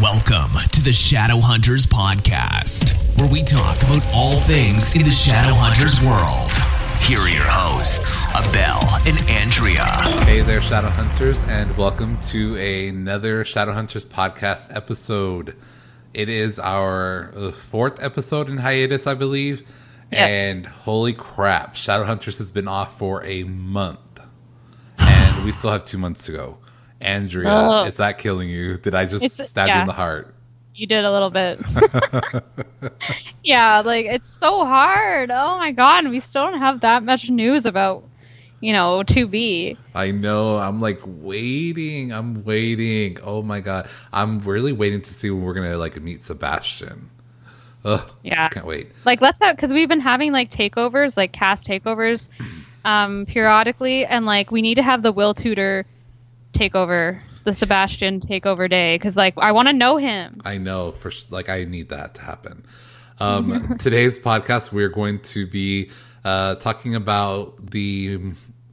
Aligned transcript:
Welcome 0.00 0.52
to 0.72 0.82
the 0.82 0.94
Shadow 0.94 1.40
Hunters 1.40 1.84
Podcast, 1.84 3.18
where 3.18 3.28
we 3.28 3.42
talk 3.42 3.82
about 3.82 4.02
all 4.14 4.32
things 4.32 4.96
in 4.96 5.02
the 5.02 5.10
Shadow 5.10 5.52
Hunters 5.52 6.00
world. 6.00 6.50
Here 7.02 7.20
are 7.20 7.28
your 7.28 7.46
hosts, 7.46 8.24
Abel 8.30 8.80
and 9.06 9.20
Andrea. 9.28 9.84
Hey 10.24 10.40
there, 10.40 10.62
Shadow 10.62 10.88
Hunters, 10.88 11.38
and 11.48 11.76
welcome 11.76 12.18
to 12.28 12.56
another 12.56 13.44
Shadow 13.44 13.72
Hunters 13.74 14.06
podcast 14.06 14.74
episode. 14.74 15.54
It 16.14 16.30
is 16.30 16.58
our 16.58 17.30
uh, 17.36 17.50
fourth 17.52 18.02
episode 18.02 18.48
in 18.48 18.56
hiatus, 18.56 19.06
I 19.06 19.12
believe. 19.12 19.68
Yes. 20.10 20.54
And 20.54 20.64
holy 20.64 21.12
crap, 21.12 21.76
Shadow 21.76 22.04
Hunters 22.04 22.38
has 22.38 22.50
been 22.50 22.68
off 22.68 22.96
for 22.96 23.22
a 23.24 23.44
month. 23.44 23.98
And 24.98 25.44
we 25.44 25.52
still 25.52 25.72
have 25.72 25.84
two 25.84 25.98
months 25.98 26.24
to 26.24 26.32
go. 26.32 26.58
Andrea, 27.00 27.84
is 27.86 27.96
that 27.96 28.18
killing 28.18 28.48
you? 28.50 28.76
Did 28.78 28.94
I 28.94 29.06
just 29.06 29.24
It's- 29.24 29.48
stab 29.48 29.68
you 29.68 29.74
in 29.80 29.86
the 29.86 29.92
heart? 29.92 30.34
You 30.74 30.86
did 30.86 31.04
a 31.04 31.12
little 31.12 31.30
bit. 31.30 31.60
yeah, 33.42 33.80
like 33.80 34.06
it's 34.06 34.28
so 34.28 34.64
hard. 34.64 35.30
Oh 35.30 35.58
my 35.58 35.72
god, 35.72 36.08
we 36.08 36.20
still 36.20 36.42
don't 36.42 36.58
have 36.58 36.80
that 36.80 37.02
much 37.02 37.28
news 37.28 37.66
about, 37.66 38.04
you 38.60 38.72
know, 38.72 39.02
to 39.04 39.26
be. 39.26 39.76
I 39.94 40.10
know. 40.10 40.56
I'm 40.58 40.80
like 40.80 41.00
waiting. 41.04 42.12
I'm 42.12 42.44
waiting. 42.44 43.18
Oh 43.22 43.42
my 43.42 43.60
god. 43.60 43.88
I'm 44.12 44.40
really 44.40 44.72
waiting 44.72 45.02
to 45.02 45.14
see 45.14 45.30
when 45.30 45.42
we're 45.42 45.54
gonna 45.54 45.76
like 45.76 46.00
meet 46.00 46.22
Sebastian. 46.22 47.10
Ugh, 47.84 48.08
Yeah. 48.22 48.48
can't 48.48 48.66
wait. 48.66 48.90
Like 49.04 49.20
let's 49.20 49.40
have 49.40 49.56
cuz 49.56 49.72
we've 49.72 49.88
been 49.88 50.00
having 50.00 50.32
like 50.32 50.50
takeovers, 50.50 51.16
like 51.16 51.32
cast 51.32 51.66
takeovers 51.66 52.28
um 52.84 53.26
periodically 53.26 54.06
and 54.06 54.24
like 54.24 54.50
we 54.50 54.62
need 54.62 54.76
to 54.76 54.82
have 54.82 55.02
the 55.02 55.12
Will 55.12 55.34
Tudor 55.34 55.84
takeover, 56.52 57.20
the 57.44 57.54
Sebastian 57.54 58.20
takeover 58.20 58.68
day 58.68 58.98
cuz 58.98 59.16
like 59.16 59.34
I 59.38 59.52
want 59.52 59.68
to 59.68 59.72
know 59.72 59.96
him. 59.96 60.40
I 60.44 60.58
know 60.58 60.92
for 60.92 61.12
like 61.30 61.48
I 61.48 61.64
need 61.64 61.88
that 61.90 62.14
to 62.16 62.22
happen. 62.22 62.64
Um, 63.18 63.76
today's 63.78 64.18
podcast, 64.18 64.72
we're 64.72 64.88
going 64.88 65.20
to 65.20 65.46
be 65.46 65.90
uh, 66.24 66.54
talking 66.56 66.94
about 66.94 67.70
the 67.70 68.18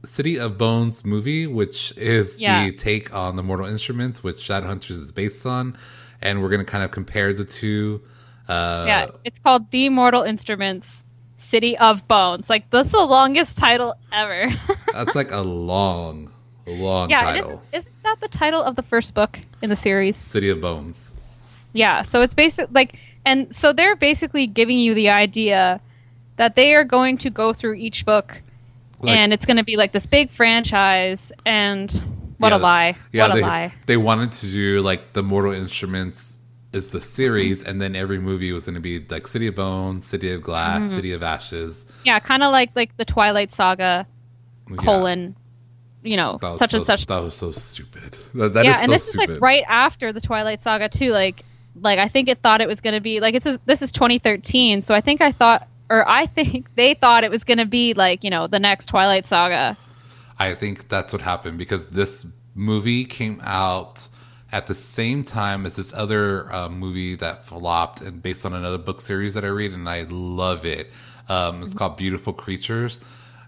City 0.04 0.38
of 0.38 0.56
Bones 0.56 1.04
movie, 1.04 1.46
which 1.46 1.92
is 1.98 2.38
Yeah. 2.38 2.64
the 2.64 2.72
take 2.72 3.12
on 3.14 3.36
the 3.36 3.42
Mortal 3.42 3.66
Instruments, 3.66 4.22
which 4.22 4.36
Shadowhunters 4.36 4.90
is 5.02 5.12
based 5.12 5.44
on, 5.44 5.76
and 6.22 6.40
we're 6.42 6.48
going 6.48 6.64
to 6.64 6.70
kind 6.70 6.82
of 6.82 6.90
compare 6.90 7.34
the 7.34 7.44
two. 7.44 8.00
Uh, 8.48 8.84
yeah, 8.86 9.06
it's 9.24 9.38
called 9.38 9.70
The 9.70 9.90
Mortal 9.90 10.22
Instruments 10.22 11.02
City 11.36 11.76
of 11.76 12.08
Bones. 12.08 12.48
Like 12.48 12.70
that's 12.70 12.92
the 12.92 13.04
longest 13.04 13.58
title 13.58 13.94
ever. 14.12 14.50
that's 14.94 15.14
like 15.14 15.30
a 15.30 15.40
long, 15.40 16.32
long 16.70 17.10
yeah, 17.10 17.22
title. 17.22 17.62
is, 17.72 17.80
isn't 17.86 18.02
that 18.02 18.20
the 18.20 18.28
title 18.28 18.62
of 18.62 18.76
the 18.76 18.82
first 18.82 19.14
book 19.14 19.38
in 19.62 19.70
the 19.70 19.76
series? 19.76 20.16
City 20.16 20.48
of 20.50 20.60
Bones. 20.60 21.14
Yeah, 21.72 22.02
so 22.02 22.22
it's 22.22 22.34
basically 22.34 22.72
like, 22.72 22.96
and 23.24 23.54
so 23.54 23.72
they're 23.72 23.96
basically 23.96 24.46
giving 24.46 24.78
you 24.78 24.94
the 24.94 25.10
idea 25.10 25.80
that 26.36 26.54
they 26.56 26.74
are 26.74 26.84
going 26.84 27.18
to 27.18 27.30
go 27.30 27.52
through 27.52 27.74
each 27.74 28.04
book, 28.06 28.40
Like- 29.00 29.16
and 29.16 29.32
it's 29.32 29.44
going 29.46 29.56
to 29.58 29.64
be 29.64 29.76
like 29.76 29.92
this 29.92 30.06
big 30.06 30.30
franchise. 30.30 31.30
And 31.44 31.90
what 32.38 32.50
Yeah, 32.50 32.56
a 32.56 32.58
lie! 32.58 32.96
Yeah, 33.12 33.28
what 33.28 33.34
they, 33.34 33.42
lie! 33.42 33.74
They 33.86 33.96
wanted 33.96 34.32
to 34.32 34.46
do 34.46 34.80
like 34.80 35.12
the 35.12 35.22
Mortal 35.22 35.52
Instruments 35.52 36.36
is 36.72 36.90
the 36.90 37.00
series, 37.00 37.62
and 37.62 37.80
then 37.80 37.96
every 37.96 38.18
movie 38.18 38.52
was 38.52 38.64
going 38.66 38.74
to 38.74 38.80
be 38.80 39.00
like 39.08 39.26
City 39.26 39.46
of 39.46 39.54
Bones, 39.56 40.04
City 40.06 40.30
of 40.32 40.42
Glass, 40.42 40.84
Mm-hmm. 40.86 40.94
City 40.94 41.12
of 41.12 41.22
Ashes. 41.22 41.86
Yeah, 42.04 42.18
kind 42.20 42.42
of 42.42 42.52
like 42.52 42.70
like 42.76 42.96
the 42.96 43.04
Twilight 43.04 43.52
Saga 43.54 44.06
colon, 44.76 45.34
you 46.08 46.16
know, 46.16 46.38
that 46.40 46.56
such 46.56 46.70
so, 46.70 46.78
and 46.78 46.86
such. 46.86 47.06
That 47.06 47.20
was 47.20 47.34
so 47.34 47.50
stupid. 47.52 48.16
That, 48.34 48.54
that 48.54 48.64
yeah, 48.64 48.78
and 48.78 48.86
so 48.86 48.92
this 48.92 49.08
stupid. 49.08 49.22
is 49.22 49.28
like 49.34 49.42
right 49.42 49.64
after 49.68 50.12
the 50.12 50.20
Twilight 50.20 50.62
Saga 50.62 50.88
too. 50.88 51.10
Like, 51.10 51.44
like 51.80 51.98
I 51.98 52.08
think 52.08 52.28
it 52.28 52.38
thought 52.42 52.60
it 52.60 52.68
was 52.68 52.80
going 52.80 52.94
to 52.94 53.00
be 53.00 53.20
like 53.20 53.34
it's 53.34 53.46
a, 53.46 53.60
this 53.66 53.82
is 53.82 53.92
2013, 53.92 54.82
so 54.82 54.94
I 54.94 55.00
think 55.00 55.20
I 55.20 55.32
thought 55.32 55.68
or 55.90 56.08
I 56.08 56.26
think 56.26 56.68
they 56.74 56.94
thought 56.94 57.24
it 57.24 57.30
was 57.30 57.44
going 57.44 57.58
to 57.58 57.66
be 57.66 57.94
like 57.94 58.24
you 58.24 58.30
know 58.30 58.46
the 58.46 58.58
next 58.58 58.86
Twilight 58.86 59.26
Saga. 59.26 59.76
I 60.38 60.54
think 60.54 60.88
that's 60.88 61.12
what 61.12 61.22
happened 61.22 61.58
because 61.58 61.90
this 61.90 62.26
movie 62.54 63.04
came 63.04 63.40
out 63.44 64.08
at 64.50 64.66
the 64.66 64.74
same 64.74 65.24
time 65.24 65.66
as 65.66 65.76
this 65.76 65.92
other 65.92 66.50
uh, 66.52 66.68
movie 66.68 67.14
that 67.16 67.44
flopped 67.44 68.00
and 68.00 68.22
based 68.22 68.46
on 68.46 68.54
another 68.54 68.78
book 68.78 69.00
series 69.00 69.34
that 69.34 69.44
I 69.44 69.48
read, 69.48 69.72
and 69.72 69.88
I 69.88 70.06
love 70.08 70.64
it. 70.64 70.90
Um, 71.28 71.62
it's 71.62 71.74
called 71.74 71.96
Beautiful 71.96 72.32
Creatures. 72.32 73.00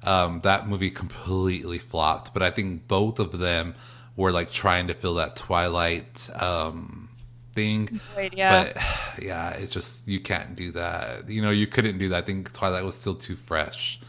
Um, 0.03 0.41
that 0.43 0.67
movie 0.69 0.91
completely 0.91 1.79
flopped, 1.79 2.33
but 2.33 2.43
I 2.43 2.51
think 2.51 2.89
both 2.89 3.19
of 3.19 3.39
them 3.39 3.75
were 4.17 4.33
like 4.33 4.51
trying 4.51 4.87
to 4.89 4.95
fill 4.95 5.15
that 5.17 5.37
Twilight 5.37 6.31
um, 6.41 7.11
thing. 7.53 8.01
Void, 8.15 8.35
yeah. 8.35 8.73
But 8.73 9.23
yeah, 9.23 9.51
it 9.51 9.71
just 9.71 10.09
you 10.09 10.21
can't 10.21 10.57
do 10.57 10.73
that. 10.73 11.29
You 11.29 11.43
know, 11.43 11.51
you 11.51 11.67
couldn't 11.67 11.99
do 11.99 12.09
that. 12.11 12.25
I 12.25 12.27
think 12.27 12.53
Twilight 12.53 12.85
was 12.85 12.97
still 12.97 13.15
too 13.15 13.37
fresh. 13.37 14.01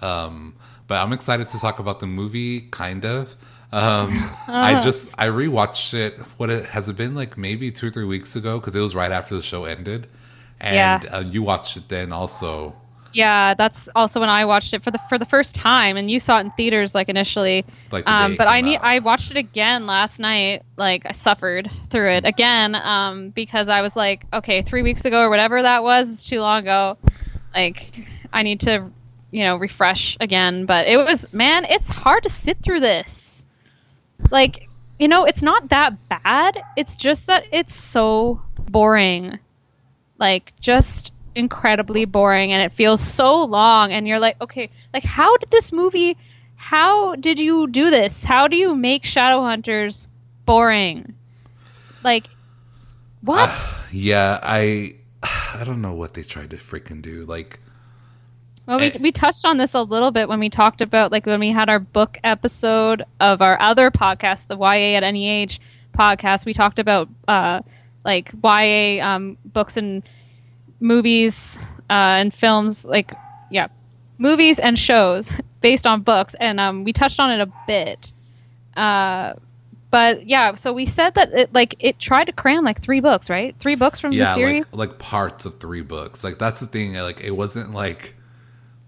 Um, 0.00 0.54
but 0.88 0.96
I'm 0.98 1.12
excited 1.12 1.48
to 1.50 1.58
talk 1.58 1.78
about 1.78 2.00
the 2.00 2.06
movie, 2.06 2.62
kind 2.62 3.04
of. 3.04 3.36
Um, 3.72 4.08
I 4.48 4.80
just 4.82 5.10
I 5.18 5.26
rewatched 5.26 5.92
it. 5.94 6.18
What 6.38 6.48
it 6.50 6.66
has 6.66 6.88
it 6.88 6.96
been 6.96 7.14
like 7.14 7.36
maybe 7.36 7.70
two 7.70 7.88
or 7.88 7.90
three 7.90 8.04
weeks 8.04 8.36
ago 8.36 8.58
because 8.58 8.74
it 8.74 8.80
was 8.80 8.94
right 8.94 9.12
after 9.12 9.34
the 9.34 9.42
show 9.42 9.64
ended, 9.64 10.06
and 10.60 11.02
Yeah. 11.04 11.10
uh, 11.16 11.20
you 11.20 11.42
watched 11.42 11.76
it 11.76 11.88
then 11.88 12.12
also. 12.12 12.74
Yeah, 13.16 13.54
that's 13.54 13.88
also 13.96 14.20
when 14.20 14.28
I 14.28 14.44
watched 14.44 14.74
it 14.74 14.84
for 14.84 14.90
the 14.90 14.98
for 15.08 15.18
the 15.18 15.24
first 15.24 15.54
time, 15.54 15.96
and 15.96 16.10
you 16.10 16.20
saw 16.20 16.36
it 16.36 16.42
in 16.42 16.50
theaters 16.50 16.94
like 16.94 17.08
initially. 17.08 17.64
Like 17.90 18.06
um, 18.06 18.36
but 18.36 18.46
I 18.46 18.60
need. 18.60 18.76
I 18.82 18.98
watched 18.98 19.30
it 19.30 19.38
again 19.38 19.86
last 19.86 20.18
night. 20.20 20.64
Like 20.76 21.06
I 21.06 21.12
suffered 21.12 21.70
through 21.88 22.10
it 22.10 22.26
again 22.26 22.74
um, 22.74 23.30
because 23.30 23.68
I 23.68 23.80
was 23.80 23.96
like, 23.96 24.26
okay, 24.34 24.60
three 24.60 24.82
weeks 24.82 25.06
ago 25.06 25.22
or 25.22 25.30
whatever 25.30 25.62
that 25.62 25.82
was, 25.82 26.12
it's 26.12 26.28
too 26.28 26.40
long 26.40 26.60
ago. 26.60 26.98
Like 27.54 27.90
I 28.34 28.42
need 28.42 28.60
to, 28.60 28.90
you 29.30 29.44
know, 29.44 29.56
refresh 29.56 30.18
again. 30.20 30.66
But 30.66 30.86
it 30.86 30.98
was 30.98 31.32
man, 31.32 31.64
it's 31.64 31.88
hard 31.88 32.24
to 32.24 32.28
sit 32.28 32.58
through 32.62 32.80
this. 32.80 33.42
Like 34.30 34.68
you 34.98 35.08
know, 35.08 35.24
it's 35.24 35.40
not 35.40 35.70
that 35.70 36.06
bad. 36.10 36.62
It's 36.76 36.96
just 36.96 37.28
that 37.28 37.44
it's 37.50 37.74
so 37.74 38.42
boring 38.58 39.38
like 40.18 40.52
just 40.60 41.12
incredibly 41.36 42.04
boring 42.04 42.52
and 42.52 42.62
it 42.62 42.72
feels 42.72 43.00
so 43.00 43.44
long 43.44 43.92
and 43.92 44.08
you're 44.08 44.18
like 44.18 44.40
okay 44.40 44.70
like 44.94 45.04
how 45.04 45.36
did 45.36 45.50
this 45.50 45.70
movie 45.72 46.16
how 46.56 47.14
did 47.16 47.38
you 47.38 47.66
do 47.66 47.90
this 47.90 48.24
how 48.24 48.48
do 48.48 48.56
you 48.56 48.74
make 48.74 49.04
shadowhunters 49.04 50.08
boring 50.46 51.14
like 52.02 52.26
what 53.20 53.50
Yeah, 53.92 54.38
I 54.42 54.96
I 55.22 55.62
don't 55.64 55.82
know 55.82 55.94
what 55.94 56.14
they 56.14 56.22
tried 56.22 56.50
to 56.50 56.56
freaking 56.56 57.02
do. 57.02 57.24
Like, 57.24 57.60
well 58.66 58.78
we, 58.78 58.86
eh. 58.86 58.96
we 59.00 59.12
touched 59.12 59.44
on 59.44 59.56
this 59.56 59.74
a 59.74 59.82
little 59.82 60.10
bit 60.10 60.28
when 60.28 60.40
we 60.40 60.50
talked 60.50 60.80
about 60.80 61.12
like 61.12 61.26
when 61.26 61.40
we 61.40 61.50
had 61.50 61.68
our 61.68 61.78
book 61.78 62.18
episode 62.24 63.04
of 63.20 63.40
our 63.40 63.60
other 63.60 63.90
podcast 63.90 64.48
the 64.48 64.56
ya 64.56 64.96
at 64.96 65.02
any 65.02 65.28
age 65.28 65.60
podcast 65.96 66.44
we 66.44 66.52
talked 66.52 66.78
about 66.78 67.08
uh 67.28 67.60
like 68.04 68.32
ya 68.42 69.06
um 69.06 69.38
books 69.44 69.76
and 69.76 70.02
movies 70.80 71.58
uh, 71.90 72.20
and 72.20 72.34
films 72.34 72.84
like 72.84 73.12
yeah 73.50 73.68
movies 74.18 74.58
and 74.58 74.78
shows 74.78 75.30
based 75.60 75.86
on 75.86 76.02
books 76.02 76.34
and 76.40 76.60
um, 76.60 76.84
we 76.84 76.92
touched 76.92 77.20
on 77.20 77.30
it 77.30 77.40
a 77.40 77.52
bit 77.66 78.12
uh, 78.76 79.34
but 79.90 80.26
yeah 80.26 80.54
so 80.54 80.72
we 80.72 80.84
said 80.86 81.14
that 81.14 81.32
it 81.32 81.52
like 81.54 81.74
it 81.78 81.98
tried 81.98 82.24
to 82.24 82.32
cram 82.32 82.64
like 82.64 82.82
three 82.82 83.00
books 83.00 83.30
right 83.30 83.54
three 83.58 83.74
books 83.74 83.98
from 83.98 84.12
the 84.12 84.34
series 84.34 84.72
like 84.74 84.90
like 84.90 84.98
parts 84.98 85.46
of 85.46 85.58
three 85.60 85.82
books. 85.82 86.24
Like 86.24 86.38
that's 86.38 86.60
the 86.60 86.66
thing. 86.66 86.94
Like 86.94 87.20
it 87.20 87.30
wasn't 87.32 87.72
like 87.72 88.14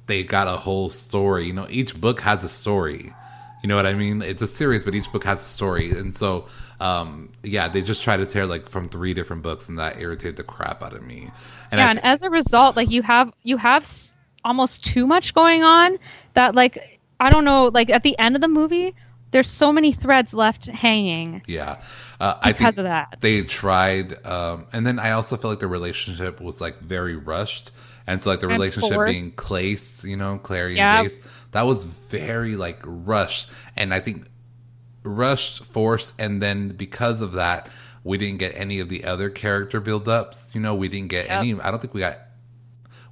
they 0.07 0.25
got 0.25 0.49
a 0.49 0.57
whole 0.57 0.91
story. 0.91 1.47
You 1.47 1.53
know, 1.53 1.67
each 1.71 1.99
book 2.01 2.21
has 2.21 2.45
a 2.45 2.49
story. 2.49 3.15
You 3.63 3.69
know 3.69 3.77
what 3.77 3.87
I 3.87 3.95
mean? 3.95 4.23
It's 4.23 4.43
a 4.43 4.49
series, 4.49 4.85
but 4.85 4.95
each 4.95 5.11
book 5.11 5.25
has 5.25 5.41
a 5.41 5.45
story, 5.45 5.91
and 5.91 6.15
so 6.15 6.47
um, 6.81 7.31
yeah, 7.43 7.69
they 7.69 7.83
just 7.83 8.03
try 8.03 8.17
to 8.17 8.27
tear 8.27 8.47
like 8.47 8.69
from 8.69 8.89
three 8.89 9.15
different 9.15 9.43
books, 9.43 9.69
and 9.69 9.79
that 9.79 10.01
irritated 10.01 10.37
the 10.37 10.45
crap 10.45 10.83
out 10.83 10.93
of 10.95 11.03
me. 11.03 11.31
And 11.71 11.79
yeah 11.81 11.87
I 11.87 11.91
and 11.91 12.01
as 12.05 12.23
a 12.23 12.31
result 12.31 12.77
like 12.77 12.91
you 12.91 13.03
have 13.03 13.33
you 13.43 13.57
have 13.57 13.83
s- 13.83 14.15
almost 14.45 14.85
too 14.85 15.07
much 15.07 15.35
going 15.35 15.63
on 15.65 15.99
that 16.35 16.55
like 16.55 17.01
i 17.21 17.29
don't 17.29 17.45
know 17.45 17.65
like 17.67 17.91
at 17.91 18.03
the 18.05 18.17
end 18.19 18.37
of 18.37 18.41
the 18.41 18.49
movie 18.49 18.95
there's 19.33 19.51
so 19.51 19.73
many 19.73 19.93
threads 19.93 20.33
left 20.33 20.65
hanging 20.67 21.43
Yeah, 21.47 21.83
uh, 22.19 22.39
I 22.41 22.53
Because 22.53 22.79
of 22.79 22.85
that. 22.85 23.19
they 23.21 23.43
tried, 23.43 24.25
um, 24.25 24.67
and 24.73 24.87
then 24.87 24.99
I 24.99 25.11
also 25.11 25.37
feel 25.37 25.51
like 25.51 25.59
the 25.61 25.67
relationship 25.69 26.41
was 26.41 26.61
like 26.63 26.79
very 26.81 27.15
rushed, 27.17 27.73
and 28.07 28.23
so 28.23 28.31
like 28.31 28.41
the 28.41 28.49
relationship 28.49 29.05
being. 29.05 29.31
Clace, 29.37 30.03
you 30.03 30.17
know, 30.17 30.39
Clary 30.39 30.77
Yeah. 30.77 31.01
and 31.03 31.11
Jace, 31.11 31.21
that 31.53 31.67
was 31.67 31.85
very 31.85 32.57
like 32.57 32.79
rushed, 32.85 33.51
and 33.77 33.93
I 33.93 34.01
think 34.01 34.25
rushed, 35.03 35.65
forced, 35.65 36.13
and 36.19 36.43
then 36.43 36.71
because 36.71 37.21
of 37.21 37.33
that, 37.33 37.69
we 38.05 38.19
didn't 38.19 38.39
get 38.39 38.55
any 38.57 38.79
of 38.81 38.89
the 38.89 39.05
other 39.05 39.31
character 39.31 39.81
build-ups. 39.81 40.53
You 40.55 40.61
know, 40.61 40.75
we 40.75 40.89
didn't 40.89 41.09
get 41.09 41.27
Yep. 41.27 41.39
any. 41.39 41.61
I 41.61 41.71
don't 41.71 41.81
think 41.81 41.95
we 41.95 42.01
got. 42.01 42.19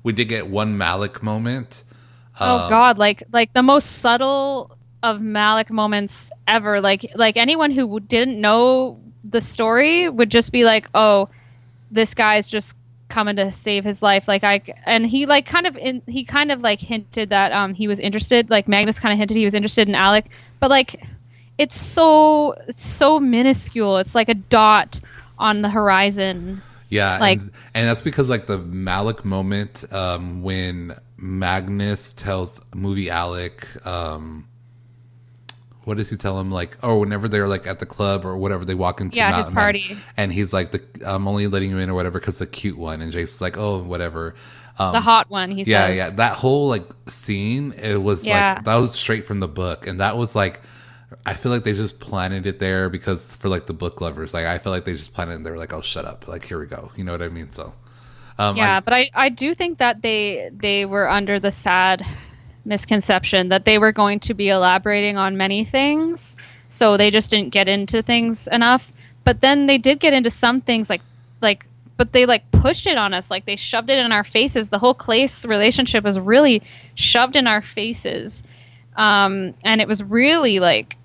We 0.02 0.12
did 0.12 0.26
get 0.26 0.46
one 0.48 0.78
Malec 0.78 1.22
moment. 1.22 1.82
oh 2.40 2.64
Um, 2.64 2.68
god 2.70 2.98
like 2.98 3.22
like 3.32 3.52
the 3.52 3.62
most 3.62 3.86
subtle 4.00 4.76
of 5.02 5.18
Malec 5.20 5.70
moments 5.70 6.30
ever. 6.46 6.80
Like 6.80 7.10
like 7.14 7.36
anyone 7.36 7.70
who 7.70 7.98
didn't 8.00 8.40
know 8.40 9.00
the 9.28 9.40
story 9.40 10.08
would 10.08 10.30
just 10.30 10.52
be 10.52 10.64
like, 10.64 10.88
"Oh, 10.94 11.28
this 11.90 12.14
guy's 12.14 12.46
just 12.48 12.76
coming 13.08 13.36
to 13.36 13.50
save 13.52 13.84
his 13.84 14.02
life." 14.02 14.28
Like 14.28 14.44
I 14.44 14.62
and 14.84 15.04
he 15.06 15.26
like 15.26 15.46
kind 15.46 15.66
of 15.66 15.76
in, 15.76 16.02
he 16.06 16.24
kind 16.24 16.52
of 16.52 16.60
like 16.60 16.80
hinted 16.80 17.30
that 17.30 17.52
um 17.52 17.74
he 17.74 17.88
was 17.88 17.98
interested. 17.98 18.48
Like 18.50 18.68
Magnus 18.68 18.98
kind 19.00 19.12
of 19.12 19.18
hinted 19.18 19.36
he 19.36 19.44
was 19.44 19.54
interested 19.54 19.88
in 19.88 19.94
Alec, 19.94 20.26
but 20.60 20.70
like 20.70 21.02
it's 21.58 21.80
so 21.80 22.54
so 22.74 23.18
minuscule. 23.20 23.98
It's 23.98 24.14
like 24.14 24.28
a 24.28 24.34
dot 24.34 25.00
on 25.38 25.62
the 25.62 25.68
horizon. 25.70 26.62
Yeah, 26.88 27.18
Like- 27.18 27.40
and, 27.40 27.50
and 27.74 27.88
that's 27.88 28.02
because 28.02 28.28
like 28.28 28.46
the 28.46 28.58
Malec 28.58 29.24
moment 29.24 29.84
um, 29.92 30.42
when 30.42 30.96
Magnus 31.16 32.12
tells 32.12 32.60
movie 32.74 33.10
Alec, 33.10 33.66
um, 33.84 34.46
what 35.84 35.96
does 35.96 36.08
he 36.10 36.16
tell 36.16 36.38
him? 36.40 36.50
Like, 36.50 36.76
oh, 36.82 36.98
whenever 36.98 37.28
they're 37.28 37.48
like 37.48 37.66
at 37.66 37.78
the 37.80 37.86
club 37.86 38.24
or 38.24 38.36
whatever, 38.36 38.64
they 38.64 38.74
walk 38.74 39.00
into 39.00 39.16
Yeah, 39.16 39.36
his 39.38 39.50
party. 39.50 39.96
and 40.16 40.32
he's 40.32 40.52
like, 40.52 40.72
the, 40.72 40.82
"I'm 41.04 41.26
only 41.28 41.46
letting 41.48 41.70
you 41.70 41.78
in 41.78 41.90
or 41.90 41.94
whatever 41.94 42.18
because 42.20 42.38
the 42.38 42.46
cute 42.46 42.76
one," 42.78 43.00
and 43.02 43.10
Jason's 43.12 43.40
like, 43.40 43.56
"Oh, 43.56 43.82
whatever." 43.82 44.34
Um, 44.78 44.92
The 44.92 45.00
hot 45.00 45.30
one, 45.30 45.50
he 45.52 45.62
yeah, 45.62 45.86
says. 45.86 45.96
yeah, 45.96 46.10
that 46.10 46.34
whole 46.34 46.68
like 46.68 46.88
scene, 47.08 47.72
it 47.72 47.96
was 48.02 48.24
Yeah. 48.26 48.54
like 48.56 48.64
that 48.64 48.76
was 48.76 48.92
straight 48.94 49.26
from 49.26 49.40
the 49.40 49.48
book, 49.48 49.86
and 49.86 50.00
that 50.00 50.16
was 50.16 50.34
like. 50.36 50.60
I 51.24 51.34
feel 51.34 51.52
like 51.52 51.62
they 51.64 51.72
just 51.72 52.00
planted 52.00 52.46
it 52.46 52.58
there 52.58 52.88
because 52.88 53.34
for 53.36 53.48
like 53.48 53.66
the 53.66 53.72
book 53.72 54.00
lovers, 54.00 54.34
like 54.34 54.44
I 54.46 54.58
feel 54.58 54.72
like 54.72 54.84
they 54.84 54.92
just 54.94 55.14
planted 55.14 55.32
it 55.32 55.36
and 55.36 55.46
they 55.46 55.50
were 55.50 55.58
like, 55.58 55.72
"Oh, 55.72 55.80
shut 55.82 56.04
up!" 56.04 56.26
Like 56.26 56.44
here 56.44 56.58
we 56.58 56.66
go, 56.66 56.90
you 56.96 57.04
know 57.04 57.12
what 57.12 57.22
I 57.22 57.28
mean? 57.28 57.50
So, 57.52 57.72
um, 58.38 58.56
yeah, 58.56 58.78
I- 58.78 58.80
but 58.80 58.92
I, 58.92 59.10
I 59.14 59.28
do 59.28 59.54
think 59.54 59.78
that 59.78 60.02
they 60.02 60.50
they 60.52 60.84
were 60.84 61.08
under 61.08 61.38
the 61.38 61.50
sad 61.52 62.04
misconception 62.64 63.50
that 63.50 63.64
they 63.64 63.78
were 63.78 63.92
going 63.92 64.20
to 64.20 64.34
be 64.34 64.48
elaborating 64.48 65.16
on 65.16 65.36
many 65.36 65.64
things, 65.64 66.36
so 66.68 66.96
they 66.96 67.10
just 67.10 67.30
didn't 67.30 67.50
get 67.50 67.68
into 67.68 68.02
things 68.02 68.48
enough. 68.48 68.90
But 69.24 69.40
then 69.40 69.66
they 69.66 69.78
did 69.78 70.00
get 70.00 70.12
into 70.12 70.30
some 70.30 70.60
things 70.60 70.90
like 70.90 71.02
like 71.40 71.66
but 71.96 72.12
they 72.12 72.26
like 72.26 72.50
pushed 72.50 72.86
it 72.86 72.98
on 72.98 73.14
us 73.14 73.30
like 73.30 73.46
they 73.46 73.56
shoved 73.56 73.88
it 73.90 73.98
in 73.98 74.12
our 74.12 74.24
faces 74.24 74.68
the 74.68 74.78
whole 74.78 74.92
clace 74.94 75.44
relationship 75.46 76.04
was 76.04 76.18
really 76.18 76.62
shoved 76.94 77.36
in 77.36 77.46
our 77.46 77.62
faces 77.62 78.42
um, 78.96 79.54
and 79.62 79.81
it 79.81 79.88
was 79.88 80.02
really 80.02 80.58
like 80.58 80.96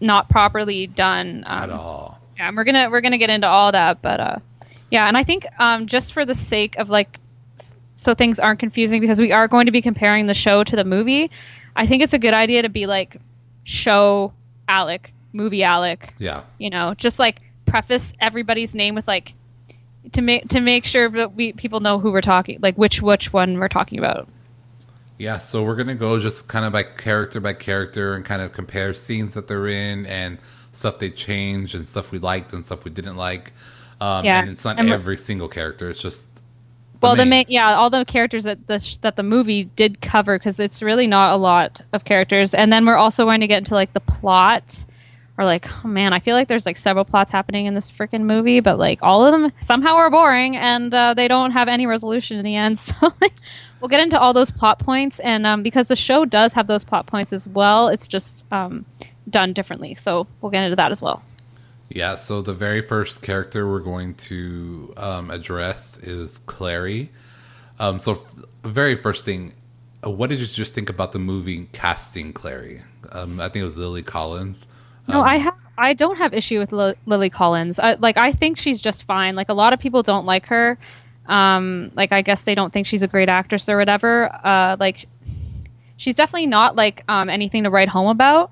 not 0.00 0.28
properly 0.28 0.86
done 0.86 1.44
um, 1.46 1.62
at 1.62 1.70
all. 1.70 2.20
yeah, 2.36 2.48
and 2.48 2.56
we're 2.56 2.64
gonna 2.64 2.90
we're 2.90 3.00
gonna 3.00 3.18
get 3.18 3.30
into 3.30 3.46
all 3.46 3.72
that, 3.72 4.02
but 4.02 4.20
uh, 4.20 4.36
yeah, 4.90 5.06
and 5.06 5.16
I 5.16 5.24
think 5.24 5.46
um, 5.58 5.86
just 5.86 6.12
for 6.12 6.24
the 6.24 6.34
sake 6.34 6.76
of 6.76 6.88
like, 6.90 7.18
so 7.96 8.14
things 8.14 8.38
aren't 8.38 8.60
confusing 8.60 9.00
because 9.00 9.20
we 9.20 9.32
are 9.32 9.48
going 9.48 9.66
to 9.66 9.72
be 9.72 9.82
comparing 9.82 10.26
the 10.26 10.34
show 10.34 10.64
to 10.64 10.76
the 10.76 10.84
movie. 10.84 11.30
I 11.74 11.86
think 11.86 12.02
it's 12.02 12.14
a 12.14 12.18
good 12.18 12.34
idea 12.34 12.62
to 12.62 12.68
be 12.68 12.86
like, 12.86 13.16
show 13.64 14.32
Alec, 14.68 15.12
movie 15.32 15.62
Alec, 15.62 16.14
Yeah, 16.18 16.42
you 16.58 16.70
know, 16.70 16.94
just 16.94 17.18
like 17.18 17.40
preface 17.66 18.12
everybody's 18.20 18.74
name 18.74 18.94
with 18.94 19.06
like, 19.06 19.34
to 20.12 20.22
make 20.22 20.48
to 20.50 20.60
make 20.60 20.84
sure 20.86 21.10
that 21.10 21.34
we 21.34 21.52
people 21.52 21.80
know 21.80 21.98
who 21.98 22.12
we're 22.12 22.20
talking, 22.20 22.60
like 22.62 22.76
which 22.76 23.02
which 23.02 23.32
one 23.32 23.58
we're 23.58 23.68
talking 23.68 23.98
about. 23.98 24.28
Yeah. 25.18 25.38
So 25.38 25.62
we're 25.62 25.76
gonna 25.76 25.94
go 25.94 26.18
just 26.20 26.48
kind 26.48 26.64
of 26.64 26.72
by 26.72 26.82
character 26.82 27.40
by 27.40 27.54
character 27.54 28.14
and 28.14 28.24
kind 28.24 28.42
of 28.42 28.52
compare 28.52 28.94
scenes 28.94 29.34
that 29.34 29.48
they're 29.48 29.68
in 29.68 30.06
and 30.06 30.38
stuff 30.72 30.98
they 30.98 31.10
changed 31.10 31.74
and 31.74 31.88
stuff 31.88 32.12
we 32.12 32.18
liked 32.18 32.52
and 32.52 32.64
stuff 32.64 32.84
we 32.84 32.90
didn't 32.90 33.16
like. 33.16 33.52
Um, 34.00 34.24
Yeah, 34.24 34.40
and 34.40 34.50
it's 34.50 34.64
not 34.64 34.78
and 34.78 34.90
every 34.90 35.16
single 35.16 35.48
character. 35.48 35.88
It's 35.90 36.02
just 36.02 36.36
well, 37.00 37.16
the 37.16 37.26
main, 37.26 37.44
yeah, 37.48 37.74
all 37.74 37.90
the 37.90 38.04
characters 38.04 38.44
that 38.44 38.66
the 38.66 38.78
sh- 38.78 38.96
that 38.98 39.16
the 39.16 39.22
movie 39.22 39.64
did 39.64 40.00
cover 40.00 40.38
because 40.38 40.58
it's 40.58 40.82
really 40.82 41.06
not 41.06 41.32
a 41.32 41.36
lot 41.36 41.80
of 41.92 42.04
characters, 42.04 42.54
and 42.54 42.72
then 42.72 42.86
we're 42.86 42.96
also 42.96 43.24
going 43.24 43.40
to 43.40 43.46
get 43.46 43.58
into 43.58 43.74
like 43.74 43.92
the 43.92 44.00
plot, 44.00 44.84
or 45.38 45.44
like, 45.44 45.66
oh 45.84 45.88
man, 45.88 46.12
I 46.12 46.20
feel 46.20 46.34
like 46.34 46.48
there's 46.48 46.66
like 46.66 46.76
several 46.76 47.04
plots 47.04 47.30
happening 47.30 47.66
in 47.66 47.74
this 47.74 47.90
freaking 47.90 48.22
movie, 48.22 48.60
but 48.60 48.78
like 48.78 49.00
all 49.02 49.26
of 49.26 49.32
them 49.32 49.52
somehow 49.60 49.96
are 49.96 50.10
boring 50.10 50.56
and 50.56 50.92
uh, 50.92 51.14
they 51.14 51.28
don't 51.28 51.52
have 51.52 51.68
any 51.68 51.86
resolution 51.86 52.38
in 52.38 52.44
the 52.44 52.56
end. 52.56 52.78
So 52.86 53.12
like, 53.20 53.34
we'll 53.80 53.88
get 53.88 54.00
into 54.00 54.18
all 54.18 54.32
those 54.32 54.50
plot 54.50 54.78
points, 54.78 55.20
and 55.20 55.46
um, 55.46 55.62
because 55.62 55.88
the 55.88 55.96
show 55.96 56.24
does 56.24 56.52
have 56.52 56.66
those 56.66 56.84
plot 56.84 57.06
points 57.06 57.32
as 57.32 57.46
well, 57.46 57.88
it's 57.88 58.08
just 58.08 58.44
um, 58.50 58.84
done 59.28 59.52
differently. 59.52 59.94
So 59.94 60.26
we'll 60.40 60.50
get 60.50 60.64
into 60.64 60.76
that 60.76 60.92
as 60.92 61.02
well. 61.02 61.22
Yeah, 61.88 62.16
so 62.16 62.42
the 62.42 62.54
very 62.54 62.82
first 62.82 63.22
character 63.22 63.68
we're 63.68 63.80
going 63.80 64.14
to 64.14 64.92
um, 64.96 65.30
address 65.30 65.96
is 65.98 66.38
Clary. 66.46 67.10
Um, 67.78 68.00
so, 68.00 68.12
f- 68.12 68.44
very 68.64 68.96
first 68.96 69.24
thing, 69.24 69.54
uh, 70.04 70.10
what 70.10 70.30
did 70.30 70.40
you 70.40 70.46
just 70.46 70.74
think 70.74 70.90
about 70.90 71.12
the 71.12 71.18
movie 71.18 71.68
casting 71.72 72.32
Clary? 72.32 72.82
Um, 73.12 73.40
I 73.40 73.48
think 73.48 73.62
it 73.62 73.64
was 73.64 73.76
Lily 73.76 74.02
Collins. 74.02 74.66
No, 75.06 75.22
I 75.22 75.36
have. 75.36 75.54
I 75.78 75.92
don't 75.92 76.16
have 76.16 76.32
issue 76.32 76.58
with 76.58 76.72
Li- 76.72 76.94
Lily 77.04 77.30
Collins. 77.30 77.78
I, 77.78 77.94
like, 77.94 78.16
I 78.16 78.32
think 78.32 78.56
she's 78.56 78.80
just 78.80 79.04
fine. 79.04 79.36
Like, 79.36 79.50
a 79.50 79.54
lot 79.54 79.72
of 79.72 79.78
people 79.78 80.02
don't 80.02 80.24
like 80.24 80.46
her. 80.46 80.78
Um, 81.28 81.90
like, 81.94 82.12
I 82.12 82.22
guess 82.22 82.42
they 82.42 82.54
don't 82.54 82.72
think 82.72 82.86
she's 82.86 83.02
a 83.02 83.08
great 83.08 83.28
actress 83.28 83.68
or 83.68 83.76
whatever. 83.76 84.30
Uh, 84.44 84.76
like, 84.78 85.06
she's 85.96 86.14
definitely 86.14 86.46
not 86.46 86.76
like 86.76 87.04
um, 87.08 87.28
anything 87.28 87.64
to 87.64 87.70
write 87.70 87.88
home 87.88 88.08
about. 88.08 88.50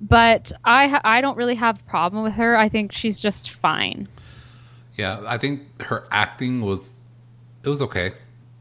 But 0.00 0.52
I, 0.64 0.88
ha- 0.88 1.00
I 1.04 1.20
don't 1.20 1.36
really 1.36 1.54
have 1.54 1.80
a 1.80 1.82
problem 1.84 2.24
with 2.24 2.34
her. 2.34 2.56
I 2.56 2.68
think 2.68 2.92
she's 2.92 3.18
just 3.18 3.50
fine. 3.50 4.08
Yeah, 4.96 5.22
I 5.26 5.38
think 5.38 5.82
her 5.82 6.06
acting 6.10 6.60
was 6.60 7.00
it 7.62 7.68
was 7.68 7.82
okay. 7.82 8.12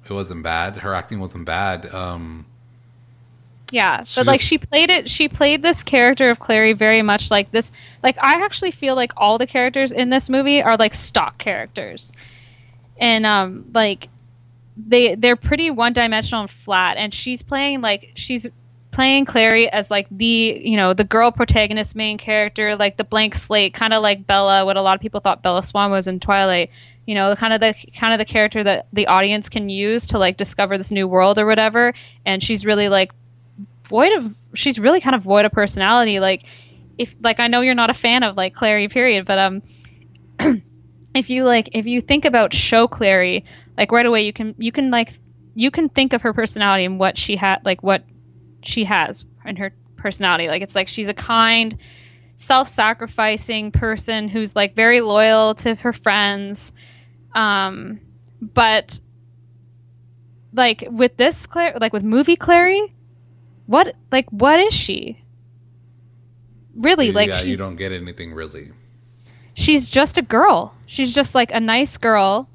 It 0.06 0.11
wasn't 0.11 0.44
bad. 0.44 0.77
Her 0.77 0.94
acting 0.94 1.19
wasn't 1.19 1.45
bad. 1.45 1.94
Um, 1.94 2.45
Yeah, 3.71 4.03
but 4.15 4.25
like 4.25 4.41
she 4.41 4.57
played 4.57 4.89
it. 4.89 5.09
She 5.09 5.27
played 5.27 5.61
this 5.61 5.83
character 5.83 6.29
of 6.29 6.39
Clary 6.39 6.73
very 6.73 7.01
much 7.01 7.29
like 7.29 7.51
this. 7.51 7.71
Like 8.01 8.17
I 8.21 8.44
actually 8.44 8.71
feel 8.71 8.95
like 8.95 9.11
all 9.17 9.38
the 9.38 9.47
characters 9.47 9.91
in 9.91 10.09
this 10.09 10.29
movie 10.29 10.61
are 10.61 10.77
like 10.77 10.94
stock 10.94 11.38
characters, 11.38 12.13
and 12.98 13.25
um 13.25 13.69
like 13.74 14.10
they 14.78 15.16
they're 15.16 15.36
pretty 15.36 15.69
one 15.72 15.94
dimensional 15.94 16.42
and 16.42 16.50
flat. 16.50 16.98
And 16.98 17.13
she's 17.13 17.42
playing 17.42 17.81
like 17.81 18.12
she's 18.16 18.48
playing 18.92 19.25
Clary 19.25 19.69
as 19.69 19.90
like 19.90 20.07
the 20.10 20.62
you 20.63 20.78
know 20.78 20.94
the 20.94 21.04
girl 21.04 21.31
protagonist 21.31 21.95
main 21.95 22.18
character, 22.18 22.75
like 22.75 22.98
the 22.98 23.04
blank 23.04 23.36
slate, 23.36 23.74
kind 23.74 23.94
of 23.94 24.01
like 24.01 24.25
Bella. 24.25 24.66
What 24.66 24.78
a 24.78 24.81
lot 24.81 24.95
of 24.95 25.01
people 25.01 25.19
thought 25.19 25.44
Bella 25.44 25.63
Swan 25.63 25.92
was 25.92 26.07
in 26.07 26.19
Twilight. 26.19 26.72
You 27.06 27.16
know, 27.16 27.36
kind 27.36 27.54
of 27.54 27.60
the 27.60 27.75
kind 27.94 28.13
of 28.13 28.25
the 28.25 28.31
character 28.31 28.63
that 28.63 28.88
the 28.94 29.07
audience 29.07 29.50
can 29.50 29.68
use 29.69 30.07
to 30.07 30.19
like 30.19 30.38
discover 30.38 30.78
this 30.78 30.92
new 30.92 31.07
world 31.07 31.38
or 31.38 31.45
whatever. 31.45 31.94
And 32.25 32.42
she's 32.42 32.66
really 32.66 32.88
like 32.88 33.12
void 33.94 34.18
of 34.18 34.34
she's 34.54 34.80
really 34.80 35.01
kind 35.01 35.16
of 35.16 35.22
void 35.22 35.45
of 35.45 35.51
personality 35.51 36.19
like 36.19 36.44
if 36.98 37.13
like 37.22 37.40
i 37.40 37.48
know 37.48 37.62
you're 37.62 37.75
not 37.75 37.90
a 37.90 37.94
fan 37.94 38.24
of 38.24 38.36
like 38.36 38.56
clary 38.56 38.88
period 38.88 39.25
but 39.25 39.38
um 39.38 39.62
if 41.13 41.30
you 41.30 41.44
like 41.44 41.69
if 41.74 41.86
you 41.86 42.01
think 42.01 42.25
about 42.25 42.54
show 42.54 42.87
clary 42.87 43.45
like 43.78 43.92
right 43.92 44.06
away 44.06 44.23
you 44.23 44.33
can 44.33 44.56
you 44.57 44.71
can 44.71 44.92
like 44.92 45.14
you 45.56 45.71
can 45.71 45.90
think 45.90 46.14
of 46.14 46.21
her 46.23 46.33
personality 46.33 46.85
and 46.85 46.99
what 46.99 47.18
she 47.18 47.35
had 47.35 47.64
like 47.66 47.83
what 47.83 48.04
she 48.64 48.83
has 48.85 49.26
in 49.45 49.56
her 49.56 49.73
personality 49.95 50.47
like 50.47 50.61
it's 50.61 50.76
like 50.76 50.87
she's 50.87 51.07
a 51.07 51.14
kind 51.14 51.78
self-sacrificing 52.35 53.71
person 53.71 54.28
who's 54.28 54.56
like 54.56 54.76
very 54.76 55.02
loyal 55.02 55.56
to 55.56 55.76
her 55.76 55.94
friends 55.94 56.71
um 57.35 57.99
but 58.42 58.99
like 60.54 60.87
with 60.90 61.18
this 61.18 61.45
Claire, 61.47 61.78
like 61.80 61.94
with 61.94 62.04
movie 62.04 62.35
Clary, 62.35 62.94
what 63.66 63.95
like 64.11 64.30
what 64.30 64.59
is 64.59 64.73
she? 64.73 65.19
Really, 66.76 67.11
like 67.11 67.30
yeah, 67.30 67.42
you 67.42 67.57
don't 67.57 67.76
get 67.76 67.92
anything 67.92 68.33
really. 68.33 68.71
She's 69.54 69.90
just 69.90 70.18
a 70.18 70.22
girl. 70.22 70.74
She's 70.86 71.14
just 71.14 71.36
like 71.36 71.52
a 71.52 71.60
nice 71.60 71.98
girl 71.98 72.48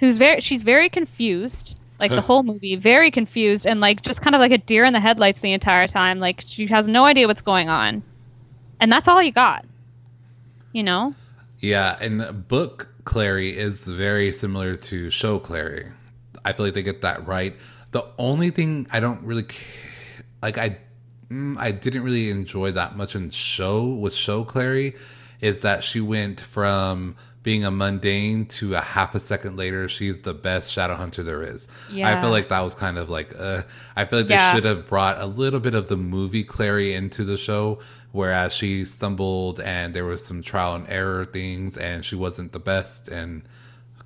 who's 0.00 0.16
very 0.16 0.40
she's 0.40 0.62
very 0.62 0.88
confused. 0.88 1.74
Like 2.00 2.12
the 2.12 2.20
whole 2.20 2.44
movie, 2.44 2.76
very 2.76 3.10
confused 3.10 3.66
and 3.66 3.80
like 3.80 4.02
just 4.02 4.22
kind 4.22 4.36
of 4.36 4.40
like 4.40 4.52
a 4.52 4.58
deer 4.58 4.84
in 4.84 4.92
the 4.92 5.00
headlights 5.00 5.40
the 5.40 5.52
entire 5.52 5.88
time. 5.88 6.20
Like 6.20 6.44
she 6.46 6.68
has 6.68 6.86
no 6.86 7.04
idea 7.04 7.26
what's 7.26 7.42
going 7.42 7.68
on. 7.68 8.04
And 8.80 8.92
that's 8.92 9.08
all 9.08 9.20
you 9.20 9.32
got. 9.32 9.64
You 10.72 10.84
know? 10.84 11.14
Yeah, 11.58 11.98
and 12.00 12.20
the 12.20 12.32
book 12.32 12.88
Clary 13.04 13.56
is 13.56 13.84
very 13.84 14.32
similar 14.32 14.76
to 14.76 15.10
show 15.10 15.40
Clary. 15.40 15.86
I 16.44 16.52
feel 16.52 16.66
like 16.66 16.74
they 16.74 16.84
get 16.84 17.00
that 17.00 17.26
right. 17.26 17.56
The 17.90 18.04
only 18.16 18.50
thing 18.50 18.86
I 18.92 19.00
don't 19.00 19.22
really 19.24 19.46
like, 20.40 20.56
I 20.56 20.78
mm, 21.28 21.56
I 21.58 21.72
didn't 21.72 22.04
really 22.04 22.30
enjoy 22.30 22.70
that 22.72 22.96
much 22.96 23.16
in 23.16 23.30
show 23.30 23.86
with 23.86 24.14
show 24.14 24.44
Clary 24.44 24.94
is 25.40 25.60
that 25.60 25.84
she 25.84 26.00
went 26.00 26.40
from 26.40 27.16
being 27.42 27.64
a 27.64 27.70
mundane 27.70 28.44
to 28.44 28.74
a 28.74 28.80
half 28.80 29.14
a 29.14 29.20
second 29.20 29.56
later 29.56 29.88
she's 29.88 30.20
the 30.22 30.34
best 30.34 30.70
shadow 30.70 30.94
hunter 30.94 31.22
there 31.22 31.42
is. 31.42 31.66
Yeah. 31.90 32.10
I 32.10 32.20
feel 32.20 32.30
like 32.30 32.48
that 32.48 32.60
was 32.60 32.74
kind 32.74 32.98
of 32.98 33.08
like 33.08 33.32
uh, 33.38 33.62
I 33.96 34.04
feel 34.04 34.18
like 34.20 34.28
they 34.28 34.50
should 34.52 34.64
have 34.64 34.86
brought 34.86 35.20
a 35.20 35.26
little 35.26 35.60
bit 35.60 35.74
of 35.74 35.88
the 35.88 35.96
movie 35.96 36.44
Clary 36.44 36.94
into 36.94 37.24
the 37.24 37.36
show 37.36 37.78
whereas 38.12 38.52
she 38.52 38.84
stumbled 38.84 39.60
and 39.60 39.94
there 39.94 40.04
was 40.04 40.24
some 40.24 40.42
trial 40.42 40.74
and 40.74 40.86
error 40.88 41.24
things 41.24 41.76
and 41.76 42.04
she 42.04 42.16
wasn't 42.16 42.52
the 42.52 42.58
best 42.58 43.08
and 43.08 43.42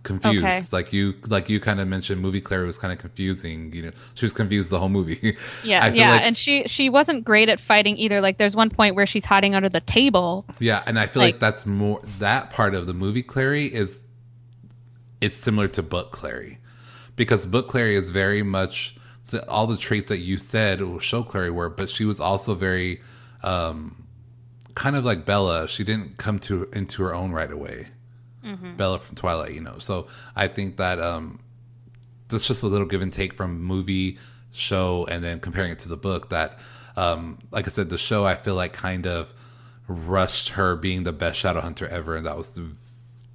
confused. 0.02 0.44
Okay. 0.44 0.61
Like 0.73 0.92
you, 0.92 1.14
like 1.26 1.49
you 1.49 1.61
kind 1.61 1.80
of 1.80 1.88
mentioned, 1.88 2.21
movie 2.21 2.40
Clary 2.40 2.66
was 2.66 2.78
kind 2.78 2.92
of 2.92 2.99
confusing. 2.99 3.73
You 3.73 3.82
know, 3.82 3.90
she 4.14 4.25
was 4.25 4.32
confused 4.32 4.71
the 4.71 4.78
whole 4.78 4.88
movie. 4.88 5.37
Yeah, 5.64 5.87
yeah, 5.88 6.11
like- 6.12 6.23
and 6.23 6.37
she 6.37 6.64
she 6.66 6.88
wasn't 6.90 7.25
great 7.25 7.49
at 7.49 7.61
fighting 7.61 7.97
either. 7.97 8.21
Like 8.21 8.38
there's 8.38 8.56
one 8.56 8.68
point 8.71 8.97
where 8.97 9.06
she's 9.06 9.25
hiding 9.25 9.54
under 9.54 9.68
the 9.68 9.80
table. 9.80 10.44
Yeah, 10.59 10.82
and 10.87 10.99
I 10.99 11.06
feel 11.06 11.23
like, 11.23 11.35
Like- 11.35 11.40
that's 11.40 11.64
more 11.66 12.00
that 12.18 12.50
part 12.50 12.75
of 12.75 12.87
the 12.87 12.94
movie 12.94 13.23
Clary 13.23 13.66
is 13.66 14.02
it's 15.21 15.37
similar 15.37 15.68
to 15.68 15.82
book 15.82 16.11
Clary 16.12 16.59
because 17.16 17.47
book 17.47 17.68
Clary 17.68 17.94
is 17.94 18.11
very 18.11 18.42
much 18.42 18.97
the, 19.30 19.49
all 19.49 19.66
the 19.66 19.76
traits 19.76 20.09
that 20.09 20.18
you 20.18 20.37
said 20.37 20.80
show 21.00 21.23
Clary 21.23 21.50
were, 21.50 21.68
but 21.68 21.88
she 21.88 22.04
was 22.04 22.18
also 22.18 22.54
very 22.54 23.00
um, 23.44 24.04
kind 24.75 24.97
of 24.97 25.04
like 25.04 25.25
Bella. 25.25 25.68
She 25.68 25.85
didn't 25.85 26.16
come 26.16 26.38
to 26.40 26.68
into 26.73 27.02
her 27.04 27.14
own 27.14 27.30
right 27.32 27.50
away. 27.50 27.88
Bella 28.76 28.99
from 28.99 29.16
Twilight, 29.16 29.52
you 29.52 29.61
know. 29.61 29.78
So 29.78 30.08
I 30.34 30.49
think 30.49 30.76
that 30.76 31.00
um, 31.00 31.40
that's 32.28 32.49
just 32.49 32.62
a 32.62 32.66
little 32.66 32.87
give 32.87 33.02
and 33.02 33.12
take 33.12 33.34
from 33.34 33.62
movie 33.62 34.18
show 34.50 35.06
and 35.08 35.22
then 35.22 35.40
comparing 35.40 35.70
it 35.70 35.78
to 35.80 35.88
the 35.88 35.96
book 35.96 36.28
that 36.30 36.58
um 36.96 37.38
like 37.50 37.66
i 37.66 37.70
said 37.70 37.88
the 37.88 37.96
show 37.96 38.26
i 38.26 38.34
feel 38.34 38.54
like 38.54 38.72
kind 38.72 39.06
of 39.06 39.32
rushed 39.88 40.50
her 40.50 40.76
being 40.76 41.04
the 41.04 41.12
best 41.12 41.38
shadow 41.38 41.61
hunter 41.61 41.87
ever 41.88 42.16
and 42.16 42.26
that 42.26 42.37
was 42.37 42.58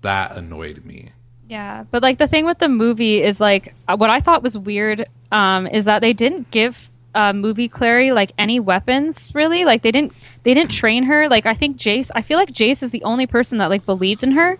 that 0.01 0.37
annoyed 0.37 0.85
me 0.85 1.11
Yeah, 1.47 1.85
but 1.91 2.03
like 2.03 2.17
the 2.17 2.27
thing 2.27 2.45
with 2.45 2.59
the 2.59 2.67
movie 2.67 3.23
is 3.23 3.39
like 3.39 3.73
uh, 3.87 3.95
what 3.95 4.09
I 4.09 4.19
thought 4.19 4.43
was 4.43 4.57
weird 4.57 5.07
um, 5.31 5.65
is 5.65 5.85
that 5.85 6.01
they 6.01 6.11
didn't 6.11 6.51
give 6.51 6.89
uh, 7.15 7.31
movie 7.31 7.69
Clary 7.69 8.11
like 8.11 8.33
any 8.37 8.59
weapons 8.59 9.31
really. 9.33 9.63
Like 9.63 9.81
they 9.81 9.91
didn't 9.91 10.11
they 10.43 10.53
didn't 10.53 10.71
train 10.71 11.03
her. 11.03 11.29
Like 11.29 11.45
I 11.45 11.53
think 11.53 11.77
Jace. 11.77 12.11
I 12.13 12.21
feel 12.21 12.37
like 12.37 12.49
Jace 12.49 12.83
is 12.83 12.91
the 12.91 13.03
only 13.03 13.27
person 13.27 13.59
that 13.59 13.69
like 13.69 13.85
believes 13.85 14.23
in 14.23 14.31
her 14.31 14.59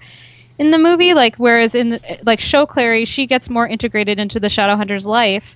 in 0.58 0.72
the 0.72 0.78
movie. 0.78 1.14
Like 1.14 1.36
whereas 1.38 1.76
in 1.76 1.90
the, 1.90 2.20
like 2.24 2.40
show 2.40 2.66
Clary, 2.66 3.06
she 3.06 3.28
gets 3.28 3.50
more 3.50 3.68
integrated 3.68 4.20
into 4.20 4.40
the 4.40 4.48
Shadowhunter's 4.48 5.06
life, 5.06 5.56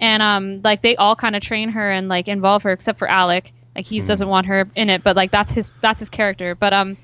and 0.00 0.22
um 0.22 0.60
like 0.62 0.82
they 0.82 0.96
all 0.96 1.16
kind 1.16 1.36
of 1.36 1.42
train 1.42 1.70
her 1.70 1.90
and 1.90 2.08
like 2.08 2.28
involve 2.28 2.62
her 2.62 2.72
except 2.72 2.98
for 2.98 3.08
Alec. 3.08 3.52
Like 3.74 3.86
he 3.86 4.00
doesn't 4.00 4.28
want 4.28 4.46
her 4.46 4.68
in 4.74 4.90
it, 4.90 5.02
but 5.02 5.16
like 5.16 5.30
that's 5.30 5.52
his 5.52 5.70
that's 5.82 6.00
his 6.00 6.08
character. 6.08 6.54
But 6.54 6.72
um 6.72 6.96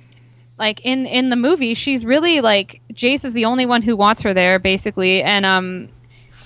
like 0.59 0.81
in 0.85 1.07
in 1.07 1.29
the 1.29 1.37
movie 1.37 1.75
she's 1.75 2.05
really 2.05 2.41
like 2.41 2.81
jace 2.93 3.25
is 3.25 3.33
the 3.33 3.47
only 3.47 3.67
one 3.67 3.83
who 3.83 3.97
wants 3.97 4.23
her 4.23 4.35
there 4.35 4.59
basically. 4.59 5.23
And 5.23 5.45
um 5.45 5.89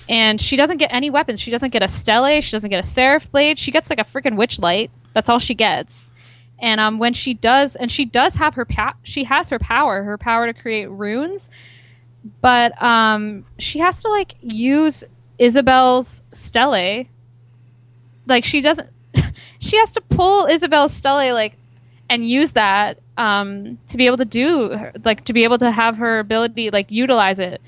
and 0.09 0.39
she 0.39 0.55
doesn't 0.55 0.77
get 0.77 0.93
any 0.93 1.09
weapons. 1.09 1.39
She 1.41 1.51
doesn't 1.51 1.71
get 1.71 1.83
a 1.83 1.87
stele. 1.87 2.41
She 2.41 2.51
doesn't 2.51 2.69
get 2.69 2.83
a 2.83 2.87
seraph 2.87 3.29
blade. 3.29 3.59
She 3.59 3.71
gets 3.71 3.89
like 3.89 3.99
a 3.99 4.05
freaking 4.05 4.37
witch 4.37 4.57
light. 4.59 4.89
That's 5.13 5.29
all 5.29 5.39
she 5.39 5.55
gets 5.55 6.11
and 6.59 6.79
um 6.81 6.99
when 6.99 7.13
she 7.13 7.33
does 7.33 7.75
and 7.75 7.91
she 7.91 8.05
does 8.05 8.35
have 8.35 8.55
her 8.55 8.65
pa- 8.65 8.95
she 9.03 9.23
has 9.25 9.49
her 9.49 9.59
power 9.59 10.03
her 10.03 10.17
power 10.17 10.47
to 10.51 10.53
create 10.59 10.87
runes. 10.89 11.49
But 12.41 12.81
um 12.81 13.45
she 13.59 13.79
has 13.79 14.01
to 14.03 14.09
like 14.09 14.35
use 14.41 15.03
isabelle's 15.39 16.23
stele. 16.33 17.05
Like 18.25 18.45
she 18.45 18.61
doesn't 18.61 18.89
she 19.59 19.77
has 19.77 19.91
to 19.91 20.01
pull 20.01 20.47
isabelle's 20.47 20.93
stele 20.93 21.33
like 21.33 21.57
and 22.09 22.27
use 22.27 22.51
that 22.53 22.99
um, 23.17 23.79
to 23.89 23.97
be 23.97 24.05
able 24.05 24.17
to 24.17 24.25
do 24.25 24.77
like 25.03 25.25
to 25.25 25.33
be 25.33 25.43
able 25.43 25.57
to 25.57 25.71
have 25.71 25.97
her 25.97 26.19
ability 26.19 26.69
like 26.71 26.91
utilize 26.91 27.39
it. 27.39 27.61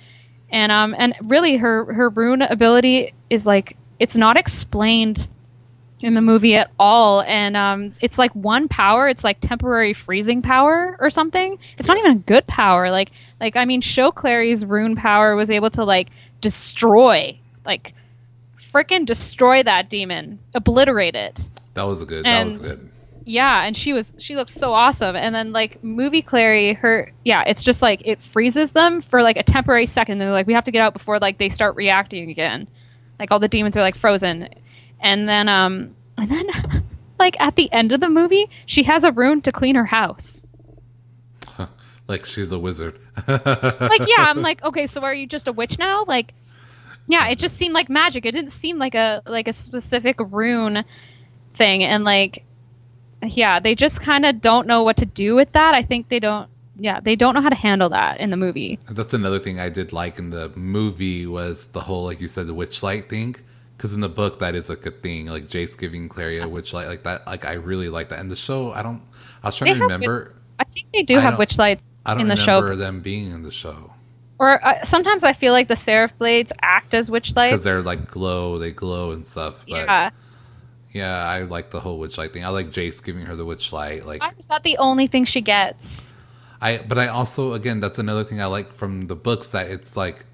And 0.49 0.71
um 0.71 0.95
and 0.97 1.15
really 1.23 1.57
her 1.57 1.93
her 1.93 2.09
rune 2.09 2.41
ability 2.41 3.13
is 3.29 3.45
like 3.45 3.77
it's 3.99 4.17
not 4.17 4.37
explained 4.37 5.27
in 6.01 6.13
the 6.13 6.21
movie 6.21 6.55
at 6.55 6.71
all 6.79 7.21
and 7.21 7.57
um 7.57 7.93
it's 8.01 8.17
like 8.17 8.31
one 8.33 8.67
power 8.67 9.09
it's 9.09 9.23
like 9.23 9.37
temporary 9.41 9.93
freezing 9.93 10.41
power 10.41 10.95
or 10.99 11.09
something 11.09 11.59
it's 11.77 11.87
not 11.87 11.97
even 11.97 12.11
a 12.11 12.15
good 12.15 12.47
power 12.47 12.89
like 12.89 13.11
like 13.39 13.55
i 13.57 13.65
mean 13.65 13.81
show 13.81 14.11
clary's 14.11 14.63
rune 14.63 14.95
power 14.95 15.35
was 15.35 15.49
able 15.49 15.69
to 15.69 15.83
like 15.83 16.09
destroy 16.39 17.37
like 17.65 17.93
freaking 18.73 19.05
destroy 19.05 19.61
that 19.61 19.89
demon 19.89 20.39
obliterate 20.53 21.15
it 21.15 21.49
that 21.73 21.83
was 21.83 22.01
a 22.01 22.05
good 22.05 22.23
that 22.23 22.45
was 22.45 22.59
good 22.59 22.89
yeah, 23.29 23.63
and 23.63 23.77
she 23.77 23.93
was 23.93 24.15
she 24.17 24.35
looked 24.35 24.49
so 24.49 24.73
awesome. 24.73 25.15
And 25.15 25.35
then 25.35 25.51
like 25.51 25.83
movie 25.83 26.23
Clary, 26.23 26.73
her 26.73 27.11
yeah, 27.23 27.43
it's 27.45 27.61
just 27.61 27.79
like 27.79 28.01
it 28.05 28.23
freezes 28.23 28.71
them 28.71 29.03
for 29.03 29.21
like 29.21 29.37
a 29.37 29.43
temporary 29.43 29.85
second. 29.85 30.17
They're 30.17 30.31
like, 30.31 30.47
we 30.47 30.53
have 30.53 30.63
to 30.63 30.71
get 30.71 30.81
out 30.81 30.93
before 30.93 31.19
like 31.19 31.37
they 31.37 31.49
start 31.49 31.75
reacting 31.75 32.31
again. 32.31 32.67
Like 33.19 33.29
all 33.29 33.37
the 33.37 33.47
demons 33.47 33.77
are 33.77 33.81
like 33.81 33.95
frozen. 33.95 34.49
And 35.01 35.27
then 35.27 35.47
um 35.49 35.95
and 36.17 36.29
then 36.29 36.47
like 37.19 37.39
at 37.39 37.55
the 37.55 37.71
end 37.71 37.91
of 37.91 37.99
the 37.99 38.09
movie, 38.09 38.49
she 38.65 38.83
has 38.83 39.03
a 39.03 39.11
rune 39.11 39.41
to 39.41 39.51
clean 39.51 39.75
her 39.75 39.85
house. 39.85 40.43
like 42.07 42.25
she's 42.25 42.51
a 42.51 42.59
wizard 42.59 42.99
Like 43.27 44.07
yeah, 44.07 44.23
I'm 44.23 44.41
like, 44.41 44.63
okay, 44.63 44.87
so 44.87 45.01
are 45.03 45.13
you 45.13 45.27
just 45.27 45.47
a 45.47 45.51
witch 45.51 45.77
now? 45.77 46.05
Like 46.07 46.33
yeah, 47.07 47.27
it 47.29 47.39
just 47.39 47.55
seemed 47.57 47.73
like 47.73 47.89
magic. 47.89 48.25
It 48.25 48.31
didn't 48.31 48.51
seem 48.51 48.77
like 48.77 48.95
a 48.95 49.21
like 49.25 49.47
a 49.47 49.53
specific 49.53 50.17
rune 50.19 50.83
thing 51.55 51.83
and 51.83 52.03
like 52.03 52.45
yeah, 53.23 53.59
they 53.59 53.75
just 53.75 54.01
kind 54.01 54.25
of 54.25 54.39
don't 54.39 54.65
know 54.67 54.83
what 54.83 54.97
to 54.97 55.05
do 55.05 55.35
with 55.35 55.51
that. 55.51 55.73
I 55.75 55.83
think 55.83 56.07
they 56.09 56.19
don't 56.19 56.49
yeah, 56.81 56.99
they 57.01 57.15
don't 57.17 57.33
know 57.33 57.41
how 57.41 57.49
to 57.49 57.55
handle 57.55 57.89
that 57.89 58.19
in 58.21 58.29
the 58.29 58.37
movie. 58.37 58.79
that's 58.89 59.13
another 59.13 59.37
thing 59.39 59.59
i 59.59 59.67
did 59.67 59.91
like 59.91 60.17
in 60.17 60.29
the 60.29 60.49
movie 60.55 61.25
was 61.25 61.67
the 61.67 61.81
whole 61.81 62.05
like 62.05 62.21
you 62.21 62.27
said 62.27 62.47
the 62.47 62.53
witch 62.53 62.81
light 62.81 63.09
thing 63.09 63.35
because 63.79 63.93
in 63.93 64.01
the 64.01 64.09
book 64.09 64.39
that 64.39 64.55
is 64.55 64.67
like 64.69 64.85
a 64.85 64.91
thing 64.91 65.27
like 65.27 65.47
jace 65.47 65.77
giving 65.77 66.09
clary 66.09 66.39
a 66.39 66.47
witch 66.49 66.73
light 66.73 66.87
like 66.87 67.03
that 67.03 67.25
like 67.25 67.45
i 67.45 67.53
really 67.53 67.89
like 67.89 68.09
that 68.09 68.19
and 68.19 68.29
the 68.29 68.35
show 68.35 68.71
i 68.73 68.81
don't 68.83 69.01
i 69.43 69.47
was 69.47 69.55
trying 69.57 69.69
They 69.69 69.79
to 69.79 69.79
remember 69.79 70.35
I 70.59 70.65
think 70.65 70.87
they 70.93 71.03
do 71.03 71.17
I 71.17 71.21
have 71.21 71.37
witch 71.37 71.57
lights 71.57 72.03
i 72.05 72.13
don't 72.13 72.21
in 72.21 72.27
the 72.27 72.35
remember 72.35 72.73
show. 72.73 72.75
them 72.75 73.01
being 73.01 73.31
in 73.31 73.43
the 73.43 73.51
show 73.51 73.93
Or 74.39 74.65
uh, 74.65 74.83
sometimes 74.85 75.23
I 75.23 75.33
feel 75.33 75.53
like 75.53 75.67
the 75.67 75.75
seraph 75.75 76.17
blades 76.17 76.51
act 76.61 76.93
as 76.93 77.09
witch 77.11 77.35
lights. 77.35 77.51
because 77.51 77.63
they're 77.63 77.81
like 77.81 78.09
glow 78.11 78.57
they 78.59 78.71
glow 78.71 79.11
and 79.11 79.25
stuff 79.25 79.65
but 79.69 79.87
yeah. 79.87 80.09
Yeah, 80.91 81.15
I 81.23 81.43
like 81.43 81.69
the 81.71 81.79
whole 81.79 81.99
witch 81.99 82.17
light 82.17 82.33
thing. 82.33 82.43
I 82.43 82.49
like 82.49 82.71
Jace 82.71 83.03
giving 83.03 83.25
her 83.27 83.35
the 83.35 83.45
witch 83.45 83.71
light. 83.71 84.05
Like 84.05 84.21
Why 84.21 84.31
is 84.39 84.47
that 84.47 84.63
the 84.63 84.77
only 84.79 85.07
thing 85.07 85.25
she 85.25 85.41
gets? 85.41 86.15
I, 86.61 86.79
but 86.79 86.97
I 86.97 87.07
also 87.07 87.53
again 87.53 87.79
that's 87.79 87.99
another 87.99 88.23
thing 88.23 88.41
I 88.41 88.45
like 88.47 88.73
from 88.73 89.07
the 89.07 89.15
books 89.15 89.51
that 89.51 89.69
it's 89.69 89.95
like 89.95 90.25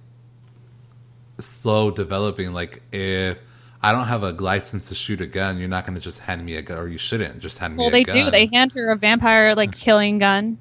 slow 1.39 1.91
developing. 1.91 2.53
Like 2.53 2.81
if 2.91 3.37
I 3.81 3.91
don't 3.91 4.07
have 4.07 4.23
a 4.23 4.31
license 4.31 4.87
to 4.89 4.95
shoot 4.95 5.21
a 5.21 5.27
gun, 5.27 5.59
you're 5.59 5.67
not 5.67 5.85
going 5.85 5.93
to 5.93 6.01
just 6.01 6.19
hand 6.19 6.43
me 6.43 6.55
a 6.55 6.61
gun, 6.61 6.79
or 6.79 6.87
you 6.87 6.97
shouldn't 6.97 7.39
just 7.39 7.59
hand 7.59 7.75
me 7.75 7.85
a 7.85 7.91
gun. 7.91 7.91
Well, 7.91 8.03
they 8.03 8.03
do. 8.03 8.31
They 8.31 8.47
hand 8.47 8.73
her 8.73 8.89
a 8.89 8.95
vampire 8.95 9.53
like 9.53 9.75
killing 9.77 10.17
gun, 10.17 10.57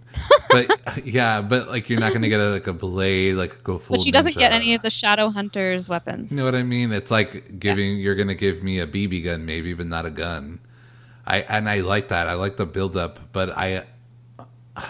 but 0.50 0.70
yeah, 1.06 1.40
but 1.40 1.68
like 1.68 1.88
you're 1.88 2.00
not 2.00 2.10
going 2.10 2.22
to 2.22 2.28
get 2.28 2.40
a, 2.40 2.50
like 2.50 2.66
a 2.66 2.72
blade, 2.72 3.36
like 3.36 3.64
go 3.64 3.78
full. 3.78 3.96
but 3.96 4.02
she 4.02 4.10
doesn't 4.10 4.36
get 4.36 4.52
any 4.52 4.74
of 4.74 4.82
the 4.82 4.90
shadow 4.90 5.30
hunters 5.30 5.88
weapons. 5.88 6.30
You 6.30 6.36
know 6.36 6.44
what 6.44 6.54
I 6.54 6.62
mean? 6.64 6.92
It's 6.92 7.10
like 7.10 7.58
giving 7.58 7.96
you're 7.96 8.14
gonna 8.14 8.34
give 8.34 8.62
me 8.62 8.78
a 8.80 8.86
BB 8.86 9.24
gun 9.24 9.46
maybe, 9.46 9.72
but 9.72 9.86
not 9.86 10.04
a 10.04 10.10
gun. 10.10 10.60
I 11.26 11.38
and 11.40 11.68
I 11.68 11.80
like 11.80 12.08
that. 12.08 12.28
I 12.28 12.34
like 12.34 12.58
the 12.58 12.66
build 12.66 12.94
up, 12.94 13.32
but 13.32 13.50
I 13.56 13.84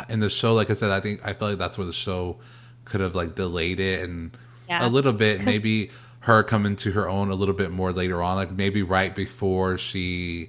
in 0.09 0.21
the 0.21 0.31
show, 0.31 0.55
like 0.55 0.71
I 0.71 0.75
said, 0.75 0.91
I 0.91 1.01
think 1.01 1.21
I 1.25 1.35
feel 1.35 1.51
like 1.51 1.59
that's 1.59 1.79
where 1.79 1.87
the 1.87 1.93
show 1.93 2.39
could 2.85 3.01
have 3.01 3.15
like 3.15 3.35
delayed 3.35 3.81
it 3.81 4.03
and 4.03 4.37
Yeah. 4.81 4.87
a 4.87 4.89
little 4.89 5.13
bit. 5.13 5.45
Maybe 5.45 5.91
her 6.21 6.43
coming 6.43 6.75
to 6.77 6.93
her 6.93 7.09
own 7.09 7.31
a 7.31 7.35
little 7.35 7.55
bit 7.55 7.71
more 7.71 7.93
later 7.93 8.23
on, 8.23 8.37
like 8.37 8.51
maybe 8.51 8.83
right 8.83 9.15
before 9.15 9.77
she 9.77 10.49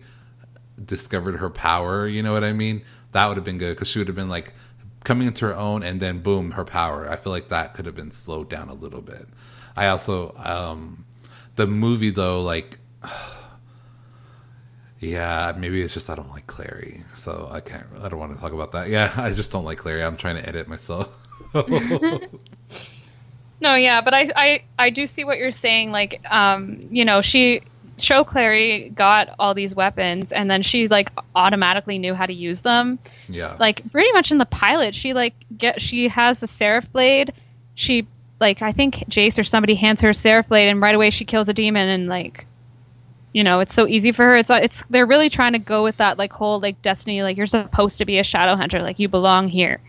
discovered 0.84 1.36
her 1.38 1.50
power. 1.50 2.08
You 2.08 2.24
know 2.24 2.32
what 2.32 2.46
I 2.46 2.54
mean? 2.54 2.82
That 3.12 3.28
would 3.28 3.36
have 3.36 3.44
been 3.44 3.58
good 3.58 3.76
because 3.76 3.90
she 3.90 4.00
would 4.00 4.08
have 4.08 4.16
been 4.16 4.30
like 4.30 4.54
coming 5.04 5.28
into 5.28 5.46
her 5.46 5.56
own 5.56 5.84
and 5.84 6.00
then 6.00 6.20
boom, 6.20 6.52
her 6.52 6.64
power. 6.64 7.10
I 7.10 7.18
feel 7.18 7.34
like 7.34 7.50
that 7.50 7.74
could 7.74 7.86
have 7.86 7.96
been 7.96 8.12
slowed 8.12 8.50
down 8.50 8.70
a 8.70 8.74
little 8.74 9.02
bit. 9.02 9.28
I 9.76 9.88
also 9.88 10.34
um 10.38 11.06
the 11.58 11.68
movie 11.68 12.10
though, 12.10 12.42
like 12.42 12.80
yeah, 15.00 15.54
maybe 15.58 15.82
it's 15.82 15.94
just 15.94 16.10
I 16.10 16.16
don't 16.16 16.32
like 16.32 16.48
Clary, 16.48 17.04
so 17.16 17.50
I 17.52 17.60
can't. 17.60 17.86
I 18.02 18.08
don't 18.08 18.20
want 18.20 18.34
to 18.34 18.40
talk 18.40 18.54
about 18.54 18.72
that. 18.72 18.88
Yeah, 18.88 19.12
I 19.18 19.32
just 19.34 19.52
don't 19.52 19.66
like 19.66 19.80
Clary. 19.80 20.04
I'm 20.04 20.16
trying 20.16 20.38
to 20.38 20.48
edit 20.48 20.70
myself. 20.70 21.10
No, 23.62 23.76
yeah, 23.76 24.02
but 24.02 24.14
I, 24.14 24.32
I, 24.36 24.64
I 24.78 24.90
do 24.90 25.08
see 25.08 25.24
what 25.24 25.38
you're 25.38 25.52
saying. 25.52 25.92
Like, 25.92 26.22
um, 26.30 26.88
you 26.92 27.06
know, 27.06 27.22
she, 27.22 27.62
Show 27.98 28.24
Clary 28.26 28.90
got 28.90 29.34
all 29.40 29.54
these 29.54 29.74
weapons, 29.74 30.32
and 30.32 30.52
then 30.52 30.62
she 30.62 30.88
like 30.88 31.12
automatically 31.34 31.98
knew 31.98 32.14
how 32.14 32.26
to 32.26 32.34
use 32.34 32.62
them. 32.62 33.00
yeah, 33.30 33.56
Like, 33.60 33.90
pretty 33.92 34.12
much 34.12 34.32
in 34.32 34.38
the 34.38 34.46
pilot, 34.46 34.94
she 34.94 35.14
like 35.14 35.34
get 35.58 35.82
she 35.82 36.10
has 36.10 36.42
the 36.42 36.48
Seraph 36.48 36.92
blade. 36.92 37.34
She 37.76 38.08
like 38.40 38.62
I 38.62 38.74
think 38.74 38.96
Jace 39.10 39.40
or 39.40 39.44
somebody 39.44 39.76
hands 39.76 40.02
her 40.02 40.10
a 40.10 40.14
Seraph 40.14 40.50
blade, 40.50 40.68
and 40.68 40.82
right 40.82 40.94
away 40.94 41.10
she 41.10 41.24
kills 41.24 41.48
a 41.48 41.54
demon, 41.54 41.88
and 41.88 42.08
like, 42.10 42.46
you 43.34 43.46
know, 43.46 43.62
it's 43.62 43.74
so 43.74 43.88
easy 43.88 44.12
for 44.12 44.24
her. 44.24 44.36
It's 44.36 44.50
it's 44.50 44.86
they're 44.90 45.06
really 45.06 45.30
trying 45.30 45.54
to 45.54 45.60
go 45.60 45.84
with 45.84 45.98
that 45.98 46.18
like 46.18 46.34
whole 46.34 46.60
like 46.60 46.82
destiny. 46.82 47.24
Like 47.24 47.38
you're 47.38 47.48
supposed 47.48 48.00
to 48.00 48.06
be 48.06 48.20
a 48.20 48.24
shadow 48.24 48.58
hunter. 48.58 48.82
Like 48.82 49.00
you 49.00 49.08
belong 49.08 49.48
here. 49.48 49.80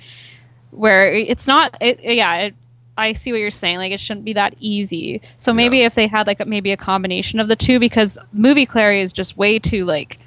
Where 0.70 1.12
it's 1.12 1.46
not. 1.48 1.76
It, 1.80 2.00
yeah. 2.02 2.36
It, 2.36 2.54
I 2.98 3.12
see 3.12 3.32
what 3.32 3.38
you're 3.40 3.50
saying. 3.50 3.78
Like 3.78 3.92
it 3.92 4.00
shouldn't 4.00 4.24
be 4.24 4.32
that 4.34 4.54
easy. 4.60 5.20
So 5.36 5.52
maybe 5.52 5.78
Yeah. 5.78 5.86
if 5.86 5.94
they 5.94 6.06
had 6.06 6.26
like 6.26 6.40
a, 6.40 6.44
maybe 6.46 6.72
a 6.72 6.76
combination 6.76 7.40
of 7.40 7.48
the 7.48 7.56
two, 7.56 7.78
because 7.78 8.18
movie 8.32 8.66
Clary 8.66 9.00
is 9.02 9.12
just 9.12 9.36
way 9.36 9.58
too 9.58 9.84
like 9.84 10.18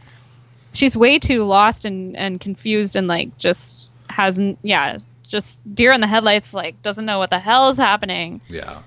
she's 0.73 0.95
way 0.95 1.17
too 1.19 1.43
lost 1.45 1.85
and 1.85 2.15
and 2.15 2.39
confused 2.39 2.95
and 2.95 3.07
like 3.07 3.37
just 3.37 3.89
hasn't 4.07 4.59
yeah 4.61 4.97
just 5.27 5.57
deer 5.75 5.91
in 5.93 6.01
the 6.01 6.07
headlights, 6.07 6.53
like 6.53 6.81
doesn't 6.81 7.05
know 7.05 7.17
what 7.19 7.29
the 7.29 7.39
hell 7.39 7.69
is 7.69 7.77
happening. 7.77 8.41
Yeah. 8.47 8.81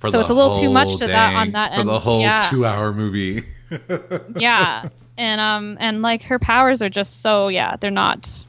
For 0.00 0.10
So 0.10 0.20
it's 0.20 0.30
a 0.30 0.34
little 0.34 0.58
too 0.58 0.68
much 0.70 0.96
to 0.98 1.06
that 1.06 1.34
on 1.34 1.46
dang- 1.46 1.52
that 1.52 1.76
For 1.76 1.84
the 1.84 2.00
whole 2.00 2.20
yeah. 2.20 2.48
two-hour 2.50 2.92
movie. 2.92 3.44
yeah 4.36 4.88
and 5.16 5.40
um 5.40 5.76
and 5.80 6.02
like 6.02 6.22
her 6.24 6.38
powers 6.38 6.82
are 6.82 6.88
just 6.90 7.20
so 7.22 7.48
yeah 7.48 7.76
they're 7.76 7.90
not 7.90 8.44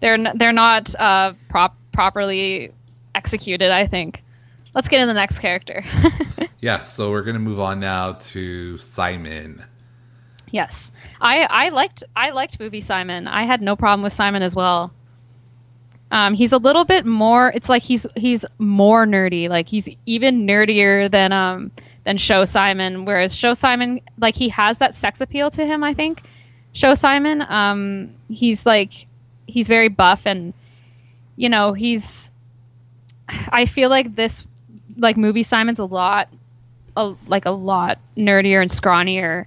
they're 0.00 0.14
n- 0.14 0.32
they're 0.36 0.52
not 0.52 0.94
uh 0.96 1.32
prop 1.48 1.76
properly 1.92 2.72
executed 3.26 3.70
i 3.72 3.86
think. 3.88 4.22
Let's 4.74 4.88
get 4.88 5.00
in 5.00 5.08
the 5.08 5.14
next 5.14 5.38
character. 5.40 5.84
Yeah. 6.60 6.84
So 6.84 7.10
we're 7.10 7.22
gonna 7.22 7.38
move 7.38 7.60
on 7.60 7.80
now 7.80 8.12
to 8.32 8.78
Simon. 8.78 9.62
yes. 10.50 10.90
I 11.20 11.46
i 11.48 11.68
liked 11.68 12.02
i 12.14 12.30
liked 12.30 12.58
movie 12.60 12.80
simon. 12.80 13.26
I 13.28 13.44
had 13.44 13.60
no 13.62 13.76
problem 13.76 14.02
with 14.02 14.12
simon 14.12 14.42
as 14.42 14.54
well. 14.54 14.92
Um 16.10 16.34
he's 16.34 16.52
a 16.52 16.58
little 16.58 16.84
bit 16.84 17.04
more 17.06 17.52
it's 17.54 17.68
like 17.68 17.82
he's 17.82 18.06
he's 18.16 18.44
more 18.58 19.06
nerdy. 19.06 19.48
Like 19.48 19.68
he's 19.68 19.88
even 20.06 20.46
nerdier 20.46 21.10
than 21.10 21.32
um 21.32 21.70
than 22.04 22.16
show 22.16 22.44
simon. 22.46 23.04
Whereas 23.04 23.34
show 23.34 23.54
simon 23.54 24.00
like 24.18 24.34
he 24.36 24.48
has 24.50 24.78
that 24.78 24.94
sex 24.94 25.20
appeal 25.20 25.50
to 25.52 25.64
him 25.64 25.84
i 25.84 25.94
think. 25.94 26.22
Show 26.72 26.94
simon 26.94 27.42
um 27.42 28.14
he's 28.28 28.64
like 28.66 29.06
he's 29.46 29.68
very 29.68 29.88
buff 29.88 30.26
and 30.26 30.52
you 31.36 31.48
know 31.48 31.72
he's 31.74 32.25
i 33.28 33.66
feel 33.66 33.90
like 33.90 34.14
this 34.16 34.44
like 34.96 35.16
movie 35.16 35.42
simon's 35.42 35.78
a 35.78 35.84
lot 35.84 36.28
a, 36.96 37.14
like 37.26 37.44
a 37.44 37.50
lot 37.50 37.98
nerdier 38.16 38.62
and 38.62 38.70
scrawnier 38.70 39.46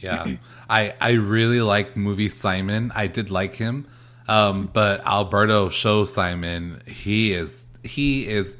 Yeah, 0.00 0.36
I 0.70 0.94
I 1.00 1.12
really 1.12 1.60
like 1.60 1.96
movie 1.96 2.28
Simon. 2.28 2.92
I 2.94 3.06
did 3.06 3.30
like 3.30 3.54
him, 3.54 3.86
um, 4.28 4.68
but 4.72 5.06
Alberto 5.06 5.68
Show 5.68 6.04
Simon, 6.04 6.82
he 6.86 7.32
is 7.32 7.66
he 7.82 8.26
is 8.26 8.56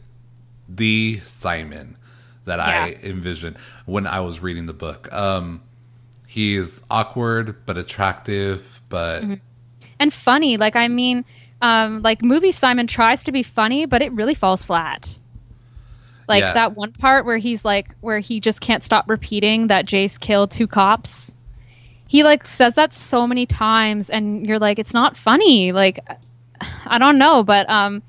the 0.69 1.21
Simon 1.25 1.97
that 2.45 2.61
I 2.61 2.97
envisioned 3.03 3.57
when 3.87 4.07
I 4.07 4.21
was 4.21 4.41
reading 4.41 4.67
the 4.67 4.73
book. 4.73 5.13
Um, 5.13 5.63
he 6.27 6.57
is 6.57 6.81
awkward 6.91 7.65
but 7.67 7.77
attractive, 7.77 8.81
but 8.89 9.25
and 9.99 10.13
funny. 10.13 10.57
Like 10.57 10.77
I 10.77 10.89
mean, 10.89 11.25
um, 11.63 12.03
like 12.03 12.23
movie 12.23 12.53
Simon 12.53 12.87
tries 12.87 13.25
to 13.25 13.33
be 13.33 13.43
funny, 13.43 13.87
but 13.87 14.03
it 14.03 14.13
really 14.13 14.35
falls 14.35 14.63
flat. 14.63 15.17
Like 16.29 16.41
Yeah. 16.43 16.53
that 16.55 16.77
one 16.77 16.93
part 16.93 17.27
where 17.27 17.39
he's 17.39 17.65
like, 17.65 17.95
where 18.01 18.21
he 18.21 18.41
just 18.41 18.61
can't 18.61 18.85
stop 18.85 19.09
repeating 19.09 19.67
that 19.69 19.87
Jace 19.87 20.19
killed 20.19 20.51
two 20.51 20.67
cops. 20.67 21.35
He 22.07 22.25
like 22.25 22.47
says 22.47 22.75
that 22.75 22.93
so 22.93 23.27
many 23.27 23.47
times, 23.47 24.11
and 24.11 24.47
you're 24.47 24.59
like, 24.59 24.79
it's 24.79 24.95
not 24.95 25.17
funny. 25.17 25.73
Like, 25.73 26.01
I 26.87 26.99
don't 26.99 27.19
know, 27.19 27.45
but 27.45 27.69
um, 27.71 28.03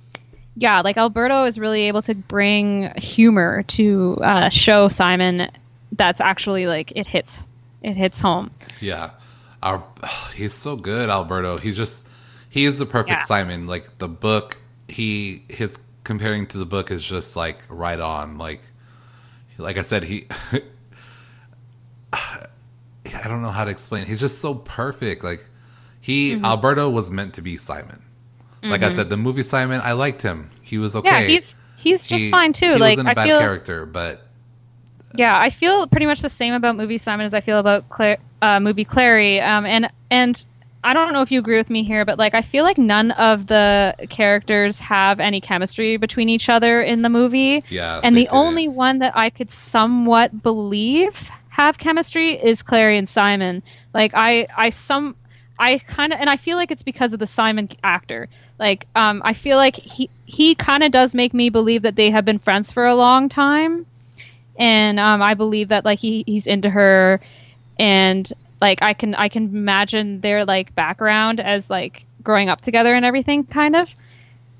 yeah, 0.55 0.81
like 0.81 0.97
Alberto 0.97 1.45
is 1.45 1.57
really 1.59 1.83
able 1.83 2.01
to 2.03 2.15
bring 2.15 2.91
humor 2.97 3.63
to 3.69 4.17
uh, 4.21 4.49
show 4.49 4.87
Simon 4.89 5.49
that's 5.93 6.21
actually 6.21 6.67
like 6.67 6.93
it 6.95 7.05
hits, 7.07 7.39
it 7.83 7.95
hits 7.95 8.21
home. 8.21 8.51
Yeah. 8.79 9.11
Our 9.61 9.83
he's 10.35 10.53
so 10.53 10.75
good, 10.75 11.09
Alberto. 11.09 11.57
He's 11.57 11.75
just 11.77 12.05
he 12.51 12.65
is 12.65 12.77
the 12.77 12.85
perfect 12.85 13.09
Yeah. 13.21 13.25
Simon. 13.25 13.65
Like 13.65 13.97
the 13.97 14.07
book, 14.07 14.57
he 14.87 15.43
his 15.49 15.77
comparing 16.03 16.45
to 16.47 16.57
the 16.57 16.65
book 16.65 16.91
is 16.91 17.03
just 17.03 17.35
like 17.35 17.59
right 17.69 17.99
on. 17.99 18.37
Like 18.37 18.61
like 19.57 19.77
I 19.77 19.83
said, 19.83 20.03
he 20.03 20.27
I 22.13 22.47
don't 23.27 23.41
know 23.41 23.51
how 23.51 23.65
to 23.65 23.71
explain. 23.71 24.05
He's 24.05 24.19
just 24.19 24.39
so 24.39 24.53
perfect. 24.55 25.23
Like 25.23 25.45
he 26.01 26.33
Mm-hmm. 26.35 26.45
Alberto 26.45 26.89
was 26.89 27.09
meant 27.09 27.35
to 27.35 27.41
be 27.41 27.57
Simon. 27.57 28.01
Like 28.63 28.83
I 28.83 28.93
said, 28.93 29.09
the 29.09 29.17
movie 29.17 29.41
Simon, 29.41 29.81
I 29.83 29.93
liked 29.93 30.21
him. 30.21 30.51
He 30.61 30.77
was 30.77 30.95
okay. 30.95 31.09
Yeah, 31.09 31.27
he's 31.27 31.63
he's 31.77 32.05
just 32.05 32.25
He- 32.25 32.29
fine 32.31 32.53
too. 32.53 32.73
He 32.73 32.79
like 32.79 32.91
wasn't 32.97 33.07
a 33.07 33.11
I 33.11 33.13
bad 33.15 33.27
feel 33.27 33.39
character, 33.39 33.85
but 33.87 34.27
Yeah, 35.15 35.35
I 35.39 35.49
feel 35.49 35.87
pretty 35.87 36.05
much 36.05 36.21
the 36.21 36.29
same 36.29 36.53
about 36.53 36.75
movie 36.75 36.99
Simon 36.99 37.25
as 37.25 37.33
I 37.33 37.41
feel 37.41 37.57
about 37.57 37.89
Claire, 37.89 38.17
uh, 38.41 38.59
movie 38.59 38.85
Clary. 38.85 39.41
Um, 39.41 39.65
and 39.65 39.91
and 40.11 40.45
I 40.83 40.93
don't 40.93 41.13
know 41.13 41.21
if 41.21 41.31
you 41.31 41.39
agree 41.39 41.57
with 41.57 41.69
me 41.69 41.83
here, 41.83 42.05
but 42.05 42.17
like 42.17 42.33
I 42.33 42.41
feel 42.41 42.63
like 42.63 42.77
none 42.77 43.11
of 43.11 43.47
the 43.47 43.95
characters 44.09 44.79
have 44.79 45.19
any 45.19 45.39
chemistry 45.41 45.97
between 45.97 46.29
each 46.29 46.49
other 46.49 46.81
in 46.81 47.01
the 47.01 47.09
movie. 47.09 47.63
Yeah, 47.69 48.01
And 48.01 48.15
the 48.17 48.29
only 48.29 48.67
didn't. 48.67 48.75
one 48.75 48.99
that 48.99 49.15
I 49.15 49.29
could 49.29 49.49
somewhat 49.51 50.41
believe 50.41 51.29
have 51.49 51.77
chemistry 51.77 52.31
is 52.33 52.61
Clary 52.63 52.97
and 52.97 53.07
Simon. 53.09 53.63
Like 53.93 54.11
I 54.15 54.47
I 54.55 54.69
some 54.69 55.15
I 55.59 55.77
kind 55.79 56.13
of 56.13 56.19
and 56.19 56.29
I 56.29 56.37
feel 56.37 56.57
like 56.57 56.71
it's 56.71 56.83
because 56.83 57.13
of 57.13 57.19
the 57.19 57.27
Simon 57.27 57.69
actor. 57.83 58.29
Like 58.59 58.87
um 58.95 59.21
I 59.23 59.33
feel 59.33 59.57
like 59.57 59.75
he 59.75 60.09
he 60.25 60.55
kind 60.55 60.83
of 60.83 60.91
does 60.91 61.13
make 61.13 61.33
me 61.33 61.49
believe 61.49 61.83
that 61.83 61.95
they 61.95 62.09
have 62.11 62.25
been 62.25 62.39
friends 62.39 62.71
for 62.71 62.85
a 62.85 62.95
long 62.95 63.29
time 63.29 63.85
and 64.57 64.99
um, 64.99 65.21
I 65.21 65.33
believe 65.35 65.69
that 65.69 65.85
like 65.85 65.99
he 65.99 66.23
he's 66.25 66.47
into 66.47 66.69
her, 66.69 67.21
and 67.77 68.31
like 68.61 68.81
I 68.81 68.93
can 68.93 69.15
I 69.15 69.29
can 69.29 69.45
imagine 69.45 70.21
their 70.21 70.45
like 70.45 70.73
background 70.75 71.39
as 71.39 71.69
like 71.69 72.05
growing 72.23 72.49
up 72.49 72.61
together 72.61 72.93
and 72.95 73.05
everything 73.05 73.45
kind 73.45 73.75
of, 73.75 73.89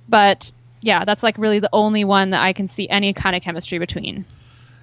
but 0.10 0.52
yeah, 0.82 1.06
that's 1.06 1.24
like 1.24 1.38
really 1.38 1.60
the 1.60 1.70
only 1.74 2.04
one 2.06 2.32
that 2.32 2.42
I 2.42 2.54
can 2.54 2.68
see 2.68 2.90
any 2.90 3.14
kind 3.14 3.36
of 3.36 3.42
chemistry 3.44 3.80
between. 3.80 4.26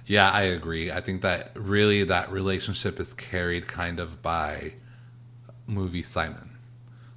Yeah, 0.05 0.31
I 0.31 0.43
agree. 0.43 0.91
I 0.91 1.01
think 1.01 1.21
that 1.21 1.51
really 1.55 2.03
that 2.03 2.31
relationship 2.31 2.99
is 2.99 3.13
carried 3.13 3.67
kind 3.67 3.99
of 3.99 4.21
by 4.21 4.73
movie 5.67 6.03
Simon. 6.03 6.57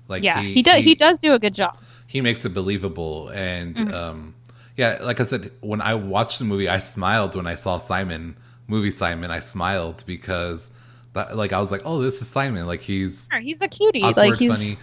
Like 0.09 0.23
Yeah, 0.23 0.43
he, 0.53 0.63
does 0.63 0.85
he 0.85 0.95
does 0.95 1.19
do 1.19 1.33
a 1.35 1.39
good 1.39 1.55
job. 1.55 1.77
he 2.07 2.21
makes 2.21 2.45
it 2.45 2.53
believable 2.55 3.29
and 3.31 3.77
Mm-hmm. 3.77 3.95
um 3.95 4.35
yeah, 4.77 4.99
like 5.03 5.21
I 5.21 5.25
said 5.25 5.53
when 5.61 5.81
I 5.81 5.95
watched 5.95 6.39
the 6.39 6.45
movie 6.47 6.69
I 6.69 6.79
smiled 6.79 7.35
when 7.37 7.47
I 7.47 7.57
saw 7.57 7.79
Simon, 7.79 8.37
movie 8.67 8.91
Simon, 8.91 9.31
I 9.31 9.41
smiled 9.41 10.03
because 10.07 10.71
that, 11.15 11.37
like 11.37 11.53
I 11.53 11.61
was 11.61 11.71
like, 11.71 11.83
"Oh, 11.85 12.03
this 12.03 12.21
is 12.21 12.29
Simon." 12.29 12.67
Like 12.67 12.81
he's 12.83 13.29
Sure, 13.31 13.41
He's 13.41 13.61
a 13.61 13.69
cutie, 13.69 14.03
awkward, 14.03 14.31
like 14.31 14.39
he's 14.39 14.51
funny. 14.51 14.77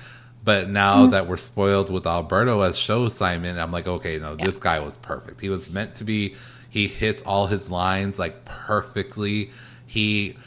But 0.43 0.69
now 0.69 1.07
that 1.07 1.27
we're 1.27 1.37
spoiled 1.37 1.89
with 1.89 2.07
Alberto 2.07 2.61
as 2.61 2.77
show 2.77 3.09
Simon, 3.09 3.57
I'm 3.59 3.71
like, 3.71 3.87
okay, 3.87 4.17
no, 4.19 4.35
this 4.35 4.57
guy 4.57 4.79
was 4.79 4.95
perfect. 4.97 5.41
He 5.41 5.49
was 5.49 5.69
meant 5.69 5.95
to 5.95 6.03
be. 6.03 6.35
He 6.69 6.87
hits 6.87 7.21
all 7.23 7.47
his 7.47 7.69
lines 7.69 8.17
like 8.17 8.45
perfectly. 8.45 9.51
He, 9.85 10.37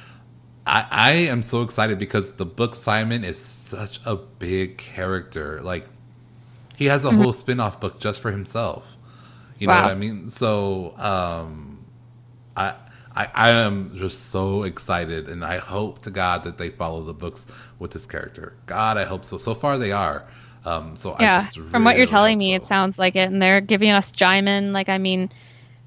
I, 0.66 0.86
I 0.90 1.10
am 1.12 1.42
so 1.42 1.62
excited 1.62 1.98
because 1.98 2.34
the 2.34 2.46
book 2.46 2.74
Simon 2.74 3.22
is 3.22 3.38
such 3.38 4.00
a 4.06 4.16
big 4.16 4.78
character. 4.78 5.60
Like, 5.60 5.86
he 6.74 6.86
has 6.86 7.04
a 7.04 7.10
whole 7.10 7.32
spin-off 7.32 7.80
book 7.80 8.00
just 8.00 8.20
for 8.20 8.30
himself. 8.30 8.96
You 9.58 9.66
know 9.66 9.74
what 9.74 9.84
I 9.84 9.94
mean? 9.94 10.30
So, 10.30 10.96
um, 10.96 11.84
I, 12.56 12.74
I, 13.14 13.28
I 13.34 13.50
am 13.50 13.92
just 13.94 14.30
so 14.30 14.62
excited, 14.62 15.28
and 15.28 15.44
I 15.44 15.58
hope 15.58 16.02
to 16.02 16.10
God 16.10 16.44
that 16.44 16.58
they 16.58 16.70
follow 16.70 17.02
the 17.02 17.12
books 17.12 17.46
with 17.78 17.90
this 17.90 18.06
character. 18.06 18.54
God, 18.66 18.96
I 18.96 19.04
hope 19.04 19.24
so. 19.24 19.38
So 19.38 19.54
far, 19.54 19.78
they 19.78 19.92
are. 19.92 20.24
Um, 20.64 20.96
so 20.96 21.12
I 21.12 21.22
yeah. 21.22 21.40
From 21.40 21.84
what 21.84 21.96
you're 21.96 22.06
telling 22.06 22.38
me, 22.38 22.52
so. 22.52 22.56
it 22.56 22.66
sounds 22.66 22.98
like 22.98 23.16
it, 23.16 23.30
and 23.30 23.42
they're 23.42 23.60
giving 23.60 23.90
us 23.90 24.12
Jaimin. 24.12 24.72
Like 24.72 24.88
I 24.88 24.98
mean, 24.98 25.30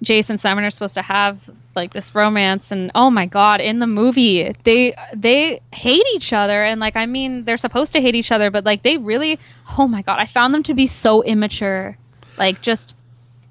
Jason 0.04 0.34
and 0.34 0.42
Simon 0.42 0.64
are 0.66 0.70
supposed 0.70 0.96
to 0.96 1.02
have 1.02 1.50
like 1.76 1.94
this 1.94 2.14
romance, 2.14 2.72
and 2.72 2.92
oh 2.94 3.10
my 3.10 3.26
god, 3.26 3.62
in 3.62 3.80
the 3.80 3.88
movie 3.88 4.54
they 4.64 4.96
they 5.14 5.62
hate 5.72 6.06
each 6.14 6.34
other, 6.34 6.64
and 6.64 6.80
like 6.80 6.96
I 6.96 7.06
mean, 7.06 7.46
they're 7.46 7.58
supposed 7.58 7.94
to 7.94 8.02
hate 8.02 8.16
each 8.16 8.32
other, 8.32 8.52
but 8.52 8.66
like 8.66 8.84
they 8.84 8.98
really, 8.98 9.40
oh 9.78 9.88
my 9.88 10.02
god, 10.02 10.20
I 10.20 10.26
found 10.26 10.54
them 10.54 10.64
to 10.64 10.74
be 10.74 10.88
so 10.88 11.24
immature, 11.24 11.98
like 12.38 12.62
just 12.62 12.96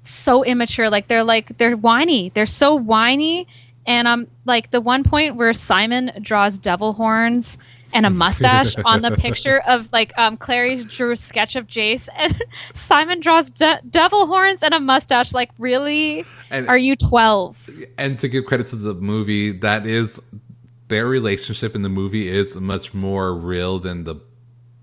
so 0.03 0.43
immature. 0.43 0.89
Like 0.89 1.07
they're 1.07 1.23
like 1.23 1.57
they're 1.57 1.75
whiny, 1.75 2.31
they're 2.33 2.45
so 2.45 2.75
whiny, 2.75 3.47
and 3.85 4.07
um 4.07 4.27
like 4.45 4.71
the 4.71 4.81
one 4.81 5.03
point 5.03 5.35
where 5.35 5.53
Simon 5.53 6.11
draws 6.21 6.57
devil 6.57 6.93
horns 6.93 7.57
and 7.93 8.05
a 8.05 8.09
mustache 8.09 8.75
on 8.85 9.01
the 9.01 9.11
picture 9.11 9.59
of 9.59 9.87
like 9.91 10.11
um 10.17 10.37
Clary 10.37 10.83
drew 10.83 11.11
a 11.11 11.17
sketch 11.17 11.55
of 11.55 11.67
Jace 11.67 12.07
and 12.17 12.41
Simon 12.73 13.19
draws 13.19 13.49
de- 13.49 13.81
devil 13.89 14.27
horns 14.27 14.63
and 14.63 14.73
a 14.73 14.79
mustache 14.79 15.33
like 15.33 15.51
really 15.57 16.25
And- 16.49 16.67
are 16.67 16.77
you 16.77 16.95
12 16.95 17.69
and 17.97 18.17
to 18.19 18.27
give 18.27 18.45
credit 18.45 18.67
to 18.67 18.75
the 18.75 18.93
movie, 18.93 19.51
that 19.51 19.85
is 19.85 20.19
their 20.87 21.07
relationship 21.07 21.75
in 21.75 21.81
the 21.81 21.89
movie 21.89 22.27
is 22.29 22.55
much 22.55 22.93
more 22.93 23.33
real 23.33 23.79
than 23.79 24.03
the 24.03 24.15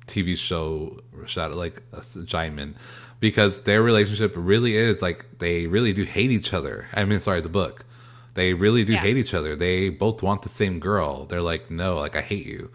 TV 0.06 0.36
show 0.36 1.00
Shadow, 1.26 1.54
like 1.54 1.82
uh, 1.92 2.00
Jaimin, 2.00 2.74
because 3.20 3.62
their 3.62 3.82
relationship 3.82 4.32
really 4.36 4.76
is 4.76 5.00
like 5.00 5.38
they 5.38 5.66
really 5.66 5.92
do 5.92 6.02
hate 6.04 6.30
each 6.30 6.52
other. 6.52 6.88
I 6.92 7.04
mean, 7.04 7.20
sorry, 7.20 7.40
the 7.40 7.48
book. 7.48 7.84
They 8.34 8.54
really 8.54 8.84
do 8.84 8.92
Yeah. 8.94 9.00
hate 9.00 9.16
each 9.16 9.34
other. 9.34 9.54
They 9.56 9.88
both 9.90 10.22
want 10.22 10.42
the 10.42 10.48
same 10.48 10.78
girl. 10.80 11.26
They're 11.26 11.42
like, 11.42 11.70
no, 11.70 11.96
like 11.98 12.16
I 12.16 12.22
hate 12.22 12.46
you. 12.46 12.70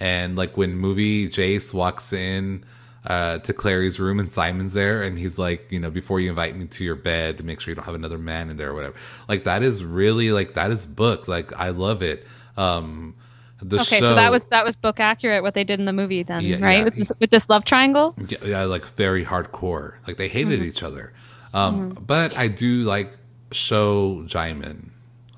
And 0.00 0.36
like 0.36 0.56
when 0.56 0.76
movie 0.76 1.28
Jace 1.28 1.72
walks 1.74 2.12
in 2.12 2.64
uh, 3.06 3.38
to 3.38 3.52
Clary's 3.52 3.98
room 4.00 4.18
and 4.20 4.30
Simon's 4.30 4.72
there, 4.72 5.02
and 5.02 5.18
he's 5.18 5.38
like, 5.38 5.70
you 5.70 5.78
know, 5.80 5.90
before 5.90 6.18
you 6.20 6.30
invite 6.30 6.56
me 6.56 6.66
to 6.66 6.84
your 6.84 6.94
bed, 6.94 7.44
make 7.44 7.60
sure 7.60 7.72
you 7.72 7.74
don't 7.76 7.84
have 7.84 7.94
another 7.94 8.16
man 8.18 8.48
in 8.48 8.56
there 8.56 8.70
or 8.70 8.74
whatever. 8.74 8.94
Like 9.28 9.44
that 9.44 9.62
is 9.62 9.84
really 9.84 10.32
like 10.32 10.54
that 10.54 10.70
is 10.70 10.86
book. 10.86 11.28
Like 11.28 11.52
I 11.60 11.70
love 11.70 12.02
it. 12.02 12.24
Um, 12.56 13.14
The 13.60 13.76
okay, 13.80 14.00
show, 14.00 14.10
so 14.10 14.14
that 14.14 14.32
was 14.32 14.46
that 14.46 14.64
was 14.64 14.76
book 14.76 14.98
accurate 14.98 15.42
what 15.42 15.54
they 15.54 15.62
did 15.64 15.78
in 15.78 15.84
the 15.86 15.92
movie 15.92 16.22
then, 16.22 16.42
Yeah, 16.44 16.64
right? 16.64 16.78
yeah. 16.78 16.84
With 16.84 16.94
this 16.96 17.12
with 17.20 17.30
this 17.30 17.48
love 17.48 17.64
triangle. 17.64 18.14
yeah, 18.28 18.38
yeah, 18.44 18.62
like 18.64 18.84
very 18.96 19.24
hardcore. 19.24 19.94
Like 20.06 20.16
they 20.16 20.28
hated 20.28 20.60
Mm-hmm. 20.60 20.68
each 20.68 20.82
other. 20.82 21.12
Um, 21.54 21.98
But 22.06 22.36
I 22.38 22.48
do 22.48 22.82
like 22.82 23.12
show 23.52 24.22
Jaimin. 24.26 24.90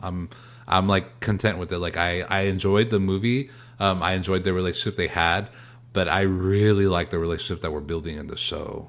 I'm 0.04 0.28
I'm 0.68 0.86
like 0.88 1.20
content 1.20 1.58
with 1.58 1.72
it. 1.72 1.78
Like 1.78 1.96
I 1.96 2.22
I 2.22 2.40
enjoyed 2.42 2.90
the 2.90 3.00
movie. 3.00 3.50
Um, 3.80 4.02
I 4.02 4.12
enjoyed 4.14 4.44
the 4.44 4.52
relationship 4.52 4.96
they 4.96 5.08
had, 5.08 5.50
but 5.92 6.08
I 6.08 6.22
really 6.22 6.86
like 6.86 7.10
the 7.10 7.18
relationship 7.18 7.62
that 7.62 7.72
we're 7.72 7.80
building 7.80 8.16
in 8.16 8.28
the 8.28 8.36
show 8.36 8.88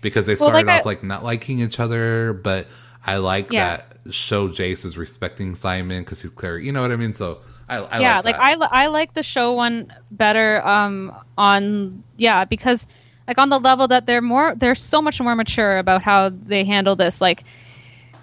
because 0.00 0.26
they 0.26 0.34
Well, 0.34 0.50
started 0.50 0.66
like 0.66 0.80
off 0.80 0.86
I- 0.86 0.88
like 0.88 1.04
not 1.04 1.22
liking 1.24 1.60
each 1.60 1.78
other, 1.80 2.32
but 2.32 2.66
I 3.06 3.18
like 3.18 3.52
Yeah. 3.52 3.76
that 3.76 4.12
show 4.12 4.48
Jace 4.48 4.84
is 4.84 4.96
respecting 4.98 5.54
Simon 5.54 6.02
because 6.02 6.20
he's 6.22 6.30
clear. 6.32 6.58
You 6.58 6.72
know 6.72 6.82
what 6.82 6.90
I 6.92 6.96
mean? 6.96 7.14
So 7.14 7.38
I, 7.68 7.76
I 7.78 8.00
yeah, 8.00 8.16
like, 8.16 8.36
like. 8.36 8.60
I 8.60 8.84
I 8.84 8.86
like 8.88 9.14
the 9.14 9.22
show 9.22 9.52
one 9.54 9.92
better 10.10 10.66
um 10.66 11.12
on 11.38 12.02
yeah, 12.16 12.44
because 12.44 12.86
like 13.28 13.38
on 13.38 13.48
the 13.48 13.58
level 13.58 13.88
that 13.88 14.04
they're 14.06 14.20
more 14.20 14.54
they're 14.56 14.74
so 14.74 15.00
much 15.00 15.20
more 15.20 15.34
mature 15.34 15.78
about 15.78 16.02
how 16.02 16.28
they 16.28 16.64
handle 16.64 16.96
this 16.96 17.20
like 17.20 17.44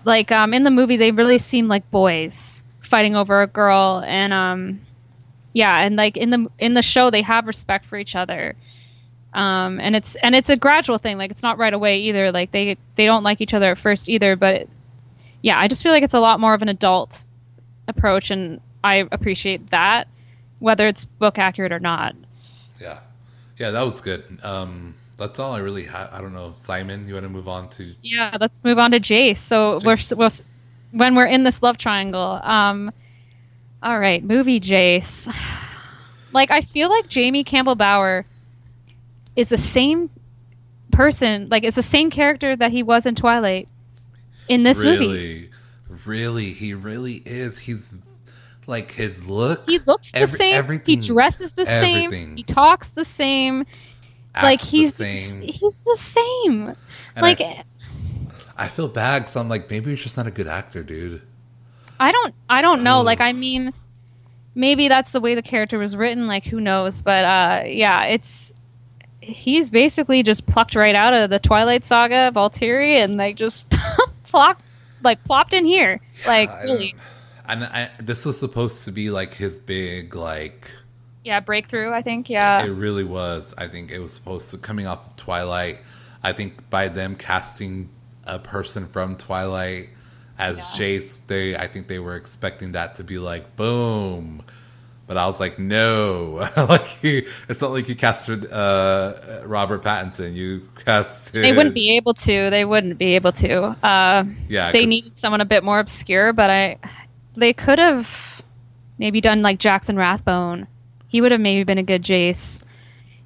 like 0.03 0.31
um 0.31 0.53
in 0.53 0.63
the 0.63 0.71
movie 0.71 0.97
they 0.97 1.11
really 1.11 1.37
seem 1.37 1.67
like 1.67 1.89
boys 1.91 2.63
fighting 2.81 3.15
over 3.15 3.41
a 3.41 3.47
girl 3.47 4.03
and 4.05 4.33
um 4.33 4.81
yeah, 5.53 5.79
and 5.81 5.95
like 5.95 6.17
in 6.17 6.29
the 6.29 6.47
in 6.59 6.73
the 6.73 6.81
show 6.81 7.09
they 7.09 7.21
have 7.21 7.47
respect 7.47 7.85
for 7.85 7.97
each 7.97 8.15
other. 8.15 8.55
Um 9.33 9.79
and 9.79 9.95
it's 9.95 10.15
and 10.15 10.35
it's 10.35 10.49
a 10.49 10.55
gradual 10.57 10.97
thing, 10.97 11.17
like 11.17 11.31
it's 11.31 11.43
not 11.43 11.57
right 11.57 11.73
away 11.73 11.99
either. 12.01 12.31
Like 12.31 12.51
they 12.51 12.77
they 12.95 13.05
don't 13.05 13.23
like 13.23 13.41
each 13.41 13.53
other 13.53 13.71
at 13.71 13.79
first 13.79 14.09
either, 14.09 14.35
but 14.35 14.67
yeah, 15.41 15.59
I 15.59 15.67
just 15.67 15.83
feel 15.83 15.91
like 15.91 16.03
it's 16.03 16.13
a 16.13 16.19
lot 16.19 16.39
more 16.39 16.53
of 16.53 16.61
an 16.61 16.69
adult 16.69 17.23
approach 17.87 18.31
and 18.31 18.61
I 18.83 19.07
appreciate 19.11 19.71
that 19.71 20.07
whether 20.59 20.87
it's 20.87 21.05
book 21.05 21.37
accurate 21.39 21.71
or 21.71 21.79
not. 21.79 22.15
Yeah, 22.79 22.99
yeah, 23.57 23.71
that 23.71 23.83
was 23.83 23.99
good. 23.99 24.39
Um, 24.43 24.95
that's 25.21 25.39
all 25.39 25.53
I 25.53 25.59
really. 25.59 25.85
Ha- 25.85 26.09
I 26.11 26.19
don't 26.21 26.33
know, 26.33 26.51
Simon. 26.53 27.07
You 27.07 27.13
want 27.15 27.23
to 27.23 27.29
move 27.29 27.47
on 27.47 27.69
to? 27.69 27.93
Yeah, 28.01 28.37
let's 28.39 28.63
move 28.63 28.77
on 28.79 28.91
to 28.91 28.99
Jace. 28.99 29.37
So 29.37 29.79
we're, 29.83 29.97
we're 30.17 30.29
when 30.91 31.15
we're 31.15 31.25
in 31.25 31.43
this 31.43 31.61
love 31.63 31.77
triangle. 31.77 32.39
Um, 32.43 32.91
all 33.81 33.97
right, 33.97 34.23
movie 34.23 34.59
Jace. 34.59 35.33
Like 36.33 36.49
I 36.49 36.61
feel 36.61 36.89
like 36.89 37.09
Jamie 37.09 37.43
Campbell 37.43 37.75
Bower 37.75 38.25
is 39.35 39.49
the 39.49 39.57
same 39.57 40.09
person, 40.89 41.49
like 41.49 41.65
is 41.65 41.75
the 41.75 41.83
same 41.83 42.09
character 42.09 42.55
that 42.55 42.71
he 42.71 42.83
was 42.83 43.05
in 43.05 43.15
Twilight 43.15 43.67
in 44.47 44.63
this 44.63 44.77
really, 44.79 45.07
movie. 45.07 45.49
really, 46.05 46.53
he 46.53 46.73
really 46.73 47.15
is. 47.25 47.57
He's 47.59 47.93
like 48.65 48.93
his 48.93 49.27
look. 49.27 49.69
He 49.69 49.79
looks 49.79 50.11
the 50.13 50.19
every- 50.19 50.37
same. 50.37 50.53
everything- 50.53 51.01
he 51.01 51.05
dresses 51.07 51.51
the 51.51 51.67
everything. 51.67 52.09
same. 52.11 52.37
He 52.37 52.43
talks 52.43 52.87
the 52.95 53.03
same. 53.03 53.65
Like 54.35 54.61
he's 54.61 54.95
the 54.95 55.03
same. 55.03 55.41
he's 55.41 55.77
the 55.79 55.97
same. 55.97 56.75
And 57.15 57.23
like 57.23 57.41
I, 57.41 57.63
I 58.57 58.67
feel 58.67 58.87
bad 58.87 59.19
because 59.23 59.35
I'm 59.35 59.49
like, 59.49 59.69
maybe 59.69 59.91
he's 59.91 60.01
just 60.01 60.17
not 60.17 60.27
a 60.27 60.31
good 60.31 60.47
actor, 60.47 60.83
dude. 60.83 61.21
I 61.99 62.11
don't 62.11 62.33
I 62.49 62.61
don't 62.61 62.83
know. 62.83 62.99
Ugh. 62.99 63.05
Like 63.05 63.21
I 63.21 63.33
mean 63.33 63.73
maybe 64.55 64.87
that's 64.87 65.11
the 65.11 65.21
way 65.21 65.35
the 65.35 65.41
character 65.41 65.77
was 65.77 65.95
written, 65.95 66.27
like 66.27 66.45
who 66.45 66.61
knows. 66.61 67.01
But 67.01 67.25
uh 67.25 67.63
yeah, 67.65 68.05
it's 68.05 68.53
he's 69.19 69.69
basically 69.69 70.23
just 70.23 70.47
plucked 70.47 70.75
right 70.75 70.95
out 70.95 71.13
of 71.13 71.29
the 71.29 71.39
Twilight 71.39 71.85
Saga 71.85 72.27
of 72.29 72.35
Volturi 72.35 73.03
and 73.03 73.17
like 73.17 73.35
just 73.35 73.69
plopped 74.23 74.63
like 75.03 75.23
plopped 75.25 75.53
in 75.53 75.65
here. 75.65 75.99
Like 76.25 76.49
really. 76.63 76.95
And 77.47 77.65
I, 77.65 77.89
this 77.99 78.23
was 78.25 78.39
supposed 78.39 78.85
to 78.85 78.91
be 78.91 79.09
like 79.11 79.33
his 79.33 79.59
big 79.59 80.15
like 80.15 80.69
Yeah, 81.23 81.39
breakthrough, 81.39 81.91
I 81.91 82.01
think. 82.01 82.29
Yeah. 82.29 82.63
it 82.63 82.69
really 82.69 83.03
was. 83.03 83.53
I 83.57 83.67
think 83.67 83.91
it 83.91 83.99
was 83.99 84.11
supposed 84.13 84.51
to 84.51 84.57
coming 84.57 84.87
off 84.87 85.05
of 85.07 85.15
Twilight. 85.17 85.79
I 86.23 86.33
think 86.33 86.69
by 86.69 86.87
them 86.87 87.15
casting 87.15 87.89
a 88.25 88.39
person 88.39 88.87
from 88.87 89.17
Twilight 89.17 89.89
as 90.37 90.59
Jace, 90.77 91.19
they 91.27 91.55
I 91.55 91.67
think 91.67 91.87
they 91.87 91.99
were 91.99 92.15
expecting 92.15 92.71
that 92.73 92.95
to 92.95 93.03
be 93.03 93.19
like 93.19 93.55
boom. 93.55 94.43
But 95.07 95.17
I 95.17 95.25
was 95.27 95.39
like, 95.41 95.59
no, 95.59 96.47
like 96.57 96.85
he, 96.87 97.27
it's 97.49 97.59
not 97.59 97.71
like 97.71 97.89
you 97.89 97.95
casted 97.95 98.49
uh, 98.51 99.41
Robert 99.45 99.83
Pattinson. 99.83 100.35
You 100.35 100.67
casted. 100.85 101.43
They 101.43 101.51
wouldn't 101.53 101.75
be 101.75 101.97
able 101.97 102.13
to. 102.13 102.49
They 102.49 102.63
wouldn't 102.63 102.97
be 102.97 103.15
able 103.15 103.33
to. 103.33 103.61
Uh, 103.85 104.23
Yeah, 104.47 104.71
they 104.71 104.81
'cause- 104.81 104.87
need 104.89 105.17
someone 105.17 105.41
a 105.41 105.45
bit 105.45 105.63
more 105.65 105.79
obscure, 105.79 106.31
but 106.33 106.49
I, 106.49 106.77
they 107.35 107.51
could 107.51 107.77
have 107.77 108.41
maybe 108.97 109.19
done 109.21 109.41
like 109.41 109.59
Jackson 109.59 109.97
Rathbone. 109.97 110.67
He 111.11 111.19
would 111.19 111.33
have 111.33 111.41
maybe 111.41 111.65
been 111.65 111.77
a 111.77 111.83
good 111.83 112.03
Jace. 112.03 112.61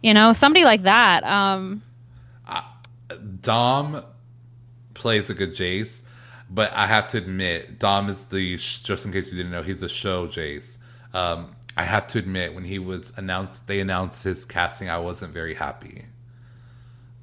You 0.01 0.15
know, 0.15 0.33
somebody 0.33 0.65
like 0.65 0.83
that. 0.83 1.23
Um, 1.23 1.83
Dom 3.41 4.03
plays 4.95 5.29
a 5.29 5.35
good 5.35 5.51
Jace, 5.53 6.01
but 6.49 6.71
I 6.73 6.87
have 6.87 7.09
to 7.09 7.19
admit, 7.19 7.77
Dom 7.77 8.09
is 8.09 8.25
the 8.29 8.57
just 8.57 9.05
in 9.05 9.11
case 9.11 9.31
you 9.31 9.37
didn't 9.37 9.51
know, 9.51 9.61
he's 9.61 9.81
the 9.81 9.89
show 9.89 10.27
Jace. 10.27 10.79
Um, 11.13 11.55
I 11.77 11.83
have 11.83 12.07
to 12.07 12.17
admit, 12.17 12.55
when 12.55 12.63
he 12.63 12.79
was 12.79 13.13
announced, 13.17 13.67
they 13.67 13.79
announced 13.79 14.23
his 14.23 14.45
casting. 14.45 14.89
I 14.89 14.97
wasn't 14.97 15.31
very 15.31 15.53
happy. 15.53 16.05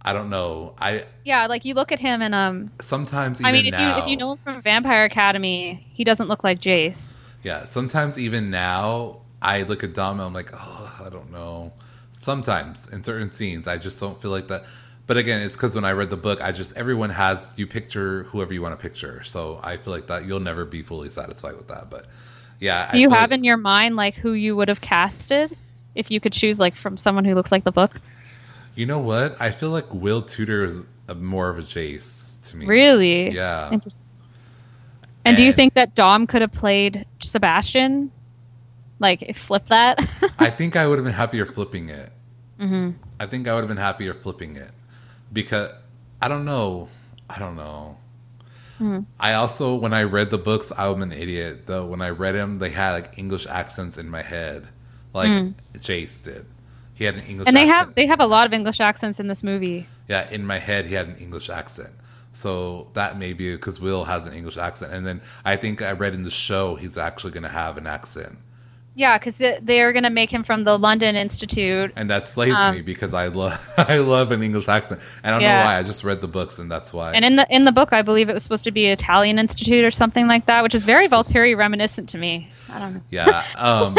I 0.01 0.13
don't 0.13 0.31
know. 0.31 0.75
I 0.79 1.07
yeah, 1.25 1.47
like 1.47 1.65
you 1.65 1.75
look 1.75 1.91
at 1.91 1.99
him 1.99 2.23
and 2.23 2.37
um, 2.37 2.71
sometimes 2.81 3.41
even 3.41 3.47
I 3.49 3.53
mean, 3.53 3.67
if 3.67 3.73
now, 3.73 3.97
you 3.97 4.03
if 4.03 4.09
you 4.09 4.17
know 4.17 4.33
him 4.33 4.39
from 4.45 4.63
Vampire 4.63 5.05
Academy, 5.05 5.85
he 5.93 6.05
doesn't 6.05 6.29
look 6.29 6.45
like 6.45 6.61
Jace. 6.61 7.17
yeah, 7.43 7.65
sometimes 7.65 8.17
even 8.17 8.51
now, 8.51 9.22
I 9.43 9.63
look 9.63 9.85
at 9.85 9.95
Dom 9.95 10.19
and 10.19 10.27
I'm 10.27 10.33
like, 10.33 10.51
oh, 10.55 11.03
I 11.05 11.11
don't 11.11 11.31
know. 11.31 11.73
Sometimes 12.13 12.89
in 12.91 13.03
certain 13.03 13.31
scenes, 13.31 13.67
I 13.67 13.79
just 13.79 13.99
don't 14.01 14.21
feel 14.23 14.31
like 14.31 14.49
that. 14.49 14.65
But 15.07 15.17
again, 15.17 15.43
it's 15.43 15.55
because 15.55 15.75
when 15.75 15.85
I 15.85 15.93
read 15.93 16.11
the 16.11 16.17
book, 16.17 16.41
I 16.41 16.53
just 16.53 16.77
everyone 16.77 17.11
has 17.11 17.53
you 17.57 17.67
picture 17.67 18.25
whoever 18.25 18.55
you 18.55 18.63
want 18.63 18.79
to 18.79 18.81
picture. 18.81 19.25
So 19.25 19.61
I 19.63 19.77
feel 19.77 19.93
like 19.93 20.07
that 20.07 20.27
you'll 20.27 20.41
never 20.41 20.65
be 20.65 20.83
fully 20.83 21.11
satisfied 21.11 21.57
with 21.57 21.69
that. 21.69 21.91
But 21.91 22.07
yeah, 22.61 22.91
Do 22.93 23.01
you 23.01 23.11
have 23.11 23.33
in 23.33 23.43
your 23.43 23.57
mind 23.57 23.97
like 23.97 24.15
who 24.15 24.33
you 24.33 24.55
would 24.55 24.69
have 24.69 24.81
casted 24.81 25.57
if 25.97 26.11
you 26.11 26.21
could 26.21 26.33
choose 26.33 26.61
like 26.61 26.77
from 26.77 26.97
someone 26.97 27.25
who 27.25 27.35
looks 27.35 27.51
like 27.51 27.65
the 27.65 27.73
book? 27.73 28.01
You 28.77 28.87
know 28.87 29.01
what? 29.01 29.37
I 29.41 29.51
feel 29.51 29.71
like 29.71 29.93
Will 29.93 30.23
Tudor 30.23 30.65
is 30.65 30.83
a, 31.09 31.15
more 31.15 31.49
of 31.49 31.59
a 31.59 31.63
Jace 31.63 32.37
to 32.49 32.57
me. 32.57 32.67
Really? 32.67 33.31
Yeah. 33.31 33.71
Interesting. 33.71 34.09
And, 35.25 35.37
do 35.37 35.45
you 35.45 35.53
think 35.53 35.75
that 35.75 35.95
Dom 35.95 36.27
could 36.27 36.41
have 36.41 36.53
played 36.53 37.05
Sebastian? 37.23 38.11
Like 39.03 39.37
flip 39.37 39.67
that? 39.69 39.99
I 40.39 40.49
think 40.51 40.77
I 40.77 40.87
would 40.87 40.97
have 40.99 41.05
been 41.05 41.13
happier 41.15 41.45
flipping 41.45 41.89
it. 41.91 42.13
Mm-hmm. 42.61 42.91
I 43.21 43.27
think 43.27 43.49
I 43.49 43.55
would 43.55 43.61
have 43.61 43.69
been 43.69 43.77
happier 43.77 44.15
flipping 44.15 44.57
it 44.57 44.71
because 45.33 45.71
I 46.21 46.29
don't 46.29 46.45
know. 46.45 46.89
I 47.29 47.39
don't 47.39 47.57
know. 47.57 47.99
Mm-hmm. 48.81 49.01
I 49.21 49.35
also, 49.35 49.75
when 49.75 49.93
I 49.93 50.03
read 50.05 50.31
the 50.31 50.39
books, 50.39 50.73
I'm 50.77 51.03
an 51.03 51.13
idiot. 51.13 51.67
Though 51.67 51.87
when 51.87 52.01
I 52.01 52.11
read 52.11 52.33
them, 52.37 52.59
they 52.59 52.71
had 52.71 52.93
like 52.93 53.19
English 53.19 53.47
accents 53.47 53.99
in 53.99 54.09
my 54.09 54.23
head, 54.23 54.69
like 55.13 55.29
Jace 55.79 56.23
did. 56.25 56.47
He 56.95 57.05
had 57.05 57.15
an 57.17 57.23
English, 57.27 57.47
Mm. 57.47 57.49
and 57.49 57.57
they 57.57 57.63
accent. 57.69 57.87
have 57.89 57.95
they 57.95 58.07
have 58.07 58.21
a 58.21 58.27
lot 58.27 58.47
of 58.47 58.53
English 58.53 58.81
accents 58.81 59.19
in 59.19 59.27
this 59.29 59.43
movie. 59.43 59.87
yeah, 60.09 60.29
in 60.31 60.47
my 60.47 60.59
head, 60.59 60.87
he 60.87 60.95
had 60.95 61.09
an 61.09 61.17
English 61.17 61.51
accent. 61.51 61.91
So 62.33 62.89
that 62.95 63.19
may 63.19 63.33
be 63.35 63.53
because 63.55 63.79
Will 63.81 64.05
has 64.05 64.27
an 64.27 64.33
English 64.33 64.57
accent, 64.57 64.93
and 64.93 65.07
then 65.07 65.21
I 65.45 65.57
think 65.57 65.83
I 65.83 65.93
read 65.93 66.15
in 66.15 66.23
the 66.23 66.31
show 66.31 66.77
he's 66.77 66.97
actually 66.97 67.33
going 67.33 67.43
to 67.43 67.49
have 67.49 67.77
an 67.77 67.87
accent. 67.87 68.39
Yeah, 68.95 69.19
because 69.19 69.39
they're 69.63 69.93
gonna 69.95 70.11
make 70.11 70.31
him 70.31 70.45
from 70.45 70.65
the 70.65 70.79
London 70.79 71.17
Institute. 71.17 71.93
and 71.97 72.11
that 72.11 72.29
slays 72.29 72.55
Um, 72.55 72.75
me 72.75 72.83
because 72.83 73.15
I 73.15 73.29
love 73.29 73.59
I 73.79 73.99
love 73.99 74.33
an 74.33 74.43
English 74.43 74.69
accent. 74.69 75.01
I 75.25 75.31
don't 75.31 75.41
Yeah. 75.41 75.59
know 75.61 75.65
why. 75.65 75.79
I 75.79 75.83
just 75.83 76.05
read 76.05 76.21
the 76.21 76.29
books, 76.29 76.59
and 76.59 76.71
that's 76.71 76.93
why. 76.93 77.13
And 77.13 77.25
in 77.25 77.37
the 77.37 77.47
in 77.49 77.65
the 77.65 77.73
book, 77.73 77.93
I 77.93 78.03
believe 78.03 78.29
it 78.29 78.35
was 78.35 78.43
supposed 78.43 78.65
to 78.65 78.71
be 78.71 78.87
Italian 78.89 79.39
Institute 79.39 79.85
or 79.85 79.91
something 79.91 80.27
like 80.27 80.47
that, 80.47 80.63
which 80.63 80.75
is 80.75 80.85
very 80.85 81.09
Volturi 81.09 81.57
reminiscent 81.57 82.11
to 82.11 82.19
me. 82.19 82.51
I 82.71 82.79
don't 82.79 82.95
know. 82.95 83.01
yeah. 83.11 83.45
Um, 83.57 83.97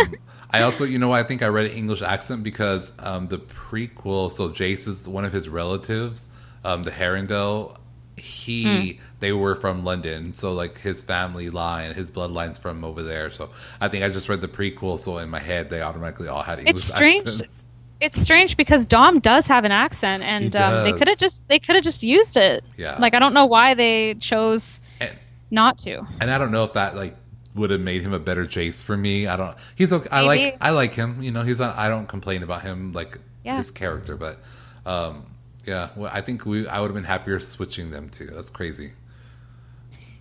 I 0.52 0.62
also, 0.62 0.84
you 0.84 1.00
know, 1.00 1.08
why 1.08 1.20
I 1.20 1.24
think 1.24 1.42
I 1.42 1.48
read 1.48 1.66
an 1.66 1.72
English 1.72 2.04
accent 2.04 2.44
because 2.44 2.94
um, 3.00 3.28
the 3.30 3.40
prequel. 3.40 4.30
So 4.32 4.50
Jace 4.50 4.88
is 4.88 5.08
one 5.08 5.26
of 5.26 5.34
his 5.34 5.50
relatives, 5.50 6.28
um, 6.64 6.84
the 6.84 6.92
Herondale. 6.92 7.78
He 8.18 9.00
they 9.20 9.32
were 9.34 9.56
from 9.56 9.84
London, 9.84 10.34
so 10.34 10.54
like 10.54 10.78
his 10.80 11.02
family 11.02 11.50
line, 11.50 11.94
his 11.94 12.12
bloodlines 12.12 12.60
from 12.60 12.84
over 12.84 13.02
there. 13.02 13.30
So 13.32 13.50
I 13.82 13.88
think 13.88 14.04
I 14.04 14.10
just 14.10 14.30
read 14.30 14.42
the 14.42 14.48
prequel, 14.48 15.00
so 15.00 15.18
in 15.18 15.30
my 15.30 15.40
head 15.40 15.70
they 15.70 15.82
automatically 15.82 16.28
all 16.28 16.44
had 16.44 16.60
English 16.60 16.76
It's 16.76 16.84
strange. 16.86 17.28
accents. 17.28 17.64
It's 18.00 18.20
strange 18.22 18.58
because 18.58 18.86
Dom 18.86 19.20
does 19.20 19.48
have 19.48 19.64
an 19.64 19.72
accent, 19.72 20.24
and 20.24 20.56
um, 20.56 20.84
they 20.84 20.92
could 20.94 21.08
have 21.08 21.18
just 21.18 21.48
they 21.48 21.58
could 21.58 21.76
have 21.76 21.84
just 21.84 22.04
used 22.04 22.38
it. 22.38 22.64
Yeah. 22.78 22.98
Like 23.00 23.14
I 23.16 23.20
don't 23.20 23.34
know 23.34 23.46
why 23.46 23.74
they 23.74 24.14
chose 24.16 24.82
And, 25.00 25.12
not 25.50 25.78
to. 25.80 26.06
and 26.22 26.30
I 26.30 26.38
don't 26.38 26.52
know 26.52 26.66
if 26.66 26.74
that 26.74 26.96
like 26.96 27.16
would 27.56 27.70
have 27.72 27.82
made 27.82 28.02
him 28.02 28.14
a 28.14 28.20
better 28.20 28.46
Jace 28.46 28.84
for 28.84 28.96
me. 28.98 29.26
I 29.28 29.38
don't. 29.38 29.56
He's 29.76 29.92
okay. 29.94 30.10
I 30.12 30.22
like. 30.22 30.58
I 30.62 30.70
like 30.72 30.94
him. 30.94 31.24
You 31.24 31.32
know, 31.32 31.44
he's 31.44 31.60
not. 31.60 31.76
I 31.78 31.88
don't 31.90 32.08
complain 32.08 32.44
about 32.44 32.62
him 32.62 32.94
like 32.94 33.18
Yeah. 33.44 33.58
his 33.58 33.72
character, 33.72 34.18
but 34.18 34.38
um, 34.86 35.26
yeah. 35.66 35.90
Well, 35.96 36.12
I 36.14 36.22
think 36.22 36.46
we. 36.46 36.68
I 36.68 36.80
would 36.80 36.88
have 36.88 36.96
been 36.96 37.04
happier 37.04 37.40
switching 37.40 37.92
them 37.92 38.10
too. 38.10 38.28
That's 38.34 38.50
crazy. 38.50 38.94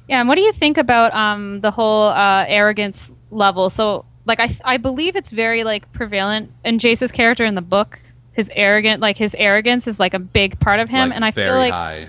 Yeah, 0.09 0.21
and 0.21 0.29
what 0.29 0.35
do 0.35 0.43
you 0.43 0.53
think 0.53 0.79
about 0.79 1.15
um, 1.15 1.61
the 1.61 1.71
whole 1.71 2.09
uh, 2.09 2.45
arrogance 2.47 3.11
level? 3.31 3.71
So 3.71 4.05
like 4.25 4.41
I 4.41 4.57
I 4.65 4.77
believe 4.77 5.17
it's 5.17 5.31
very 5.31 5.65
like 5.65 5.93
prevalent 5.93 6.51
in 6.65 6.79
Jace's 6.79 7.13
character 7.13 7.45
in 7.45 7.55
the 7.55 7.63
book. 7.63 8.01
His 8.33 8.51
arrogant 8.55 9.01
like 9.01 9.17
his 9.17 9.35
arrogance 9.35 9.87
is 9.87 9.99
like 10.01 10.15
a 10.15 10.19
big 10.19 10.59
part 10.59 10.81
of 10.81 10.89
him, 10.89 11.09
Like, 11.11 11.17
and 11.17 11.25
I 11.25 11.31
very 11.33 11.49
feel 11.49 11.57
like 11.59 11.73
high. 11.73 12.07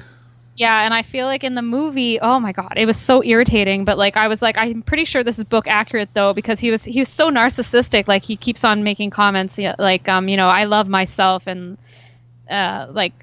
yeah, 0.56 0.86
and 0.86 0.94
I 0.94 1.04
feel 1.04 1.26
like 1.26 1.44
in 1.44 1.54
the 1.54 1.62
movie, 1.62 2.20
oh 2.20 2.40
my 2.40 2.52
god, 2.52 2.74
it 2.78 2.86
was 2.86 2.98
so 2.98 3.24
irritating. 3.24 3.84
But 3.86 3.98
like, 3.98 4.16
I 4.16 4.28
was 4.28 4.42
like, 4.42 4.58
I'm 4.58 4.82
pretty 4.84 5.06
sure 5.06 5.24
this 5.24 5.38
is 5.38 5.44
book 5.44 5.68
accurate 5.68 6.10
though, 6.14 6.34
because 6.34 6.60
he 6.60 6.72
was 6.72 6.84
he 6.84 7.00
was 7.00 7.10
so 7.10 7.30
narcissistic. 7.30 8.08
Like 8.08 8.24
he 8.24 8.38
keeps 8.38 8.64
on 8.64 8.84
making 8.84 9.10
comments, 9.10 9.58
like 9.78 10.08
um, 10.08 10.30
you 10.30 10.38
know, 10.38 10.48
I 10.48 10.64
love 10.64 10.88
myself, 10.88 11.46
and 11.48 11.78
uh, 12.50 12.88
like 12.90 13.14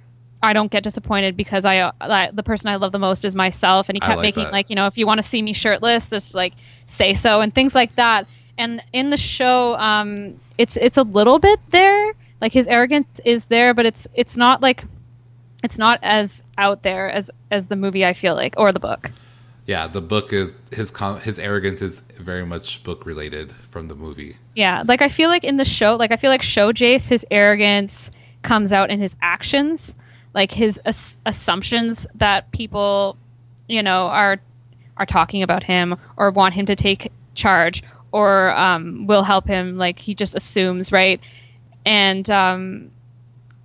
I 0.42 0.52
don't 0.52 0.70
get 0.70 0.82
disappointed 0.82 1.36
because 1.36 1.64
I 1.64 1.78
uh, 1.78 2.30
the 2.32 2.42
person 2.42 2.68
I 2.68 2.76
love 2.76 2.92
the 2.92 2.98
most 2.98 3.24
is 3.24 3.34
myself. 3.34 3.88
And 3.88 3.96
he 3.96 4.00
kept 4.00 4.16
like 4.16 4.22
making 4.22 4.44
that. 4.44 4.52
like, 4.52 4.70
you 4.70 4.76
know, 4.76 4.86
if 4.86 4.96
you 4.96 5.06
want 5.06 5.18
to 5.18 5.22
see 5.22 5.42
me 5.42 5.52
shirtless, 5.52 6.08
just 6.08 6.34
like 6.34 6.54
say 6.86 7.14
so 7.14 7.40
and 7.40 7.54
things 7.54 7.74
like 7.74 7.94
that. 7.96 8.26
And 8.56 8.82
in 8.92 9.10
the 9.10 9.16
show, 9.16 9.74
um, 9.76 10.38
it's 10.58 10.76
it's 10.76 10.96
a 10.96 11.02
little 11.02 11.38
bit 11.38 11.60
there. 11.70 12.14
Like 12.40 12.52
his 12.52 12.66
arrogance 12.66 13.08
is 13.24 13.44
there, 13.46 13.74
but 13.74 13.86
it's 13.86 14.06
it's 14.14 14.36
not 14.36 14.62
like 14.62 14.84
it's 15.62 15.78
not 15.78 16.00
as 16.02 16.42
out 16.56 16.82
there 16.82 17.10
as 17.10 17.30
as 17.50 17.66
the 17.66 17.76
movie 17.76 18.04
I 18.04 18.14
feel 18.14 18.34
like 18.34 18.54
or 18.56 18.72
the 18.72 18.80
book. 18.80 19.10
Yeah, 19.66 19.86
the 19.86 20.00
book 20.00 20.32
is 20.32 20.56
his 20.72 20.90
com- 20.90 21.20
his 21.20 21.38
arrogance 21.38 21.82
is 21.82 22.00
very 22.18 22.44
much 22.44 22.82
book 22.82 23.04
related 23.06 23.52
from 23.70 23.88
the 23.88 23.94
movie. 23.94 24.36
Yeah, 24.56 24.84
like 24.86 25.02
I 25.02 25.08
feel 25.08 25.28
like 25.28 25.44
in 25.44 25.58
the 25.58 25.64
show, 25.64 25.96
like 25.96 26.12
I 26.12 26.16
feel 26.16 26.30
like 26.30 26.42
show 26.42 26.72
Jace, 26.72 27.06
his 27.06 27.24
arrogance 27.30 28.10
comes 28.42 28.72
out 28.72 28.90
in 28.90 29.00
his 29.00 29.14
actions, 29.20 29.94
like 30.34 30.52
his 30.52 30.80
ass- 30.84 31.18
assumptions 31.26 32.06
that 32.16 32.50
people, 32.52 33.16
you 33.68 33.82
know, 33.82 34.06
are 34.06 34.40
are 34.96 35.06
talking 35.06 35.42
about 35.42 35.62
him 35.62 35.96
or 36.16 36.30
want 36.30 36.54
him 36.54 36.66
to 36.66 36.76
take 36.76 37.10
charge 37.34 37.82
or 38.12 38.50
um, 38.56 39.06
will 39.06 39.22
help 39.22 39.46
him. 39.46 39.76
Like 39.76 39.98
he 39.98 40.14
just 40.14 40.34
assumes, 40.34 40.92
right? 40.92 41.20
And 41.86 42.28
um, 42.30 42.90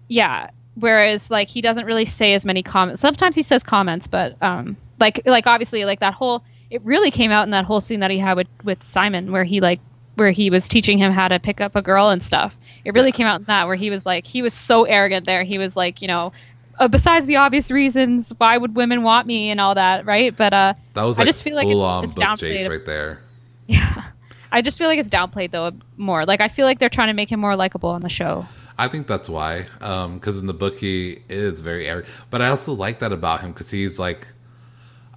yeah, 0.07 0.49
whereas 0.75 1.29
like 1.29 1.49
he 1.49 1.61
doesn't 1.61 1.85
really 1.85 2.05
say 2.05 2.33
as 2.33 2.45
many 2.45 2.63
comments. 2.63 3.01
Sometimes 3.01 3.35
he 3.35 3.43
says 3.43 3.63
comments, 3.63 4.07
but 4.07 4.41
um, 4.41 4.77
like 4.99 5.21
like 5.25 5.47
obviously 5.47 5.85
like 5.85 5.99
that 5.99 6.13
whole 6.13 6.43
it 6.69 6.81
really 6.83 7.11
came 7.11 7.31
out 7.31 7.43
in 7.43 7.51
that 7.51 7.65
whole 7.65 7.81
scene 7.81 7.99
that 7.99 8.11
he 8.11 8.17
had 8.17 8.37
with 8.37 8.47
with 8.63 8.83
Simon 8.83 9.31
where 9.31 9.43
he 9.43 9.61
like 9.61 9.79
where 10.15 10.31
he 10.31 10.49
was 10.49 10.67
teaching 10.67 10.97
him 10.97 11.11
how 11.11 11.27
to 11.27 11.39
pick 11.39 11.59
up 11.59 11.75
a 11.75 11.81
girl 11.81 12.09
and 12.09 12.23
stuff. 12.23 12.55
It 12.85 12.93
really 12.93 13.11
came 13.11 13.27
out 13.27 13.41
in 13.41 13.45
that 13.45 13.67
where 13.67 13.75
he 13.75 13.89
was 13.89 14.05
like 14.05 14.25
he 14.25 14.41
was 14.41 14.53
so 14.53 14.83
arrogant 14.85 15.25
there. 15.25 15.43
He 15.43 15.57
was 15.57 15.75
like, 15.75 16.01
you 16.01 16.07
know, 16.07 16.31
uh, 16.79 16.87
besides 16.87 17.25
the 17.25 17.37
obvious 17.37 17.71
reasons, 17.71 18.31
why 18.37 18.57
would 18.57 18.75
women 18.75 19.03
want 19.03 19.27
me 19.27 19.49
and 19.49 19.59
all 19.61 19.75
that, 19.75 20.05
right? 20.05 20.35
But 20.35 20.53
uh 20.53 20.73
That 20.93 21.03
was 21.03 21.17
I 21.19 21.25
just 21.25 21.43
feel 21.43 21.55
like 21.55 21.67
it's- 21.67 22.03
it's 22.03 22.15
downplayed. 22.15 22.69
Right 22.69 22.85
there. 22.85 23.21
yeah. 23.67 24.03
I 24.51 24.61
just 24.61 24.77
feel 24.77 24.87
like 24.87 24.99
it's 24.99 25.09
downplayed 25.09 25.51
though 25.51 25.71
more. 25.97 26.25
Like 26.25 26.41
I 26.41 26.47
feel 26.49 26.65
like 26.65 26.79
they're 26.79 26.89
trying 26.89 27.07
to 27.09 27.13
make 27.13 27.31
him 27.31 27.39
more 27.39 27.55
likable 27.55 27.89
on 27.89 28.01
the 28.01 28.09
show. 28.09 28.45
I 28.77 28.87
think 28.89 29.07
that's 29.07 29.29
why, 29.29 29.67
Um 29.81 30.15
because 30.15 30.37
in 30.37 30.47
the 30.47 30.53
book 30.53 30.77
he 30.77 31.19
is 31.29 31.61
very 31.61 31.87
arrogant. 31.87 32.13
But 32.29 32.41
I 32.41 32.49
also 32.49 32.73
like 32.73 32.99
that 32.99 33.11
about 33.13 33.41
him 33.41 33.51
because 33.51 33.69
he's 33.71 33.97
like, 33.99 34.27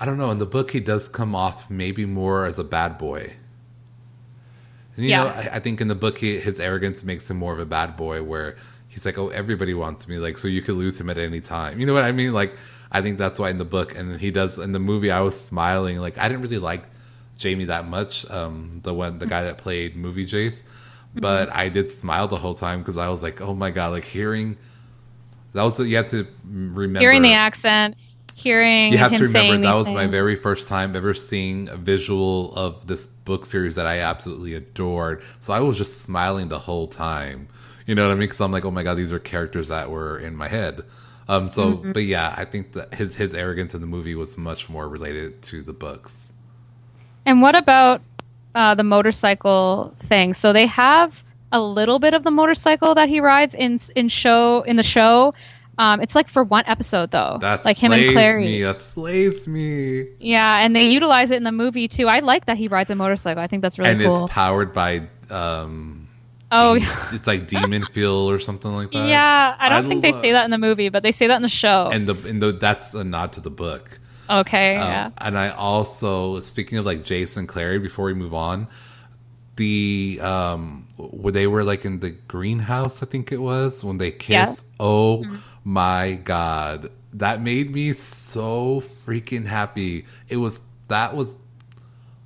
I 0.00 0.06
don't 0.06 0.16
know. 0.18 0.30
In 0.30 0.38
the 0.38 0.46
book, 0.46 0.70
he 0.70 0.78
does 0.78 1.08
come 1.08 1.34
off 1.34 1.68
maybe 1.68 2.06
more 2.06 2.46
as 2.46 2.58
a 2.60 2.64
bad 2.64 2.98
boy. 2.98 3.32
And, 4.96 5.04
you 5.04 5.10
Yeah. 5.10 5.24
know, 5.24 5.30
I, 5.30 5.50
I 5.54 5.58
think 5.60 5.80
in 5.80 5.88
the 5.88 5.94
book, 5.96 6.18
he, 6.18 6.38
his 6.38 6.60
arrogance 6.60 7.02
makes 7.04 7.28
him 7.30 7.36
more 7.36 7.52
of 7.52 7.58
a 7.58 7.66
bad 7.66 7.96
boy, 7.96 8.22
where 8.22 8.56
he's 8.88 9.04
like, 9.04 9.18
"Oh, 9.18 9.28
everybody 9.28 9.74
wants 9.74 10.08
me," 10.08 10.18
like, 10.18 10.38
so 10.38 10.48
you 10.48 10.62
could 10.62 10.74
lose 10.76 11.00
him 11.00 11.08
at 11.10 11.18
any 11.18 11.40
time. 11.40 11.80
You 11.80 11.86
know 11.86 11.94
what 11.94 12.04
I 12.04 12.12
mean? 12.12 12.32
Like, 12.32 12.56
I 12.90 13.02
think 13.02 13.18
that's 13.18 13.38
why 13.38 13.50
in 13.50 13.58
the 13.58 13.64
book, 13.64 13.96
and 13.96 14.20
he 14.20 14.30
does 14.30 14.58
in 14.58 14.72
the 14.72 14.78
movie. 14.78 15.10
I 15.10 15.20
was 15.20 15.38
smiling, 15.40 15.98
like 15.98 16.18
I 16.18 16.28
didn't 16.28 16.42
really 16.42 16.58
like 16.58 16.84
Jamie 17.36 17.66
that 17.66 17.86
much, 17.86 18.28
um, 18.30 18.80
the 18.82 18.92
one, 18.94 19.18
the 19.18 19.26
guy 19.26 19.42
that 19.44 19.58
played 19.58 19.96
movie 19.96 20.26
Jace, 20.26 20.62
but 21.14 21.52
I 21.54 21.68
did 21.68 21.90
smile 21.90 22.28
the 22.28 22.38
whole 22.38 22.54
time 22.54 22.80
because 22.80 22.96
I 22.96 23.08
was 23.08 23.22
like, 23.22 23.40
"Oh 23.40 23.54
my 23.54 23.70
god!" 23.70 23.92
Like 23.92 24.04
hearing 24.04 24.56
that 25.52 25.62
was 25.62 25.76
the, 25.76 25.86
you 25.88 25.96
have 25.96 26.08
to 26.08 26.26
remember 26.44 27.00
Hearing 27.00 27.22
the 27.22 27.32
accent, 27.32 27.96
hearing 28.34 28.92
you 28.92 28.98
have 28.98 29.14
to 29.14 29.24
remember 29.24 29.58
that 29.58 29.74
was 29.74 29.92
my 29.92 30.06
very 30.06 30.36
first 30.36 30.68
time 30.68 30.94
ever 30.96 31.14
seeing 31.14 31.68
a 31.68 31.76
visual 31.76 32.54
of 32.54 32.86
this 32.86 33.06
book 33.06 33.44
series 33.46 33.74
that 33.74 33.86
I 33.86 33.98
absolutely 33.98 34.54
adored. 34.54 35.22
So 35.40 35.52
I 35.52 35.60
was 35.60 35.76
just 35.76 36.02
smiling 36.02 36.48
the 36.48 36.58
whole 36.58 36.86
time. 36.86 37.48
You 37.88 37.94
know 37.94 38.02
what 38.06 38.12
I 38.12 38.14
mean? 38.16 38.28
Because 38.28 38.40
I'm 38.42 38.52
like, 38.52 38.64
oh 38.66 38.70
my 38.70 38.82
god, 38.82 38.94
these 38.98 39.12
are 39.14 39.18
characters 39.18 39.68
that 39.68 39.90
were 39.90 40.18
in 40.18 40.36
my 40.36 40.46
head. 40.46 40.82
Um. 41.26 41.48
So, 41.50 41.72
Mm-hmm. 41.72 41.92
but 41.92 42.04
yeah, 42.04 42.34
I 42.36 42.44
think 42.44 42.72
that 42.74 42.92
his 42.94 43.16
his 43.16 43.34
arrogance 43.34 43.74
in 43.74 43.80
the 43.80 43.86
movie 43.86 44.14
was 44.14 44.36
much 44.38 44.68
more 44.68 44.86
related 44.88 45.40
to 45.44 45.62
the 45.62 45.72
books. 45.72 46.30
And 47.26 47.40
what 47.42 47.54
about 47.56 48.02
uh, 48.54 48.74
the 48.74 48.84
motorcycle 48.84 49.94
thing? 50.08 50.34
So 50.34 50.52
they 50.52 50.66
have 50.66 51.24
a 51.50 51.60
little 51.60 51.98
bit 51.98 52.12
of 52.14 52.24
the 52.24 52.30
motorcycle 52.30 52.94
that 52.96 53.08
he 53.08 53.20
rides 53.20 53.54
in 53.54 53.80
in 53.96 54.08
show 54.08 54.62
in 54.62 54.76
the 54.76 54.82
show. 54.82 55.32
Um, 55.78 56.00
it's 56.00 56.14
like 56.14 56.28
for 56.28 56.42
one 56.42 56.64
episode 56.66 57.10
though, 57.12 57.38
That 57.40 57.64
like 57.64 57.76
him 57.78 57.92
and 57.92 58.12
Clary. 58.12 58.44
me. 58.44 58.62
That 58.64 58.80
slays 58.80 59.46
me. 59.46 60.08
Yeah, 60.18 60.58
and 60.58 60.74
they 60.76 60.86
utilize 60.88 61.30
it 61.30 61.36
in 61.36 61.44
the 61.44 61.52
movie 61.52 61.88
too. 61.88 62.06
I 62.08 62.18
like 62.20 62.46
that 62.46 62.56
he 62.58 62.68
rides 62.68 62.90
a 62.90 62.94
motorcycle. 62.96 63.42
I 63.42 63.46
think 63.46 63.62
that's 63.62 63.78
really 63.78 63.92
and 63.92 64.00
cool. 64.02 64.24
it's 64.24 64.32
powered 64.34 64.72
by 64.74 65.08
um. 65.30 66.07
Oh, 66.50 66.78
it's 67.12 67.26
like 67.26 67.46
demon 67.46 67.84
feel 67.84 68.30
or 68.30 68.38
something 68.38 68.72
like 68.74 68.90
that. 68.92 69.08
yeah. 69.08 69.56
I 69.58 69.68
don't 69.68 69.86
think 69.88 70.02
they 70.02 70.12
say 70.12 70.32
that 70.32 70.44
in 70.44 70.50
the 70.50 70.58
movie, 70.58 70.88
but 70.88 71.02
they 71.02 71.12
say 71.12 71.26
that 71.26 71.36
in 71.36 71.42
the 71.42 71.48
show. 71.48 71.88
And 71.92 72.06
the 72.08 72.14
and 72.28 72.40
the 72.42 72.52
that's 72.52 72.94
a 72.94 73.04
nod 73.04 73.32
to 73.34 73.40
the 73.40 73.50
book. 73.50 73.98
okay, 74.30 74.76
Um, 74.76 74.88
yeah. 74.88 75.10
And 75.18 75.38
I 75.38 75.50
also, 75.50 76.40
speaking 76.40 76.78
of 76.78 76.84
like 76.86 77.04
Jason 77.04 77.46
Clary, 77.46 77.78
before 77.78 78.06
we 78.06 78.14
move 78.14 78.34
on, 78.34 78.66
the 79.56 80.18
um, 80.22 80.86
where 80.96 81.32
they 81.32 81.46
were 81.46 81.64
like 81.64 81.84
in 81.84 82.00
the 82.00 82.10
greenhouse, 82.10 83.02
I 83.02 83.06
think 83.06 83.32
it 83.32 83.38
was 83.38 83.82
when 83.82 83.98
they 83.98 84.12
Yeah. 84.26 84.46
kiss. 84.46 84.64
Oh 84.78 85.24
my 85.64 86.12
god, 86.24 86.90
that 87.14 87.42
made 87.42 87.72
me 87.72 87.92
so 87.92 88.82
freaking 89.06 89.46
happy. 89.46 90.06
It 90.28 90.36
was 90.36 90.60
that 90.88 91.14
was 91.16 91.36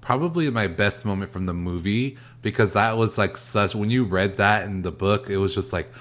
probably 0.01 0.51
my 0.51 0.67
best 0.67 1.05
moment 1.05 1.33
from 1.33 1.47
the 1.47 1.55
movie 1.55 2.19
because 2.43 2.75
that 2.75 2.97
was 2.97 3.19
like 3.19 3.37
such 3.39 3.75
when 3.75 3.91
you 3.91 4.05
read 4.05 4.37
that 4.39 4.67
in 4.67 4.83
the 4.83 4.93
book, 4.93 5.31
it 5.31 5.39
was 5.39 5.55
just 5.55 5.73
like 5.73 5.93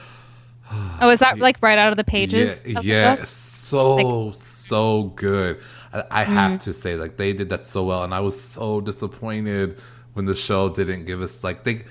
Oh, 0.99 1.09
is 1.09 1.19
that 1.19 1.39
like 1.39 1.57
right 1.61 1.77
out 1.77 1.91
of 1.91 1.97
the 1.97 2.03
pages? 2.03 2.67
yeah, 2.67 2.79
of 2.79 2.87
the 2.87 3.17
yeah 3.17 3.23
so 3.23 4.31
so 4.35 5.03
good. 5.15 5.59
I, 5.93 6.03
I 6.11 6.23
have 6.23 6.57
Mm-hmm. 6.57 6.59
to 6.59 6.73
say, 6.73 6.95
like 6.95 7.17
they 7.17 7.33
did 7.33 7.49
that 7.49 7.67
so 7.67 7.83
well, 7.85 8.03
and 8.03 8.13
I 8.13 8.19
was 8.19 8.39
so 8.39 8.81
disappointed 8.81 9.79
when 10.13 10.25
the 10.25 10.35
show 10.35 10.69
didn't 10.69 11.05
give 11.05 11.21
us 11.21 11.43
like 11.43 11.63
they. 11.63 11.83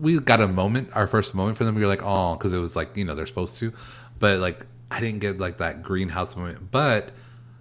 We 0.00 0.18
got 0.18 0.40
a 0.40 0.48
moment, 0.48 0.90
our 0.94 1.06
first 1.06 1.34
moment 1.34 1.56
for 1.56 1.64
them. 1.64 1.74
We 1.74 1.80
were 1.80 1.86
like, 1.86 2.02
oh, 2.02 2.34
because 2.34 2.52
it 2.52 2.58
was 2.58 2.76
like 2.76 2.96
you 2.96 3.04
know 3.04 3.14
they're 3.14 3.26
supposed 3.26 3.58
to, 3.60 3.72
but 4.18 4.38
like 4.40 4.66
I 4.90 5.00
didn't 5.00 5.20
get 5.20 5.38
like 5.38 5.58
that 5.58 5.82
greenhouse 5.82 6.36
moment. 6.36 6.70
But 6.70 7.10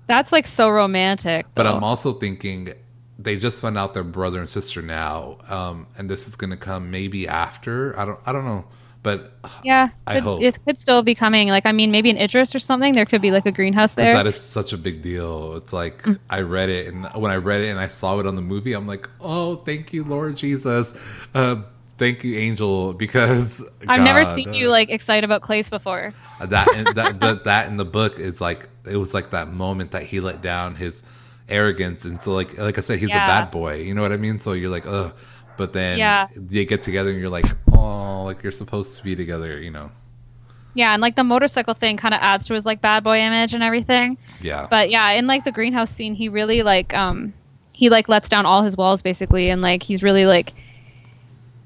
That's 0.08 0.32
like 0.32 0.48
so 0.48 0.70
romantic. 0.70 1.48
but. 1.56 1.68
I'm 1.68 1.84
also 1.84 2.14
thinking 2.14 2.74
they 3.20 3.36
just 3.36 3.62
found 3.62 3.78
out 3.78 3.94
they're 3.94 4.04
brother 4.04 4.40
and 4.40 4.50
sister 4.50 4.82
now, 4.82 5.38
um, 5.50 5.88
and 5.98 6.10
this 6.10 6.28
is 6.28 6.36
gonna 6.36 6.58
come 6.58 6.92
maybe 6.92 7.28
after. 7.28 7.98
I 8.00 8.06
don't 8.06 8.20
I 8.26 8.32
don't 8.32 8.46
know, 8.46 8.66
but 9.04 9.34
yeah, 9.64 9.90
I 10.06 10.16
could- 10.16 10.24
hope. 10.24 10.42
it 10.44 10.60
could 10.64 10.78
still 10.80 11.02
be 11.02 11.16
coming. 11.16 11.48
Like, 11.50 11.66
I 11.66 11.72
mean, 11.72 11.90
maybe 11.92 12.10
an 12.10 12.18
Idris 12.18 12.54
or 12.54 12.60
something, 12.60 12.94
there 12.94 13.06
could 13.06 13.22
be 13.22 13.32
like 13.32 13.46
a 13.46 13.52
greenhouse 13.52 13.94
there. 13.96 14.14
that 14.14 14.28
is 14.28 14.40
such 14.40 14.72
a 14.74 14.78
big 14.78 15.02
deal. 15.02 15.56
It's 15.56 15.74
like 15.74 16.04
Mm. 16.04 16.20
I 16.30 16.42
read 16.42 16.70
it, 16.70 16.94
and 16.94 17.06
when 17.16 17.32
I 17.32 17.38
read 17.38 17.62
it 17.62 17.70
and 17.70 17.80
I 17.80 17.88
saw 17.88 18.20
it 18.20 18.28
on 18.28 18.36
the 18.36 18.42
movie, 18.42 18.74
I'm 18.74 18.86
like, 18.88 19.10
"Oh, 19.20 19.56
thank 19.56 19.94
you, 19.94 20.04
Lord 20.04 20.36
Jesus, 20.38 20.94
uh, 21.34 21.56
thank 21.98 22.24
you, 22.24 22.38
Angel." 22.38 22.94
Because 22.94 23.62
I've 23.88 24.04
never 24.04 24.26
seen 24.26 24.50
uh, 24.50 24.54
you 24.54 24.68
like 24.70 24.90
excited 24.92 25.24
about 25.24 25.42
Clace 25.42 25.70
before. 25.72 26.14
that. 26.40 26.68
that, 26.96 27.18
but 27.26 27.46
that 27.46 27.68
in 27.68 27.78
the 27.78 27.86
book 27.86 28.20
is 28.20 28.40
like 28.42 28.70
it 28.86 28.98
was 28.98 29.14
like 29.16 29.32
that 29.32 29.52
moment 29.52 29.92
that 29.92 30.04
he 30.04 30.20
let 30.20 30.42
down 30.44 30.76
his 30.76 31.02
arrogance, 31.50 32.06
and 32.06 32.20
so 32.22 32.34
like 32.34 32.58
like 32.58 32.78
I 32.78 32.82
said, 32.82 33.00
he's 33.00 33.10
Yeah. 33.10 33.24
a 33.26 33.28
bad 33.28 33.52
boy. 33.52 33.76
You 33.82 33.94
know 33.94 34.02
what 34.02 34.12
I 34.12 34.18
mean? 34.18 34.40
So 34.40 34.54
you're 34.54 34.70
like, 34.70 34.86
ugh. 34.86 35.14
But 35.58 35.74
then 35.74 35.98
Yeah. 35.98 36.28
they 36.36 36.66
get 36.66 36.82
together, 36.84 37.10
and 37.10 37.20
you're 37.20 37.30
like, 37.30 37.46
oh, 37.72 38.24
like 38.24 38.44
you're 38.44 38.52
supposed 38.52 38.98
to 38.98 39.04
be 39.04 39.16
together. 39.16 39.60
You 39.60 39.72
know? 39.72 39.92
Yeah, 40.76 40.94
and 40.94 41.02
like 41.02 41.16
the 41.16 41.24
motorcycle 41.24 41.74
thing 41.74 41.98
kind 41.98 42.14
of 42.14 42.20
adds 42.22 42.46
to 42.48 42.54
his 42.54 42.64
like 42.66 42.82
bad 42.82 43.04
boy 43.04 43.18
image 43.20 43.54
and 43.56 43.64
everything. 43.64 44.18
Yeah. 44.42 44.68
But 44.70 44.90
yeah, 44.92 45.10
in 45.12 45.26
like 45.26 45.44
the 45.46 45.52
greenhouse 45.52 45.90
scene, 45.90 46.14
he 46.14 46.30
really 46.30 46.62
like 46.62 46.94
um 46.94 47.34
he 47.74 47.90
like 47.90 48.08
lets 48.10 48.30
down 48.30 48.46
all 48.46 48.62
his 48.64 48.78
walls 48.78 49.02
basically, 49.02 49.50
and 49.50 49.62
like 49.62 49.82
he's 49.82 50.04
really 50.04 50.26
like 50.26 50.54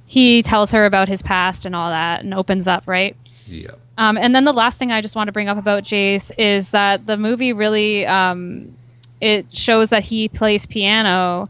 he 0.06 0.42
tells 0.44 0.72
her 0.72 0.86
about 0.86 1.08
his 1.08 1.22
past 1.22 1.66
and 1.66 1.76
all 1.76 1.90
that, 1.90 2.22
and 2.24 2.34
opens 2.34 2.68
up, 2.68 2.84
right? 2.88 3.16
yeah. 3.46 3.72
Um, 3.98 4.18
and 4.18 4.34
then 4.34 4.46
the 4.46 4.54
last 4.54 4.78
thing 4.78 4.92
I 4.92 5.02
just 5.02 5.16
want 5.16 5.28
to 5.28 5.32
bring 5.32 5.48
up 5.50 5.58
about 5.58 5.84
Jace 5.84 6.32
is 6.38 6.70
that 6.72 7.06
the 7.06 7.18
movie 7.18 7.54
really 7.54 8.06
um, 8.08 8.76
it 9.22 9.56
shows 9.56 9.90
that 9.90 10.04
he 10.04 10.28
plays 10.28 10.66
piano 10.66 11.50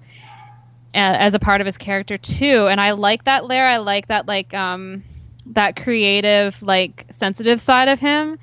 as 0.93 1.34
a 1.34 1.39
part 1.39 1.62
of 1.62 1.65
his 1.65 1.77
character 1.77 2.17
too, 2.17 2.67
and 2.69 2.79
I 2.81 2.91
like 2.91 3.23
that 3.23 3.45
layer. 3.45 3.65
I 3.65 3.77
like 3.77 4.07
that 4.07 4.27
like 4.27 4.53
um, 4.53 5.03
that 5.47 5.75
creative, 5.75 6.62
like 6.62 7.05
sensitive 7.12 7.62
side 7.62 7.88
of 7.88 7.99
him. 7.99 8.38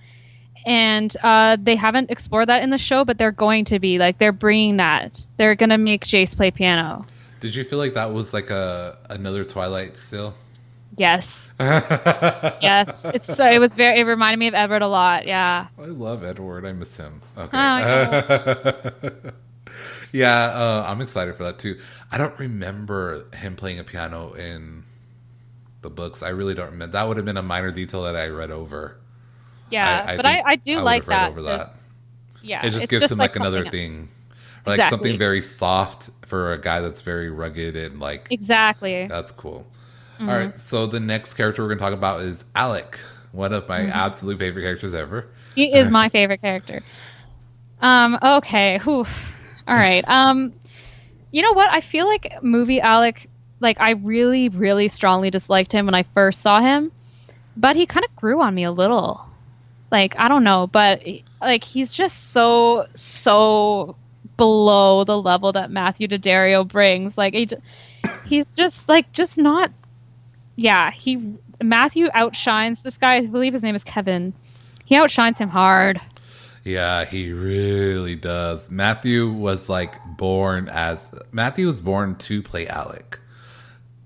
And 0.67 1.17
uh, 1.23 1.57
they 1.61 1.77
haven't 1.77 2.11
explored 2.11 2.49
that 2.49 2.63
in 2.63 2.71
the 2.71 2.79
show, 2.79 3.05
but 3.05 3.17
they're 3.17 3.33
going 3.33 3.67
to 3.67 3.79
be 3.79 3.99
like 3.99 4.19
they're 4.19 4.33
bringing 4.33 4.79
that. 4.79 5.23
They're 5.37 5.55
gonna 5.55 5.79
make 5.79 6.05
Jace 6.05 6.37
play 6.37 6.51
piano. 6.51 7.07
Did 7.41 7.55
you 7.55 7.65
feel 7.65 7.79
like 7.79 7.95
that 7.95 8.13
was 8.13 8.35
like 8.35 8.51
a 8.51 8.99
another 9.09 9.45
Twilight 9.45 9.97
still? 9.97 10.35
Yes. 10.99 11.53
yes. 11.61 13.05
It's 13.07 13.33
so 13.35 13.47
it 13.51 13.59
was 13.59 13.75
very 13.75 14.01
it 14.01 14.05
reminded 14.05 14.39
me 14.39 14.49
of 14.49 14.55
Edward 14.55 14.83
a 14.83 14.89
lot. 14.89 15.27
Yeah. 15.27 15.69
I 15.79 15.83
love 15.87 16.25
Edward. 16.25 16.65
I 16.67 16.73
miss 16.73 16.97
him. 16.97 17.23
Okay. 17.37 17.57
Oh, 17.57 19.31
yeah, 20.13 20.45
uh, 20.47 20.85
I'm 20.87 21.01
excited 21.01 21.37
for 21.37 21.45
that 21.45 21.59
too. 21.59 21.79
I 22.11 22.19
don't 22.19 22.39
remember 22.39 23.27
him 23.35 23.57
playing 23.57 23.79
a 23.79 23.85
piano 23.85 24.33
in 24.33 24.85
the 25.83 25.91
books. 25.91 26.23
I 26.23 26.31
really 26.31 26.55
don't 26.55 26.71
remember. 26.73 26.93
That 26.93 27.07
would 27.09 27.17
have 27.17 27.27
been 27.27 27.37
a 27.37 27.43
minor 27.43 27.71
detail 27.71 28.03
that 28.05 28.17
I 28.17 28.27
read 28.29 28.51
over. 28.51 28.97
Yeah, 29.71 30.05
I- 30.07 30.13
I 30.13 30.17
but 30.17 30.27
I, 30.27 30.43
I 30.47 30.57
do 30.57 30.79
I 30.79 30.83
like 30.83 31.05
that. 31.07 31.31
over 31.31 31.43
that. 31.43 31.69
Yeah. 32.43 32.65
It 32.65 32.71
just 32.71 32.89
gives 32.89 33.11
him 33.13 33.19
like, 33.19 33.35
something- 33.35 33.43
another 33.55 33.71
thing, 33.71 34.09
like 34.67 34.77
Exactly. 34.79 34.91
something 34.97 35.19
very 35.19 35.43
soft 35.43 36.11
for 36.25 36.53
a 36.53 36.59
guy 36.61 36.81
that's 36.81 37.01
very 37.03 37.31
rugged 37.31 37.77
and 37.77 38.01
like 38.01 38.27
Exactly. 38.31 39.07
that's 39.07 39.33
cool. 39.33 39.67
Mm-hmm. 40.19 40.29
All 40.29 40.37
right, 40.37 40.61
so 40.61 40.87
the 40.87 41.01
next 41.01 41.35
character 41.35 41.63
we're 41.63 41.69
going 41.69 41.79
to 41.79 41.85
talk 41.85 41.93
about 41.95 42.21
is 42.21 42.45
Alec, 42.55 42.99
one 43.33 43.53
of 43.53 43.65
Mm-hmm. 43.65 43.89
my 43.89 43.93
absolute 43.95 44.39
favorite 44.39 44.63
characters 44.63 44.95
ever. 44.95 45.27
He 45.55 45.75
is 45.75 45.91
my 45.91 46.09
favorite 46.09 46.41
character. 46.41 46.83
Um, 47.81 48.19
okay. 48.23 48.79
Whew. 48.79 49.05
All 49.05 49.07
right. 49.75 50.05
Um, 50.07 50.53
you 51.31 51.43
know 51.43 51.53
what? 51.53 51.69
I 51.71 51.81
feel 51.81 52.07
like 52.07 52.43
movie 52.43 52.81
Alec, 52.81 53.29
like 53.61 53.81
I 53.81 53.91
really, 53.93 54.49
really 54.49 54.89
strongly 54.89 55.31
disliked 55.31 55.73
him 55.73 55.87
when 55.87 55.95
I 55.95 56.05
first 56.15 56.41
saw 56.41 56.61
him, 56.61 56.91
but 57.57 57.77
he 57.77 57.87
kind 57.87 58.05
of 58.05 58.15
grew 58.17 58.41
on 58.41 58.55
me 58.55 58.65
a 58.65 58.73
little. 58.73 59.25
Like 59.91 60.15
I 60.19 60.29
don't 60.29 60.45
know, 60.45 60.67
but 60.67 61.03
like 61.41 61.65
he's 61.65 61.93
just 61.93 62.33
so 62.33 62.87
so 62.95 63.97
below 64.37 65.05
the 65.05 65.21
level 65.21 65.53
that 65.53 65.71
Matthew 65.71 66.07
Daddario 66.09 66.67
brings. 66.67 67.17
Like 67.19 67.35
he, 67.35 67.49
he's 68.27 68.47
just 68.57 68.89
like 68.89 69.13
just 69.13 69.39
not. 69.39 69.73
Yeah, 70.59 70.91
he 70.91 71.35
Matthew 71.63 72.09
outshines 72.13 72.83
this 72.83 72.99
guy. 72.99 73.19
I 73.19 73.27
believe 73.27 73.53
his 73.53 73.63
name 73.63 73.77
is 73.77 73.85
Kevin. 73.85 74.35
He 74.85 74.97
outshines 74.97 75.39
him 75.39 75.49
hard. 75.49 76.01
Yeah, 76.65 77.05
he 77.05 77.33
really 77.33 78.17
does. 78.17 78.69
Matthew 78.69 79.31
was 79.31 79.69
like 79.69 79.95
born 80.17 80.69
as 80.69 81.09
Matthew 81.31 81.69
was 81.69 81.81
born 81.81 82.17
to 82.17 82.43
play 82.43 82.67
Alec. 82.67 83.21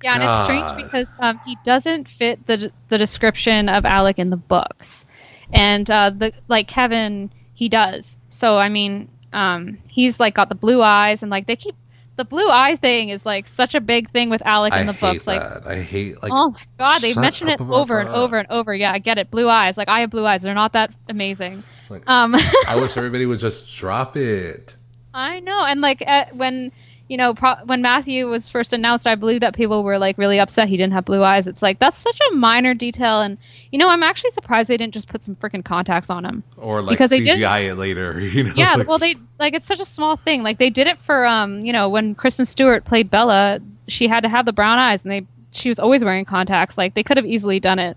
Yeah, 0.02 0.12
and 0.12 0.22
it's 0.22 0.44
strange 0.44 0.84
because 0.84 1.08
um, 1.18 1.40
he 1.46 1.56
doesn't 1.64 2.10
fit 2.10 2.46
the 2.46 2.70
the 2.90 2.98
description 2.98 3.70
of 3.70 3.86
Alec 3.86 4.18
in 4.18 4.28
the 4.28 4.36
books, 4.36 5.06
and 5.54 5.90
uh, 5.90 6.10
the 6.10 6.34
like 6.48 6.68
Kevin 6.68 7.32
he 7.54 7.70
does. 7.70 8.18
So 8.28 8.58
I 8.58 8.68
mean, 8.68 9.08
um, 9.32 9.78
he's 9.88 10.20
like 10.20 10.34
got 10.34 10.50
the 10.50 10.54
blue 10.54 10.82
eyes, 10.82 11.22
and 11.22 11.30
like 11.30 11.46
they 11.46 11.56
keep 11.56 11.76
the 12.16 12.24
blue 12.24 12.48
eye 12.48 12.76
thing 12.76 13.08
is 13.08 13.24
like 13.24 13.46
such 13.46 13.74
a 13.74 13.80
big 13.80 14.10
thing 14.10 14.28
with 14.30 14.42
Alec 14.44 14.72
in 14.74 14.80
I 14.80 14.82
the 14.84 14.92
hate 14.92 15.00
books. 15.00 15.26
Like. 15.26 15.40
I 15.66 15.80
hate 15.80 16.22
like 16.22 16.32
oh 16.32 16.50
my 16.50 16.62
god, 16.78 17.00
they 17.00 17.14
mention 17.14 17.48
it 17.48 17.60
over 17.60 17.98
and 17.98 18.08
that. 18.08 18.14
over 18.14 18.38
and 18.38 18.50
over. 18.50 18.74
Yeah, 18.74 18.92
I 18.92 18.98
get 18.98 19.18
it. 19.18 19.30
Blue 19.30 19.48
eyes. 19.48 19.76
Like 19.76 19.88
I 19.88 20.00
have 20.00 20.10
blue 20.10 20.26
eyes. 20.26 20.42
They're 20.42 20.54
not 20.54 20.72
that 20.74 20.92
amazing. 21.08 21.62
Like, 21.88 22.08
Um, 22.08 22.34
I 22.66 22.76
wish 22.76 22.96
everybody 22.96 23.26
would 23.26 23.38
just 23.38 23.74
drop 23.74 24.16
it. 24.16 24.76
I 25.14 25.40
know, 25.40 25.64
and 25.64 25.80
like 25.80 26.02
at, 26.06 26.34
when 26.36 26.72
you 27.08 27.16
know 27.16 27.34
pro- 27.34 27.56
when 27.64 27.82
Matthew 27.82 28.28
was 28.28 28.48
first 28.48 28.72
announced, 28.72 29.06
I 29.06 29.14
believe 29.14 29.40
that 29.40 29.54
people 29.54 29.84
were 29.84 29.98
like 29.98 30.18
really 30.18 30.38
upset 30.40 30.68
he 30.68 30.76
didn't 30.76 30.92
have 30.94 31.04
blue 31.04 31.22
eyes. 31.22 31.46
It's 31.46 31.62
like 31.62 31.78
that's 31.78 31.98
such 31.98 32.18
a 32.30 32.34
minor 32.34 32.74
detail, 32.74 33.20
and 33.20 33.38
you 33.70 33.78
know 33.78 33.88
I'm 33.88 34.02
actually 34.02 34.30
surprised 34.30 34.68
they 34.70 34.76
didn't 34.76 34.94
just 34.94 35.08
put 35.08 35.22
some 35.24 35.36
freaking 35.36 35.64
contacts 35.64 36.10
on 36.10 36.24
him. 36.24 36.42
Or 36.56 36.80
like 36.82 36.90
Because 36.94 37.10
they 37.10 37.20
did- 37.20 37.38
CGI 37.38 37.70
it 37.70 37.74
later, 37.76 38.18
you 38.20 38.44
know? 38.44 38.52
Yeah, 38.56 38.74
like- 38.74 38.88
well 38.88 38.98
they 38.98 39.16
like 39.38 39.54
it's 39.54 39.66
such 39.66 39.80
a 39.80 39.84
small 39.84 40.16
thing. 40.16 40.42
Like 40.42 40.58
they 40.58 40.70
did 40.70 40.86
it 40.86 41.00
for 41.00 41.26
um 41.26 41.64
you 41.64 41.72
know 41.72 41.88
when 41.88 42.14
Kristen 42.14 42.46
Stewart 42.46 42.84
played 42.84 43.10
Bella, 43.10 43.60
she 43.88 44.08
had 44.08 44.20
to 44.22 44.28
have 44.28 44.46
the 44.46 44.52
brown 44.52 44.78
eyes, 44.78 45.04
and 45.04 45.12
they 45.12 45.26
she 45.50 45.68
was 45.68 45.78
always 45.78 46.02
wearing 46.04 46.24
contacts. 46.24 46.78
Like 46.78 46.94
they 46.94 47.02
could 47.02 47.16
have 47.18 47.26
easily 47.26 47.60
done 47.60 47.78
it, 47.78 47.96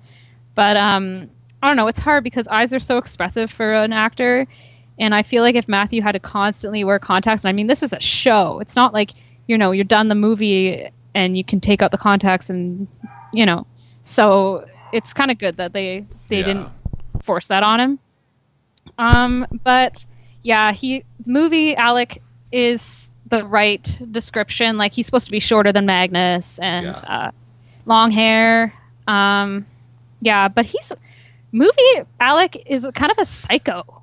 but 0.55 0.75
um 0.77 1.29
I 1.63 1.67
don't 1.67 1.77
know. 1.77 1.87
It's 1.87 1.99
hard 1.99 2.23
because 2.23 2.47
eyes 2.47 2.73
are 2.73 2.79
so 2.79 2.97
expressive 2.97 3.49
for 3.49 3.73
an 3.73 3.91
actor. 3.93 4.45
And 4.99 5.13
I 5.13 5.23
feel 5.23 5.43
like 5.43 5.55
if 5.55 5.67
Matthew 5.67 6.01
had 6.01 6.13
to 6.13 6.19
constantly 6.19 6.83
wear 6.83 6.99
contacts, 6.99 7.43
and 7.43 7.49
I 7.49 7.53
mean, 7.53 7.67
this 7.67 7.83
is 7.83 7.91
a 7.93 7.99
show. 7.99 8.59
It's 8.59 8.75
not 8.75 8.93
like, 8.93 9.11
you 9.47 9.57
know, 9.57 9.71
you're 9.71 9.83
done 9.83 10.07
the 10.07 10.15
movie 10.15 10.89
and 11.13 11.37
you 11.37 11.43
can 11.43 11.59
take 11.59 11.81
out 11.81 11.91
the 11.91 11.97
contacts 11.97 12.49
and, 12.49 12.87
you 13.33 13.45
know. 13.45 13.67
So 14.03 14.65
it's 14.93 15.13
kind 15.13 15.31
of 15.31 15.37
good 15.37 15.57
that 15.57 15.73
they 15.73 16.05
they 16.29 16.39
Yeah. 16.39 16.45
didn't 16.45 16.69
force 17.21 17.47
that 17.47 17.63
on 17.63 17.79
him. 17.79 17.99
Um, 18.97 19.47
but 19.63 20.05
yeah, 20.43 20.71
he 20.71 21.03
movie 21.25 21.75
Alec 21.75 22.21
is 22.51 23.11
the 23.29 23.45
right 23.45 23.99
description. 24.11 24.77
Like 24.77 24.93
he's 24.93 25.05
supposed 25.07 25.25
to 25.25 25.31
be 25.31 25.39
shorter 25.39 25.73
than 25.73 25.85
Magnus 25.85 26.59
and 26.59 26.85
Yeah. 26.85 26.91
uh, 27.27 27.31
long 27.85 28.11
hair. 28.11 28.73
Um, 29.07 29.65
yeah, 30.21 30.47
but 30.47 30.65
he's 30.65 30.91
movie 31.51 32.01
Alec 32.19 32.63
is 32.69 32.87
kind 32.93 33.11
of 33.11 33.17
a 33.17 33.25
psycho. 33.25 34.01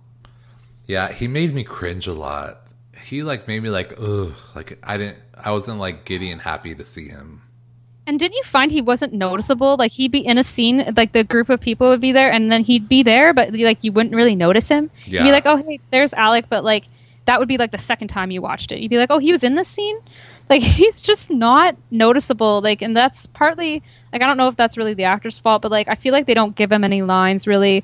Yeah, 0.93 1.11
he 1.11 1.27
made 1.27 1.55
me 1.55 1.65
cringe 1.65 2.07
a 2.07 2.13
lot. 2.13 2.67
He 3.05 3.23
like 3.23 3.49
made 3.49 3.63
me 3.63 3.71
like, 3.71 3.95
ugh, 3.99 4.35
like 4.55 4.79
I 4.83 4.99
didn't, 4.99 5.17
I 5.35 5.51
wasn't 5.53 5.79
like 5.79 6.05
giddy 6.05 6.31
and 6.31 6.39
happy 6.39 6.75
to 6.75 6.85
see 6.85 7.09
him. 7.09 7.41
And 8.07 8.19
didn't 8.19 8.37
you 8.37 8.43
find 8.43 8.71
he 8.71 8.83
wasn't 8.83 9.15
noticeable? 9.15 9.77
Like 9.79 9.91
he'd 9.91 10.13
be 10.13 10.19
in 10.19 10.37
a 10.37 10.45
scene, 10.45 10.93
like 10.95 11.13
the 11.13 11.25
group 11.25 11.49
of 11.49 11.63
people 11.63 11.89
would 11.89 12.03
be 12.03 12.13
there, 12.13 12.31
and 12.31 12.53
then 12.53 12.63
he'd 12.63 12.91
be 12.91 13.05
there, 13.05 13.33
but 13.33 13.55
like 13.55 13.79
you 13.81 13.91
wouldn't 13.91 14.15
really 14.15 14.37
notice 14.37 14.69
him. 14.69 14.91
You'd 15.07 15.23
be 15.23 15.33
like, 15.33 15.47
"Oh, 15.47 15.57
hey, 15.57 15.81
there's 15.91 16.13
Alec," 16.13 16.47
but 16.51 16.63
like 16.63 16.85
that 17.25 17.39
would 17.39 17.49
be 17.49 17.57
like 17.57 17.71
the 17.71 17.79
second 17.79 18.09
time 18.09 18.31
you 18.31 18.43
watched 18.43 18.71
it. 18.71 18.81
You'd 18.81 18.91
be 18.91 18.99
like, 18.99 19.11
"Oh, 19.11 19.19
he 19.19 19.33
was 19.33 19.45
in 19.45 19.55
this 19.55 19.69
scene." 19.69 19.99
Like 20.51 20.61
he's 20.81 21.01
just 21.01 21.31
not 21.31 21.75
noticeable. 21.91 22.61
Like, 22.61 22.83
and 22.83 22.95
that's 22.95 23.27
partly 23.29 23.83
like 24.13 24.21
I 24.21 24.27
don't 24.27 24.37
know 24.37 24.49
if 24.49 24.57
that's 24.57 24.77
really 24.77 24.93
the 24.93 25.05
actor's 25.05 25.39
fault, 25.39 25.63
but 25.63 25.71
like 25.71 25.89
I 25.89 25.95
feel 25.95 26.13
like 26.13 26.27
they 26.27 26.35
don't 26.35 26.55
give 26.55 26.71
him 26.71 26.85
any 26.85 27.01
lines 27.01 27.47
really. 27.47 27.83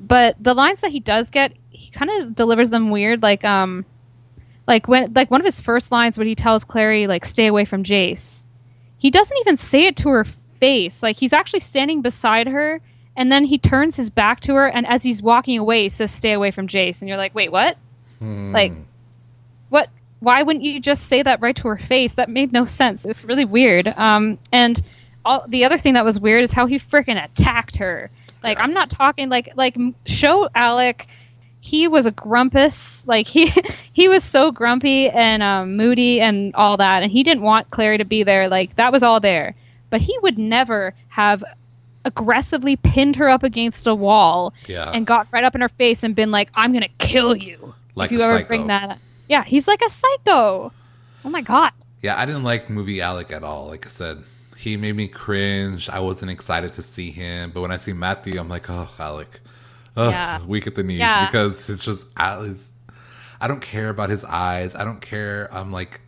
But 0.00 0.36
the 0.40 0.54
lines 0.54 0.80
that 0.80 0.90
he 0.90 1.00
does 1.00 1.30
get, 1.30 1.52
he 1.84 1.90
kind 1.90 2.10
of 2.22 2.34
delivers 2.34 2.70
them 2.70 2.90
weird. 2.90 3.22
Like 3.22 3.44
um, 3.44 3.84
like 4.66 4.88
when 4.88 5.12
like 5.14 5.30
one 5.30 5.40
of 5.40 5.44
his 5.44 5.60
first 5.60 5.92
lines 5.92 6.18
when 6.18 6.26
he 6.26 6.34
tells 6.34 6.64
Clary 6.64 7.06
like 7.06 7.24
stay 7.24 7.46
away 7.46 7.64
from 7.64 7.84
Jace 7.84 8.44
he 9.04 9.10
doesn't 9.10 9.36
even 9.40 9.58
say 9.58 9.84
it 9.84 9.96
to 9.96 10.08
her 10.08 10.24
face. 10.60 11.02
Like 11.02 11.16
he's 11.16 11.34
actually 11.34 11.60
standing 11.60 12.00
beside 12.00 12.46
her, 12.46 12.80
and 13.14 13.30
then 13.30 13.44
he 13.44 13.58
turns 13.58 13.96
his 13.96 14.08
back 14.08 14.40
to 14.40 14.54
her, 14.54 14.66
and 14.66 14.86
as 14.86 15.02
he's 15.02 15.20
walking 15.20 15.58
away, 15.58 15.82
he 15.82 15.88
says, 15.90 16.10
"Stay 16.10 16.32
away 16.32 16.52
from 16.52 16.68
Jace." 16.68 17.02
And 17.02 17.08
you're 17.10 17.18
like, 17.18 17.34
"Wait, 17.34 17.52
what? 17.52 17.76
Like, 18.52 18.72
what? 19.68 19.90
Why 20.20 20.42
wouldn't 20.42 20.64
you 20.64 20.80
just 20.80 21.06
say 21.06 21.22
that 21.22 21.42
right 21.42 21.54
to 21.56 21.68
her 21.68 21.76
face? 21.76 22.14
That 22.14 22.30
made 22.30 22.50
no 22.50 22.64
sense. 22.64 23.04
It's 23.04 23.26
really 23.26 23.44
weird." 23.44 23.88
Um, 23.88 24.38
and 24.50 24.80
all, 25.22 25.44
the 25.46 25.66
other 25.66 25.76
thing 25.76 25.94
that 25.94 26.04
was 26.06 26.18
weird 26.18 26.44
is 26.44 26.50
how 26.50 26.64
he 26.64 26.78
freaking 26.78 27.22
attacked 27.22 27.76
her. 27.76 28.10
Like, 28.42 28.58
I'm 28.58 28.72
not 28.72 28.88
talking 28.88 29.28
like 29.28 29.50
like 29.54 29.76
show 30.06 30.48
Alec. 30.54 31.06
He 31.64 31.88
was 31.88 32.04
a 32.04 32.10
grumpus. 32.10 33.02
Like 33.06 33.26
he 33.26 33.50
he 33.94 34.06
was 34.08 34.22
so 34.22 34.52
grumpy 34.52 35.08
and 35.08 35.42
um, 35.42 35.76
moody 35.78 36.20
and 36.20 36.54
all 36.54 36.76
that, 36.76 37.02
and 37.02 37.10
he 37.10 37.22
didn't 37.22 37.42
want 37.42 37.70
Clary 37.70 37.96
to 37.98 38.04
be 38.04 38.22
there. 38.22 38.48
Like 38.50 38.76
that 38.76 38.92
was 38.92 39.02
all 39.02 39.18
there, 39.18 39.54
but 39.88 40.02
he 40.02 40.16
would 40.20 40.36
never 40.36 40.92
have 41.08 41.42
aggressively 42.04 42.76
pinned 42.76 43.16
her 43.16 43.30
up 43.30 43.42
against 43.42 43.86
a 43.86 43.94
wall 43.94 44.52
Yeah. 44.66 44.90
and 44.90 45.06
got 45.06 45.26
right 45.32 45.42
up 45.42 45.54
in 45.54 45.62
her 45.62 45.70
face 45.70 46.02
and 46.02 46.14
been 46.14 46.30
like, 46.30 46.50
"I'm 46.54 46.74
gonna 46.74 46.88
kill 46.98 47.34
you 47.34 47.74
Like 47.94 48.12
if 48.12 48.18
you 48.18 48.22
ever 48.22 48.36
psycho. 48.38 48.48
bring 48.48 48.66
that." 48.66 48.90
up." 48.90 48.98
Yeah, 49.28 49.42
he's 49.42 49.66
like 49.66 49.80
a 49.80 49.88
psycho. 49.88 50.70
Oh 51.24 51.30
my 51.30 51.40
god. 51.40 51.72
Yeah, 52.02 52.20
I 52.20 52.26
didn't 52.26 52.44
like 52.44 52.68
movie 52.68 53.00
Alec 53.00 53.32
at 53.32 53.42
all. 53.42 53.68
Like 53.68 53.86
I 53.86 53.88
said, 53.88 54.22
he 54.58 54.76
made 54.76 54.94
me 54.96 55.08
cringe. 55.08 55.88
I 55.88 56.00
wasn't 56.00 56.30
excited 56.30 56.74
to 56.74 56.82
see 56.82 57.10
him, 57.10 57.52
but 57.54 57.62
when 57.62 57.70
I 57.70 57.78
see 57.78 57.94
Matthew, 57.94 58.38
I'm 58.38 58.50
like, 58.50 58.68
oh, 58.68 58.90
Alec, 58.98 59.40
oh, 59.96 60.08
Yeah. 60.10 60.44
weak 60.44 60.66
at 60.66 60.74
the 60.74 60.82
knees 60.82 61.00
Yeah. 61.00 61.26
because 61.26 61.68
it's 61.68 61.84
just. 61.84 62.06
I 63.40 63.48
don't 63.48 63.60
care 63.60 63.88
about 63.90 64.10
his 64.10 64.24
eyes. 64.24 64.74
I 64.74 64.84
don't 64.84 65.00
care. 65.00 65.48
I'm 65.52 65.70
like, 65.72 66.00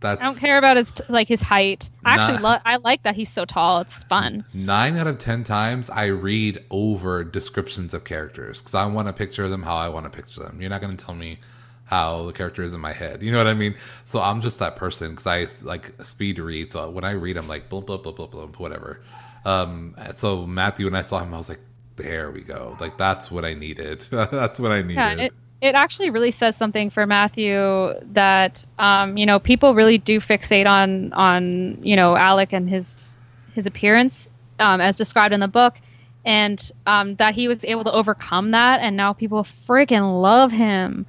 that's 0.00 0.20
I 0.20 0.24
don't 0.24 0.38
care 0.38 0.58
about 0.58 0.76
his 0.76 0.92
t- 0.92 1.04
like 1.08 1.28
his 1.28 1.40
height. 1.40 1.88
I 2.04 2.14
actually 2.14 2.42
Nah. 2.42 2.50
lo- 2.54 2.58
I 2.64 2.76
like 2.76 3.04
that 3.04 3.14
he's 3.14 3.30
so 3.30 3.44
tall. 3.44 3.80
It's 3.80 3.98
fun. 4.04 4.44
nine 4.52 4.96
out 4.96 5.06
of 5.06 5.18
ten 5.18 5.44
times 5.44 5.88
I 5.90 6.06
read 6.06 6.62
over 6.70 7.22
descriptions 7.24 7.94
of 7.94 8.02
characters 8.04 8.60
because 8.60 8.74
I 8.74 8.84
want 8.86 9.06
to 9.08 9.12
picture 9.12 9.48
them 9.48 9.62
how 9.62 9.76
I 9.76 9.88
want 9.88 10.04
to 10.06 10.10
picture 10.10 10.42
them. 10.42 10.60
You're 10.60 10.70
not 10.70 10.80
going 10.80 10.96
to 10.96 11.02
tell 11.04 11.14
me 11.14 11.38
how 11.84 12.24
the 12.26 12.32
character 12.32 12.62
is 12.62 12.74
in 12.74 12.80
my 12.80 12.92
head. 12.92 13.22
You 13.22 13.30
know 13.30 13.38
what 13.38 13.46
I 13.46 13.54
mean? 13.54 13.74
So 14.04 14.20
I'm 14.20 14.40
just 14.40 14.58
that 14.58 14.76
person 14.76 15.14
because 15.14 15.26
I 15.26 15.46
like 15.64 15.92
speed 16.02 16.38
read. 16.40 16.72
So 16.72 16.90
when 16.90 17.04
I 17.04 17.12
read, 17.12 17.36
I'm 17.36 17.46
like 17.48 17.68
blah 17.68 17.80
blah 17.80 17.96
blah 17.98 18.12
blah 18.12 18.26
blah 18.26 18.46
whatever. 18.58 19.02
Um, 19.44 19.94
so 20.14 20.46
Matthew, 20.46 20.86
when 20.86 20.94
I 20.96 21.02
saw 21.02 21.20
him, 21.20 21.32
I 21.32 21.36
was 21.36 21.48
like, 21.48 21.60
there 21.96 22.30
we 22.30 22.40
go. 22.40 22.76
Like 22.80 22.96
that's 22.98 23.30
what 23.30 23.44
I 23.44 23.54
needed. 23.54 24.06
that's 24.10 24.58
what 24.58 24.72
I 24.72 24.82
needed. 24.82 24.94
Yeah, 24.94 25.12
it 25.14 25.32
it 25.60 25.74
actually 25.74 26.10
really 26.10 26.32
says 26.32 26.56
something 26.56 26.90
for 26.90 27.06
Matthew 27.06 27.92
that 28.12 28.64
um, 28.78 29.16
you 29.16 29.26
know 29.26 29.38
people 29.38 29.74
really 29.74 29.98
do 29.98 30.20
fixate 30.20 30.66
on 30.66 31.12
on 31.12 31.78
you 31.82 31.96
know 31.96 32.16
Alec 32.16 32.52
and 32.52 32.68
his 32.68 33.16
his 33.54 33.66
appearance 33.66 34.28
um, 34.58 34.80
as 34.80 34.96
described 34.96 35.32
in 35.34 35.40
the 35.40 35.48
book, 35.48 35.76
and 36.24 36.70
um, 36.86 37.14
that 37.16 37.34
he 37.34 37.48
was 37.48 37.64
able 37.64 37.84
to 37.84 37.92
overcome 37.92 38.50
that, 38.52 38.80
and 38.80 38.96
now 38.96 39.12
people 39.12 39.44
freaking 39.44 40.20
love 40.20 40.50
him. 40.50 41.06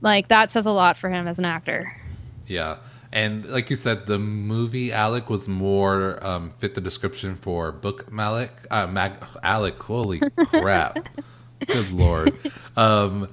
Like 0.00 0.28
that 0.28 0.50
says 0.50 0.66
a 0.66 0.72
lot 0.72 0.98
for 0.98 1.08
him 1.08 1.26
as 1.26 1.38
an 1.38 1.44
actor. 1.44 1.92
Yeah. 2.46 2.78
And 3.16 3.46
like 3.46 3.70
you 3.70 3.76
said, 3.76 4.04
the 4.04 4.18
movie 4.18 4.92
Alec 4.92 5.30
was 5.30 5.48
more 5.48 6.22
um, 6.22 6.50
fit 6.58 6.74
the 6.74 6.82
description 6.82 7.36
for 7.36 7.72
book 7.72 8.10
Malec. 8.10 8.50
Uh, 8.70 8.86
Mag- 8.88 9.24
Alec, 9.42 9.82
holy 9.82 10.20
crap. 10.36 11.08
Good 11.66 11.92
lord. 11.92 12.36
Um, 12.76 13.30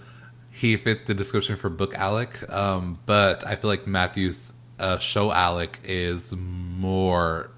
he 0.51 0.77
fit 0.77 1.05
the 1.05 1.13
description 1.13 1.57
for 1.57 1.69
book 1.69 1.95
Alec. 1.95 2.49
Um, 2.49 2.97
but 3.05 3.45
I 3.45 3.57
feel 3.57 3.69
like 3.69 3.85
Matthew's 3.85 4.53
uh, 4.79 4.99
show 4.99 5.33
Alec 5.33 5.81
is 5.83 6.33
more 6.33 7.51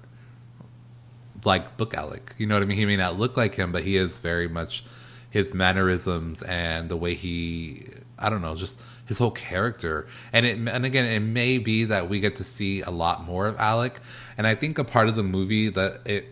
like 1.44 1.76
book 1.76 1.94
Alec. 1.94 2.34
You 2.38 2.48
know 2.48 2.56
what 2.56 2.62
I 2.64 2.66
mean? 2.66 2.76
He 2.76 2.86
may 2.86 2.96
not 2.96 3.16
look 3.16 3.36
like 3.36 3.54
him, 3.54 3.70
but 3.70 3.84
he 3.84 3.96
is 3.96 4.18
very 4.18 4.48
much 4.48 4.84
his 5.30 5.54
mannerisms 5.54 6.42
and 6.42 6.88
the 6.88 6.96
way 6.96 7.14
he 7.14 7.86
I 8.18 8.30
don't 8.30 8.42
know, 8.42 8.54
just 8.54 8.80
his 9.06 9.18
whole 9.18 9.30
character. 9.30 10.06
And 10.32 10.46
it 10.46 10.58
and 10.58 10.84
again, 10.86 11.04
it 11.06 11.20
may 11.20 11.58
be 11.58 11.84
that 11.86 12.08
we 12.08 12.20
get 12.20 12.36
to 12.36 12.44
see 12.44 12.82
a 12.82 12.90
lot 12.90 13.24
more 13.24 13.46
of 13.46 13.58
Alec. 13.58 14.00
And 14.38 14.46
I 14.46 14.54
think 14.54 14.78
a 14.78 14.84
part 14.84 15.08
of 15.08 15.16
the 15.16 15.22
movie 15.22 15.68
that 15.70 16.00
it 16.06 16.26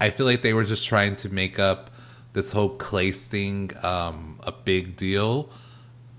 I 0.00 0.10
feel 0.10 0.26
like 0.26 0.42
they 0.42 0.52
were 0.54 0.64
just 0.64 0.86
trying 0.86 1.16
to 1.16 1.28
make 1.28 1.58
up 1.58 1.90
this 2.32 2.52
whole 2.52 2.70
Clace 2.70 3.26
thing 3.26 3.70
um 3.82 4.38
a 4.42 4.52
big 4.52 4.96
deal. 4.96 5.50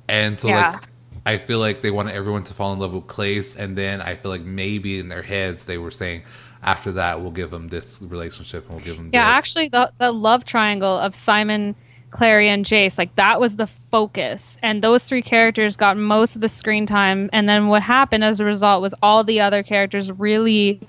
And 0.08 0.38
so 0.40 0.50
Yeah. 0.50 0.72
like 0.72 0.90
I 1.26 1.38
feel 1.40 1.60
like 1.60 1.82
they 1.82 1.92
wanted 1.92 2.16
everyone 2.16 2.44
to 2.44 2.54
fall 2.54 2.72
in 2.74 2.80
love 2.80 2.94
with 2.94 3.08
Clace, 3.08 3.56
and 3.56 3.76
then 3.78 4.00
I 4.02 4.16
feel 4.16 4.30
like 4.32 4.44
maybe 4.44 5.00
in 5.00 5.10
their 5.10 5.24
heads 5.24 5.66
they 5.66 5.78
were 5.80 5.92
saying, 5.92 6.24
after 6.62 6.92
that 6.94 7.22
we'll 7.22 7.32
give 7.32 7.52
them 7.52 7.70
this 7.70 8.00
relationship 8.02 8.66
and 8.66 8.76
we'll 8.76 8.86
give 8.86 8.98
them 8.98 9.12
Yeah, 9.12 9.26
this. 9.30 9.38
actually, 9.38 9.70
the 9.70 9.92
the 10.00 10.12
love 10.12 10.46
triangle 10.46 10.98
of 11.00 11.16
Simon, 11.16 11.76
Clary, 12.12 12.50
and 12.50 12.66
Jace, 12.66 12.98
like 12.98 13.16
that 13.16 13.40
was 13.40 13.56
the 13.56 13.68
focus, 13.92 14.58
and 14.62 14.82
those 14.82 15.04
three 15.04 15.22
characters 15.22 15.76
got 15.76 15.98
most 15.98 16.36
of 16.36 16.42
the 16.42 16.50
screen 16.50 16.86
time. 16.86 17.30
And 17.34 17.48
then 17.48 17.68
what 17.68 17.82
happened 17.82 18.24
as 18.24 18.40
a 18.40 18.46
result 18.46 18.82
was 18.82 18.96
all 19.02 19.24
the 19.24 19.42
other 19.42 19.64
characters 19.64 20.12
really, 20.12 20.80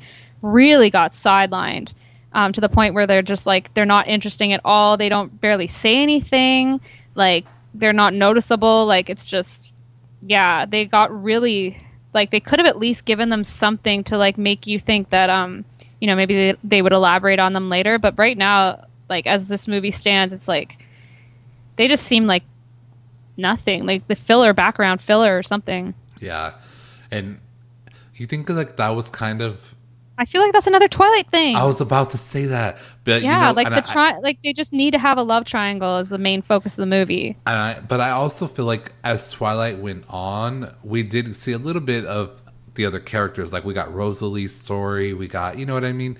really 0.42 0.90
got 0.90 1.14
sidelined 1.14 1.92
um, 2.32 2.52
to 2.52 2.60
the 2.60 2.68
point 2.68 2.94
where 2.94 3.06
they're 3.06 3.22
just 3.22 3.46
like 3.46 3.72
they're 3.74 3.84
not 3.86 4.08
interesting 4.08 4.52
at 4.52 4.60
all. 4.64 4.96
They 4.96 5.08
don't 5.08 5.40
barely 5.40 5.66
say 5.66 6.02
anything. 6.02 6.80
Like 7.14 7.46
they're 7.74 7.92
not 7.92 8.14
noticeable. 8.14 8.86
Like 8.86 9.10
it's 9.10 9.26
just, 9.26 9.72
yeah, 10.20 10.66
they 10.66 10.84
got 10.84 11.22
really 11.22 11.78
like 12.16 12.30
they 12.30 12.40
could 12.40 12.58
have 12.58 12.66
at 12.66 12.78
least 12.78 13.04
given 13.04 13.28
them 13.28 13.44
something 13.44 14.02
to 14.04 14.16
like 14.18 14.38
make 14.38 14.66
you 14.66 14.80
think 14.80 15.10
that 15.10 15.30
um 15.30 15.64
you 16.00 16.06
know 16.06 16.16
maybe 16.16 16.34
they, 16.34 16.58
they 16.64 16.82
would 16.82 16.92
elaborate 16.92 17.38
on 17.38 17.52
them 17.52 17.68
later 17.68 17.98
but 17.98 18.18
right 18.18 18.38
now 18.38 18.86
like 19.08 19.26
as 19.26 19.46
this 19.46 19.68
movie 19.68 19.90
stands 19.90 20.32
it's 20.34 20.48
like 20.48 20.78
they 21.77 21.89
just 21.89 22.05
seem 22.05 22.27
like 22.27 22.43
nothing 23.37 23.85
like 23.87 24.07
the 24.09 24.16
filler 24.16 24.53
background 24.55 25.01
filler 25.01 25.37
or 25.37 25.43
something 25.43 25.95
Yeah, 26.20 26.55
and 27.11 27.39
you 28.14 28.27
think 28.27 28.49
like 28.49 28.77
that 28.79 28.91
was 28.91 29.11
kind 29.11 29.43
of. 29.43 29.74
i 30.16 30.24
feel 30.24 30.41
like 30.41 30.53
that's 30.55 30.66
another 30.66 30.89
twilight 30.89 31.31
thing 31.31 31.55
I 31.55 31.64
was 31.64 31.83
about 31.83 32.11
to 32.11 32.18
say 32.18 32.47
that, 32.47 32.79
but 33.05 33.20
yeah 33.22 33.41
you 33.41 33.47
know, 33.49 33.53
like 33.53 33.68
the 33.68 33.77
I- 33.77 33.81
tri- 33.93 34.18
like 34.20 34.39
they 34.43 34.55
just 34.55 34.72
need 34.72 34.93
to 34.93 34.99
have 34.99 35.18
a 35.18 35.22
love 35.22 35.45
triangle 35.45 35.97
as 35.97 36.09
the 36.09 36.16
main 36.18 36.41
focus 36.43 36.72
of 36.72 36.79
the 36.79 36.87
movie 36.87 37.37
And 37.47 37.59
I, 37.59 37.81
but 37.81 38.01
I 38.01 38.11
also 38.11 38.47
feel 38.47 38.64
like 38.64 38.93
as 39.05 39.31
Twilight 39.31 39.79
went 39.79 40.05
on, 40.09 40.74
we 40.83 41.03
did 41.03 41.37
see 41.37 41.53
a 41.53 41.59
little 41.59 41.83
bit 41.83 42.07
of 42.07 42.41
the 42.74 42.87
other 42.87 43.01
characters. 43.01 43.53
Like 43.53 43.64
we 43.64 43.74
got 43.74 43.93
Rosalie's 43.93 44.55
story, 44.55 45.12
we 45.12 45.29
got, 45.29 45.59
you 45.59 45.66
know 45.66 45.74
what 45.74 45.85
I 45.85 45.93
mean? 45.93 46.16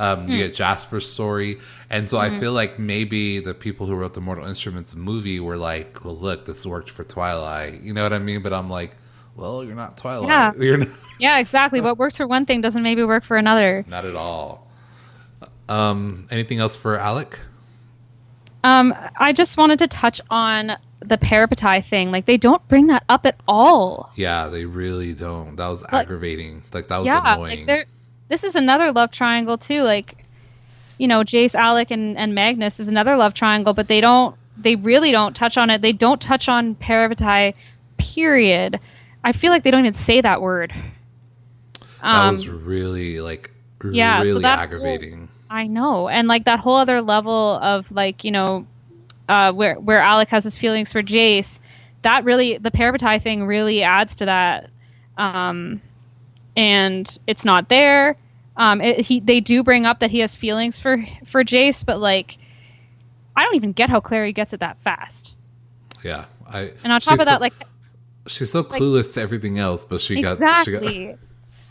Um, 0.00 0.24
Hmm. 0.24 0.30
You 0.32 0.38
get 0.38 0.54
Jasper's 0.54 1.08
story. 1.10 1.58
And 1.90 2.08
so 2.08 2.16
I 2.18 2.28
Mm-hmm. 2.30 2.38
feel 2.40 2.52
like 2.52 2.78
maybe 2.78 3.38
the 3.40 3.52
people 3.54 3.86
who 3.86 3.94
wrote 3.94 4.14
the 4.14 4.20
Mortal 4.20 4.46
Instruments 4.46 4.94
movie 4.96 5.40
were 5.40 5.56
like, 5.56 6.04
well, 6.04 6.16
look, 6.16 6.46
this 6.46 6.64
worked 6.64 6.88
for 6.90 7.04
Twilight. 7.04 7.82
You 7.82 7.92
know 7.92 8.02
what 8.02 8.12
I 8.12 8.18
mean? 8.18 8.42
But 8.42 8.52
I'm 8.52 8.70
like, 8.70 8.96
well, 9.36 9.62
you're 9.64 9.74
not 9.74 9.96
Twilight. 9.98 10.28
Yeah. 10.28 10.52
You're 10.58 10.78
not, 10.78 10.88
yeah 11.18 11.38
exactly 11.38 11.80
what 11.82 11.98
works 11.98 12.16
for 12.16 12.26
one 12.26 12.46
thing 12.46 12.62
doesn't 12.62 12.82
maybe 12.82 13.04
work 13.04 13.24
for 13.24 13.36
another 13.36 13.84
not 13.86 14.06
at 14.06 14.14
all. 14.16 14.66
Um, 15.68 16.26
anything 16.30 16.58
else 16.60 16.76
for 16.76 16.96
Alec? 16.98 17.38
um 18.62 18.92
i 19.18 19.32
just 19.32 19.56
wanted 19.56 19.78
to 19.78 19.86
touch 19.88 20.20
on 20.28 20.72
the 21.00 21.16
parabatai 21.16 21.82
thing 21.82 22.10
like 22.10 22.26
they 22.26 22.36
don't 22.36 22.66
bring 22.68 22.88
that 22.88 23.02
up 23.08 23.24
at 23.24 23.40
all 23.48 24.12
Yeah, 24.16 24.48
they 24.48 24.66
really 24.66 25.14
don't. 25.14 25.56
That 25.56 25.68
was 25.68 25.82
Like- 25.82 25.94
aggravating. 26.04 26.62
Like 26.72 26.88
that 26.88 26.98
was 26.98 27.06
yeah, 27.06 27.34
annoying. 27.34 27.66
like. 27.66 27.88
This 28.30 28.44
is 28.44 28.54
another 28.56 28.92
love 28.92 29.10
triangle 29.10 29.58
too. 29.58 29.82
Like, 29.82 30.24
you 30.98 31.06
know, 31.08 31.20
Jace, 31.24 31.54
Alec, 31.54 31.90
and 31.90 32.16
and 32.16 32.34
Magnus 32.34 32.80
is 32.80 32.88
another 32.88 33.16
love 33.16 33.34
triangle, 33.34 33.74
but 33.74 33.88
they 33.88 34.00
don't. 34.00 34.34
They 34.56 34.76
really 34.76 35.10
don't 35.10 35.34
touch 35.34 35.58
on 35.58 35.68
it. 35.68 35.82
They 35.82 35.92
don't 35.92 36.20
touch 36.20 36.48
on 36.48 36.74
parabatai. 36.76 37.54
Period. 37.98 38.80
I 39.24 39.32
feel 39.32 39.50
like 39.50 39.64
they 39.64 39.70
don't 39.70 39.80
even 39.80 39.94
say 39.94 40.20
that 40.22 40.40
word. 40.40 40.72
that 41.82 41.84
Um, 42.02 42.30
was 42.30 42.48
really 42.48 43.20
like 43.20 43.50
yeah, 43.90 44.18
so 44.18 44.24
really 44.24 44.42
that 44.42 44.54
whole- 44.58 44.62
aggravating. 44.64 45.28
I 45.50 45.66
know, 45.66 46.08
and 46.08 46.28
like 46.28 46.44
that 46.44 46.60
whole 46.60 46.76
other 46.76 47.02
level 47.02 47.58
of 47.60 47.90
like 47.90 48.22
you 48.22 48.30
know, 48.30 48.66
uh, 49.28 49.52
where 49.52 49.74
where 49.74 50.00
Alec 50.00 50.28
has 50.28 50.44
his 50.44 50.56
feelings 50.56 50.92
for 50.92 51.02
Jace. 51.02 51.58
That 52.02 52.24
really, 52.24 52.56
the 52.58 52.70
parabatai 52.70 53.22
thing 53.22 53.44
really 53.46 53.82
adds 53.82 54.14
to 54.16 54.26
that. 54.26 54.70
Um, 55.18 55.82
and 56.56 57.18
it's 57.26 57.44
not 57.44 57.68
there. 57.68 58.16
Um, 58.56 58.80
it, 58.80 59.00
he 59.00 59.20
they 59.20 59.40
do 59.40 59.62
bring 59.62 59.86
up 59.86 60.00
that 60.00 60.10
he 60.10 60.18
has 60.20 60.34
feelings 60.34 60.78
for 60.78 61.04
for 61.26 61.44
Jace, 61.44 61.84
but 61.84 61.98
like, 61.98 62.36
I 63.36 63.44
don't 63.44 63.54
even 63.54 63.72
get 63.72 63.90
how 63.90 64.00
Clary 64.00 64.32
gets 64.32 64.52
it 64.52 64.60
that 64.60 64.78
fast. 64.82 65.34
Yeah, 66.02 66.26
I. 66.46 66.72
And 66.84 66.92
on 66.92 67.00
top 67.00 67.20
of 67.20 67.26
that, 67.26 67.36
so, 67.36 67.40
like 67.40 67.54
she's 68.26 68.50
so 68.50 68.64
clueless 68.64 69.14
to 69.14 69.20
everything 69.20 69.58
else, 69.58 69.84
but 69.84 70.00
she 70.00 70.20
got 70.20 70.32
exactly. 70.32 71.16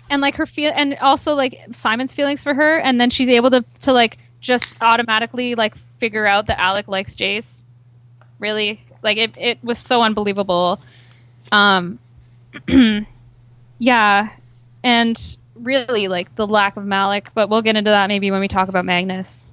and 0.09 0.21
like 0.21 0.35
her 0.35 0.45
feel, 0.45 0.71
and 0.75 0.95
also 0.95 1.35
like 1.35 1.57
Simon's 1.71 2.13
feelings 2.13 2.43
for 2.43 2.53
her, 2.53 2.79
and 2.79 2.99
then 2.99 3.09
she's 3.09 3.29
able 3.29 3.51
to 3.51 3.63
to 3.81 3.93
like 3.93 4.17
just 4.41 4.73
automatically 4.81 5.55
like 5.55 5.75
figure 5.99 6.25
out 6.25 6.47
that 6.47 6.59
Alec 6.59 6.87
likes 6.87 7.15
Jace. 7.15 7.63
Really, 8.39 8.81
like 9.03 9.17
it, 9.17 9.37
it 9.37 9.63
was 9.63 9.77
so 9.77 10.01
unbelievable. 10.01 10.81
Um, 11.51 11.99
yeah, 13.79 14.29
and 14.83 15.37
really 15.55 16.07
like 16.07 16.35
the 16.35 16.47
lack 16.47 16.77
of 16.77 16.83
Malec, 16.83 17.27
but 17.33 17.49
we'll 17.49 17.61
get 17.61 17.75
into 17.75 17.91
that 17.91 18.07
maybe 18.07 18.31
when 18.31 18.39
we 18.39 18.47
talk 18.47 18.69
about 18.69 18.85
Magnus. 18.85 19.47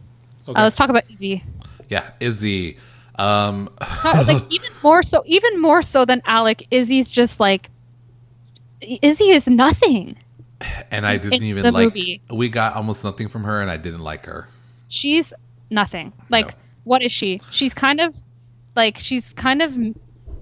Okay. 0.49 0.59
Uh, 0.59 0.65
let's 0.65 0.77
talk 0.77 0.91
about 0.91 1.11
Izzy. 1.11 1.43
yeah, 1.89 2.11
Izzy. 2.21 2.77
Um, 3.19 3.71
like 4.05 4.43
even 4.51 4.71
more 4.83 5.03
so, 5.03 5.23
even 5.27 5.61
more 5.61 5.83
so 5.83 6.05
than 6.05 6.23
Alec. 6.25 6.67
Izzy's 6.71 7.11
just 7.11 7.41
like 7.41 7.71
Izzy 8.81 9.31
is 9.31 9.49
nothing. 9.49 10.17
and 10.91 11.07
I 11.07 11.17
didn't 11.17 11.43
even 11.43 11.73
like. 11.73 11.85
movie. 11.87 12.21
We 12.31 12.49
got 12.49 12.75
almost 12.77 13.03
nothing 13.05 13.29
from 13.29 13.45
her, 13.45 13.61
and 13.61 13.71
I 13.71 13.77
didn't 13.79 14.01
like 14.01 14.27
her. 14.27 14.49
she's 14.89 15.33
nothing. 15.71 16.13
Like, 16.31 16.47
No. 16.49 16.53
what 16.85 17.03
is 17.03 17.11
she? 17.11 17.41
She's 17.51 17.75
kind 17.75 18.01
of 18.01 18.15
like 18.77 18.99
she's 18.99 19.33
kind 19.33 19.63
of 19.63 19.75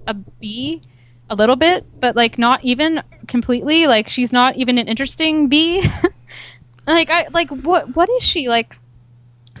a 0.07 0.13
B, 0.13 0.81
a 1.29 1.35
little 1.35 1.55
bit, 1.55 1.85
but 1.99 2.15
like 2.15 2.37
not 2.37 2.63
even 2.63 3.01
completely. 3.27 3.87
Like 3.87 4.09
she's 4.09 4.31
not 4.31 4.55
even 4.57 4.77
an 4.77 4.87
interesting 4.87 5.47
B. 5.47 5.83
like 6.87 7.09
I 7.09 7.27
like 7.31 7.49
what 7.49 7.95
what 7.95 8.09
is 8.09 8.23
she 8.23 8.47
like? 8.47 8.77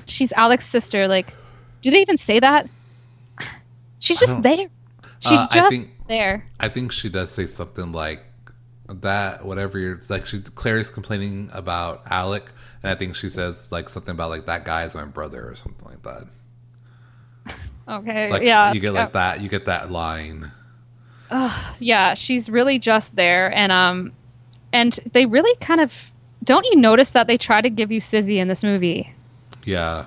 She's 0.05 0.31
Alex's 0.33 0.69
sister. 0.69 1.07
Like, 1.07 1.33
do 1.81 1.91
they 1.91 2.01
even 2.01 2.17
say 2.17 2.39
that? 2.39 2.69
She's 3.99 4.19
just 4.19 4.41
there. 4.43 4.67
She's 5.19 5.31
Uh, 5.31 5.47
I 5.49 5.59
just 5.59 5.69
think- 5.69 5.89
there. 6.07 6.45
I 6.59 6.69
think 6.69 6.91
she 6.91 7.09
does 7.09 7.31
say 7.31 7.47
something 7.47 7.91
like 7.91 8.23
that. 8.87 9.43
Whatever 9.43 9.79
you're 9.79 9.99
like, 10.09 10.27
she 10.27 10.41
Clary's 10.41 10.91
complaining 10.91 11.49
about 11.53 12.03
Alec, 12.11 12.51
and 12.83 12.91
I 12.91 12.95
think 12.95 13.15
she 13.15 13.29
says 13.31 13.71
like 13.71 13.89
something 13.89 14.11
about 14.11 14.29
like 14.29 14.45
that 14.45 14.63
guy 14.63 14.83
is 14.83 14.93
my 14.93 15.05
brother 15.05 15.49
or 15.49 15.55
something 15.55 15.87
like 15.87 16.03
that. 16.03 16.27
Okay. 17.87 18.31
Like 18.31 18.41
yeah. 18.41 18.73
you 18.73 18.79
get 18.79 18.93
yeah. 18.93 19.01
like 19.01 19.13
that. 19.13 19.41
You 19.41 19.49
get 19.49 19.65
that 19.65 19.91
line. 19.91 20.51
Yeah 21.79 22.13
she's 22.13 22.49
really 22.49 22.79
just 22.79 23.15
there 23.15 23.53
and 23.53 23.71
um 23.71 24.11
and 24.71 24.99
they 25.13 25.25
really 25.25 25.55
kind 25.59 25.81
of 25.81 25.93
don't 26.43 26.65
you 26.65 26.75
notice 26.75 27.11
that 27.11 27.27
they 27.27 27.37
try 27.37 27.59
to 27.61 27.69
give 27.69 27.91
you 27.91 27.99
Sizzy 27.99 28.37
in 28.39 28.47
this 28.47 28.63
movie 28.63 29.11
Yeah. 29.63 30.05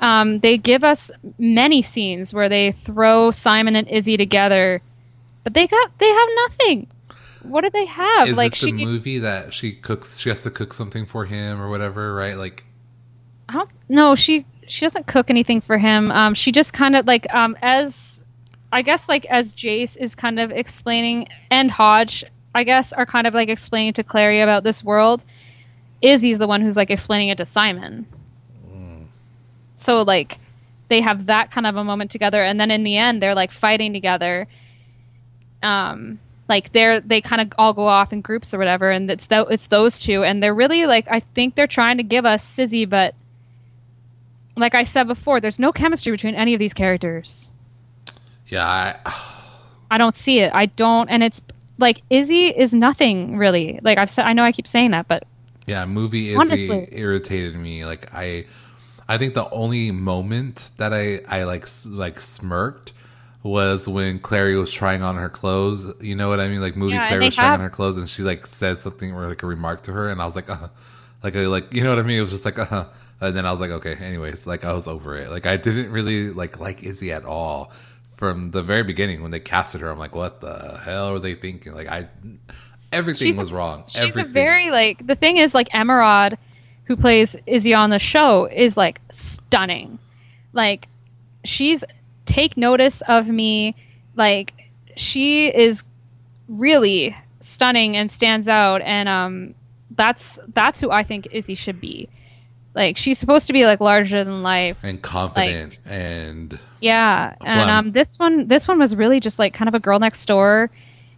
um 0.00 0.40
they 0.40 0.58
give 0.58 0.82
us 0.84 1.10
many 1.38 1.82
scenes 1.82 2.34
where 2.34 2.48
they 2.48 2.72
throw 2.72 3.30
Simon 3.30 3.76
and 3.76 3.88
Izzy 3.88 4.16
together 4.16 4.82
but 5.44 5.54
they 5.54 5.66
got 5.66 5.98
they 5.98 6.08
have 6.08 6.28
nothing 6.48 6.86
what 7.42 7.62
do 7.62 7.70
they 7.70 7.86
have 7.86 8.28
Is 8.28 8.36
like 8.36 8.52
the 8.52 8.66
she 8.66 8.72
movie 8.72 9.20
that 9.20 9.54
she 9.54 9.72
cooks? 9.72 10.18
She 10.18 10.28
has 10.28 10.42
to 10.42 10.50
cook 10.50 10.74
something 10.74 11.06
for 11.06 11.24
him 11.24 11.58
or 11.58 11.70
whatever, 11.70 12.14
right? 12.14 12.36
Like, 12.36 12.64
I 13.48 13.54
don't 13.54 13.70
no 13.88 14.14
she 14.14 14.44
she 14.68 14.84
doesn't 14.84 15.06
cook 15.06 15.30
anything 15.30 15.62
for 15.62 15.78
him 15.78 16.10
um 16.10 16.34
she 16.34 16.52
just 16.52 16.74
kind 16.74 16.94
of 16.94 17.06
like 17.06 17.32
um 17.32 17.56
as 17.62 18.19
I 18.72 18.82
guess 18.82 19.08
like 19.08 19.24
as 19.26 19.52
Jace 19.52 19.96
is 19.96 20.14
kind 20.14 20.38
of 20.38 20.50
explaining 20.50 21.28
and 21.50 21.70
Hodge 21.70 22.24
I 22.54 22.64
guess 22.64 22.92
are 22.92 23.06
kind 23.06 23.26
of 23.26 23.34
like 23.34 23.48
explaining 23.48 23.94
to 23.94 24.04
Clary 24.04 24.40
about 24.40 24.64
this 24.64 24.82
world 24.84 25.24
Izzy's 26.02 26.38
the 26.38 26.46
one 26.46 26.60
who's 26.62 26.76
like 26.76 26.90
explaining 26.90 27.28
it 27.28 27.38
to 27.38 27.44
Simon. 27.44 28.06
So 29.74 30.02
like 30.02 30.38
they 30.88 31.00
have 31.00 31.26
that 31.26 31.50
kind 31.50 31.66
of 31.66 31.76
a 31.76 31.84
moment 31.84 32.10
together 32.10 32.42
and 32.42 32.58
then 32.58 32.70
in 32.70 32.84
the 32.84 32.96
end 32.96 33.22
they're 33.22 33.34
like 33.34 33.52
fighting 33.52 33.92
together. 33.92 34.46
Um 35.62 36.18
like 36.50 36.72
they're 36.72 37.00
they 37.00 37.20
kind 37.20 37.40
of 37.40 37.52
all 37.56 37.72
go 37.72 37.86
off 37.86 38.12
in 38.12 38.20
groups 38.20 38.52
or 38.52 38.58
whatever, 38.58 38.90
and 38.90 39.08
it's 39.08 39.26
tho- 39.26 39.46
it's 39.46 39.68
those 39.68 40.00
two, 40.00 40.24
and 40.24 40.42
they're 40.42 40.54
really 40.54 40.84
like 40.84 41.06
I 41.08 41.20
think 41.20 41.54
they're 41.54 41.68
trying 41.68 41.98
to 41.98 42.02
give 42.02 42.26
us 42.26 42.44
Sizzy, 42.44 42.90
but 42.90 43.14
like 44.56 44.74
I 44.74 44.82
said 44.82 45.06
before, 45.06 45.40
there's 45.40 45.60
no 45.60 45.72
chemistry 45.72 46.10
between 46.10 46.34
any 46.34 46.52
of 46.52 46.58
these 46.58 46.74
characters. 46.74 47.49
Yeah, 48.50 48.66
I, 48.66 49.14
I 49.90 49.98
don't 49.98 50.14
see 50.14 50.40
it. 50.40 50.52
I 50.52 50.66
don't, 50.66 51.08
and 51.08 51.22
it's 51.22 51.40
like 51.78 52.02
Izzy 52.10 52.48
is 52.48 52.72
nothing 52.72 53.38
really. 53.38 53.80
Like 53.82 53.96
I've 53.96 54.10
said, 54.10 54.26
I 54.26 54.32
know 54.32 54.44
I 54.44 54.52
keep 54.52 54.66
saying 54.66 54.90
that, 54.90 55.08
but 55.08 55.24
yeah, 55.66 55.86
movie 55.86 56.30
Izzy 56.30 56.36
Honestly. 56.36 56.88
irritated 56.92 57.54
me. 57.54 57.84
Like 57.84 58.12
I, 58.12 58.46
I 59.08 59.18
think 59.18 59.34
the 59.34 59.48
only 59.50 59.90
moment 59.92 60.70
that 60.76 60.92
I 60.92 61.20
I 61.28 61.44
like 61.44 61.68
like 61.86 62.20
smirked 62.20 62.92
was 63.42 63.88
when 63.88 64.18
Clary 64.18 64.56
was 64.56 64.72
trying 64.72 65.02
on 65.02 65.16
her 65.16 65.28
clothes. 65.28 65.94
You 66.00 66.16
know 66.16 66.28
what 66.28 66.40
I 66.40 66.48
mean? 66.48 66.60
Like 66.60 66.76
movie 66.76 66.94
Yeah, 66.94 67.08
Clary 67.08 67.20
they 67.20 67.26
was 67.26 67.36
trying 67.36 67.54
on 67.54 67.60
her 67.60 67.70
clothes, 67.70 67.96
and 67.96 68.08
she 68.08 68.22
like 68.22 68.46
says 68.46 68.80
something 68.80 69.12
or 69.12 69.28
like 69.28 69.42
a 69.42 69.46
remark 69.46 69.82
to 69.84 69.92
her, 69.92 70.10
and 70.10 70.20
I 70.20 70.24
was 70.24 70.36
like, 70.36 70.50
uh, 70.50 70.68
like 71.22 71.36
I 71.36 71.46
like 71.46 71.72
you 71.72 71.82
know 71.82 71.90
what 71.90 71.98
I 71.98 72.02
mean? 72.02 72.18
It 72.18 72.22
was 72.22 72.32
just 72.32 72.44
like 72.44 72.58
uh, 72.58 72.64
huh. 72.64 72.86
and 73.20 73.36
then 73.36 73.46
I 73.46 73.52
was 73.52 73.60
like, 73.60 73.70
okay. 73.70 73.94
Anyways, 73.94 74.46
like 74.46 74.64
I 74.64 74.72
was 74.72 74.88
over 74.88 75.16
it. 75.16 75.30
Like 75.30 75.46
I 75.46 75.56
didn't 75.56 75.90
really 75.90 76.30
like 76.30 76.58
like 76.58 76.82
Izzy 76.82 77.12
at 77.12 77.24
all 77.24 77.72
from 78.20 78.50
the 78.52 78.62
very 78.62 78.84
beginning 78.84 79.22
when 79.22 79.32
they 79.32 79.40
casted 79.40 79.80
her. 79.80 79.90
I'm 79.90 79.98
like, 79.98 80.14
what 80.14 80.40
the 80.42 80.78
hell 80.84 81.12
were 81.12 81.18
they 81.18 81.34
thinking? 81.34 81.72
Like 81.74 81.88
I. 81.88 82.06
Everything 82.92 83.28
She's 83.28 83.36
was 83.36 83.52
wrong. 83.52 83.84
she's 83.86 84.02
Everything. 84.02 84.30
a 84.30 84.32
very 84.32 84.70
like 84.70 85.06
the 85.06 85.14
thing 85.14 85.36
is 85.36 85.54
like 85.54 85.68
Emerald, 85.72 86.36
who 86.84 86.96
plays 86.96 87.36
Izzy 87.46 87.72
on 87.72 87.90
the 87.90 88.00
show, 88.00 88.46
is 88.46 88.76
like 88.76 89.00
stunning. 89.10 89.98
Like 90.52 90.88
she's 91.44 91.82
take 92.26 92.56
notice 92.56 93.00
of 93.02 93.26
me. 93.28 93.76
Like 94.16 94.52
she 94.96 95.46
is 95.46 95.84
really 96.48 97.16
stunning 97.40 97.96
and 97.96 98.10
stands 98.10 98.48
out, 98.48 98.82
and 98.82 99.08
um, 99.08 99.54
that's 99.92 100.40
that's 100.52 100.80
who 100.80 100.90
I 100.90 101.04
think 101.04 101.28
Izzy 101.30 101.54
should 101.54 101.80
be. 101.80 102.08
Like 102.74 102.96
she's 102.96 103.18
supposed 103.18 103.48
to 103.48 103.52
be 103.52 103.64
like 103.64 103.80
larger 103.80 104.22
than 104.22 104.42
life. 104.42 104.76
and 104.82 105.02
confident 105.02 105.78
and 105.84 106.58
Yeah, 106.80 107.34
and 107.44 107.70
um, 107.70 107.92
this 107.92 108.18
one, 108.18 108.46
this 108.46 108.68
one 108.68 108.78
was 108.78 108.94
really 108.94 109.20
just 109.20 109.38
like 109.38 109.54
kind 109.54 109.68
of 109.68 109.74
a 109.74 109.80
girl 109.80 109.98
next 109.98 110.24
door, 110.26 110.70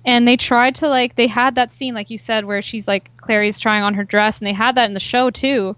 and 0.05 0.27
they 0.27 0.37
tried 0.37 0.77
to 0.77 0.89
like 0.89 1.15
they 1.15 1.27
had 1.27 1.57
that 1.57 1.73
scene 1.73 1.95
like 1.95 2.11
you 2.11 2.19
said 2.19 2.45
where 2.45 2.63
she's 2.63 2.89
like 2.89 3.15
Clary's 3.19 3.61
trying 3.61 3.83
on 3.83 3.95
her 3.95 4.05
dress, 4.05 4.39
and 4.39 4.47
they 4.47 4.53
had 4.55 4.77
that 4.77 4.87
in 4.87 4.95
the 4.95 5.01
show 5.01 5.31
too. 5.31 5.77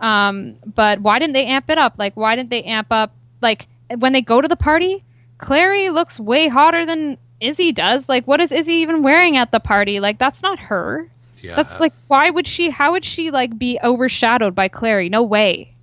Um, 0.00 0.56
but 0.66 1.00
why 1.00 1.18
didn't 1.18 1.34
they 1.34 1.46
amp 1.46 1.70
it 1.70 1.78
up? 1.78 1.94
Like, 1.98 2.16
why 2.16 2.36
didn't 2.36 2.50
they 2.50 2.64
amp 2.64 2.88
up 2.90 3.14
like 3.40 3.66
when 3.96 4.12
they 4.12 4.22
go 4.22 4.40
to 4.40 4.48
the 4.48 4.56
party? 4.56 5.04
Clary 5.38 5.90
looks 5.90 6.18
way 6.18 6.48
hotter 6.48 6.86
than 6.86 7.18
Izzy 7.40 7.72
does. 7.72 8.08
Like, 8.08 8.26
what 8.26 8.40
is 8.40 8.52
Izzy 8.52 8.74
even 8.74 9.02
wearing 9.02 9.36
at 9.36 9.52
the 9.52 9.60
party? 9.60 10.00
Like, 10.00 10.18
that's 10.18 10.42
not 10.42 10.58
her. 10.58 11.08
Yeah 11.42 11.56
That's 11.56 11.78
like, 11.80 11.92
why 12.08 12.30
would 12.30 12.46
she? 12.46 12.70
How 12.70 12.92
would 12.92 13.04
she 13.04 13.30
like 13.30 13.58
be 13.58 13.78
overshadowed 13.82 14.54
by 14.54 14.68
Clary? 14.68 15.08
No 15.08 15.22
way. 15.22 15.74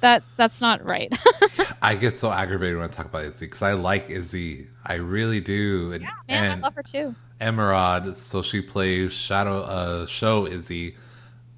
That 0.00 0.22
that's 0.36 0.60
not 0.60 0.84
right. 0.84 1.12
I 1.82 1.94
get 1.94 2.18
so 2.18 2.30
aggravated 2.30 2.76
when 2.76 2.84
I 2.84 2.90
talk 2.90 3.06
about 3.06 3.22
Izzy 3.22 3.46
because 3.46 3.62
I 3.62 3.74
like 3.74 4.10
Izzy. 4.10 4.66
I 4.84 4.94
really 4.94 5.40
do. 5.40 5.92
And, 5.92 6.02
Man, 6.02 6.12
and 6.28 6.52
I 6.64 6.66
love 6.66 6.74
her 6.74 6.82
too. 6.82 7.14
Emerald, 7.40 8.16
so 8.16 8.42
she 8.42 8.60
plays 8.60 9.12
Shadow 9.12 9.60
uh 9.60 10.06
show 10.06 10.46
Izzy. 10.46 10.96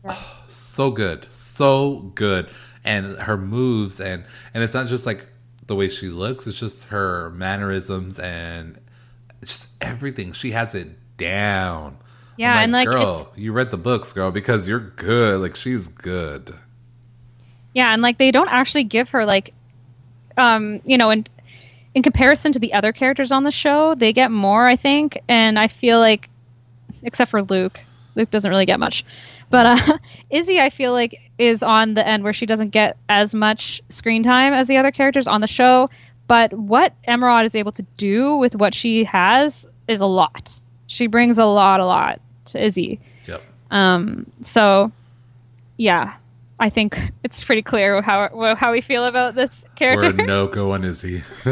Ah, 0.05 0.45
so 0.49 0.91
good. 0.91 1.27
So 1.31 2.13
good. 2.15 2.49
And 2.85 3.19
her 3.19 3.39
moves 3.39 3.99
and 3.99 4.25
and 4.53 4.63
it's 4.63 4.75
not 4.75 4.89
just 4.89 5.07
like 5.07 5.33
the 5.67 5.75
way 5.75 5.89
she 5.89 6.09
looks, 6.09 6.47
it's 6.47 6.59
just 6.61 6.85
her 6.87 7.31
mannerisms 7.31 8.19
and 8.19 8.79
just 9.43 9.69
everything. 9.81 10.33
She 10.33 10.51
has 10.51 10.75
it 10.75 11.17
down. 11.17 11.97
Yeah, 12.37 12.53
I'm 12.53 12.65
and 12.65 12.73
like 12.73 12.89
girl, 12.89 13.29
it's 13.31 13.39
you 13.39 13.53
read 13.53 13.71
the 13.71 13.77
books, 13.77 14.13
girl, 14.13 14.31
because 14.31 14.67
you're 14.69 14.81
good. 14.81 15.41
Like 15.41 15.57
she's 15.57 15.89
good. 15.89 16.55
yeah, 17.75 17.93
and 17.93 18.03
like 18.03 18.19
they 18.19 18.31
don't 18.31 18.49
actually 18.49 18.85
give 18.85 19.11
her 19.11 19.25
like, 19.25 19.55
um, 20.37 20.81
you 20.85 20.99
know, 20.99 21.11
in 21.11 21.27
in 21.95 22.03
comparison 22.03 22.53
to 22.53 22.59
the 22.59 22.73
other 22.73 22.93
characters 22.93 23.31
on 23.31 23.45
the 23.45 23.51
show, 23.51 23.95
they 23.95 24.13
get 24.13 24.31
more, 24.31 24.67
I 24.67 24.77
think, 24.77 25.19
and 25.29 25.59
I 25.59 25.69
feel 25.69 26.01
like, 26.01 26.29
except 27.05 27.31
for 27.31 27.43
Luke, 27.43 27.79
Luke 28.17 28.31
doesn't 28.31 28.51
really 28.51 28.67
get 28.67 28.81
much, 28.81 29.05
but 29.49 29.67
uh, 29.67 29.99
Izzy, 30.31 30.59
I 30.59 30.71
feel 30.71 30.93
like 30.93 31.17
is 31.39 31.63
on 31.63 31.95
the 31.95 32.07
end 32.07 32.25
where 32.25 32.33
she 32.33 32.47
doesn't 32.47 32.71
get 32.71 32.97
as 33.09 33.35
much 33.35 33.81
screen 33.91 34.25
time 34.25 34.53
as 34.53 34.67
the 34.67 34.77
other 34.77 34.91
characters 34.91 35.29
on 35.29 35.41
the 35.41 35.47
show. 35.47 35.91
But 36.27 36.55
what 36.55 36.95
Emerald 37.05 37.45
is 37.45 37.55
able 37.55 37.73
to 37.73 37.83
do 37.97 38.37
with 38.37 38.57
what 38.57 38.75
she 38.75 39.05
has 39.05 39.67
is 39.87 40.01
a 40.01 40.07
lot. 40.07 40.51
She 40.87 41.07
brings 41.07 41.37
a 41.37 41.45
lot, 41.45 41.81
a 41.81 41.87
lot 41.87 42.21
to 42.55 42.65
Izzy. 42.65 43.01
Yep. 43.27 43.43
Um, 43.71 44.31
so, 44.41 44.91
yeah, 45.77 46.17
I 46.59 46.71
think 46.71 46.99
it's 47.23 47.43
pretty 47.43 47.63
clear 47.63 48.01
how 48.01 48.55
how 48.57 48.73
we 48.73 48.81
feel 48.81 49.05
about 49.05 49.35
this 49.35 49.65
character. 49.77 50.13
We're 50.17 50.25
no 50.27 50.47
go 50.47 50.73
on 50.73 50.85
Izzy. 50.85 51.23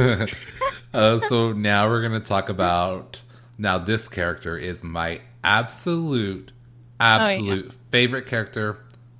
uh, 0.95 1.19
so 1.21 1.53
now 1.53 1.89
we're 1.89 2.03
gonna 2.03 2.21
talk 2.21 2.49
about 2.49 3.21
now 3.59 3.79
this 3.79 4.09
character 4.09 4.57
is 4.57 4.83
my 4.83 5.21
absolute, 5.45 6.53
absolute 7.01 7.73
favorite 7.91 8.27
character 8.27 8.79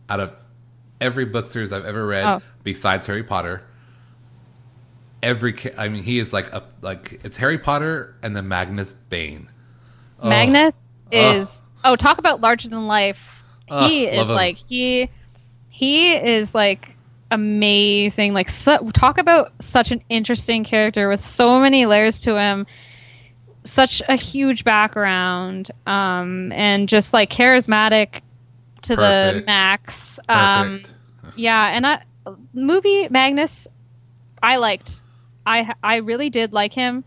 out 0.09 0.21
of 0.21 0.33
every 1.01 1.25
book 1.25 1.49
series 1.49 1.73
I've 1.73 1.85
ever 1.85 2.07
read, 2.07 2.25
Oh. 2.25 2.43
besides 2.63 3.07
Harry 3.07 3.25
Potter. 3.25 3.63
Every, 5.23 5.55
I 5.79 5.89
mean, 5.89 6.03
he 6.03 6.19
is 6.19 6.33
like 6.33 6.53
a 6.53 6.65
like 6.81 7.21
it's 7.25 7.37
Harry 7.37 7.59
Potter 7.59 8.17
and 8.23 8.35
the 8.35 8.43
Magnus 8.43 8.93
Bane. 8.93 9.49
Oh, 10.21 10.29
Magnus 10.29 10.85
Ugh. 11.13 11.43
is 11.43 11.62
oh, 11.85 11.97
talk 11.97 12.19
about 12.19 12.41
larger 12.41 12.69
than 12.69 12.87
life. 12.87 13.43
Ugh, 13.71 13.91
he 13.91 14.07
is 14.07 14.29
him. 14.29 14.35
like 14.35 14.57
he 14.57 15.09
he 15.71 16.15
is 16.15 16.55
like 16.55 16.97
amazing. 17.31 18.35
Like 18.35 18.51
so, 18.51 18.91
talk 18.91 19.19
about 19.19 19.53
such 19.61 19.91
an 19.91 20.03
interesting 20.09 20.65
character 20.65 21.09
with 21.09 21.21
so 21.21 21.59
many 21.59 21.87
layers 21.87 22.21
to 22.21 22.37
him. 22.37 22.67
Such 23.65 24.03
a 24.09 24.17
huge 24.17 24.65
background, 24.65 25.71
um, 25.87 26.51
and 26.53 26.89
just 26.89 27.13
like 27.13 27.31
charismatic 27.31 28.23
to 28.83 28.97
the 28.97 29.45
max. 29.47 30.19
Um, 30.29 30.81
perfect. 30.81 30.95
yeah, 31.37 31.69
and 31.69 31.87
I 31.87 32.03
movie 32.53 33.09
Magnus, 33.09 33.69
I 34.43 34.57
liked. 34.57 35.01
I 35.47 35.75
I 35.83 35.97
really 35.97 36.31
did 36.31 36.53
like 36.53 36.73
him. 36.73 37.05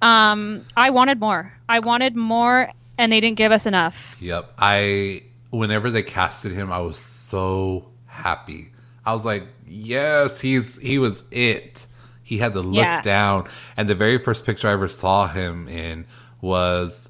Um, 0.00 0.64
I 0.76 0.90
wanted 0.90 1.20
more. 1.20 1.52
I 1.68 1.78
wanted 1.78 2.16
more, 2.16 2.70
and 2.98 3.10
they 3.12 3.20
didn't 3.20 3.36
give 3.38 3.52
us 3.52 3.66
enough. 3.66 4.16
Yep. 4.20 4.52
I 4.58 5.22
whenever 5.50 5.90
they 5.90 6.02
casted 6.02 6.52
him, 6.52 6.72
I 6.72 6.78
was 6.80 6.98
so 6.98 7.88
happy. 8.06 8.70
I 9.04 9.12
was 9.14 9.24
like, 9.24 9.44
yes, 9.66 10.40
he's 10.40 10.76
he 10.78 10.98
was 10.98 11.22
it. 11.30 11.86
He 12.22 12.38
had 12.38 12.54
the 12.54 12.62
look 12.62 12.82
Yeah. 12.82 13.00
down, 13.02 13.48
and 13.76 13.88
the 13.88 13.94
very 13.94 14.18
first 14.18 14.44
picture 14.46 14.68
I 14.68 14.72
ever 14.72 14.88
saw 14.88 15.26
him 15.26 15.68
in 15.68 16.06
was 16.40 17.08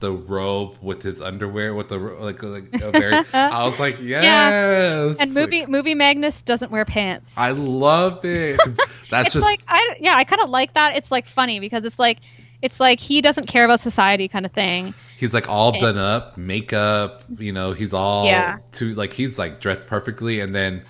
the 0.00 0.10
robe 0.10 0.76
with 0.82 1.02
his 1.02 1.20
underwear 1.20 1.72
with 1.74 1.88
the 1.88 1.96
like 1.98 2.42
like 2.42 2.64
a 2.80 2.90
very. 2.90 3.14
I 3.32 3.64
was 3.64 3.78
like, 3.78 4.00
yes. 4.00 5.18
And 5.20 5.32
movie 5.32 5.60
Like, 5.60 5.68
movie 5.68 5.94
Magnus 5.94 6.42
doesn't 6.42 6.72
wear 6.72 6.84
pants. 6.84 7.38
I 7.38 7.52
love 7.52 8.24
it. 8.24 8.58
That's 9.10 9.26
it's 9.26 9.34
just 9.34 9.44
like 9.44 9.60
I 9.68 9.94
yeah, 10.00 10.16
I 10.16 10.24
kind 10.24 10.42
of 10.42 10.50
like 10.50 10.74
that. 10.74 10.96
It's 10.96 11.10
like 11.12 11.26
funny 11.28 11.60
because 11.60 11.84
it's 11.84 11.98
like 11.98 12.18
it's 12.62 12.80
like 12.80 13.00
he 13.00 13.20
doesn't 13.20 13.46
care 13.46 13.64
about 13.64 13.80
society 13.80 14.28
kind 14.28 14.46
of 14.46 14.52
thing. 14.52 14.94
He's 15.18 15.34
like 15.34 15.48
all 15.48 15.78
done 15.78 15.98
up, 15.98 16.36
makeup. 16.38 17.22
You 17.38 17.52
know, 17.52 17.72
he's 17.72 17.92
all 17.92 18.24
Yeah. 18.26 18.58
to 18.72 18.94
like 18.94 19.12
he's 19.12 19.38
like 19.38 19.60
dressed 19.60 19.86
perfectly, 19.86 20.40
and 20.40 20.54
then 20.54 20.82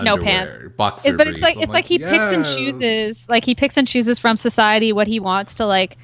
No 0.00 0.16
pants. 0.16 0.58
boxer 0.76 1.10
It- 1.10 1.16
but 1.16 1.26
it's 1.26 1.40
like 1.40 1.56
I'm 1.56 1.62
it's 1.64 1.72
like, 1.72 1.84
he 1.86 1.98
picks 1.98 2.32
and 2.32 2.44
chooses 2.44 3.24
like 3.28 3.44
he 3.44 3.54
picks 3.56 3.76
and 3.76 3.88
chooses 3.88 4.18
from 4.18 4.36
society 4.36 4.92
what 4.92 5.06
he 5.08 5.18
wants 5.18 5.54
to 5.56 5.66
like 5.66 5.96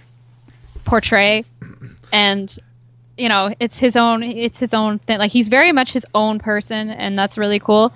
portray 0.84 1.44
and 2.12 2.58
you 3.16 3.28
know 3.28 3.54
it's 3.60 3.78
his 3.78 3.96
own 3.96 4.22
it's 4.22 4.58
his 4.58 4.74
own 4.74 4.98
thing 4.98 5.18
like 5.18 5.30
he's 5.30 5.48
very 5.48 5.72
much 5.72 5.92
his 5.92 6.04
own 6.14 6.38
person 6.38 6.90
and 6.90 7.18
that's 7.18 7.38
really 7.38 7.58
cool 7.60 7.92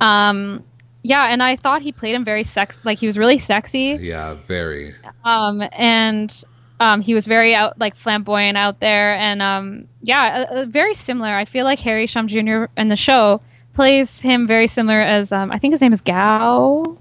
um 0.00 0.62
yeah 1.02 1.26
and 1.32 1.42
i 1.42 1.56
thought 1.56 1.82
he 1.82 1.92
played 1.92 2.14
him 2.14 2.24
very 2.24 2.42
sex 2.44 2.78
like 2.84 2.98
he 2.98 3.06
was 3.06 3.16
really 3.18 3.38
sexy. 3.38 3.96
Yeah, 4.00 4.34
very. 4.46 4.94
um 5.24 5.62
and 5.72 6.44
um 6.80 7.00
he 7.00 7.14
was 7.14 7.26
very 7.26 7.54
out 7.54 7.78
like 7.78 7.96
flamboyant 7.96 8.56
out 8.56 8.80
there. 8.80 9.14
And 9.16 9.40
um 9.42 9.88
yeah 10.02 10.46
uh, 10.50 10.66
very 10.68 10.94
similar. 10.94 11.34
I 11.34 11.44
feel 11.44 11.64
like 11.64 11.78
harry 11.78 12.06
shum 12.06 12.28
jr 12.28 12.64
in 12.76 12.88
the 12.88 12.96
show 12.96 13.40
plays 13.74 14.20
him 14.20 14.46
very 14.48 14.66
similar 14.66 15.00
as 15.00 15.30
um 15.32 15.52
i 15.52 15.58
think 15.58 15.72
his 15.72 15.80
name 15.80 15.92
is 15.92 16.00
gao 16.00 16.98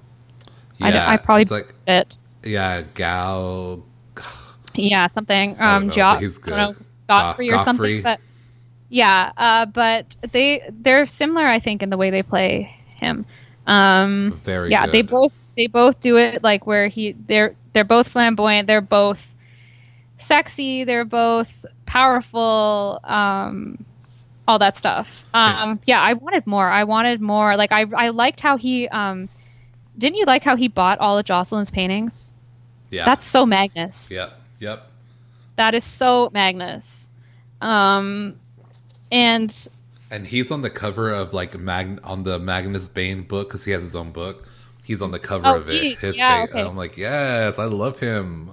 I, 0.80 0.89
Yeah, 0.89 1.10
I 1.10 1.18
probably 1.18 1.41
it's 1.43 1.52
like 1.52 1.74
it. 1.88 2.16
Yeah, 2.43 2.84
Gal. 2.93 3.84
yeah 4.76 5.08
something 5.08 5.56
um 5.60 5.88
know, 5.88 5.93
jo- 5.93 6.02
but 6.14 6.22
he's 6.22 6.39
I 6.48 6.52
know, 6.52 6.74
good. 6.74 6.86
godfrey 7.10 7.52
or 7.52 7.58
something 7.60 8.04
but 8.04 8.20
yeah 8.89 9.32
uh 9.36 9.66
but 9.66 10.16
they 10.32 10.62
they're 10.70 11.08
similar 11.08 11.45
i 11.48 11.60
think 11.60 11.82
in 11.82 11.89
the 11.89 11.98
way 11.98 12.12
they 12.12 12.22
play 12.24 12.76
him 12.95 13.26
um 13.68 14.39
Very. 14.43 14.72
yeah 14.72 14.88
they 14.88 15.03
both 15.03 15.34
they 15.55 15.68
both 15.68 15.99
do 16.01 16.18
it 16.18 16.43
like 16.43 16.65
where 16.65 16.88
he 16.88 17.11
they're 17.11 17.55
they're 17.74 17.84
both 17.84 18.07
flamboyant 18.07 18.68
they're 18.68 18.82
both 18.82 19.36
sexy. 20.18 20.84
They're 20.84 21.05
both 21.05 21.49
powerful. 21.86 22.99
Um, 23.03 23.84
all 24.47 24.59
that 24.59 24.78
stuff. 24.78 25.26
Um, 25.34 25.80
yeah, 25.86 26.01
I 26.01 26.13
wanted 26.13 26.47
more. 26.47 26.68
I 26.70 26.86
wanted 26.86 27.20
more. 27.20 27.57
Like 27.57 27.72
I, 27.72 27.86
I 27.95 28.09
liked 28.09 28.39
how 28.39 28.57
he. 28.57 28.88
Um, 28.88 29.30
didn't 29.97 30.18
you 30.18 30.26
like 30.26 30.43
how 30.43 30.55
he 30.55 30.68
bought 30.68 30.99
all 30.99 31.18
of 31.18 31.26
Jocelyn's 31.26 31.72
paintings? 31.72 32.32
Yeah. 32.89 33.05
That's 33.05 33.26
so 33.26 33.45
Magnus. 33.45 34.09
Yep. 34.09 34.39
Yep. 34.59 34.88
That 35.57 35.74
is 35.74 35.84
so 35.84 36.30
Magnus. 36.32 37.09
Um, 37.59 38.39
and 39.11 39.70
And 40.10 40.26
he's 40.28 40.51
on 40.51 40.62
the 40.62 40.70
cover 40.70 41.10
of 41.12 41.34
like 41.34 41.58
Mag 41.60 41.99
on 42.03 42.24
the 42.24 42.39
Magnus 42.39 42.88
Bane 42.88 43.24
book 43.24 43.49
because 43.49 43.66
he 43.66 43.72
has 43.72 43.82
his 43.84 43.95
own 43.95 44.12
book. 44.12 44.47
He's 44.84 45.01
on 45.01 45.12
the 45.12 45.20
cover 45.20 45.47
Oh, 45.47 45.58
of 45.58 45.70
it. 45.70 45.82
he- 45.82 45.93
His 45.95 46.16
yeah, 46.18 46.45
face. 46.45 46.49
okay. 46.55 46.62
I'm 46.64 46.78
like, 46.78 46.97
yes, 46.97 47.60
I 47.60 47.66
love 47.66 47.99
him. 47.99 48.51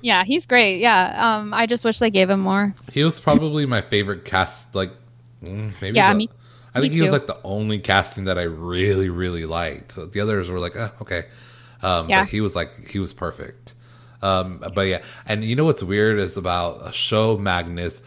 yeah, 0.00 0.24
he's 0.24 0.44
great. 0.46 0.80
Yeah. 0.80 1.36
Um, 1.36 1.54
I 1.54 1.66
just 1.66 1.84
wish 1.84 2.00
they 2.00 2.10
gave 2.10 2.28
him 2.28 2.40
more. 2.40 2.74
He 2.92 3.04
was 3.04 3.20
probably 3.20 3.64
my 3.66 3.80
favorite 3.80 4.24
cast. 4.24 4.74
Like, 4.74 4.90
mm, 5.42 5.72
maybe. 5.80 5.96
Yeah, 5.96 6.12
the- 6.12 6.18
me- 6.18 6.30
I 6.74 6.80
think 6.80 6.92
me 6.94 6.96
he 6.96 7.02
was 7.02 7.12
like 7.12 7.26
the 7.28 7.38
only 7.44 7.78
casting 7.78 8.24
that 8.24 8.38
I 8.38 8.42
really, 8.42 9.08
really 9.10 9.44
liked. 9.46 9.94
The 9.94 10.20
others 10.20 10.48
were 10.50 10.58
like, 10.58 10.74
eh, 10.74 10.88
okay. 11.02 11.24
Um, 11.82 12.08
Yeah. 12.08 12.22
But 12.22 12.30
he 12.30 12.40
was 12.40 12.56
like, 12.56 12.88
he 12.88 12.98
was 12.98 13.12
perfect. 13.12 13.74
Um, 14.22 14.64
but 14.74 14.86
yeah, 14.88 15.02
and 15.26 15.44
you 15.44 15.54
know 15.56 15.64
what's 15.64 15.82
weird 15.82 16.18
is 16.18 16.36
about 16.36 16.88
a 16.88 16.92
show 16.92 17.36
Magnus. 17.38 18.02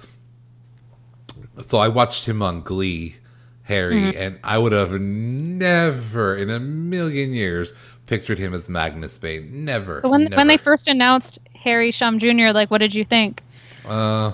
So 1.62 1.78
I 1.78 1.88
watched 1.88 2.28
him 2.28 2.42
on 2.42 2.62
Glee, 2.62 3.16
Harry, 3.64 3.96
Mm-hmm. 3.96 4.18
and 4.18 4.40
I 4.44 4.58
would 4.58 4.72
have 4.74 4.92
never 5.00 6.36
in 6.36 6.50
a 6.50 6.60
million 6.60 7.34
years 7.34 7.74
pictured 8.06 8.38
him 8.38 8.54
as 8.54 8.70
Magnus 8.70 9.18
Bane. 9.18 9.66
Never. 9.66 10.02
So 10.02 10.10
when 10.10 10.32
when 10.34 10.48
they 10.48 10.58
first 10.58 10.88
announced 10.88 11.40
Harry 11.56 11.92
Shum 11.92 12.20
Jr., 12.20 12.50
like, 12.54 12.70
what 12.70 12.80
did 12.80 12.94
you 12.94 13.04
think? 13.06 13.42
Uh, 13.86 14.32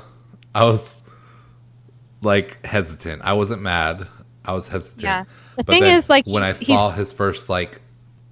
I 0.55 0.65
was 0.65 1.03
like 2.21 2.65
hesitant. 2.65 3.21
I 3.23 3.33
wasn't 3.33 3.61
mad. 3.61 4.07
I 4.45 4.53
was 4.53 4.67
hesitant. 4.67 5.01
Yeah. 5.03 5.23
The 5.57 5.63
But 5.63 5.73
thing 5.73 5.81
then 5.83 5.97
is, 5.97 6.09
like, 6.09 6.25
when 6.27 6.43
I 6.43 6.53
saw 6.53 6.89
his 6.89 7.13
first 7.13 7.49
like 7.49 7.81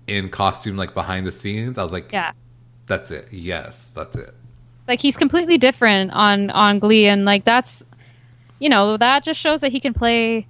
in 0.08 0.30
costume, 0.30 0.76
like 0.78 0.94
behind 0.94 1.28
the 1.28 1.32
scenes, 1.32 1.78
I 1.78 1.84
was 1.84 1.92
like, 1.92 2.12
Yeah. 2.12 2.32
that's 2.88 3.12
it. 3.12 3.28
Yes, 3.32 3.92
that's 3.94 4.16
it." 4.16 4.34
Like 4.88 5.00
he's 5.00 5.16
completely 5.18 5.58
different 5.60 6.12
on 6.12 6.50
on 6.50 6.80
Glee, 6.80 7.06
and 7.08 7.26
like 7.26 7.46
that's, 7.46 7.84
you 8.60 8.70
know, 8.70 8.98
that 8.98 9.24
just 9.24 9.40
shows 9.40 9.62
that 9.62 9.72
he 9.72 9.80
can 9.80 9.94
play 9.94 10.48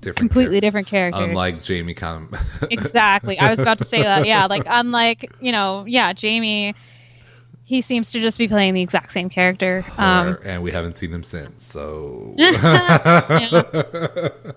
Different, 0.00 0.16
completely 0.16 0.60
different 0.60 0.86
characters. 0.86 1.22
Unlike 1.22 1.62
Jamie 1.62 1.94
Cam. 1.94 2.30
exactly. 2.70 3.38
I 3.38 3.48
was 3.50 3.58
about 3.58 3.78
to 3.78 3.84
say 3.84 4.02
that. 4.02 4.26
Yeah, 4.26 4.46
like 4.46 4.64
unlike 4.66 5.32
you 5.40 5.52
know, 5.52 5.84
yeah, 5.86 6.12
Jamie, 6.12 6.74
he 7.64 7.80
seems 7.80 8.12
to 8.12 8.20
just 8.20 8.36
be 8.38 8.48
playing 8.48 8.74
the 8.74 8.82
exact 8.82 9.12
same 9.12 9.28
character. 9.28 9.84
Um, 9.96 10.38
and 10.44 10.62
we 10.62 10.70
haven't 10.72 10.98
seen 10.98 11.12
him 11.12 11.22
since. 11.22 11.64
So 11.64 12.34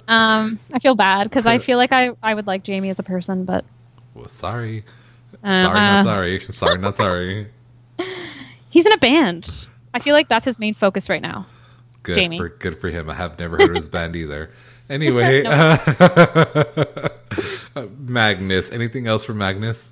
um, 0.07 0.59
I 0.73 0.79
feel 0.81 0.95
bad 0.95 1.25
because 1.25 1.45
I 1.45 1.59
feel 1.59 1.77
like 1.77 1.91
I 1.91 2.11
I 2.23 2.33
would 2.33 2.47
like 2.47 2.63
Jamie 2.63 2.89
as 2.89 2.99
a 2.99 3.03
person, 3.03 3.45
but 3.45 3.63
well, 4.13 4.27
sorry, 4.27 4.83
uh, 5.43 5.63
sorry, 5.63 5.79
uh, 5.79 5.81
not 5.81 6.05
sorry, 6.05 6.39
sorry, 6.39 6.77
not 6.79 6.95
sorry. 6.95 7.47
he's 8.69 8.85
in 8.85 8.91
a 8.91 8.97
band. 8.97 9.49
I 9.93 9.99
feel 9.99 10.13
like 10.13 10.29
that's 10.29 10.45
his 10.45 10.59
main 10.59 10.73
focus 10.73 11.09
right 11.09 11.21
now. 11.21 11.47
Good 12.07 12.15
Jamie. 12.15 12.37
for 12.37 12.49
good 12.49 12.79
for 12.79 12.89
him. 12.89 13.09
I 13.09 13.13
have 13.13 13.37
never 13.37 13.57
heard 13.57 13.69
of 13.69 13.75
his 13.75 13.89
band 13.89 14.15
either. 14.15 14.51
Anyway, 14.89 15.43
Magnus. 17.99 18.71
Anything 18.71 19.05
else 19.07 19.25
for 19.25 19.33
Magnus? 19.33 19.91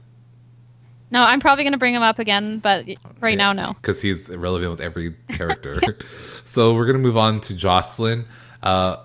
No, 1.11 1.21
I'm 1.21 1.39
probably 1.41 1.63
going 1.65 1.73
to 1.73 1.77
bring 1.79 1.93
him 1.93 2.01
up 2.01 2.17
again, 2.19 2.59
but 2.59 2.85
right 3.19 3.37
now, 3.37 3.51
no. 3.53 3.73
because 3.73 4.01
he's 4.01 4.29
irrelevant 4.29 4.71
with 4.71 4.81
every 4.81 5.15
character. 5.29 5.97
so 6.45 6.73
we're 6.73 6.85
gonna 6.85 6.97
move 6.99 7.17
on 7.17 7.41
to 7.41 7.53
Jocelyn. 7.53 8.25
Uh, 8.63 8.97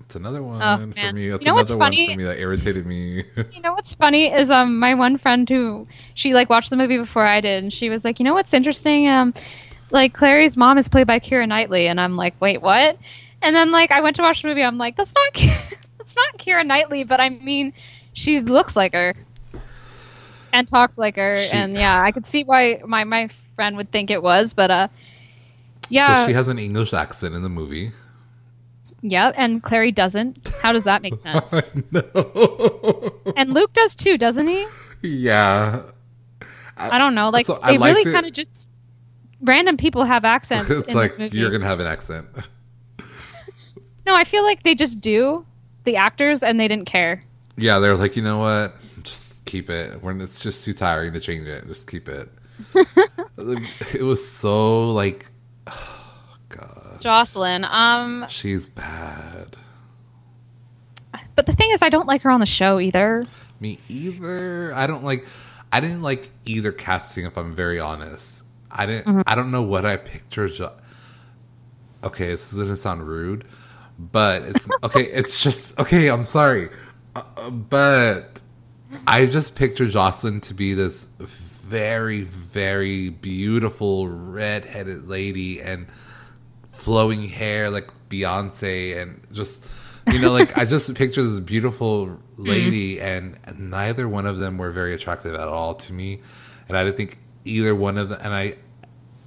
it's 0.00 0.14
another 0.14 0.42
one 0.42 0.62
Oh, 0.62 0.78
for 0.78 0.86
man. 0.86 1.14
me. 1.14 1.28
That's 1.28 1.42
You 1.44 1.50
know 1.50 1.54
what's 1.54 1.70
another 1.70 1.80
one 1.80 1.92
funny? 1.92 2.12
for 2.12 2.16
me 2.18 2.24
that 2.24 2.38
irritated 2.38 2.86
me. 2.86 3.24
You 3.52 3.60
know 3.60 3.72
what's 3.72 3.94
funny 3.94 4.32
is 4.32 4.50
um 4.50 4.78
my 4.78 4.94
one 4.94 5.18
friend 5.18 5.48
who 5.48 5.86
she 6.14 6.32
like 6.32 6.48
watched 6.48 6.70
the 6.70 6.76
movie 6.76 6.98
before 6.98 7.26
I 7.26 7.40
did, 7.40 7.62
and 7.62 7.72
she 7.72 7.90
was 7.90 8.04
like, 8.04 8.18
you 8.18 8.24
know 8.24 8.34
what's 8.34 8.54
interesting? 8.54 9.08
Um, 9.08 9.34
like 9.92 10.12
Clary's 10.14 10.56
mom 10.56 10.78
is 10.78 10.88
played 10.88 11.06
by 11.06 11.20
Keira 11.20 11.46
Knightley, 11.46 11.86
and 11.86 12.00
I'm 12.00 12.16
like, 12.16 12.34
wait, 12.40 12.60
what? 12.60 12.98
And 13.40 13.54
then 13.54 13.70
like 13.70 13.90
I 13.92 14.00
went 14.00 14.16
to 14.16 14.22
watch 14.22 14.42
the 14.42 14.48
movie, 14.48 14.62
I'm 14.64 14.78
like, 14.78 14.96
that's 14.96 15.12
not 15.14 15.32
that's 15.98 16.16
not 16.16 16.38
Keira 16.38 16.66
Knightley, 16.66 17.04
but 17.04 17.20
I 17.20 17.28
mean, 17.28 17.72
she 18.12 18.40
looks 18.40 18.74
like 18.74 18.92
her 18.94 19.14
and 20.52 20.66
talks 20.66 20.98
like 20.98 21.16
her, 21.16 21.38
She- 21.44 21.50
and 21.52 21.74
yeah, 21.74 22.02
I 22.02 22.10
could 22.12 22.26
see 22.26 22.42
why 22.44 22.80
my 22.84 23.04
my 23.04 23.28
friend 23.54 23.76
would 23.76 23.90
think 23.92 24.10
it 24.10 24.22
was, 24.22 24.52
but 24.54 24.70
uh, 24.70 24.88
yeah, 25.88 26.24
so 26.24 26.26
she 26.28 26.34
has 26.34 26.48
an 26.48 26.58
English 26.58 26.92
accent 26.92 27.34
in 27.34 27.42
the 27.42 27.48
movie. 27.50 27.92
yeah, 29.02 29.30
and 29.34 29.62
Clary 29.62 29.92
doesn't. 29.92 30.48
How 30.62 30.72
does 30.72 30.84
that 30.84 31.02
make 31.02 31.14
sense? 31.26 31.74
no. 31.90 33.12
and 33.36 33.52
Luke 33.52 33.72
does 33.72 33.94
too, 33.94 34.16
doesn't 34.18 34.46
he? 34.46 34.66
yeah. 35.02 35.82
I 36.76 36.98
don't 36.98 37.14
know. 37.14 37.28
Like 37.30 37.46
So 37.46 37.58
I 37.62 37.72
they 37.72 37.78
really 37.78 38.04
kind 38.10 38.24
of 38.26 38.32
just 38.32 38.61
random 39.42 39.76
people 39.76 40.04
have 40.04 40.24
accents 40.24 40.70
It's 40.70 40.94
like 40.94 41.32
you're 41.32 41.50
gonna 41.50 41.64
have 41.64 41.80
an 41.80 41.86
accent. 41.86 42.28
No, 44.04 44.14
I 44.14 44.24
feel 44.24 44.42
like 44.42 44.64
they 44.64 44.74
just 44.74 45.00
do 45.00 45.46
the 45.84 45.96
actors 45.96 46.42
and 46.42 46.58
they 46.58 46.66
didn't 46.66 46.86
care. 46.86 47.22
Yeah, 47.56 47.78
they're 47.78 47.96
like, 47.96 48.16
you 48.16 48.22
know 48.22 48.38
what? 48.38 48.74
Just 49.02 49.44
keep 49.44 49.70
it. 49.70 50.02
When 50.02 50.20
it's 50.20 50.42
just 50.42 50.64
too 50.64 50.74
tiring 50.74 51.12
to 51.12 51.20
change 51.20 51.46
it, 51.46 51.66
just 51.66 51.88
keep 51.88 52.08
it. 52.08 52.28
it 53.94 54.02
was 54.02 54.26
so 54.28 54.90
like, 54.90 55.26
God, 56.48 57.00
Jocelyn. 57.00 57.64
Um, 57.64 58.26
she's 58.28 58.68
bad. 58.68 59.56
but 61.36 61.46
the 61.46 61.52
thing 61.52 61.70
is, 61.70 61.82
I 61.82 61.88
don't 61.88 62.06
like 62.06 62.22
her 62.22 62.30
on 62.30 62.40
the 62.40 62.46
show 62.46 62.80
either. 62.80 63.24
Me 63.60 63.78
either. 63.88 64.74
I 64.74 64.86
don't 64.86 65.04
like. 65.04 65.26
I 65.70 65.80
didn't 65.80 66.02
like 66.02 66.30
either 66.44 66.72
casting. 66.72 67.24
If 67.24 67.36
I'm 67.36 67.54
very 67.54 67.78
honest, 67.78 68.41
I 68.72 68.86
didn't. 68.86 69.06
Mm-hmm. 69.06 69.20
I 69.26 69.34
don't 69.34 69.50
know 69.50 69.62
what 69.62 69.84
I 69.84 69.96
pictured. 69.96 70.52
Okay, 72.04 72.28
this 72.28 72.52
is 72.52 72.58
gonna 72.58 72.76
sound 72.76 73.06
rude, 73.06 73.44
but 73.98 74.42
it's 74.42 74.68
okay. 74.84 75.04
It's 75.04 75.42
just 75.42 75.78
okay. 75.78 76.08
I'm 76.08 76.26
sorry, 76.26 76.70
uh, 77.14 77.22
uh, 77.36 77.50
but 77.50 78.40
I 79.06 79.26
just 79.26 79.54
picture 79.54 79.86
Jocelyn 79.86 80.40
to 80.42 80.54
be 80.54 80.74
this 80.74 81.06
very, 81.18 82.22
very 82.22 83.08
beautiful 83.08 84.08
red-headed 84.08 85.08
lady 85.08 85.62
and 85.62 85.86
flowing 86.72 87.28
hair 87.28 87.70
like 87.70 87.88
Beyonce 88.10 89.00
and 89.00 89.20
just 89.32 89.64
you 90.12 90.18
know 90.18 90.32
like 90.32 90.58
I 90.58 90.64
just 90.64 90.92
picture 90.94 91.22
this 91.22 91.38
beautiful 91.40 92.18
lady 92.36 93.00
and 93.00 93.38
neither 93.56 94.08
one 94.08 94.26
of 94.26 94.38
them 94.38 94.58
were 94.58 94.70
very 94.72 94.94
attractive 94.94 95.34
at 95.34 95.48
all 95.48 95.74
to 95.76 95.92
me 95.92 96.20
and 96.68 96.76
I 96.76 96.84
didn't 96.84 96.96
think 96.96 97.18
either 97.44 97.74
one 97.74 97.96
of 97.96 98.08
them 98.08 98.20
and 98.22 98.34
I 98.34 98.56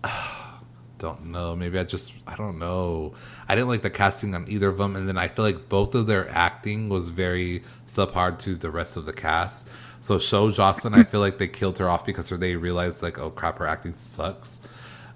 don't 0.98 1.26
know. 1.26 1.56
Maybe 1.56 1.78
I 1.78 1.84
just 1.84 2.14
I 2.26 2.36
don't 2.36 2.58
know. 2.58 3.14
I 3.48 3.56
didn't 3.56 3.68
like 3.68 3.82
the 3.82 3.90
casting 3.90 4.34
on 4.36 4.46
either 4.48 4.70
of 4.70 4.78
them 4.78 4.96
and 4.96 5.08
then 5.08 5.18
I 5.18 5.28
feel 5.28 5.46
like 5.46 5.70
both 5.70 5.96
of 5.96 6.08
their 6.08 6.30
acting 6.30 6.90
was 6.90 7.10
very 7.10 7.64
subpar 7.92 8.38
to 8.40 8.56
the 8.56 8.70
rest 8.70 8.98
of 8.98 9.06
the 9.06 9.14
cast. 9.14 9.68
So 10.02 10.20
show 10.20 10.52
Jocelyn 10.52 10.94
I 10.94 11.04
feel 11.04 11.20
like 11.20 11.38
they 11.38 11.48
killed 11.48 11.78
her 11.80 11.90
off 11.90 12.06
because 12.06 12.30
they 12.30 12.56
realized 12.56 13.02
like 13.02 13.20
oh 13.20 13.30
crap 13.30 13.58
her 13.60 13.68
acting 13.68 13.96
sucks. 13.96 14.62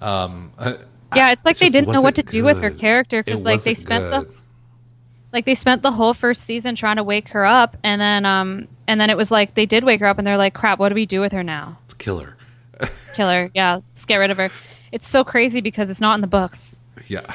Um 0.02 0.54
Yeah, 1.16 1.32
it's 1.32 1.46
like 1.46 1.58
it 1.58 1.60
they 1.60 1.70
didn't 1.70 1.92
know 1.92 2.02
what 2.02 2.16
to 2.16 2.22
wasn't 2.22 2.32
do 2.32 2.44
with 2.44 2.62
her 2.62 2.72
character 2.72 3.24
because 3.24 3.42
like 3.44 3.64
they 3.64 3.74
spent 3.74 4.12
the 4.12 4.30
like 5.32 5.46
they 5.46 5.56
spent 5.56 5.82
the 5.82 5.92
whole 5.92 6.14
first 6.14 6.44
season 6.44 6.76
trying 6.76 6.96
to 6.96 7.04
wake 7.04 7.30
her 7.30 7.46
up, 7.46 7.78
and 7.84 8.02
then 8.02 8.26
um 8.26 8.68
and 8.88 9.00
then 9.00 9.10
it 9.10 9.18
was 9.18 9.32
like 9.32 9.54
they 9.54 9.66
did 9.66 9.84
wake 9.84 10.00
her 10.00 10.08
up, 10.08 10.18
and 10.18 10.26
they're 10.26 10.38
like, 10.38 10.54
crap, 10.54 10.80
what 10.80 10.90
do 10.90 10.96
we 10.96 11.06
do 11.06 11.22
with 11.22 11.32
her 11.32 11.44
now? 11.44 11.78
kill 11.98 12.20
her. 12.20 12.36
Kill 13.14 13.30
her? 13.30 13.52
Yeah, 13.54 13.76
let's 13.76 14.06
get 14.06 14.18
rid 14.18 14.32
of 14.32 14.38
her. 14.38 14.50
It's 14.92 15.08
so 15.08 15.24
crazy 15.24 15.62
because 15.62 15.90
it's 15.90 16.02
not 16.02 16.16
in 16.16 16.22
the 16.22 16.28
books. 16.28 16.80
Yeah, 17.08 17.34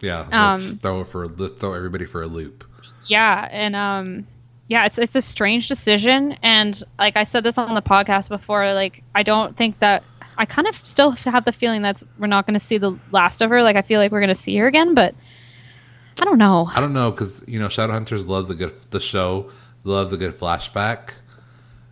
yeah. 0.00 0.26
Let's 0.30 0.72
Um, 0.72 0.78
throw 0.78 1.04
for 1.04 1.28
let's 1.28 1.54
throw 1.60 1.74
everybody 1.74 2.04
for 2.04 2.22
a 2.22 2.26
loop. 2.26 2.64
Yeah, 3.06 3.48
and 3.50 3.74
um 3.74 4.26
yeah, 4.68 4.84
it's 4.86 4.98
it's 4.98 5.16
a 5.16 5.22
strange 5.22 5.68
decision 5.68 6.36
and 6.42 6.80
like 6.98 7.16
I 7.16 7.24
said 7.24 7.42
this 7.44 7.58
on 7.58 7.74
the 7.74 7.82
podcast 7.82 8.28
before, 8.28 8.72
like 8.74 9.02
I 9.14 9.22
don't 9.22 9.56
think 9.56 9.78
that 9.78 10.04
I 10.36 10.44
kind 10.44 10.68
of 10.68 10.76
still 10.86 11.10
have 11.12 11.44
the 11.44 11.52
feeling 11.52 11.82
that 11.82 12.02
we're 12.18 12.28
not 12.28 12.46
going 12.46 12.54
to 12.54 12.64
see 12.64 12.78
the 12.78 12.96
last 13.10 13.40
of 13.42 13.50
her. 13.50 13.62
Like 13.62 13.74
I 13.76 13.82
feel 13.82 13.98
like 13.98 14.12
we're 14.12 14.20
going 14.20 14.28
to 14.28 14.36
see 14.36 14.56
her 14.58 14.68
again, 14.68 14.94
but 14.94 15.14
I 16.20 16.24
don't 16.24 16.38
know. 16.38 16.70
I 16.72 16.80
don't 16.80 16.92
know 16.92 17.10
because 17.10 17.42
you 17.48 17.58
know 17.58 17.66
Shadowhunters 17.66 18.26
loves 18.26 18.48
a 18.50 18.54
good 18.54 18.74
the 18.90 19.00
show 19.00 19.50
loves 19.84 20.12
a 20.12 20.16
good 20.16 20.38
flashback, 20.38 21.10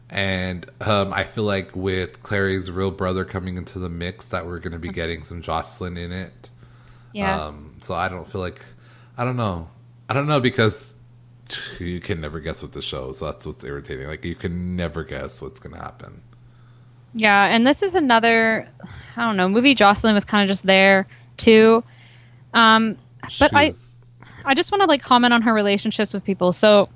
and 0.08 0.66
um, 0.80 1.12
I 1.12 1.24
feel 1.24 1.44
like 1.44 1.74
with 1.74 2.22
Clary's 2.22 2.70
real 2.70 2.90
brother 2.90 3.24
coming 3.24 3.56
into 3.56 3.78
the 3.78 3.88
mix, 3.88 4.28
that 4.28 4.46
we're 4.46 4.60
going 4.60 4.72
to 4.72 4.78
be 4.78 4.90
getting 4.90 5.24
some 5.24 5.42
Jocelyn 5.42 5.96
in 5.96 6.12
it. 6.12 6.48
Yeah. 7.12 7.46
Um, 7.46 7.74
so 7.80 7.94
I 7.94 8.08
don't 8.08 8.28
feel 8.30 8.40
like 8.40 8.64
I 9.18 9.24
don't 9.24 9.36
know. 9.36 9.68
I 10.08 10.14
don't 10.14 10.26
know 10.26 10.40
because 10.40 10.94
you 11.78 12.00
can 12.00 12.20
never 12.20 12.40
guess 12.40 12.62
with 12.62 12.72
the 12.72 12.82
show, 12.82 13.12
so 13.12 13.26
that's 13.26 13.46
what's 13.46 13.64
irritating. 13.64 14.06
Like 14.06 14.24
you 14.24 14.34
can 14.34 14.76
never 14.76 15.02
guess 15.02 15.42
what's 15.42 15.58
going 15.58 15.74
to 15.74 15.80
happen. 15.80 16.22
Yeah, 17.14 17.46
and 17.46 17.66
this 17.66 17.82
is 17.82 17.94
another 17.94 18.68
I 19.16 19.24
don't 19.24 19.36
know, 19.36 19.48
movie 19.48 19.74
Jocelyn 19.74 20.14
was 20.14 20.24
kind 20.24 20.48
of 20.48 20.52
just 20.52 20.64
there 20.64 21.06
too. 21.36 21.82
Um 22.52 22.98
but 23.40 23.54
I 23.54 23.72
I 24.44 24.54
just 24.54 24.70
want 24.70 24.82
to 24.82 24.86
like 24.86 25.02
comment 25.02 25.32
on 25.32 25.42
her 25.42 25.52
relationships 25.52 26.14
with 26.14 26.22
people. 26.22 26.52
So 26.52 26.88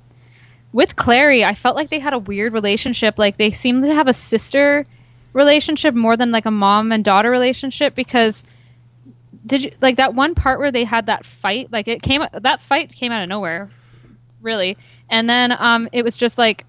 with 0.73 0.95
Clary, 0.95 1.43
I 1.43 1.55
felt 1.55 1.75
like 1.75 1.89
they 1.89 1.99
had 1.99 2.13
a 2.13 2.19
weird 2.19 2.53
relationship. 2.53 3.17
Like 3.17 3.37
they 3.37 3.51
seemed 3.51 3.83
to 3.83 3.93
have 3.93 4.07
a 4.07 4.13
sister 4.13 4.85
relationship 5.33 5.93
more 5.93 6.17
than 6.17 6.31
like 6.31 6.45
a 6.45 6.51
mom 6.51 6.91
and 6.91 7.03
daughter 7.03 7.29
relationship 7.29 7.95
because 7.95 8.43
did 9.45 9.63
you 9.63 9.71
like 9.81 9.97
that 9.97 10.13
one 10.13 10.35
part 10.35 10.59
where 10.59 10.71
they 10.71 10.83
had 10.83 11.07
that 11.07 11.25
fight? 11.25 11.71
Like 11.71 11.87
it 11.87 12.01
came 12.01 12.21
that 12.33 12.61
fight 12.61 12.91
came 12.91 13.11
out 13.11 13.23
of 13.23 13.29
nowhere, 13.29 13.69
really. 14.41 14.77
And 15.09 15.29
then 15.29 15.51
um 15.51 15.89
it 15.91 16.03
was 16.03 16.17
just 16.17 16.37
like 16.37 16.65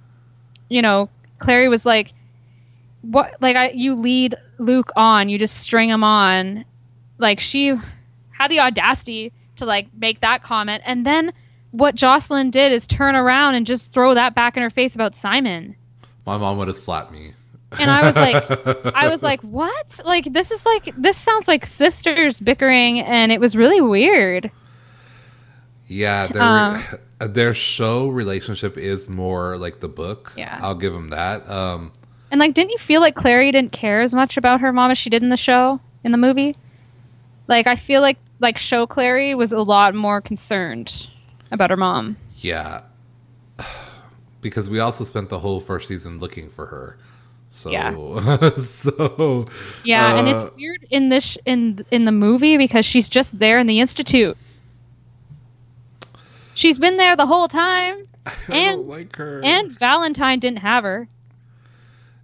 you 0.68 0.82
know, 0.82 1.08
Clary 1.38 1.68
was 1.68 1.84
like 1.84 2.12
what 3.02 3.36
like 3.40 3.56
I 3.56 3.70
you 3.70 3.94
lead 3.94 4.36
Luke 4.58 4.90
on, 4.96 5.28
you 5.28 5.38
just 5.38 5.56
string 5.56 5.90
him 5.90 6.04
on. 6.04 6.64
Like 7.18 7.40
she 7.40 7.74
had 8.30 8.50
the 8.50 8.60
audacity 8.60 9.32
to 9.56 9.66
like 9.66 9.88
make 9.94 10.20
that 10.20 10.42
comment 10.42 10.82
and 10.86 11.04
then 11.06 11.32
what 11.72 11.94
Jocelyn 11.94 12.50
did 12.50 12.72
is 12.72 12.86
turn 12.86 13.16
around 13.16 13.56
and 13.56 13.66
just 13.66 13.92
throw 13.92 14.14
that 14.14 14.34
back 14.34 14.56
in 14.56 14.62
her 14.62 14.70
face 14.70 14.94
about 14.94 15.16
Simon. 15.16 15.74
my 16.24 16.38
mom 16.38 16.58
would 16.58 16.68
have 16.68 16.76
slapped 16.76 17.10
me. 17.10 17.32
And 17.78 17.90
I 17.90 18.04
was 18.06 18.14
like 18.14 18.94
I 18.94 19.08
was 19.08 19.22
like, 19.22 19.40
"What? 19.40 20.00
Like 20.04 20.26
this 20.30 20.50
is 20.50 20.64
like 20.66 20.90
this 20.96 21.16
sounds 21.16 21.48
like 21.48 21.64
sisters 21.64 22.38
bickering 22.38 23.00
and 23.00 23.32
it 23.32 23.40
was 23.40 23.56
really 23.56 23.80
weird." 23.80 24.50
Yeah, 25.88 26.26
their 26.26 26.42
Um, 26.42 26.84
their 27.32 27.54
show 27.54 28.08
relationship 28.08 28.76
is 28.76 29.08
more 29.08 29.56
like 29.56 29.80
the 29.80 29.88
book. 29.88 30.32
Yeah. 30.36 30.58
I'll 30.62 30.74
give 30.74 30.92
them 30.92 31.10
that. 31.10 31.48
Um, 31.48 31.92
And 32.30 32.38
like 32.38 32.52
didn't 32.52 32.70
you 32.72 32.78
feel 32.78 33.00
like 33.00 33.14
Clary 33.14 33.50
didn't 33.52 33.72
care 33.72 34.02
as 34.02 34.14
much 34.14 34.36
about 34.36 34.60
her 34.60 34.72
mom 34.72 34.90
as 34.90 34.98
she 34.98 35.08
did 35.08 35.22
in 35.22 35.30
the 35.30 35.36
show 35.38 35.80
in 36.04 36.12
the 36.12 36.18
movie? 36.18 36.56
Like 37.48 37.66
I 37.66 37.76
feel 37.76 38.02
like 38.02 38.18
like 38.38 38.58
show 38.58 38.86
Clary 38.86 39.34
was 39.34 39.52
a 39.52 39.60
lot 39.62 39.94
more 39.94 40.20
concerned 40.20 41.08
about 41.52 41.70
her 41.70 41.76
mom. 41.76 42.16
yeah, 42.38 42.80
because 44.40 44.68
we 44.68 44.80
also 44.80 45.04
spent 45.04 45.28
the 45.28 45.38
whole 45.38 45.60
first 45.60 45.86
season 45.86 46.18
looking 46.18 46.50
for 46.50 46.66
her. 46.66 46.98
So, 47.50 47.70
Yeah. 47.70 47.90
so 48.60 49.44
Yeah, 49.84 50.16
and 50.16 50.26
it's 50.28 50.46
uh, 50.46 50.50
weird 50.56 50.86
in 50.90 51.10
this 51.10 51.22
sh- 51.24 51.36
in 51.44 51.84
in 51.90 52.06
the 52.06 52.12
movie 52.12 52.56
because 52.56 52.84
she's 52.86 53.08
just 53.10 53.38
there 53.38 53.58
in 53.60 53.66
the 53.66 53.78
institute. 53.80 54.36
She's 56.54 56.78
been 56.78 56.96
there 56.96 57.16
the 57.16 57.26
whole 57.26 57.48
time, 57.48 58.06
I 58.26 58.32
and- 58.48 58.84
don't 58.84 58.88
like 58.88 59.16
her. 59.16 59.42
and 59.44 59.70
Valentine 59.78 60.38
didn't 60.38 60.58
have 60.60 60.84
her 60.84 61.02
in 61.02 61.08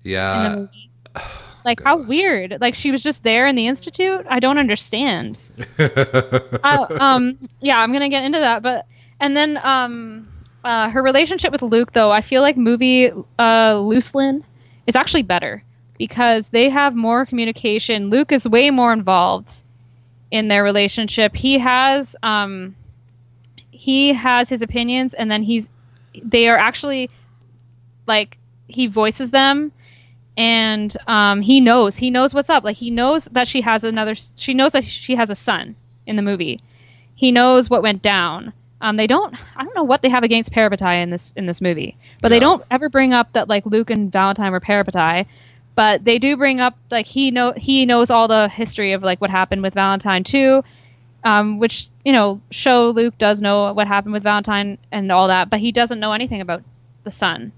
the 0.05 0.11
yeah, 0.11 0.55
movie. 0.57 0.91
Like 1.65 1.83
how 1.83 1.99
weird! 1.99 2.57
Like 2.61 2.75
she 2.75 2.91
was 2.91 3.03
just 3.03 3.23
there 3.23 3.47
in 3.47 3.55
the 3.57 3.67
institute. 3.67 4.25
I 4.31 4.41
don't 4.41 4.57
understand. 4.59 5.39
uh, 5.79 6.87
um, 6.99 7.37
yeah, 7.61 7.79
I'm 7.79 7.93
gonna 7.93 8.09
get 8.09 8.25
into 8.25 8.39
that, 8.39 8.63
but 8.63 8.87
and 9.21 9.37
then 9.37 9.59
um, 9.63 10.29
uh, 10.65 10.91
her 10.91 11.03
relationship 11.03 11.53
with 11.53 11.63
Luke, 11.63 11.93
though, 11.93 12.11
I 12.11 12.21
feel 12.21 12.43
like 12.43 12.57
movie 12.57 13.11
uh, 13.39 13.91
is 13.91 14.97
actually 14.97 15.23
better 15.23 15.63
because 15.99 16.49
they 16.49 16.71
have 16.71 16.95
more 16.95 17.27
communication. 17.27 18.11
Luke 18.11 18.33
is 18.33 18.49
way 18.49 18.71
more 18.71 18.93
involved 18.93 19.53
in 20.31 20.49
their 20.49 20.63
relationship. 20.63 21.35
He 21.35 21.59
has 21.59 22.15
um, 22.23 22.77
he 23.71 24.13
has 24.13 24.49
his 24.49 24.63
opinions, 24.63 25.15
and 25.15 25.31
then 25.31 25.43
he's 25.43 25.69
they 26.23 26.49
are 26.49 26.59
actually 26.59 27.11
like 28.07 28.39
he 28.67 28.87
voices 28.87 29.31
them 29.31 29.73
and 30.37 30.97
um, 31.07 31.43
he 31.43 31.61
knows 31.61 31.97
he 31.97 32.11
knows 32.11 32.33
what's 32.33 32.51
up 32.51 32.65
like 32.65 32.77
he 32.77 32.91
knows 32.91 33.27
that 33.27 33.49
she 33.49 33.61
has 33.61 33.85
another 33.85 34.15
she 34.37 34.55
knows 34.55 34.73
that 34.73 34.85
she 34.85 35.15
has 35.17 35.31
a 35.31 35.35
son 35.35 35.75
in 36.07 36.17
the 36.17 36.23
movie 36.23 36.61
he 37.15 37.33
knows 37.33 37.69
what 37.69 37.83
went 37.83 38.03
down 38.03 38.53
um, 38.81 38.97
they 38.97 39.07
don't 39.07 39.35
i 39.57 39.65
don't 39.65 39.75
know 39.75 39.85
what 39.85 40.03
they 40.03 40.09
have 40.09 40.23
against 40.23 40.53
parabatai 40.53 41.03
in 41.03 41.11
this 41.11 41.33
in 41.37 41.47
this 41.47 41.61
movie 41.61 41.97
but 42.21 42.29
they 42.29 42.39
don't 42.39 42.63
ever 42.71 42.89
bring 42.89 43.13
up 43.13 43.33
that 43.33 43.49
like 43.49 43.65
luke 43.67 43.91
and 43.91 44.13
valentine 44.13 44.53
were 44.53 44.61
parabatai 44.61 45.27
but 45.75 46.05
they 46.05 46.19
do 46.19 46.37
bring 46.37 46.61
up 46.61 46.77
like 46.91 47.07
he 47.07 47.31
know 47.31 47.53
he 47.57 47.87
knows 47.87 48.11
all 48.11 48.29
the 48.29 48.49
history 48.49 48.93
of 48.93 49.03
like 49.03 49.21
what 49.21 49.31
happened 49.31 49.63
with 49.63 49.75
valentine 49.75 50.25
too 50.25 50.63
um, 51.25 51.59
which 51.59 51.89
you 52.05 52.13
know 52.13 52.41
show 52.51 52.91
luke 52.91 53.19
does 53.19 53.41
know 53.41 53.73
what 53.73 53.87
happened 53.87 54.13
with 54.13 54.23
valentine 54.23 54.79
and 54.93 55.11
all 55.11 55.29
that 55.29 55.51
but 55.51 55.61
he 55.61 55.73
doesn't 55.73 56.01
know 56.01 56.13
anything 56.13 56.41
about 56.41 56.63
the 57.09 57.11
son. 57.11 57.53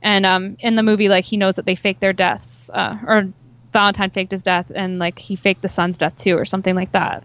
And 0.00 0.24
um, 0.26 0.56
in 0.60 0.74
the 0.76 0.82
movie 0.82 1.08
like 1.08 1.24
he 1.24 1.36
knows 1.36 1.56
that 1.56 1.66
they 1.66 1.74
faked 1.74 2.00
their 2.00 2.12
deaths 2.12 2.70
uh, 2.72 2.98
or 3.06 3.32
valentine 3.72 4.10
faked 4.10 4.32
his 4.32 4.42
death 4.42 4.70
and 4.74 4.98
like 4.98 5.18
he 5.18 5.36
faked 5.36 5.62
the 5.62 5.68
son's 5.68 5.98
death 5.98 6.16
too 6.16 6.36
or 6.36 6.44
something 6.44 6.74
like 6.74 6.92
that. 6.92 7.24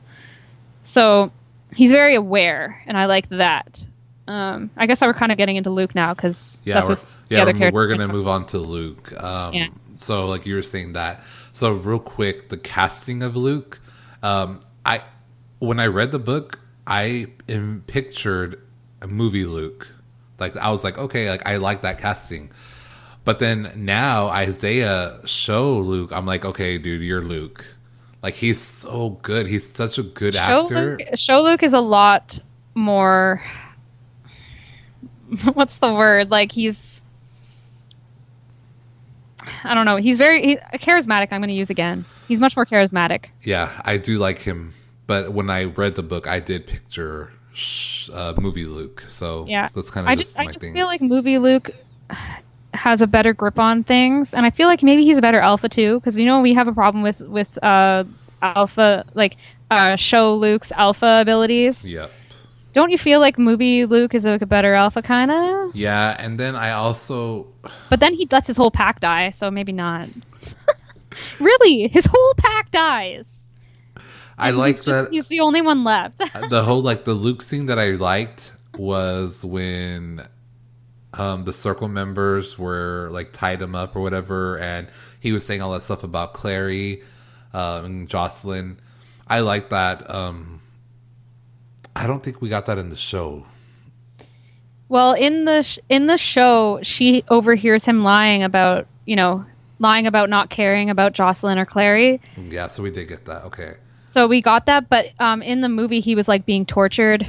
So 0.83 1.31
he's 1.77 1.91
very 1.91 2.15
aware 2.15 2.81
and 2.85 2.97
i 2.97 3.05
like 3.05 3.29
that 3.29 3.85
um, 4.27 4.69
i 4.75 4.85
guess 4.85 5.01
i 5.01 5.07
were 5.07 5.13
kind 5.13 5.31
of 5.31 5.37
getting 5.37 5.55
into 5.55 5.69
luke 5.69 5.95
now 5.95 6.13
because 6.13 6.61
yeah, 6.65 6.73
that's 6.73 6.89
we're, 6.89 6.95
what 6.95 7.05
the 7.29 7.41
other 7.41 7.53
we're, 7.53 7.71
we're 7.71 7.87
gonna 7.87 8.07
move 8.07 8.27
on 8.27 8.45
to 8.47 8.57
Luke. 8.57 9.11
Um, 9.21 9.53
Yeah. 9.53 9.67
So, 9.97 10.27
like 10.27 10.45
you 10.45 10.55
were 10.55 10.63
saying 10.63 10.93
that. 10.93 11.23
So, 11.53 11.71
real 11.71 11.99
quick, 11.99 12.49
the 12.49 12.57
casting 12.57 13.23
of 13.23 13.35
Luke. 13.35 13.79
Um, 14.23 14.59
I 14.85 15.03
when 15.59 15.79
I 15.79 15.87
read 15.87 16.11
the 16.11 16.19
book, 16.19 16.59
I 16.85 17.27
am 17.49 17.83
pictured 17.87 18.61
a 19.01 19.07
movie 19.07 19.45
Luke. 19.45 19.87
Like 20.39 20.55
I 20.55 20.69
was 20.69 20.83
like, 20.83 20.97
okay, 20.97 21.29
like 21.29 21.45
I 21.45 21.57
like 21.57 21.81
that 21.81 21.99
casting. 21.99 22.51
But 23.25 23.39
then 23.39 23.71
now 23.75 24.27
Isaiah 24.27 25.19
show 25.25 25.79
Luke, 25.79 26.11
I'm 26.13 26.25
like, 26.25 26.45
okay, 26.45 26.77
dude, 26.77 27.01
you're 27.01 27.21
Luke. 27.21 27.65
Like 28.23 28.33
he's 28.33 28.59
so 28.59 29.11
good. 29.21 29.47
He's 29.47 29.71
such 29.71 29.97
a 29.97 30.03
good 30.03 30.33
show 30.33 30.63
actor. 30.63 30.97
luke, 30.97 31.01
show 31.15 31.41
luke 31.41 31.63
is 31.63 31.73
a 31.73 31.79
lot 31.79 32.39
more 32.75 33.41
what's 35.53 35.77
the 35.79 35.93
word 35.93 36.31
like 36.31 36.51
he's 36.51 37.01
i 39.63 39.73
don't 39.73 39.85
know 39.85 39.95
he's 39.97 40.17
very 40.17 40.41
he, 40.45 40.57
charismatic 40.77 41.29
i'm 41.31 41.41
going 41.41 41.47
to 41.49 41.53
use 41.53 41.69
again 41.69 42.05
he's 42.27 42.39
much 42.39 42.55
more 42.55 42.65
charismatic 42.65 43.25
Yeah, 43.43 43.71
I 43.85 43.97
do 43.97 44.17
like 44.19 44.39
him. 44.39 44.73
But 45.05 45.31
when 45.31 45.49
I 45.49 45.63
read 45.65 45.95
the 45.95 46.03
book, 46.03 46.27
I 46.27 46.39
did 46.41 46.67
picture 46.67 47.31
uh, 48.11 48.33
movie 48.37 48.65
Luke. 48.65 49.05
So 49.07 49.45
Yeah, 49.47 49.69
that's 49.73 49.89
kind 49.89 50.05
of 50.05 50.11
I 50.11 50.15
just, 50.15 50.35
just 50.35 50.39
I 50.39 50.51
just 50.51 50.65
thing. 50.65 50.73
feel 50.73 50.85
like 50.85 51.01
movie 51.01 51.37
Luke 51.37 51.71
has 52.77 53.01
a 53.01 53.07
better 53.07 53.33
grip 53.33 53.59
on 53.59 53.83
things, 53.83 54.33
and 54.33 54.45
I 54.45 54.49
feel 54.51 54.67
like 54.67 54.83
maybe 54.83 55.03
he's 55.03 55.17
a 55.17 55.21
better 55.21 55.39
alpha 55.39 55.67
too, 55.69 55.99
because 55.99 56.17
you 56.17 56.25
know 56.25 56.41
we 56.41 56.53
have 56.53 56.67
a 56.67 56.73
problem 56.73 57.03
with 57.03 57.19
with 57.19 57.61
uh, 57.63 58.03
alpha 58.41 59.05
like 59.13 59.35
uh, 59.71 59.95
show 59.95 60.35
Luke's 60.35 60.71
alpha 60.71 61.19
abilities. 61.21 61.89
yep. 61.89 62.11
Don't 62.73 62.91
you 62.91 62.97
feel 62.99 63.19
like 63.19 63.39
movie 63.39 63.85
Luke 63.85 64.13
is 64.13 64.23
like 64.23 64.43
a 64.43 64.45
better 64.45 64.75
alpha 64.75 65.01
kind 65.01 65.31
of? 65.31 65.75
Yeah, 65.75 66.15
and 66.19 66.39
then 66.39 66.55
I 66.55 66.71
also 66.71 67.47
But 67.89 67.99
then 67.99 68.13
he 68.13 68.27
lets 68.31 68.47
his 68.47 68.55
whole 68.57 68.71
pack 68.71 68.99
die, 68.99 69.31
so 69.31 69.49
maybe 69.49 69.71
not. 69.71 70.09
really, 71.39 71.87
his 71.87 72.05
whole 72.05 72.33
pack 72.37 72.71
dies. 72.71 73.25
I 74.37 74.51
like 74.51 74.75
he's, 74.75 74.85
just- 74.85 75.05
that 75.05 75.11
he's 75.11 75.27
the 75.27 75.39
only 75.39 75.61
one 75.61 75.83
left. 75.83 76.19
the 76.49 76.63
whole 76.63 76.81
like 76.83 77.05
the 77.05 77.13
Luke 77.13 77.41
scene 77.41 77.65
that 77.67 77.79
I 77.79 77.91
liked 77.91 78.53
was 78.77 79.43
when 79.43 80.27
um 81.17 81.45
the 81.45 81.53
circle 81.53 81.87
members 81.87 82.57
were 82.57 83.09
like 83.11 83.33
tied 83.33 83.61
him 83.61 83.75
up 83.75 83.95
or 83.95 84.01
whatever 84.01 84.57
and 84.59 84.87
he 85.19 85.31
was 85.31 85.45
saying 85.45 85.61
all 85.61 85.71
that 85.71 85.83
stuff 85.83 86.03
about 86.03 86.33
Clary 86.33 87.03
um 87.53 87.85
and 87.85 88.09
Jocelyn. 88.09 88.79
I 89.27 89.39
like 89.39 89.69
that 89.69 90.09
um 90.13 90.61
I 91.95 92.05
don't 92.05 92.23
think 92.23 92.41
we 92.41 92.49
got 92.49 92.67
that 92.67 92.77
in 92.77 92.89
the 92.89 92.95
show. 92.95 93.45
Well, 94.89 95.13
in 95.13 95.45
the 95.45 95.63
sh- 95.63 95.79
in 95.89 96.07
the 96.07 96.17
show, 96.17 96.79
she 96.83 97.23
overhears 97.27 97.83
him 97.83 98.03
lying 98.03 98.43
about 98.43 98.87
you 99.05 99.15
know 99.15 99.45
lying 99.79 100.07
about 100.07 100.29
not 100.29 100.49
caring 100.49 100.89
about 100.89 101.13
Jocelyn 101.13 101.57
or 101.57 101.65
Clary. 101.65 102.21
Yeah, 102.37 102.67
so 102.67 102.83
we 102.83 102.91
did 102.91 103.07
get 103.07 103.25
that. 103.25 103.45
Okay. 103.45 103.73
So 104.07 104.27
we 104.27 104.41
got 104.41 104.67
that, 104.67 104.89
but 104.89 105.07
um, 105.19 105.41
in 105.41 105.61
the 105.61 105.69
movie, 105.69 105.99
he 105.99 106.15
was 106.15 106.27
like 106.27 106.45
being 106.45 106.65
tortured 106.65 107.27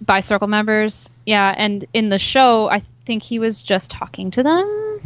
by 0.00 0.20
circle 0.20 0.48
members. 0.48 1.10
Yeah, 1.26 1.54
and 1.56 1.86
in 1.92 2.08
the 2.08 2.18
show, 2.18 2.70
I 2.70 2.82
think 3.08 3.24
he 3.24 3.40
was 3.40 3.60
just 3.62 3.90
talking 3.90 4.30
to 4.32 4.42
them. 4.44 5.00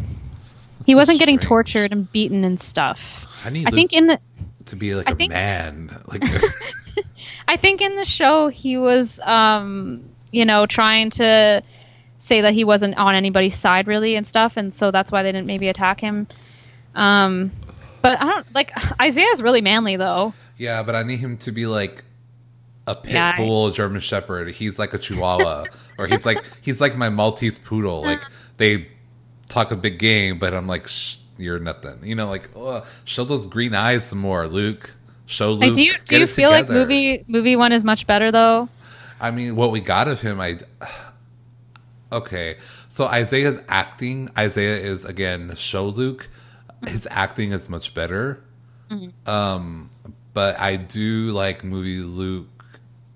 he 0.84 0.92
so 0.92 0.98
wasn't 0.98 1.18
getting 1.20 1.36
strange. 1.38 1.48
tortured 1.48 1.92
and 1.92 2.11
beaten 2.12 2.44
and 2.44 2.61
stuff. 2.61 3.26
I 3.44 3.48
need 3.50 3.66
I 3.66 3.70
think 3.70 3.92
in 3.94 4.09
the 4.09 4.20
to 4.66 4.76
be 4.76 4.94
like 4.94 5.09
I 5.09 5.12
a 5.12 5.14
think- 5.14 5.32
man. 5.32 6.03
Like 6.07 6.22
I 7.48 7.57
think 7.57 7.80
in 7.80 7.96
the 7.96 8.05
show 8.05 8.48
he 8.48 8.76
was, 8.76 9.18
um, 9.20 10.05
you 10.32 10.44
know, 10.44 10.66
trying 10.66 11.11
to 11.11 11.62
say 12.18 12.40
that 12.42 12.53
he 12.55 12.64
wasn't 12.64 12.96
on 12.98 13.14
anybody's 13.14 13.57
side 13.57 13.86
really 13.86 14.16
and 14.16 14.26
stuff, 14.26 14.57
and 14.57 14.76
so 14.76 14.90
that's 14.90 15.11
why 15.11 15.22
they 15.22 15.32
didn't 15.32 15.46
maybe 15.46 15.68
attack 15.68 16.00
him. 16.00 16.26
Um, 16.94 17.50
but 18.03 18.20
I 18.20 18.24
don't 18.26 18.55
like 18.55 18.72
Isaiah's 19.00 19.40
really 19.42 19.61
manly 19.62 19.96
though. 19.96 20.34
Yeah, 20.59 20.82
but 20.82 20.94
I 20.94 21.03
need 21.03 21.18
him 21.20 21.36
to 21.38 21.53
be 21.53 21.66
like 21.66 22.05
a 22.87 22.95
pit 22.95 23.12
Yeah, 23.14 23.33
I- 23.35 23.37
bull 23.37 23.70
German 23.70 24.01
Shepherd. 24.01 24.51
He's 24.53 24.78
like 24.78 24.93
a 24.95 24.99
Chihuahua, 24.99 25.66
or 25.99 26.07
he's 26.07 26.26
like 26.26 26.45
he's 26.61 26.80
like 26.80 26.97
my 26.97 27.09
Maltese 27.11 27.59
poodle. 27.59 28.03
Like 28.03 28.22
they 28.57 28.89
talk 29.49 29.70
a 29.70 29.76
big 29.76 29.99
game, 29.99 30.39
but 30.39 30.55
I'm 30.55 30.66
like, 30.66 30.89
you're 31.39 31.59
nothing. 31.59 31.99
You 32.03 32.14
know, 32.14 32.28
like 32.28 32.49
ugh, 32.57 32.85
show 33.05 33.24
those 33.24 33.47
green 33.47 33.74
eyes 33.74 34.05
some 34.05 34.18
more, 34.18 34.47
Luke. 34.49 34.91
Show 35.26 35.53
Luke. 35.53 35.62
Like, 35.62 35.74
do 35.74 35.85
you 35.85 35.95
do 36.05 36.18
you 36.20 36.26
feel 36.26 36.51
like 36.51 36.68
movie 36.68 37.24
movie 37.28 37.57
one 37.57 37.72
is 37.72 37.85
much 37.85 38.07
better 38.07 38.30
though? 38.33 38.68
I 39.20 39.30
mean, 39.30 39.55
what 39.57 39.70
we 39.70 39.80
got 39.80 40.09
of 40.09 40.20
him, 40.20 40.41
I. 40.41 40.59
Okay, 42.11 42.57
so 42.91 43.07
Isaiah's 43.07 43.59
acting. 43.68 44.28
Isaiah 44.37 44.76
is 44.76 45.07
again 45.07 45.55
show 45.57 45.87
Luke. 45.89 46.28
His 46.87 47.09
acting 47.11 47.53
is 47.53 47.70
much 47.70 47.95
better. 47.95 48.43
Um, 49.24 49.89
but 50.35 50.61
I 50.61 50.76
do 50.76 51.30
like 51.30 51.64
movie 51.64 52.01
Luke. 52.01 52.49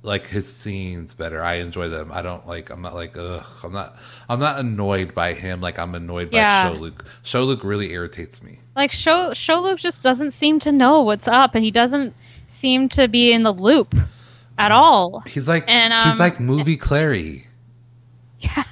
Like 0.07 0.29
his 0.29 0.51
scenes 0.51 1.15
better. 1.15 1.43
I 1.43 1.55
enjoy 1.55 1.89
them. 1.89 2.11
I 2.13 2.23
don't 2.23 2.47
like. 2.47 2.71
I'm 2.71 2.81
not 2.81 2.95
like. 2.95 3.17
Ugh. 3.17 3.45
I'm 3.65 3.73
not. 3.73 3.97
I'm 4.29 4.39
not 4.41 4.59
annoyed 4.61 5.15
by 5.15 5.33
him. 5.35 5.61
Like 5.61 5.79
I'm 5.79 5.95
annoyed 5.95 6.31
by 6.31 6.39
Yeah. 6.39 6.71
show 6.73 6.79
Luke. 6.79 7.05
Show 7.23 7.45
Luke 7.45 7.65
really 7.65 7.93
irritates 7.93 8.43
me. 8.43 8.61
Like 8.77 8.93
show 8.93 9.35
show 9.35 9.57
Luke 9.61 9.79
just 9.81 10.03
doesn't 10.03 10.31
seem 10.31 10.61
to 10.61 10.73
know 10.73 11.03
what's 11.03 11.27
up, 11.29 11.55
and 11.55 11.65
he 11.65 11.71
doesn't 11.71 12.15
seem 12.49 12.89
to 12.91 13.09
be 13.09 13.33
in 13.33 13.43
the 13.43 13.53
loop 13.53 13.95
at 14.59 14.71
all. 14.73 15.21
He's 15.27 15.49
like. 15.49 15.65
And, 15.67 15.93
um, 15.93 16.11
he's 16.11 16.21
like 16.21 16.39
movie 16.41 16.77
Clary. 16.89 17.47
Yeah. 18.41 18.63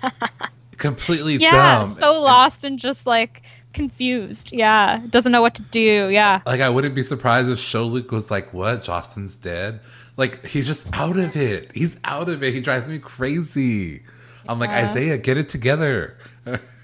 Completely 0.76 1.37
Yeah, 1.37 1.51
dumb. 1.80 1.89
so 1.89 2.20
lost 2.20 2.64
and 2.64 2.78
just 2.78 3.07
like 3.07 3.43
confused. 3.74 4.52
Yeah, 4.52 5.00
doesn't 5.10 5.32
know 5.32 5.42
what 5.42 5.54
to 5.56 5.62
do. 5.62 6.08
Yeah, 6.08 6.40
Like 6.46 6.60
I 6.60 6.70
wouldn't 6.70 6.94
be 6.94 7.02
surprised 7.02 7.50
if 7.50 7.58
Show 7.58 7.84
Luke 7.84 8.10
was 8.10 8.30
like, 8.30 8.54
"What? 8.54 8.82
Jocelyn's 8.84 9.36
dead." 9.36 9.80
Like 10.16 10.46
he's 10.46 10.66
just 10.66 10.86
out 10.92 11.16
of 11.18 11.36
it. 11.36 11.72
He's 11.74 11.96
out 12.04 12.28
of 12.28 12.42
it. 12.42 12.54
He 12.54 12.60
drives 12.60 12.88
me 12.88 12.98
crazy. 12.98 14.02
I'm 14.48 14.58
like 14.58 14.70
Isaiah, 14.70 15.18
get 15.18 15.36
it 15.38 15.48
together. 15.48 16.16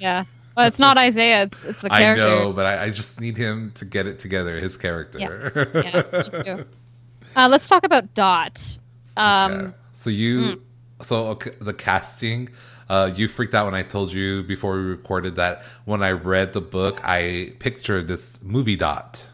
yeah. 0.01 0.25
Well, 0.57 0.67
it's 0.67 0.79
not 0.79 0.99
Isaiah. 0.99 1.45
It's 1.45 1.65
it's 1.65 1.81
the 1.81 1.89
character. 1.91 2.23
I 2.27 2.39
know, 2.39 2.53
but 2.53 2.67
I, 2.67 2.85
I 2.85 2.91
just 2.91 3.21
need 3.21 3.37
him 3.37 3.73
to 3.77 3.85
get 3.85 4.07
it 4.07 4.19
together. 4.19 4.59
His 4.59 4.77
character. 4.77 5.71
Yeah, 5.75 6.03
me 6.39 6.43
too. 6.45 6.65
Uh, 7.37 7.49
let's 7.49 7.69
talk 7.69 7.85
about 7.85 8.13
Dot. 8.15 8.79
Um, 9.17 9.53
Yeah. 9.53 9.71
So 9.93 10.11
you, 10.11 10.63
so 11.03 11.27
okay, 11.29 11.53
the 11.61 11.73
casting. 11.75 12.49
Uh, 12.91 13.07
you 13.15 13.29
freaked 13.29 13.55
out 13.55 13.67
when 13.67 13.75
I 13.77 13.85
told 13.85 14.13
you 14.13 14.43
before 14.43 14.75
we 14.77 14.83
recorded 14.83 15.37
that 15.37 15.63
when 15.85 16.03
I 16.03 16.11
read 16.11 16.55
the 16.55 16.61
book, 16.61 17.01
I 17.05 17.53
pictured 17.61 18.09
this 18.09 18.41
movie 18.43 18.75
dot. 18.75 19.25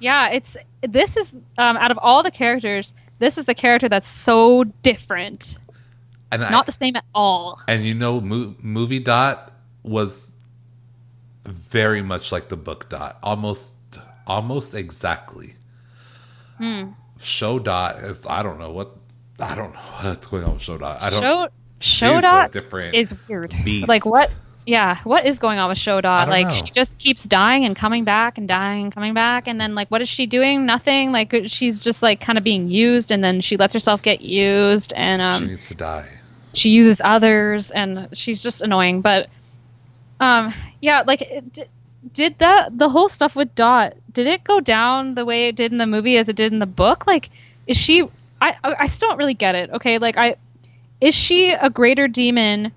Yeah, 0.00 0.30
it's 0.30 0.56
this 0.82 1.16
is 1.16 1.32
um, 1.58 1.76
out 1.76 1.92
of 1.92 1.98
all 2.02 2.24
the 2.24 2.32
characters, 2.32 2.92
this 3.20 3.38
is 3.38 3.44
the 3.44 3.54
character 3.54 3.88
that's 3.88 4.08
so 4.08 4.64
different. 4.82 5.56
And 6.32 6.42
I, 6.42 6.50
Not 6.50 6.66
the 6.66 6.72
same 6.72 6.96
at 6.96 7.04
all. 7.14 7.60
And 7.68 7.84
you 7.84 7.94
know, 7.94 8.20
mo- 8.20 8.56
movie 8.58 8.98
dot 8.98 9.52
was 9.84 10.32
very 11.44 12.02
much 12.02 12.32
like 12.32 12.48
the 12.48 12.56
book 12.56 12.88
dot, 12.88 13.16
almost, 13.22 13.76
almost 14.26 14.74
exactly. 14.74 15.54
Hmm. 16.58 16.88
Show 17.20 17.60
dot 17.60 17.98
is 18.00 18.26
I 18.26 18.42
don't 18.42 18.58
know 18.58 18.72
what 18.72 18.96
I 19.38 19.54
don't 19.54 19.72
know 19.72 19.80
what's 20.02 20.26
going 20.26 20.42
on 20.42 20.54
with 20.54 20.62
show 20.62 20.78
dot. 20.78 21.00
I 21.00 21.10
don't. 21.10 21.22
Show 21.22 21.48
she's 21.86 21.98
Show 21.98 22.18
a 22.18 22.22
Dot 22.22 22.52
different 22.52 22.94
is 22.94 23.14
weird. 23.28 23.54
beast. 23.64 23.88
Like 23.88 24.04
what? 24.04 24.30
Yeah, 24.66 24.98
what 25.04 25.24
is 25.26 25.38
going 25.38 25.60
on 25.60 25.68
with 25.68 25.78
Show 25.78 26.00
Dot? 26.00 26.28
Like 26.28 26.48
know. 26.48 26.52
she 26.52 26.70
just 26.72 27.00
keeps 27.00 27.22
dying 27.22 27.64
and 27.64 27.76
coming 27.76 28.02
back 28.04 28.36
and 28.36 28.48
dying 28.48 28.84
and 28.84 28.92
coming 28.92 29.14
back, 29.14 29.46
and 29.46 29.60
then 29.60 29.74
like 29.76 29.88
what 29.90 30.02
is 30.02 30.08
she 30.08 30.26
doing? 30.26 30.66
Nothing. 30.66 31.12
Like 31.12 31.32
she's 31.46 31.84
just 31.84 32.02
like 32.02 32.20
kind 32.20 32.36
of 32.36 32.42
being 32.42 32.66
used, 32.68 33.12
and 33.12 33.22
then 33.22 33.40
she 33.40 33.56
lets 33.56 33.74
herself 33.74 34.02
get 34.02 34.20
used, 34.20 34.92
and 34.92 35.22
um, 35.22 35.42
she 35.42 35.48
needs 35.50 35.68
to 35.68 35.74
die. 35.74 36.08
she 36.52 36.70
uses 36.70 37.00
others 37.04 37.70
and 37.70 38.08
she's 38.12 38.42
just 38.42 38.62
annoying 38.62 39.02
but 39.02 39.28
um 40.20 40.52
yeah 40.80 41.02
like 41.06 41.20
it, 41.20 41.68
did, 42.12 42.38
that 42.38 42.76
the 42.76 42.88
whole 42.88 43.08
stuff 43.08 43.36
with 43.36 43.54
dot 43.54 43.94
did 44.10 44.26
it 44.26 44.42
go 44.42 44.58
down 44.58 45.14
the 45.14 45.24
way 45.24 45.48
it 45.48 45.56
did 45.56 45.70
in 45.70 45.78
the 45.78 45.86
movie 45.86 46.16
as 46.16 46.28
it 46.28 46.36
did 46.36 46.52
in 46.52 46.58
the 46.58 46.66
book 46.66 47.06
like 47.06 47.28
is 47.66 47.76
she 47.76 48.02
i 48.40 48.54
I 48.62 48.86
still 48.86 49.10
don't 49.10 49.18
really 49.18 49.34
get 49.34 49.54
it 49.54 49.70
okay 49.70 49.98
like 49.98 50.16
i 50.16 50.36
is 51.00 51.14
she 51.14 51.50
a 51.52 51.68
greater 51.70 52.08
demon 52.08 52.72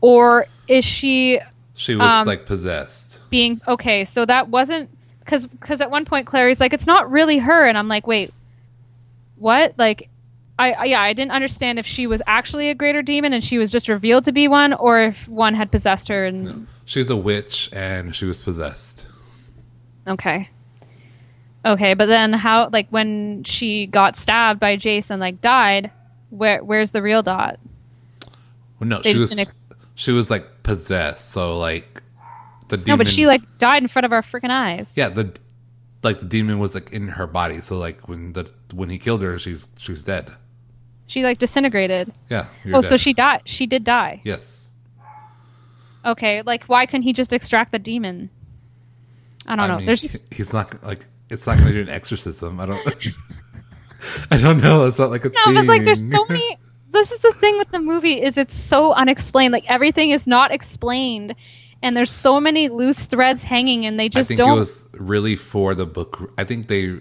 or 0.00 0.46
is 0.68 0.84
she 0.84 1.40
She 1.74 1.94
was 1.96 2.06
um, 2.08 2.26
like 2.26 2.46
possessed. 2.46 3.20
being 3.30 3.60
okay 3.66 4.04
so 4.04 4.24
that 4.24 4.48
wasn't 4.48 4.90
because 5.20 5.46
because 5.46 5.80
at 5.80 5.90
one 5.90 6.04
point 6.04 6.26
clary's 6.26 6.60
like 6.60 6.72
it's 6.72 6.86
not 6.86 7.10
really 7.10 7.38
her 7.38 7.66
and 7.66 7.76
i'm 7.76 7.88
like 7.88 8.06
wait 8.06 8.32
what 9.36 9.74
like 9.78 10.08
I, 10.58 10.72
I 10.72 10.84
yeah 10.84 11.00
i 11.00 11.12
didn't 11.12 11.32
understand 11.32 11.78
if 11.78 11.86
she 11.86 12.06
was 12.06 12.22
actually 12.26 12.70
a 12.70 12.74
greater 12.74 13.02
demon 13.02 13.32
and 13.32 13.42
she 13.44 13.58
was 13.58 13.70
just 13.70 13.88
revealed 13.88 14.24
to 14.24 14.32
be 14.32 14.48
one 14.48 14.72
or 14.72 15.00
if 15.00 15.28
one 15.28 15.54
had 15.54 15.70
possessed 15.70 16.08
her 16.08 16.26
and 16.26 16.66
She's 16.84 17.10
a 17.10 17.16
witch 17.16 17.68
and 17.72 18.14
she 18.14 18.26
was 18.26 18.38
possessed. 18.38 19.06
okay 20.06 20.48
okay 21.64 21.94
but 21.94 22.06
then 22.06 22.32
how 22.32 22.68
like 22.72 22.86
when 22.90 23.42
she 23.44 23.86
got 23.86 24.16
stabbed 24.16 24.60
by 24.60 24.76
jason 24.76 25.18
like 25.20 25.40
died 25.40 25.90
where 26.30 26.62
where's 26.62 26.90
the 26.90 27.02
real 27.02 27.22
dot 27.22 27.58
Well, 28.78 28.88
no, 28.88 29.00
They 29.02 29.12
she 29.12 29.18
was 29.18 29.36
ex- 29.38 29.60
she 29.94 30.12
was 30.12 30.30
like 30.30 30.62
possessed. 30.62 31.30
So 31.30 31.56
like 31.58 32.02
the 32.68 32.76
demon. 32.76 32.88
no 32.88 32.96
but 32.98 33.08
she 33.08 33.26
like 33.26 33.42
died 33.58 33.82
in 33.82 33.88
front 33.88 34.04
of 34.06 34.12
our 34.12 34.22
freaking 34.22 34.50
eyes 34.50 34.92
yeah 34.96 35.08
the 35.08 35.32
like 36.02 36.18
the 36.20 36.26
demon 36.26 36.58
was 36.58 36.74
like 36.74 36.92
in 36.92 37.08
her 37.08 37.26
body. 37.26 37.60
So 37.60 37.78
like 37.78 38.08
when 38.08 38.32
the 38.32 38.50
when 38.72 38.90
he 38.90 38.98
killed 38.98 39.22
her, 39.22 39.38
she's 39.38 39.66
she's 39.76 40.02
dead. 40.02 40.30
she 41.06 41.22
like 41.22 41.38
disintegrated 41.38 42.12
Yeah. 42.28 42.46
oh 42.74 42.80
so 42.80 42.96
she 42.96 43.12
died 43.12 43.42
she 43.44 43.66
did 43.66 43.84
die 43.84 44.20
Yes. 44.24 44.68
Okay, 46.04 46.42
like 46.42 46.64
why 46.66 46.86
couldn't 46.86 47.02
he 47.02 47.12
just 47.12 47.32
extract 47.32 47.72
the 47.72 47.78
demon? 47.80 48.30
I 49.46 49.56
don't 49.56 49.68
know. 49.68 49.76
mean, 49.78 49.86
There's 49.86 50.00
just 50.02 50.32
he's 50.32 50.52
not 50.52 50.80
like 50.84 51.06
it's 51.30 51.46
not 51.46 51.58
going 51.58 51.68
to 51.68 51.72
do 51.74 51.80
an 51.80 51.88
exorcism. 51.88 52.60
I 52.60 52.66
don't. 52.66 52.80
I 54.30 54.38
don't 54.38 54.60
know. 54.60 54.86
It's 54.86 54.98
not 54.98 55.10
like 55.10 55.24
a 55.24 55.30
no, 55.30 55.44
thing. 55.44 55.54
but 55.54 55.66
like 55.66 55.84
there's 55.84 56.10
so 56.10 56.24
many. 56.26 56.58
This 56.90 57.12
is 57.12 57.18
the 57.18 57.32
thing 57.34 57.58
with 57.58 57.70
the 57.70 57.80
movie 57.80 58.22
is 58.22 58.38
it's 58.38 58.54
so 58.54 58.92
unexplained. 58.92 59.52
Like 59.52 59.68
everything 59.68 60.10
is 60.10 60.26
not 60.26 60.52
explained, 60.52 61.34
and 61.82 61.96
there's 61.96 62.10
so 62.10 62.40
many 62.40 62.68
loose 62.68 63.04
threads 63.04 63.42
hanging, 63.42 63.84
and 63.84 63.98
they 63.98 64.04
I 64.04 64.08
just 64.08 64.28
think 64.28 64.38
don't. 64.38 64.56
it 64.56 64.60
was 64.60 64.86
really 64.92 65.36
for 65.36 65.74
the 65.74 65.86
book. 65.86 66.32
I 66.38 66.44
think 66.44 66.68
they 66.68 67.00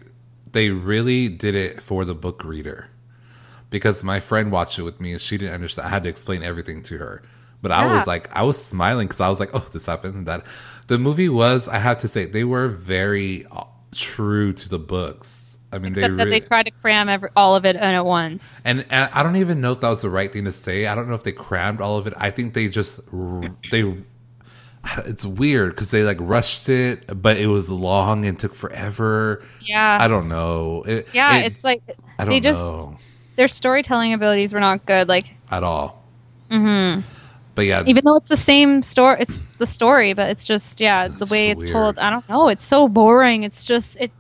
they 0.52 0.70
really 0.70 1.30
did 1.30 1.56
it 1.56 1.82
for 1.82 2.06
the 2.06 2.16
book 2.16 2.44
reader 2.44 2.90
because 3.70 4.04
my 4.04 4.20
friend 4.20 4.52
watched 4.52 4.80
it 4.80 4.84
with 4.84 5.02
me 5.02 5.12
and 5.12 5.22
she 5.22 5.38
didn't 5.38 5.54
understand. 5.54 5.88
I 5.88 5.90
had 5.90 6.04
to 6.04 6.10
explain 6.10 6.44
everything 6.44 6.82
to 6.84 6.98
her, 6.98 7.24
but 7.62 7.72
I 7.72 7.94
was 7.94 8.08
like, 8.08 8.30
I 8.34 8.44
was 8.44 8.64
smiling 8.64 9.08
because 9.08 9.20
I 9.20 9.28
was 9.28 9.40
like, 9.40 9.50
oh, 9.54 9.68
this 9.72 9.86
happened 9.86 10.16
and 10.16 10.28
that. 10.28 10.46
The 10.88 10.98
movie 10.98 11.30
was, 11.30 11.68
I 11.68 11.80
have 11.80 11.98
to 12.00 12.08
say, 12.08 12.26
they 12.26 12.44
were 12.44 12.68
very 12.68 13.46
uh, 13.52 13.66
true 13.92 14.54
to 14.54 14.70
the 14.70 14.80
books. 14.80 15.45
I 15.76 15.80
mean, 15.80 15.92
Except 15.92 15.96
they 16.14 16.18
that 16.18 16.24
really. 16.26 16.40
they 16.40 16.46
tried 16.48 16.64
to 16.64 16.72
cram 16.72 17.10
every, 17.10 17.30
all 17.36 17.56
of 17.56 17.66
it 17.66 17.76
in 17.76 17.82
at 17.82 18.06
once. 18.06 18.62
and, 18.66 18.86
and 18.90 19.10
I 19.14 19.22
don't 19.24 19.36
even 19.36 19.62
know 19.62 19.74
if 19.74 19.82
that 19.82 19.90
was 19.90 20.02
the 20.02 20.10
right 20.10 20.32
thing 20.32 20.46
to 20.46 20.52
say. 20.54 20.88
I 20.88 20.96
don't 20.96 21.08
know 21.10 21.16
if 21.16 21.24
they 21.24 21.32
crammed 21.34 21.82
all 21.82 21.98
of 21.98 22.08
it. 22.08 22.14
I 22.18 22.32
think 22.32 22.54
they 22.54 22.70
just 22.70 23.00
they. 23.72 23.96
It's 24.98 25.26
weird 25.26 25.72
because 25.72 25.90
they 25.90 26.04
like 26.04 26.18
rushed 26.20 26.70
it, 26.70 27.22
but 27.22 27.38
it 27.38 27.48
was 27.48 27.70
long 27.72 28.26
and 28.26 28.38
took 28.40 28.54
forever. 28.54 29.44
Yeah, 29.62 29.98
I 30.00 30.08
don't 30.08 30.30
know. 30.30 30.84
It, 30.86 31.08
yeah. 31.12 31.38
it- 31.38 31.48
it's 31.48 31.64
like 31.64 31.82
I 32.20 32.26
don't 32.26 32.30
they 32.34 32.40
just 32.40 32.60
know 32.62 32.98
their 33.36 33.48
storytelling 33.48 34.14
abilities 34.14 34.54
were 34.54 34.60
not 34.60 34.86
good. 34.86 35.08
Like 35.10 35.34
at 35.50 35.64
all. 35.64 36.04
Mm-hmm. 36.52 37.02
But 37.56 37.66
yeah, 37.66 37.84
even 37.88 38.04
though 38.06 38.18
it's 38.18 38.30
the 38.30 38.38
same 38.38 38.84
story, 38.84 39.18
it's 39.22 39.40
the 39.58 39.66
story, 39.66 40.14
but 40.14 40.30
it's 40.30 40.44
just 40.44 40.80
yeah 40.80 41.08
the 41.08 41.26
way 41.32 41.50
it's 41.50 41.64
weird. 41.64 41.74
told. 41.74 41.98
I 41.98 42.10
don't 42.12 42.28
know. 42.30 42.50
It's 42.50 42.64
so 42.64 42.88
boring. 42.88 43.42
It's 43.44 43.66
just 43.66 43.98
it 44.00 44.12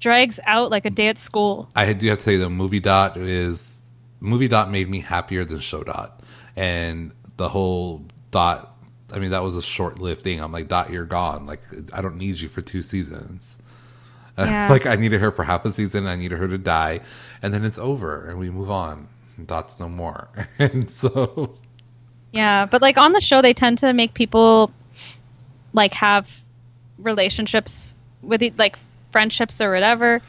drags 0.00 0.40
out 0.44 0.70
like 0.70 0.84
a 0.86 0.90
day 0.90 1.08
at 1.08 1.18
school. 1.18 1.70
I 1.76 1.92
do 1.92 2.08
have 2.08 2.18
to 2.18 2.24
say 2.24 2.36
the 2.36 2.50
movie 2.50 2.80
dot 2.80 3.16
is 3.16 3.82
movie 4.18 4.48
dot 4.48 4.70
made 4.70 4.88
me 4.88 5.00
happier 5.00 5.44
than 5.44 5.60
show 5.60 5.82
dot, 5.84 6.20
and 6.56 7.12
the 7.36 7.48
whole 7.48 8.04
dot. 8.30 8.66
I 9.12 9.18
mean, 9.18 9.30
that 9.30 9.42
was 9.42 9.56
a 9.56 9.62
short 9.62 9.98
lived 9.98 10.22
thing. 10.22 10.40
I'm 10.40 10.52
like, 10.52 10.68
dot, 10.68 10.90
you're 10.90 11.04
gone. 11.04 11.44
Like, 11.46 11.60
I 11.92 12.00
don't 12.00 12.16
need 12.16 12.38
you 12.40 12.48
for 12.48 12.60
two 12.62 12.82
seasons. 12.82 13.56
Yeah. 14.38 14.68
like, 14.70 14.86
I 14.86 14.96
needed 14.96 15.20
her 15.20 15.30
for 15.32 15.42
half 15.42 15.66
a 15.66 15.72
season. 15.72 16.06
I 16.06 16.16
needed 16.16 16.38
her 16.38 16.48
to 16.48 16.56
die, 16.56 17.00
and 17.42 17.52
then 17.52 17.62
it's 17.62 17.78
over, 17.78 18.26
and 18.26 18.38
we 18.38 18.48
move 18.48 18.70
on. 18.70 19.08
Dot's 19.44 19.78
no 19.78 19.86
more, 19.86 20.28
and 20.58 20.90
so 20.90 21.54
Yeah, 22.32 22.64
but 22.64 22.80
like 22.80 22.96
on 22.96 23.12
the 23.12 23.20
show, 23.20 23.42
they 23.42 23.52
tend 23.52 23.78
to 23.78 23.92
make 23.92 24.14
people 24.14 24.72
like 25.74 25.92
have 25.94 26.30
relationships 26.96 27.94
with 28.22 28.42
e- 28.42 28.54
like 28.56 28.78
friendships 29.12 29.60
or 29.60 29.72
whatever. 29.72 30.20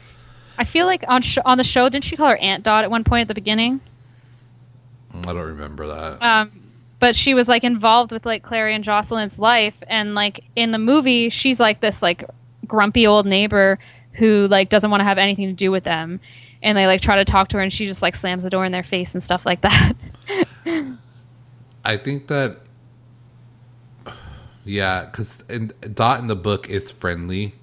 I 0.58 0.64
feel 0.64 0.86
like 0.86 1.04
on 1.08 1.22
sh- 1.22 1.38
on 1.44 1.58
the 1.58 1.64
show, 1.64 1.88
didn't 1.88 2.04
she 2.04 2.16
call 2.16 2.28
her 2.28 2.36
Aunt 2.36 2.62
Dot 2.62 2.84
at 2.84 2.90
one 2.90 3.04
point 3.04 3.22
at 3.22 3.28
the 3.28 3.34
beginning? 3.34 3.80
I 5.14 5.32
don't 5.32 5.36
remember 5.36 5.86
that. 5.88 6.22
Um, 6.22 6.62
but 6.98 7.16
she 7.16 7.34
was 7.34 7.48
like 7.48 7.64
involved 7.64 8.12
with 8.12 8.24
like 8.24 8.42
Clary 8.42 8.74
and 8.74 8.84
Jocelyn's 8.84 9.38
life, 9.38 9.74
and 9.86 10.14
like 10.14 10.44
in 10.54 10.72
the 10.72 10.78
movie, 10.78 11.30
she's 11.30 11.58
like 11.58 11.80
this 11.80 12.00
like 12.02 12.24
grumpy 12.66 13.06
old 13.06 13.26
neighbor 13.26 13.78
who 14.12 14.46
like 14.48 14.68
doesn't 14.68 14.90
want 14.90 15.00
to 15.00 15.04
have 15.04 15.18
anything 15.18 15.48
to 15.48 15.52
do 15.54 15.70
with 15.70 15.84
them, 15.84 16.20
and 16.62 16.76
they 16.76 16.86
like 16.86 17.00
try 17.00 17.16
to 17.16 17.24
talk 17.24 17.48
to 17.48 17.56
her, 17.56 17.62
and 17.62 17.72
she 17.72 17.86
just 17.86 18.02
like 18.02 18.14
slams 18.14 18.42
the 18.42 18.50
door 18.50 18.64
in 18.64 18.72
their 18.72 18.84
face 18.84 19.14
and 19.14 19.24
stuff 19.24 19.44
like 19.44 19.62
that. 19.62 19.94
I 21.84 21.96
think 21.96 22.28
that 22.28 22.58
Yeah, 24.64 25.04
because 25.06 25.42
Dot 25.94 26.20
in 26.20 26.28
the 26.28 26.36
book 26.36 26.70
is 26.70 26.92
friendly, 26.92 27.54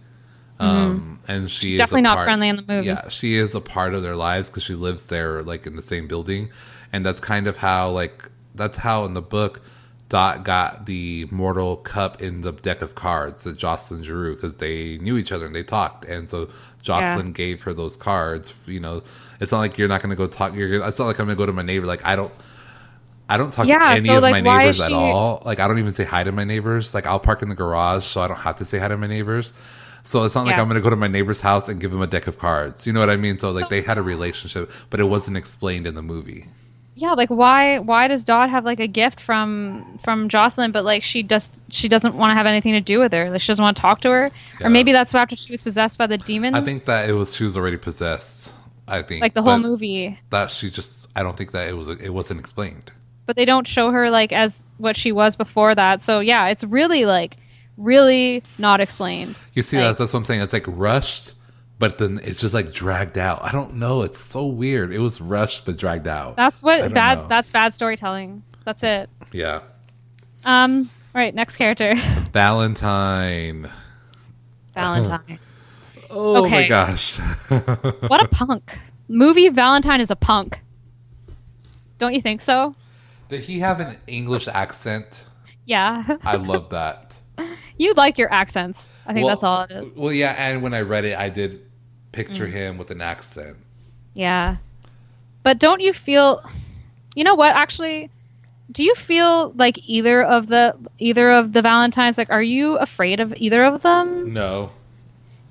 um, 0.60 1.20
and 1.28 1.50
she 1.50 1.68
She's 1.68 1.74
is 1.76 1.80
definitely 1.80 2.02
not 2.02 2.16
part- 2.18 2.26
friendly 2.28 2.50
in 2.50 2.56
the 2.58 2.66
movie. 2.68 2.88
Yeah, 2.88 3.08
she 3.10 3.36
is 3.36 3.56
a 3.56 3.62
part 3.62 3.94
of 3.94 4.04
their 4.04 4.16
lives 4.16 4.50
because 4.50 4.64
she 4.64 4.76
lives 4.76 5.08
there, 5.08 5.42
like 5.44 5.66
in 5.66 5.76
the 5.76 5.82
same 5.82 6.08
building, 6.08 6.50
and 6.92 7.06
that's 7.06 7.20
kind 7.20 7.48
of 7.48 7.58
how, 7.58 7.90
like, 7.90 8.30
that's 8.56 8.78
how 8.78 9.06
in 9.06 9.14
the 9.14 9.22
book, 9.22 9.62
Dot 10.10 10.44
got 10.44 10.88
the 10.88 11.28
mortal 11.30 11.78
cup 11.78 12.20
in 12.22 12.42
the 12.42 12.52
deck 12.52 12.82
of 12.82 12.96
cards 12.96 13.44
that 13.44 13.58
Jocelyn 13.58 14.02
drew 14.02 14.34
because 14.36 14.58
they 14.58 14.98
knew 14.98 15.18
each 15.18 15.32
other 15.32 15.46
and 15.46 15.54
they 15.54 15.62
talked, 15.64 16.04
and 16.06 16.28
so 16.30 16.50
Jocelyn 16.82 17.32
gave 17.32 17.62
her 17.64 17.74
those 17.74 17.96
cards. 17.96 18.56
You 18.66 18.80
know, 18.80 19.04
it's 19.40 19.52
not 19.52 19.60
like 19.60 19.78
you're 19.78 19.88
not 19.88 20.02
going 20.02 20.10
to 20.10 20.16
go 20.16 20.26
talk. 20.26 20.56
You're. 20.56 20.84
It's 20.84 20.98
not 20.98 21.06
like 21.06 21.20
I'm 21.20 21.28
going 21.28 21.38
to 21.38 21.42
go 21.42 21.46
to 21.46 21.54
my 21.54 21.62
neighbor. 21.62 21.86
Like 21.86 22.04
I 22.06 22.16
don't. 22.16 22.34
I 23.32 23.38
don't 23.38 23.54
talk 23.54 23.68
Yeah, 23.68 23.78
to 23.78 23.86
any 23.98 24.08
so, 24.08 24.18
of 24.18 24.24
like, 24.24 24.32
my 24.32 24.42
neighbors 24.42 24.78
is 24.78 24.82
at 24.82 24.92
all. 24.92 25.44
Like 25.46 25.60
I 25.60 25.68
don't 25.68 25.78
even 25.78 25.94
say 25.94 26.04
hi 26.06 26.24
to 26.24 26.32
my 26.32 26.44
neighbors. 26.44 26.96
Like 26.96 27.06
I'll 27.06 27.20
park 27.20 27.44
in 27.44 27.50
the 27.50 27.56
garage 27.56 28.04
so 28.04 28.22
I 28.22 28.28
don't 28.28 28.38
have 28.38 28.56
to 28.56 28.66
say 28.66 28.80
hi 28.80 28.88
to 28.88 28.98
my 28.98 29.06
neighbors. 29.06 29.54
So 30.10 30.24
it's 30.26 30.34
not 30.34 30.46
like 30.48 30.58
I'm 30.58 30.68
gonna 30.68 30.82
go 30.82 30.90
to 30.90 30.96
my 30.96 31.12
neighbor's 31.18 31.42
house 31.50 31.70
and 31.70 31.80
give 31.80 31.92
him 31.96 32.02
a 32.02 32.08
deck 32.16 32.26
of 32.32 32.36
cards. 32.40 32.88
You 32.88 32.94
know 32.94 33.00
what 33.00 33.12
I 33.12 33.16
mean? 33.26 33.38
So 33.38 33.52
like 33.52 33.66
So- 33.66 33.70
they 33.70 33.82
had 33.82 33.98
a 34.00 34.02
relationship, 34.02 34.72
but 34.90 35.00
it 35.00 35.08
wasn't 35.16 35.38
explained 35.38 35.86
in 35.90 35.94
the 36.00 36.02
movie. 36.14 36.42
yeah 37.04 37.14
like 37.22 37.30
why 37.42 37.60
why 37.90 38.08
does 38.12 38.22
dot 38.26 38.48
have 38.56 38.66
like 38.72 38.82
a 38.88 38.88
gift 39.02 39.20
from 39.28 39.40
from 40.06 40.18
jocelyn 40.34 40.72
but 40.76 40.84
like 40.92 41.02
she 41.12 41.20
just 41.34 41.50
she 41.78 41.88
doesn't 41.94 42.14
want 42.22 42.30
to 42.32 42.36
have 42.40 42.46
anything 42.54 42.74
to 42.80 42.82
do 42.94 42.98
with 43.04 43.14
her 43.18 43.26
like 43.32 43.40
she 43.44 43.48
doesn't 43.52 43.64
want 43.68 43.78
to 43.78 43.82
talk 43.88 43.98
to 44.06 44.10
her 44.16 44.26
Yeah. 44.60 44.68
or 44.68 44.70
maybe 44.78 44.92
that's 44.98 45.14
after 45.16 45.36
she 45.44 45.50
was 45.56 45.62
possessed 45.68 45.96
by 46.02 46.08
the 46.14 46.18
demon 46.32 46.52
I 46.56 46.62
think 46.70 46.84
that 46.92 47.02
it 47.10 47.14
was 47.14 47.28
she 47.38 47.46
was 47.50 47.56
already 47.60 47.78
possessed. 47.78 48.52
I 48.98 49.02
think 49.08 49.22
like 49.22 49.34
the 49.40 49.44
whole 49.48 49.54
But 49.62 49.70
movie 49.70 50.20
That 50.36 50.52
she 50.52 50.66
just 50.80 51.08
I 51.18 51.24
don't 51.24 51.38
think 51.40 51.52
that 51.54 51.66
it 51.72 51.76
was 51.82 51.88
it 52.08 52.14
wasn't 52.20 52.40
explained. 52.46 52.88
but 53.28 53.36
they 53.38 53.46
don't 53.46 53.68
show 53.76 53.92
her 53.92 54.06
like 54.20 54.32
as 54.44 54.52
what 54.86 54.96
she 54.98 55.12
was 55.22 55.32
before 55.46 55.72
that 55.84 56.02
so 56.02 56.14
yeah 56.32 56.48
it's 56.52 56.64
really 56.80 57.04
like 57.18 57.32
really 57.80 58.44
not 58.60 58.80
explained 58.82 59.36
You 59.54 59.64
see, 59.64 59.78
Like- 59.78 59.86
that's, 59.88 60.00
that's 60.00 60.14
what 60.14 60.20
I'm 60.20 60.26
saying. 60.26 60.42
It's 60.42 60.54
like 60.54 60.66
rushed, 60.68 61.36
but 61.80 61.98
then 61.98 62.20
it's 62.24 62.42
just 62.42 62.54
like 62.54 62.74
dragged 62.74 63.18
out. 63.18 63.42
I 63.44 63.52
don't 63.52 63.76
know. 63.76 64.02
It's 64.04 64.20
so 64.20 64.46
weird. 64.46 64.92
It 64.94 65.00
was 65.00 65.20
rushed 65.22 65.66
but 65.66 65.78
dragged 65.78 66.08
out. 66.08 66.36
that's 66.36 66.62
what 66.62 66.94
bad 66.94 67.18
know. 67.20 67.28
that's 67.28 67.50
bad 67.50 67.74
storytelling 67.74 68.44
that's 68.66 68.84
it 68.84 69.10
yeah. 69.32 69.62
um 70.46 70.92
all 71.16 71.22
right 71.22 71.34
next 71.34 71.56
character 71.56 71.96
Valentine. 72.34 73.72
valentine 74.76 75.40
Oh 76.12 76.48
my 76.50 76.68
gosh. 76.68 77.18
what 77.48 78.24
a 78.24 78.28
punk 78.30 78.78
movie 79.08 79.50
valentine 79.50 80.02
is 80.02 80.12
a 80.12 80.16
punk 80.16 80.60
don't 81.98 82.14
you 82.14 82.22
think 82.22 82.42
so 82.42 82.76
Did 83.30 83.42
he 83.42 83.60
have 83.60 83.80
an 83.80 83.96
English 84.08 84.48
accent? 84.48 85.24
yeah 85.66 86.18
I 86.24 86.36
love 86.36 86.70
that. 86.72 87.16
You 87.80 87.94
like 87.96 88.18
your 88.20 88.32
accents 88.32 88.86
i 89.08 89.14
think 89.14 89.26
Well- 89.26 89.36
that's 89.36 89.44
all 89.44 89.62
it 89.64 89.72
is 89.72 89.98
Well, 89.98 90.14
yeah, 90.14 90.36
and 90.38 90.62
when 90.62 90.74
I 90.76 90.82
read 90.82 91.06
it, 91.06 91.18
I 91.18 91.30
did 91.30 91.62
picture 92.12 92.48
Mm. 92.48 92.52
him 92.52 92.78
with 92.78 92.90
an 92.92 93.02
accent. 93.02 93.58
Yeah. 94.14 94.58
But 95.44 95.58
don't 95.60 95.82
you 95.82 95.94
feel 95.94 96.42
You 97.16 97.24
know 97.24 97.34
what 97.36 97.56
actually 97.56 98.10
do 98.72 98.84
you 98.84 98.94
feel 98.96 99.52
like 99.56 99.78
either 99.90 100.22
of 100.24 100.48
the 100.48 100.76
either 101.00 101.32
of 101.32 101.54
the 101.54 101.62
Valentines 101.64 102.18
like 102.20 102.30
are 102.30 102.44
you 102.44 102.78
afraid 102.78 103.20
of 103.20 103.34
either 103.38 103.64
of 103.66 103.82
them? 103.82 104.32
No. 104.34 104.70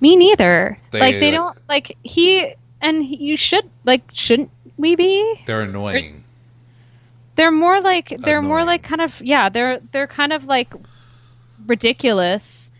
Me 0.00 0.14
neither. 0.14 0.78
They, 0.92 1.00
like 1.00 1.14
they 1.18 1.32
like- 1.32 1.34
don't 1.40 1.58
like 1.68 1.96
he 2.04 2.54
and 2.80 3.02
he- 3.04 3.16
you 3.16 3.36
should 3.36 3.68
like 3.84 4.02
shouldn't 4.12 4.50
we 4.76 4.94
be? 4.94 5.40
They're 5.46 5.62
annoying. 5.62 6.22
They're 7.34 7.50
more 7.50 7.80
like 7.80 8.08
they're 8.20 8.42
more 8.42 8.64
like 8.64 8.82
kind 8.84 9.00
of 9.00 9.20
yeah, 9.20 9.48
they're 9.48 9.80
they're 9.92 10.06
kind 10.08 10.32
of 10.32 10.44
like 10.44 10.68
ridiculous. 11.66 12.70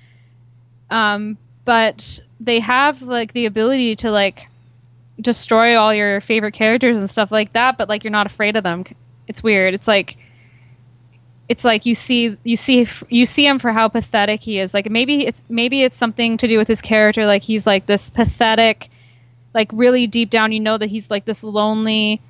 Um 0.90 1.38
but 1.64 2.20
they 2.40 2.60
have 2.60 3.02
like 3.02 3.32
the 3.32 3.46
ability 3.46 3.96
to 3.96 4.10
like 4.10 4.48
destroy 5.20 5.76
all 5.76 5.92
your 5.92 6.20
favorite 6.20 6.52
characters 6.54 6.98
and 6.98 7.10
stuff 7.10 7.30
like 7.30 7.52
that, 7.52 7.76
but 7.76 7.88
like 7.88 8.04
you're 8.04 8.10
not 8.10 8.26
afraid 8.26 8.56
of 8.56 8.64
them. 8.64 8.84
It's 9.26 9.42
weird. 9.42 9.74
It's 9.74 9.88
like 9.88 10.16
it's 11.48 11.64
like 11.64 11.86
you 11.86 11.94
see 11.94 12.36
you 12.44 12.56
see 12.56 12.86
you 13.08 13.24
see 13.24 13.46
him 13.46 13.58
for 13.58 13.72
how 13.72 13.88
pathetic 13.88 14.40
he 14.42 14.58
is. 14.58 14.74
Like 14.74 14.90
maybe 14.90 15.26
it's 15.26 15.42
maybe 15.48 15.82
it's 15.82 15.96
something 15.96 16.36
to 16.38 16.48
do 16.48 16.58
with 16.58 16.68
his 16.68 16.80
character. 16.80 17.26
Like 17.26 17.42
he's 17.42 17.66
like 17.66 17.86
this 17.86 18.10
pathetic, 18.10 18.90
like 19.54 19.70
really 19.72 20.06
deep 20.06 20.30
down, 20.30 20.52
you 20.52 20.60
know 20.60 20.76
that 20.76 20.88
he's 20.90 21.10
like 21.10 21.24
this 21.24 21.42
lonely, 21.42 22.20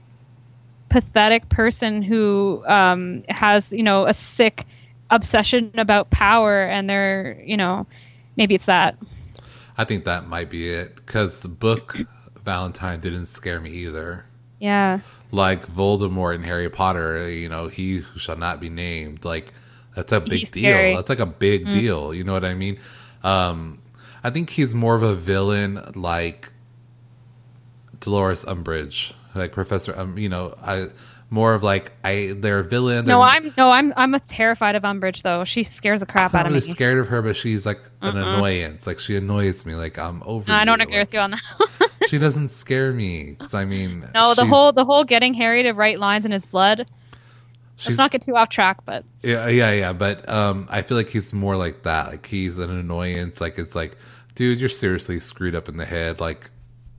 pathetic 0.88 1.49
person 1.49 2.03
who 2.03 2.62
um, 2.66 3.24
has 3.28 3.72
you 3.72 3.82
know 3.82 4.07
a 4.07 4.14
sick 4.14 4.66
obsession 5.11 5.70
about 5.78 6.11
power, 6.11 6.62
and 6.62 6.88
they're 6.88 7.40
you 7.44 7.56
know 7.56 7.86
maybe 8.36 8.54
it's 8.54 8.66
that. 8.66 8.96
I 9.76 9.84
think 9.84 10.04
that 10.04 10.26
might 10.26 10.50
be 10.50 10.68
it 10.70 10.96
because 10.96 11.40
the 11.40 11.48
book 11.48 11.96
Valentine 12.44 13.00
didn't 13.00 13.26
scare 13.26 13.61
me 13.61 13.70
either. 13.70 14.24
Yeah. 14.59 15.00
Like 15.30 15.66
Voldemort 15.68 16.34
in 16.34 16.42
Harry 16.42 16.68
Potter, 16.68 17.30
you 17.30 17.48
know, 17.48 17.68
he 17.68 17.98
who 17.98 18.18
shall 18.18 18.36
not 18.36 18.61
be 18.61 18.70
named. 18.70 19.24
Like 19.24 19.52
that's 19.94 20.12
a 20.12 20.20
big 20.20 20.50
deal. 20.50 20.96
That's 20.96 21.09
like 21.09 21.20
a 21.20 21.26
big 21.26 21.66
Mm. 21.66 21.70
deal. 21.72 22.14
You 22.14 22.24
know 22.24 22.32
what 22.32 22.44
I 22.44 22.54
mean? 22.54 22.78
Um, 23.22 23.80
I 24.24 24.30
think 24.30 24.50
he's 24.50 24.74
more 24.74 24.94
of 24.96 25.02
a 25.02 25.14
villain, 25.14 25.92
like 25.94 26.50
Dolores 28.00 28.44
Umbridge, 28.44 29.12
like 29.34 29.52
Professor. 29.52 29.94
Um, 29.98 30.18
you 30.18 30.28
know, 30.28 30.54
I 30.62 30.88
more 31.31 31.53
of 31.55 31.62
like 31.62 31.93
I 32.05 32.35
they're 32.37 32.61
a 32.61 32.64
villain. 32.64 33.05
No, 33.05 33.18
they're- 33.20 33.29
I'm 33.29 33.55
no, 33.57 33.70
I'm 33.70 33.93
I'm 33.97 34.18
terrified 34.26 34.74
of 34.74 34.83
Umbridge 34.83 35.22
though. 35.22 35.45
She 35.45 35.62
scares 35.64 36.01
the 36.01 36.07
crap 36.07 36.35
out 36.35 36.47
of 36.47 36.53
really 36.53 36.66
me. 36.66 36.72
scared 36.72 36.99
of 36.99 37.09
her, 37.09 37.20
but 37.22 37.37
she's 37.37 37.66
like 37.66 37.81
an 38.01 38.16
annoyance. 38.16 38.87
Like 38.87 38.99
she 38.99 39.16
annoys 39.16 39.66
me. 39.66 39.74
Like 39.74 39.99
I'm 39.99 40.22
over. 40.24 40.51
I 40.51 40.64
don't 40.64 40.81
agree 40.81 40.97
Like, 40.97 41.09
with 41.09 41.14
you 41.14 41.20
on 41.20 41.31
that. 41.33 41.91
she 42.09 42.18
doesn't 42.18 42.49
scare 42.49 42.93
me 42.93 43.33
because 43.39 43.53
I 43.55 43.64
mean, 43.64 44.09
no, 44.14 44.35
the 44.35 44.47
whole 44.47 44.72
the 44.72 44.85
whole 44.85 45.05
getting 45.05 45.35
Harry 45.35 45.62
to 45.64 45.72
write 45.72 45.99
lines 45.99 46.24
in 46.24 46.33
his 46.33 46.47
blood. 46.47 46.89
she's 47.76 47.89
Let's 47.91 47.99
not 47.99 48.11
get 48.11 48.22
too 48.22 48.35
off 48.37 48.49
track, 48.49 48.79
but 48.87 49.05
yeah, 49.22 49.49
yeah, 49.49 49.72
yeah. 49.72 49.93
But 49.93 50.26
um, 50.29 50.66
I 50.70 50.81
feel 50.83 50.97
like 50.97 51.09
he's 51.09 51.33
more 51.35 51.57
like 51.57 51.83
that. 51.83 52.09
Like 52.09 52.26
he's 52.26 52.57
an 52.59 52.70
annoyance. 52.70 53.41
Like 53.41 53.59
it's 53.59 53.74
like, 53.74 53.99
dude, 54.35 54.61
you're 54.61 54.68
seriously 54.70 55.20
screwed 55.20 55.55
up 55.55 55.68
in 55.68 55.76
the 55.76 55.85
head. 55.85 56.20
Like, 56.20 56.51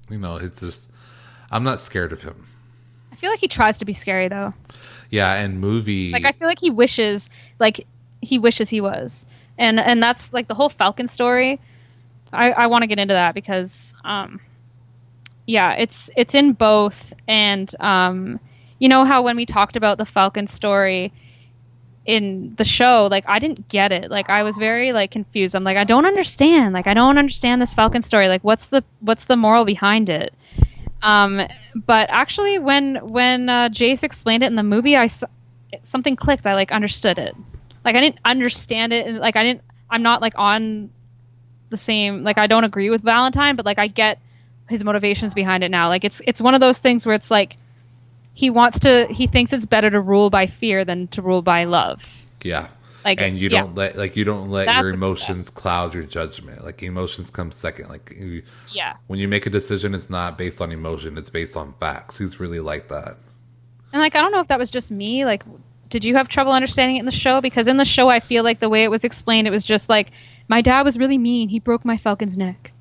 you 0.09 0.19
know, 0.19 0.35
it's 0.37 0.59
just, 0.59 0.91
I'm 1.49 1.63
not 1.63 1.79
scared 1.79 2.11
of 2.13 2.21
him. 2.21 2.45
I 3.19 3.21
feel 3.21 3.31
like 3.31 3.41
he 3.41 3.49
tries 3.49 3.79
to 3.79 3.85
be 3.85 3.91
scary 3.91 4.29
though. 4.29 4.53
Yeah, 5.09 5.33
and 5.33 5.59
movie. 5.59 6.13
Like 6.13 6.23
I 6.23 6.31
feel 6.31 6.47
like 6.47 6.59
he 6.59 6.69
wishes 6.69 7.29
like 7.59 7.85
he 8.21 8.39
wishes 8.39 8.69
he 8.69 8.79
was. 8.79 9.25
And 9.57 9.77
and 9.77 10.01
that's 10.01 10.31
like 10.31 10.47
the 10.47 10.53
whole 10.53 10.69
Falcon 10.69 11.09
story. 11.09 11.59
I 12.31 12.51
I 12.51 12.67
want 12.67 12.83
to 12.83 12.87
get 12.87 12.97
into 12.97 13.15
that 13.15 13.35
because 13.35 13.93
um 14.05 14.39
yeah, 15.45 15.73
it's 15.73 16.09
it's 16.15 16.33
in 16.33 16.53
both 16.53 17.11
and 17.27 17.69
um 17.81 18.39
you 18.79 18.87
know 18.87 19.03
how 19.03 19.23
when 19.23 19.35
we 19.35 19.45
talked 19.45 19.75
about 19.75 19.97
the 19.97 20.05
Falcon 20.05 20.47
story 20.47 21.11
in 22.05 22.55
the 22.55 22.63
show 22.63 23.09
like 23.11 23.25
I 23.27 23.39
didn't 23.39 23.67
get 23.67 23.91
it. 23.91 24.09
Like 24.09 24.29
I 24.29 24.43
was 24.43 24.55
very 24.55 24.93
like 24.93 25.11
confused. 25.11 25.55
I'm 25.55 25.65
like 25.65 25.75
I 25.75 25.83
don't 25.83 26.05
understand. 26.05 26.73
Like 26.73 26.87
I 26.87 26.93
don't 26.93 27.17
understand 27.17 27.61
this 27.61 27.73
Falcon 27.73 28.01
story. 28.01 28.29
Like 28.29 28.45
what's 28.45 28.67
the 28.67 28.81
what's 29.01 29.25
the 29.25 29.35
moral 29.35 29.65
behind 29.65 30.07
it? 30.07 30.33
Um, 31.01 31.41
but 31.75 32.09
actually, 32.09 32.59
when 32.59 32.95
when 32.95 33.49
uh, 33.49 33.69
Jace 33.69 34.03
explained 34.03 34.43
it 34.43 34.47
in 34.47 34.55
the 34.55 34.63
movie, 34.63 34.97
I 34.97 35.09
something 35.83 36.15
clicked. 36.15 36.45
I 36.45 36.53
like 36.55 36.71
understood 36.71 37.17
it. 37.17 37.35
Like 37.83 37.95
I 37.95 38.01
didn't 38.01 38.19
understand 38.25 38.93
it, 38.93 39.13
like 39.15 39.35
I 39.35 39.43
didn't. 39.43 39.61
I'm 39.89 40.03
not 40.03 40.21
like 40.21 40.33
on 40.37 40.89
the 41.69 41.77
same. 41.77 42.23
Like 42.23 42.37
I 42.37 42.47
don't 42.47 42.63
agree 42.63 42.89
with 42.89 43.01
Valentine, 43.01 43.55
but 43.55 43.65
like 43.65 43.79
I 43.79 43.87
get 43.87 44.19
his 44.69 44.83
motivations 44.83 45.33
behind 45.33 45.63
it 45.63 45.69
now. 45.69 45.87
Like 45.87 46.03
it's 46.03 46.21
it's 46.25 46.41
one 46.41 46.53
of 46.53 46.59
those 46.61 46.77
things 46.79 47.05
where 47.05 47.15
it's 47.15 47.31
like 47.31 47.57
he 48.33 48.49
wants 48.49 48.79
to. 48.79 49.07
He 49.09 49.27
thinks 49.27 49.53
it's 49.53 49.65
better 49.65 49.89
to 49.89 49.99
rule 50.01 50.29
by 50.29 50.47
fear 50.47 50.85
than 50.85 51.07
to 51.09 51.21
rule 51.21 51.41
by 51.41 51.65
love. 51.65 52.03
yeah. 52.43 52.67
Like 53.05 53.21
and 53.21 53.37
you 53.37 53.49
yeah. 53.49 53.59
don't 53.59 53.75
let 53.75 53.97
like 53.97 54.15
you 54.15 54.25
don't 54.25 54.49
let 54.49 54.65
That's 54.65 54.79
your 54.79 54.93
emotions 54.93 55.49
cloud 55.49 55.93
your 55.93 56.03
judgment. 56.03 56.63
Like 56.63 56.83
emotions 56.83 57.29
come 57.29 57.51
second. 57.51 57.89
Like 57.89 58.13
you, 58.17 58.43
Yeah. 58.71 58.95
when 59.07 59.19
you 59.19 59.27
make 59.27 59.45
a 59.45 59.49
decision, 59.49 59.95
it's 59.95 60.09
not 60.09 60.37
based 60.37 60.61
on 60.61 60.71
emotion; 60.71 61.17
it's 61.17 61.29
based 61.29 61.55
on 61.55 61.73
facts. 61.79 62.17
He's 62.17 62.39
really 62.39 62.59
like 62.59 62.89
that. 62.89 63.17
And 63.93 64.01
like 64.01 64.15
I 64.15 64.19
don't 64.19 64.31
know 64.31 64.41
if 64.41 64.47
that 64.49 64.59
was 64.59 64.69
just 64.69 64.91
me. 64.91 65.25
Like, 65.25 65.43
did 65.89 66.03
you 66.03 66.15
have 66.15 66.27
trouble 66.27 66.51
understanding 66.51 66.97
it 66.97 66.99
in 66.99 67.05
the 67.05 67.11
show? 67.11 67.41
Because 67.41 67.67
in 67.67 67.77
the 67.77 67.85
show, 67.85 68.09
I 68.09 68.19
feel 68.19 68.43
like 68.43 68.59
the 68.59 68.69
way 68.69 68.83
it 68.83 68.91
was 68.91 69.03
explained, 69.03 69.47
it 69.47 69.51
was 69.51 69.63
just 69.63 69.87
like 69.89 70.11
my 70.47 70.61
dad 70.61 70.83
was 70.83 70.97
really 70.97 71.17
mean. 71.17 71.49
He 71.49 71.59
broke 71.59 71.85
my 71.85 71.97
falcon's 71.97 72.37
neck. 72.37 72.71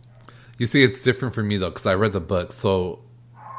You 0.59 0.67
see, 0.67 0.83
it's 0.83 1.03
different 1.03 1.35
for 1.35 1.43
me 1.43 1.57
though 1.57 1.71
because 1.71 1.87
I 1.87 1.95
read 1.95 2.13
the 2.13 2.21
book, 2.21 2.53
so 2.53 3.01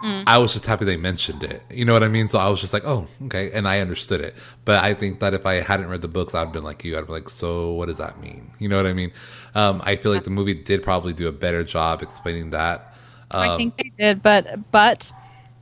Mm. 0.04 0.24
I 0.28 0.38
was 0.38 0.54
just 0.54 0.66
happy 0.66 0.86
they 0.86 0.98
mentioned 0.98 1.44
it. 1.44 1.64
You 1.70 1.86
know 1.86 1.94
what 1.94 2.04
I 2.04 2.08
mean? 2.08 2.30
So 2.30 2.40
I 2.40 2.48
was 2.50 2.62
just 2.62 2.74
like, 2.74 2.86
oh, 2.86 3.08
okay, 3.26 3.52
and 3.52 3.68
I 3.68 3.80
understood 3.80 4.22
it. 4.22 4.36
But 4.66 4.84
I 4.84 4.94
think 4.94 5.20
that 5.20 5.34
if 5.34 5.46
I 5.46 5.56
hadn't 5.56 5.88
read 5.88 6.02
the 6.02 6.08
books, 6.08 6.34
I'd 6.34 6.52
been 6.52 6.64
like 6.64 6.84
you. 6.84 6.98
I'd 6.98 7.08
be 7.08 7.12
like, 7.12 7.30
so 7.30 7.72
what 7.74 7.88
does 7.88 7.98
that 7.98 8.20
mean? 8.20 8.52
You 8.60 8.70
know 8.70 8.78
what 8.78 8.86
I 8.86 8.94
mean? 8.94 9.12
Um, 9.56 9.82
I 9.84 9.96
feel 9.96 10.12
like 10.12 10.24
the 10.24 10.30
movie 10.30 10.54
did 10.54 10.84
probably 10.84 11.14
do 11.14 11.28
a 11.28 11.32
better 11.32 11.64
job 11.64 12.02
explaining 12.02 12.52
that. 12.52 12.94
Um, 13.32 13.50
I 13.50 13.58
think 13.58 13.78
they 13.78 13.92
did, 13.98 14.24
but 14.24 14.72
but 14.72 15.12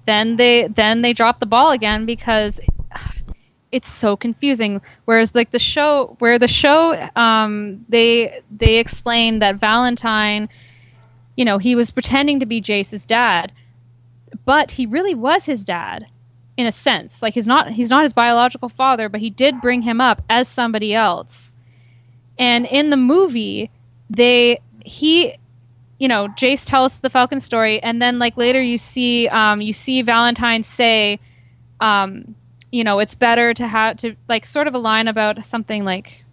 then 0.05 0.37
they 0.37 0.67
then 0.67 1.01
they 1.01 1.13
dropped 1.13 1.39
the 1.39 1.45
ball 1.45 1.71
again 1.71 2.05
because 2.05 2.59
it's 3.71 3.89
so 3.89 4.15
confusing. 4.15 4.81
Whereas 5.05 5.35
like 5.35 5.51
the 5.51 5.59
show, 5.59 6.15
where 6.19 6.39
the 6.39 6.47
show, 6.47 6.93
um, 7.15 7.85
they 7.89 8.41
they 8.51 8.77
explain 8.77 9.39
that 9.39 9.55
Valentine, 9.57 10.49
you 11.35 11.45
know, 11.45 11.57
he 11.57 11.75
was 11.75 11.91
pretending 11.91 12.39
to 12.39 12.45
be 12.45 12.61
Jace's 12.61 13.05
dad, 13.05 13.51
but 14.45 14.71
he 14.71 14.85
really 14.85 15.15
was 15.15 15.45
his 15.45 15.63
dad 15.63 16.07
in 16.57 16.65
a 16.65 16.71
sense. 16.71 17.21
Like 17.21 17.33
he's 17.33 17.47
not 17.47 17.71
he's 17.71 17.89
not 17.89 18.03
his 18.03 18.13
biological 18.13 18.69
father, 18.69 19.09
but 19.09 19.21
he 19.21 19.29
did 19.29 19.61
bring 19.61 19.81
him 19.81 20.01
up 20.01 20.21
as 20.29 20.47
somebody 20.47 20.93
else. 20.93 21.53
And 22.39 22.65
in 22.65 22.89
the 22.89 22.97
movie, 22.97 23.71
they 24.09 24.61
he 24.83 25.35
you 25.99 26.07
know, 26.07 26.27
Jace 26.27 26.65
tells 26.65 26.99
the 26.99 27.09
Falcon 27.09 27.39
story, 27.39 27.81
and 27.81 28.01
then 28.01 28.19
like 28.19 28.37
later 28.37 28.61
you 28.61 28.77
see 28.77 29.27
um, 29.27 29.61
you 29.61 29.73
see 29.73 30.01
Valentine 30.01 30.63
say, 30.63 31.19
um, 31.79 32.35
you 32.71 32.83
know, 32.83 32.99
it's 32.99 33.15
better 33.15 33.53
to 33.53 33.67
have 33.67 33.97
to 33.97 34.15
like 34.27 34.45
sort 34.45 34.67
of 34.67 34.75
a 34.75 34.77
line 34.77 35.07
about 35.07 35.45
something 35.45 35.83
like 35.83 36.23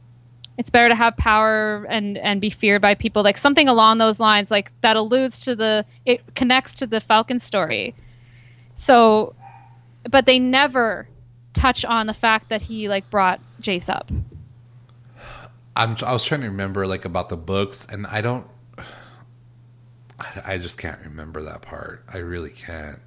it's 0.57 0.71
better 0.71 0.89
to 0.89 0.95
have 0.95 1.17
power 1.17 1.85
and 1.89 2.17
and 2.19 2.41
be 2.41 2.51
feared 2.51 2.81
by 2.81 2.95
people, 2.95 3.23
like 3.23 3.39
something 3.39 3.69
along 3.69 3.99
those 3.99 4.21
lines, 4.21 4.51
like 4.51 4.71
that 4.83 4.97
alludes 4.97 5.41
to 5.41 5.57
the 5.57 5.85
it 6.07 6.35
connects 6.35 6.75
to 6.75 6.87
the 6.87 7.01
Falcon 7.01 7.39
story. 7.39 7.95
So, 8.75 9.35
but 10.09 10.27
they 10.27 10.39
never 10.39 11.09
touch 11.55 11.85
on 11.85 12.07
the 12.07 12.15
fact 12.15 12.51
that 12.51 12.63
he 12.63 12.89
like 12.89 13.09
brought 13.11 13.41
Jace 13.61 13.89
up. 13.89 14.11
I'm, 15.77 15.97
I 16.05 16.13
was 16.13 16.25
trying 16.25 16.43
to 16.43 16.49
remember 16.49 16.87
like 16.87 17.05
about 17.05 17.29
the 17.29 17.37
books, 17.37 17.87
and 17.91 18.07
I 18.07 18.21
don't. 18.21 18.47
I, 20.21 20.43
I 20.45 20.59
just 20.59 20.79
can't 20.79 21.01
remember 21.05 21.43
that 21.43 21.63
part. 21.63 22.05
I 22.09 22.19
really 22.19 22.51
can't. 22.51 23.01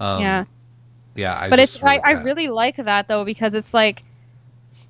Um, 0.00 0.20
yeah, 0.20 0.44
yeah. 1.14 1.38
I 1.38 1.50
but 1.50 1.60
just 1.60 1.76
it's 1.76 1.84
I, 1.84 1.98
I 1.98 2.10
really 2.22 2.48
like 2.48 2.76
that 2.76 3.06
though 3.06 3.24
because 3.24 3.54
it's 3.54 3.72
like 3.72 4.02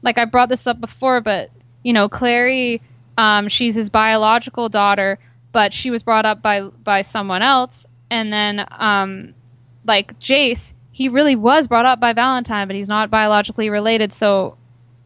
like 0.01 0.17
I 0.17 0.25
brought 0.25 0.49
this 0.49 0.67
up 0.67 0.81
before, 0.81 1.21
but 1.21 1.51
you 1.83 1.93
know, 1.93 2.09
Clary, 2.09 2.83
um, 3.17 3.49
she's 3.49 3.75
his 3.75 3.91
biological 3.91 4.69
daughter, 4.69 5.19
but 5.53 5.73
she 5.73 5.91
was 5.91 6.03
brought 6.03 6.27
up 6.27 6.43
by 6.43 6.63
by 6.63 7.03
someone 7.03 7.43
else, 7.43 7.87
and 8.11 8.33
then 8.33 8.65
um, 8.71 9.35
like 9.85 10.19
Jace, 10.19 10.73
he 10.93 11.09
really 11.09 11.37
was 11.37 11.69
brought 11.69 11.87
up 11.87 12.01
by 12.01 12.13
Valentine, 12.13 12.67
but 12.67 12.77
he's 12.77 12.89
not 12.89 13.11
biologically 13.11 13.71
related, 13.71 14.13
so 14.13 14.57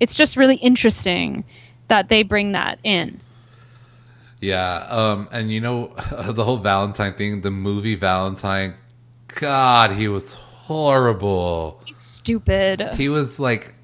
it's 0.01 0.15
just 0.15 0.37
really 0.37 0.57
interesting 0.57 1.45
that 1.89 2.09
they 2.09 2.23
bring 2.23 2.53
that 2.53 2.79
in. 2.83 3.21
Yeah, 4.41 4.77
um, 4.91 5.29
and 5.33 5.51
you 5.51 5.61
know 5.61 5.87
the 6.29 6.45
whole 6.45 6.59
Valentine 6.59 7.15
thing, 7.15 7.41
the 7.41 7.51
movie 7.51 7.95
Valentine. 7.95 8.75
God, 9.29 9.93
he 9.93 10.07
was 10.07 10.35
horrible. 10.35 11.81
He's 11.85 11.97
stupid. 11.97 12.81
He 12.95 13.09
was 13.09 13.39
like, 13.39 13.75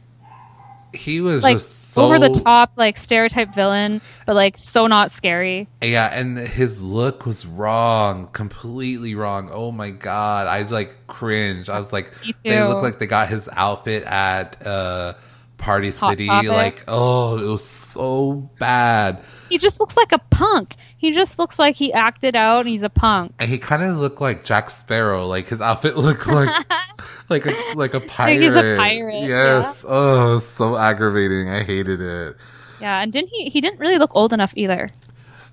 he 0.93 1.21
was 1.21 1.43
like 1.43 1.57
just 1.57 1.80
so 1.91 2.03
over 2.03 2.19
the 2.19 2.29
top, 2.29 2.73
like 2.77 2.97
stereotype 2.97 3.55
villain, 3.55 4.01
but 4.25 4.37
like 4.37 4.57
so 4.57 4.87
not 4.87 5.11
scary. 5.11 5.67
Yeah, 5.83 6.07
and 6.07 6.39
his 6.39 6.81
look 6.81 7.27
was 7.27 7.45
wrong, 7.45 8.27
completely 8.27 9.15
wrong. 9.15 9.51
Oh 9.53 9.73
my 9.73 9.91
god, 9.91 10.47
I 10.47 10.63
was 10.63 10.71
like 10.71 11.07
cringe. 11.09 11.69
I 11.69 11.79
was 11.79 11.93
like, 11.93 12.13
they 12.45 12.63
look 12.63 12.83
like 12.83 12.99
they 12.99 13.07
got 13.07 13.29
his 13.29 13.49
outfit 13.53 14.05
at 14.05 14.65
uh, 14.65 15.15
Party 15.59 15.91
Hot 15.91 16.11
City. 16.11 16.27
Topic. 16.27 16.49
Like, 16.49 16.85
oh, 16.87 17.39
it 17.39 17.47
was 17.47 17.65
so 17.65 18.51
bad. 18.59 19.23
He 19.49 19.59
just 19.59 19.81
looks 19.81 19.97
like 19.97 20.13
a 20.13 20.19
punk. 20.19 20.77
He 21.01 21.13
just 21.13 21.39
looks 21.39 21.59
like 21.59 21.77
he 21.77 21.95
acted 21.95 22.37
out 22.37 22.61
and 22.61 22.69
he's 22.69 22.83
a 22.83 22.91
punk. 22.91 23.33
And 23.39 23.49
he 23.49 23.57
kind 23.57 23.83
of 23.83 23.97
looked 23.97 24.21
like 24.21 24.45
Jack 24.45 24.69
Sparrow. 24.69 25.27
Like 25.27 25.49
his 25.49 25.59
outfit 25.63 25.97
looked 25.97 26.27
like 26.27 26.55
like 27.31 27.47
a 27.47 27.55
like 27.75 27.95
a 27.95 28.01
pirate. 28.01 28.43
he's 28.43 28.55
a 28.55 28.77
pirate, 28.77 29.23
Yes. 29.27 29.83
Oh, 29.89 30.39
so 30.41 30.77
aggravating. 30.77 31.49
I 31.49 31.63
hated 31.63 32.03
it. 32.03 32.37
Yeah, 32.83 33.01
and 33.03 33.11
didn't 33.11 33.31
he? 33.31 33.49
He 33.49 33.63
didn't 33.63 33.81
really 33.81 33.97
look 33.97 34.11
old 34.15 34.35
enough 34.35 34.53
either. 34.57 34.91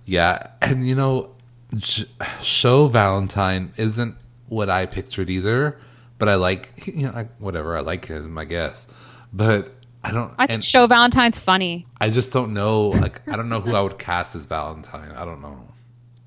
Yeah, 0.06 0.48
and 0.62 0.86
you 0.86 0.96
know, 0.96 1.32
J- 1.76 2.08
show 2.42 2.88
Valentine 2.88 3.72
isn't 3.78 4.16
what 4.50 4.70
I 4.70 4.86
pictured 4.86 5.30
either. 5.30 5.80
But 6.20 6.28
I 6.28 6.36
like, 6.36 6.88
you 6.88 7.04
know, 7.08 7.14
I, 7.14 7.24
whatever. 7.40 7.78
I 7.78 7.82
like 7.82 8.08
him, 8.08 8.38
I 8.38 8.44
guess. 8.44 8.86
But 9.32 9.72
I 10.08 10.12
don't. 10.12 10.34
I 10.38 10.48
think 10.48 10.64
Show 10.64 10.88
Valentine's 10.88 11.40
funny. 11.40 11.86
I 12.00 12.10
just 12.10 12.32
don't 12.34 12.54
know. 12.54 12.90
Like, 12.90 13.28
I 13.28 13.36
don't 13.36 13.50
know 13.50 13.60
who 13.60 13.76
I 13.76 13.82
would 13.82 13.98
cast 14.00 14.36
as 14.36 14.46
Valentine. 14.46 15.12
I 15.12 15.26
don't 15.26 15.42
know. 15.42 15.68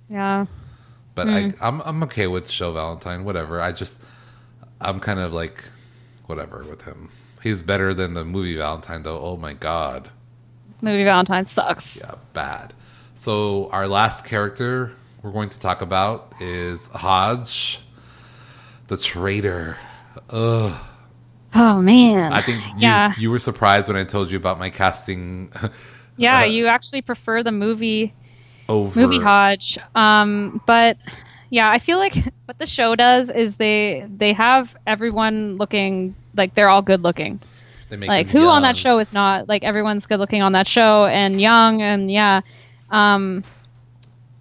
Yeah. 0.09 0.47
But 1.14 1.28
Hmm. 1.28 1.35
I, 1.35 1.55
I'm 1.61 1.81
I'm 1.83 2.03
okay 2.05 2.26
with 2.26 2.49
show 2.51 2.72
Valentine. 2.72 3.24
Whatever. 3.24 3.61
I 3.61 3.72
just 3.72 4.01
I'm 4.81 5.01
kind 5.01 5.18
of 5.18 5.33
like 5.33 5.64
whatever 6.26 6.64
with 6.64 6.83
him. 6.83 7.11
He's 7.43 7.62
better 7.62 7.95
than 7.95 8.14
the 8.14 8.24
movie 8.24 8.57
Valentine, 8.57 9.03
though. 9.03 9.18
Oh 9.18 9.37
my 9.37 9.55
god. 9.55 10.11
Movie 10.83 11.05
Valentine 11.05 11.47
sucks. 11.47 11.99
Yeah, 12.01 12.14
bad. 12.33 12.72
So 13.16 13.68
our 13.70 13.87
last 13.89 14.24
character 14.24 14.93
we're 15.22 15.33
going 15.33 15.51
to 15.51 15.59
talk 15.61 15.83
about 15.83 16.33
is 16.41 16.87
Hodge, 16.89 17.81
the 18.89 18.97
traitor. 18.97 19.76
Ugh. 20.31 20.78
Oh 21.55 21.82
man. 21.82 22.32
I 22.32 22.42
think 22.42 22.64
you, 22.64 22.72
yeah. 22.78 23.12
you 23.18 23.30
were 23.30 23.38
surprised 23.38 23.88
when 23.88 23.96
I 23.96 24.05
told 24.05 24.30
you 24.30 24.36
about 24.36 24.59
my 24.59 24.70
casting 24.70 25.53
yeah, 26.16 26.40
uh, 26.40 26.44
you 26.44 26.66
actually 26.66 27.03
prefer 27.03 27.42
the 27.42 27.53
movie 27.53 28.12
over 28.68 29.01
movie 29.01 29.18
Hodge. 29.18 29.78
Um, 29.94 30.61
but 30.66 30.98
yeah, 31.48 31.70
I 31.70 31.78
feel 31.78 31.98
like 31.98 32.14
what 32.44 32.59
the 32.59 32.66
show 32.66 32.94
does 32.94 33.30
is 33.30 33.57
they 33.57 34.07
they 34.16 34.32
have 34.34 34.74
everyone 34.86 35.57
looking 35.57 36.14
like 36.36 36.55
they're 36.55 36.68
all 36.68 36.82
good 36.82 37.03
looking. 37.03 37.40
They 37.88 37.96
make 37.96 38.09
Like 38.09 38.28
him 38.28 38.42
who 38.42 38.48
on 38.48 38.62
that 38.62 38.76
show 38.76 38.98
is 38.98 39.12
not 39.12 39.48
like 39.48 39.64
everyone's 39.64 40.07
good 40.07 40.20
looking 40.20 40.42
on 40.42 40.53
that 40.53 40.66
show 40.66 41.07
and 41.07 41.40
young 41.40 41.82
and 41.82 42.11
yeah. 42.11 42.42
Um, 42.90 43.44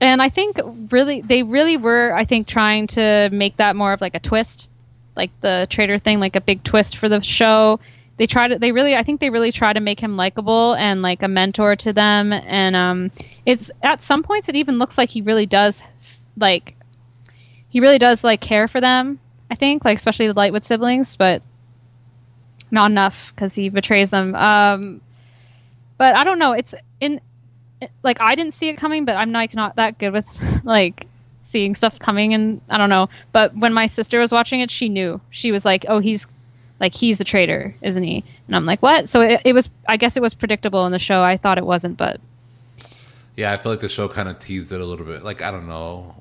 and 0.02 0.22
I 0.22 0.30
think 0.30 0.60
really 0.92 1.22
they 1.22 1.44
really 1.44 1.78
were 1.78 2.14
I 2.14 2.26
think 2.26 2.48
trying 2.48 2.88
to 2.88 3.30
make 3.32 3.58
that 3.58 3.76
more 3.76 3.94
of 3.94 4.02
like 4.02 4.16
a 4.16 4.20
twist, 4.20 4.69
like 5.16 5.32
the 5.42 5.68
traitor 5.70 6.00
thing, 6.00 6.20
like 6.20 6.36
a 6.36 6.42
big 6.42 6.64
twist 6.64 6.98
for 6.98 7.10
the 7.10 7.22
show. 7.22 7.80
They 8.18 8.28
try 8.28 8.48
to 8.50 8.60
they 8.60 8.72
really 8.72 8.96
I 8.96 9.04
think 9.04 9.22
they 9.22 9.30
really 9.30 9.52
try 9.52 9.72
to 9.72 9.80
make 9.80 10.00
him 10.00 10.18
likable 10.18 10.74
and 10.76 11.02
like 11.02 11.24
a 11.24 11.28
mentor 11.28 11.76
to 11.78 11.94
them. 11.94 12.34
And 12.34 12.76
um 12.76 13.12
it's 13.46 13.72
at 13.82 14.04
some 14.04 14.24
points 14.24 14.50
it 14.50 14.56
even 14.56 14.78
looks 14.78 14.98
like 14.98 15.10
he 15.10 15.22
really 15.22 15.46
does 15.46 15.82
like 16.38 16.76
he 17.70 17.80
really 17.80 18.00
does 18.00 18.24
like 18.24 18.42
care 18.42 18.68
for 18.68 18.82
them 18.82 19.20
I 19.52 19.56
think 19.56 19.86
like 19.86 19.98
especially 19.98 20.28
the 20.28 20.34
Lightwood 20.36 20.66
siblings 20.66 21.16
but 21.16 21.42
not 22.72 22.92
enough 22.92 23.32
because 23.36 23.54
he 23.56 23.70
betrays 23.70 24.10
them. 24.10 24.36
Um 24.36 25.02
but 25.98 26.16
I 26.16 26.24
don't 26.24 26.40
know. 26.40 26.54
It's 26.54 26.74
in 27.00 27.22
it- 27.82 27.92
like 28.04 28.20
I 28.22 28.36
didn't 28.36 28.54
see 28.54 28.70
it 28.70 28.78
coming 28.78 29.06
but 29.06 29.16
I'm 29.16 29.32
like 29.32 29.54
not 29.54 29.78
that 29.78 29.98
good 29.98 30.12
with 30.14 30.26
like 30.64 31.06
seeing 31.50 31.76
stuff 31.76 31.98
coming 32.00 32.34
and 32.34 32.62
I 32.70 32.78
don't 32.78 32.90
know 32.90 33.10
but 33.32 33.56
when 33.56 33.74
my 33.74 33.88
sister 33.88 34.20
was 34.20 34.32
watching 34.32 34.60
it 34.60 34.70
she 34.72 34.90
knew 34.90 35.20
she 35.30 35.52
was 35.52 35.66
like 35.66 35.86
oh 35.88 36.00
he's 36.00 36.28
like 36.80 36.94
he's 36.94 37.20
a 37.20 37.24
traitor 37.24 37.76
isn't 37.82 38.04
he 38.04 38.24
and 38.48 38.56
I'm 38.56 38.66
like 38.66 38.82
what 38.82 39.10
so 39.10 39.22
it, 39.22 39.42
it 39.46 39.54
was 39.54 39.70
I 39.88 39.98
guess 39.98 40.16
it 40.16 40.22
was 40.22 40.34
predictable 40.34 40.86
in 40.86 40.92
the 40.92 41.00
show 41.00 41.22
I 41.22 41.38
thought 41.38 41.58
it 41.58 41.66
wasn't 41.66 41.98
but 41.98 42.22
Yeah, 43.36 43.52
I 43.52 43.58
feel 43.58 43.72
like 43.72 43.82
the 43.82 43.90
show 43.90 44.08
kind 44.08 44.30
of 44.30 44.38
teased 44.40 44.72
it 44.72 44.82
a 44.82 44.86
little 44.86 45.06
bit. 45.06 45.24
Like 45.24 45.42
I 45.42 45.50
don't 45.52 45.68
know. 45.68 46.16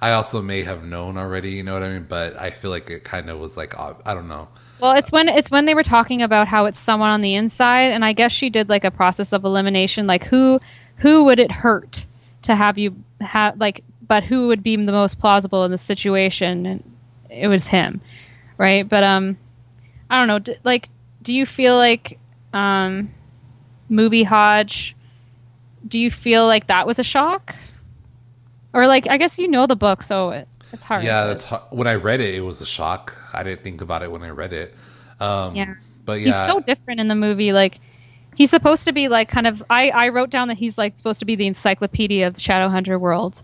I 0.00 0.12
also 0.12 0.42
may 0.42 0.62
have 0.62 0.84
known 0.84 1.16
already, 1.16 1.52
you 1.52 1.62
know 1.62 1.72
what 1.74 1.82
I 1.82 1.88
mean? 1.90 2.06
But 2.08 2.36
I 2.36 2.50
feel 2.50 2.70
like 2.70 2.90
it 2.90 3.04
kind 3.04 3.30
of 3.30 3.38
was 3.38 3.56
like 3.56 3.78
I 3.78 4.14
don't 4.14 4.28
know. 4.28 4.48
Well, 4.80 4.92
it's 4.92 5.10
when 5.10 5.28
it's 5.28 5.50
when 5.50 5.64
they 5.64 5.74
were 5.74 5.82
talking 5.82 6.22
about 6.22 6.48
how 6.48 6.66
it's 6.66 6.78
someone 6.78 7.10
on 7.10 7.22
the 7.22 7.34
inside, 7.34 7.92
and 7.92 8.04
I 8.04 8.12
guess 8.12 8.32
she 8.32 8.50
did 8.50 8.68
like 8.68 8.84
a 8.84 8.90
process 8.90 9.32
of 9.32 9.44
elimination, 9.44 10.06
like 10.06 10.24
who 10.24 10.60
who 10.96 11.24
would 11.24 11.38
it 11.38 11.50
hurt 11.50 12.06
to 12.42 12.54
have 12.54 12.78
you 12.78 12.96
have 13.20 13.58
like, 13.58 13.82
but 14.06 14.24
who 14.24 14.48
would 14.48 14.62
be 14.62 14.76
the 14.76 14.92
most 14.92 15.18
plausible 15.18 15.64
in 15.64 15.70
the 15.70 15.78
situation, 15.78 16.66
and 16.66 16.96
it 17.30 17.48
was 17.48 17.66
him, 17.66 18.00
right? 18.58 18.88
But 18.88 19.02
um, 19.02 19.36
I 20.10 20.18
don't 20.18 20.28
know, 20.28 20.38
d- 20.38 20.56
like, 20.64 20.88
do 21.22 21.34
you 21.34 21.46
feel 21.46 21.76
like 21.76 22.18
um, 22.52 23.10
movie 23.88 24.22
Hodge? 24.22 24.94
Do 25.86 25.98
you 25.98 26.10
feel 26.10 26.46
like 26.46 26.66
that 26.68 26.86
was 26.86 26.98
a 26.98 27.04
shock, 27.04 27.54
or 28.72 28.86
like 28.86 29.08
I 29.08 29.16
guess 29.18 29.38
you 29.38 29.48
know 29.48 29.66
the 29.66 29.76
book, 29.76 30.02
so 30.02 30.30
it, 30.30 30.48
it's 30.72 30.84
hard. 30.84 31.04
Yeah, 31.04 31.26
that's 31.26 31.44
ho- 31.44 31.62
when 31.70 31.86
I 31.86 31.94
read 31.94 32.20
it, 32.20 32.34
it 32.34 32.40
was 32.40 32.60
a 32.60 32.66
shock. 32.66 33.14
I 33.32 33.42
didn't 33.42 33.62
think 33.62 33.80
about 33.80 34.02
it 34.02 34.10
when 34.10 34.22
I 34.22 34.30
read 34.30 34.52
it. 34.52 34.74
Um, 35.20 35.54
Yeah. 35.54 35.74
but 36.04 36.20
yeah, 36.20 36.26
he's 36.26 36.46
so 36.46 36.60
different 36.60 37.00
in 37.00 37.08
the 37.08 37.14
movie 37.14 37.52
like 37.52 37.80
he's 38.34 38.50
supposed 38.50 38.84
to 38.84 38.92
be 38.92 39.08
like 39.08 39.30
kind 39.30 39.46
of 39.46 39.62
i 39.70 39.88
i 39.90 40.08
wrote 40.10 40.28
down 40.28 40.48
that 40.48 40.58
he's 40.58 40.76
like 40.76 40.96
supposed 40.98 41.20
to 41.20 41.24
be 41.24 41.36
the 41.36 41.46
encyclopedia 41.46 42.26
of 42.26 42.34
the 42.34 42.40
shadowhunter 42.40 43.00
world 43.00 43.42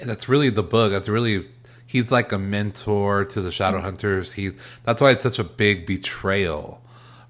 and 0.00 0.08
that's 0.08 0.28
really 0.28 0.50
the 0.50 0.62
book. 0.62 0.92
That's 0.92 1.08
really 1.08 1.46
he's 1.86 2.10
like 2.10 2.32
a 2.32 2.38
mentor 2.38 3.24
to 3.26 3.40
the 3.40 3.50
Shadowhunters. 3.50 4.32
He's 4.32 4.54
that's 4.84 5.00
why 5.00 5.10
it's 5.12 5.22
such 5.22 5.38
a 5.38 5.44
big 5.44 5.86
betrayal 5.86 6.80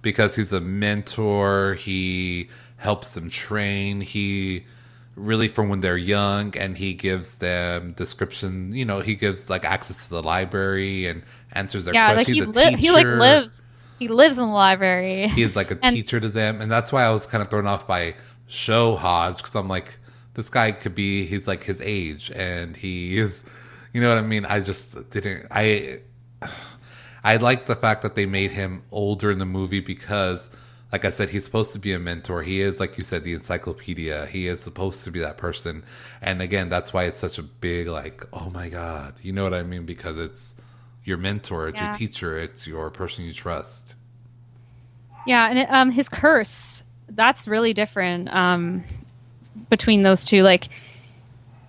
because 0.02 0.36
he's 0.36 0.52
a 0.52 0.60
mentor. 0.60 1.74
He 1.74 2.48
helps 2.76 3.14
them 3.14 3.30
train. 3.30 4.00
He 4.00 4.64
really 5.16 5.46
from 5.48 5.68
when 5.68 5.80
they're 5.80 5.96
young 5.96 6.56
and 6.58 6.76
he 6.76 6.92
gives 6.92 7.36
them 7.36 7.92
description 7.92 8.72
you 8.74 8.84
know 8.84 8.98
he 8.98 9.14
gives 9.14 9.48
like 9.48 9.64
access 9.64 10.02
to 10.02 10.10
the 10.10 10.20
library 10.20 11.06
and 11.06 11.22
answers 11.52 11.84
their 11.84 11.94
questions. 11.94 12.36
yeah 12.36 12.42
like 12.42 12.54
questions 12.56 12.56
he 12.56 12.80
He's 12.80 12.90
a 12.90 12.94
li- 12.96 13.02
he 13.04 13.10
like 13.12 13.20
lives 13.20 13.68
he 14.00 14.08
lives 14.08 14.38
in 14.38 14.46
the 14.46 14.50
library. 14.52 15.28
He 15.28 15.44
is 15.44 15.54
like 15.54 15.70
a 15.70 15.78
And- 15.82 15.94
teacher 15.94 16.18
to 16.18 16.28
them, 16.28 16.60
and 16.60 16.68
that's 16.68 16.90
why 16.90 17.04
I 17.04 17.10
was 17.10 17.26
kind 17.26 17.40
of 17.42 17.48
thrown 17.48 17.68
off 17.68 17.86
by 17.86 18.16
Show 18.48 18.96
Hodge 18.96 19.36
because 19.36 19.54
I'm 19.54 19.68
like, 19.68 19.98
this 20.35 20.48
guy 20.48 20.73
could 20.73 20.94
be 20.94 21.27
he's 21.27 21.47
like 21.48 21.65
his 21.65 21.81
age, 21.81 22.31
and 22.35 22.77
he 22.77 23.19
is, 23.19 23.44
you 23.93 24.01
know 24.01 24.09
what 24.09 24.19
I 24.19 24.23
mean? 24.27 24.44
I 24.44 24.61
just 24.61 25.11
didn't. 25.11 25.47
I 25.51 26.01
I 27.24 27.36
like 27.36 27.66
the 27.66 27.77
fact 27.77 28.02
that 28.02 28.15
they 28.15 28.27
made 28.27 28.51
him 28.52 28.82
older 28.90 29.31
in 29.31 29.39
the 29.39 29.47
movie 29.47 29.81
because, 29.81 30.51
like 30.93 31.05
I 31.05 31.11
said, 31.11 31.31
he's 31.31 31.44
supposed 31.44 31.73
to 31.73 31.78
be 31.78 31.93
a 31.93 31.98
mentor. 31.98 32.43
He 32.43 32.61
is, 32.61 32.81
like 32.81 32.98
you 32.98 33.05
said, 33.05 33.24
the 33.24 33.32
encyclopedia. 33.35 34.27
He 34.27 34.47
is 34.47 34.61
supposed 34.61 35.05
to 35.05 35.11
be 35.11 35.20
that 35.20 35.39
person, 35.39 35.85
and 36.20 36.43
again, 36.43 36.69
that's 36.69 36.93
why 36.93 37.05
it's 37.05 37.19
such 37.19 37.39
a 37.39 37.43
big 37.43 37.86
like, 37.89 38.24
oh 38.32 38.51
my 38.51 38.69
god, 38.69 39.15
you 39.23 39.32
know 39.32 39.44
what 39.44 39.55
I 39.55 39.62
mean? 39.62 39.86
Because 39.86 40.19
it's 40.19 40.55
your 41.05 41.16
mentor, 41.19 41.69
it's 41.69 41.81
Yeah. 41.81 41.86
your 41.86 41.93
teacher, 41.93 42.39
it's 42.39 42.66
your 42.66 42.90
person 42.90 43.24
you 43.24 43.32
trust. 43.32 43.94
Yeah, 45.24 45.48
and 45.48 45.59
it, 45.59 45.69
um, 45.70 45.90
his 45.90 46.09
curse 46.09 46.82
that's 47.09 47.47
really 47.47 47.74
different 47.74 48.32
um, 48.35 48.85
between 49.70 50.02
those 50.02 50.24
two. 50.24 50.43
Like 50.43 50.68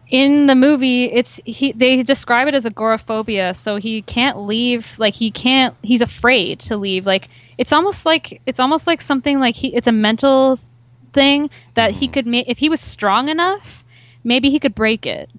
in 0.08 0.46
the 0.46 0.56
movie, 0.56 1.06
it's 1.06 1.40
he 1.46 1.72
they 1.72 2.04
describe 2.04 2.48
it 2.48 2.54
as 2.54 2.66
agoraphobia, 2.66 3.54
so 3.54 3.78
he 3.78 4.02
can't 4.02 4.38
leave. 4.38 4.98
Like 5.00 5.16
he 5.16 5.32
can't. 5.32 5.76
He's 5.82 6.02
afraid 6.02 6.60
to 6.62 6.78
leave. 6.78 7.06
Like 7.06 7.30
it's 7.58 7.74
almost 7.74 8.06
like 8.06 8.42
it's 8.46 8.60
almost 8.60 8.88
like 8.88 9.02
something 9.02 9.40
like 9.40 9.56
he. 9.56 9.76
It's 9.76 9.88
a 9.88 9.92
mental 9.92 10.60
thing 11.14 11.50
that 11.76 11.92
he 11.92 12.08
could 12.08 12.28
make 12.28 12.48
if 12.48 12.58
he 12.58 12.70
was 12.70 12.82
strong 12.82 13.30
enough. 13.30 13.84
Maybe 14.24 14.50
he 14.50 14.60
could 14.60 14.76
break 14.76 15.06
it. 15.06 15.30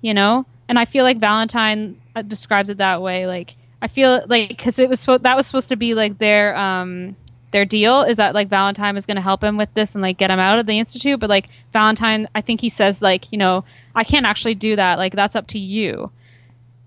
You 0.00 0.14
know, 0.14 0.44
and 0.68 0.78
I 0.78 0.84
feel 0.84 1.04
like 1.04 1.18
Valentine 1.18 2.00
uh, 2.14 2.22
describes 2.22 2.68
it 2.68 2.78
that 2.78 3.00
way. 3.00 3.26
Like 3.26 3.56
I 3.80 3.88
feel 3.88 4.24
like 4.26 4.48
because 4.48 4.78
it 4.78 4.88
was 4.88 5.04
that 5.04 5.36
was 5.36 5.46
supposed 5.46 5.68
to 5.68 5.76
be 5.76 5.94
like 5.94 6.18
their 6.18 6.56
um 6.56 7.16
their 7.54 7.64
deal 7.64 8.02
is 8.02 8.16
that 8.16 8.34
like 8.34 8.48
Valentine 8.48 8.96
is 8.96 9.06
going 9.06 9.14
to 9.14 9.22
help 9.22 9.44
him 9.44 9.56
with 9.56 9.72
this 9.74 9.94
and 9.94 10.02
like 10.02 10.18
get 10.18 10.28
him 10.28 10.40
out 10.40 10.58
of 10.58 10.66
the 10.66 10.76
institute, 10.76 11.20
but 11.20 11.30
like 11.30 11.48
Valentine, 11.72 12.28
I 12.34 12.40
think 12.40 12.60
he 12.60 12.68
says 12.68 13.00
like 13.00 13.30
you 13.30 13.38
know 13.38 13.64
I 13.94 14.02
can't 14.02 14.26
actually 14.26 14.56
do 14.56 14.74
that. 14.74 14.98
Like 14.98 15.14
that's 15.14 15.36
up 15.36 15.46
to 15.48 15.58
you. 15.60 16.10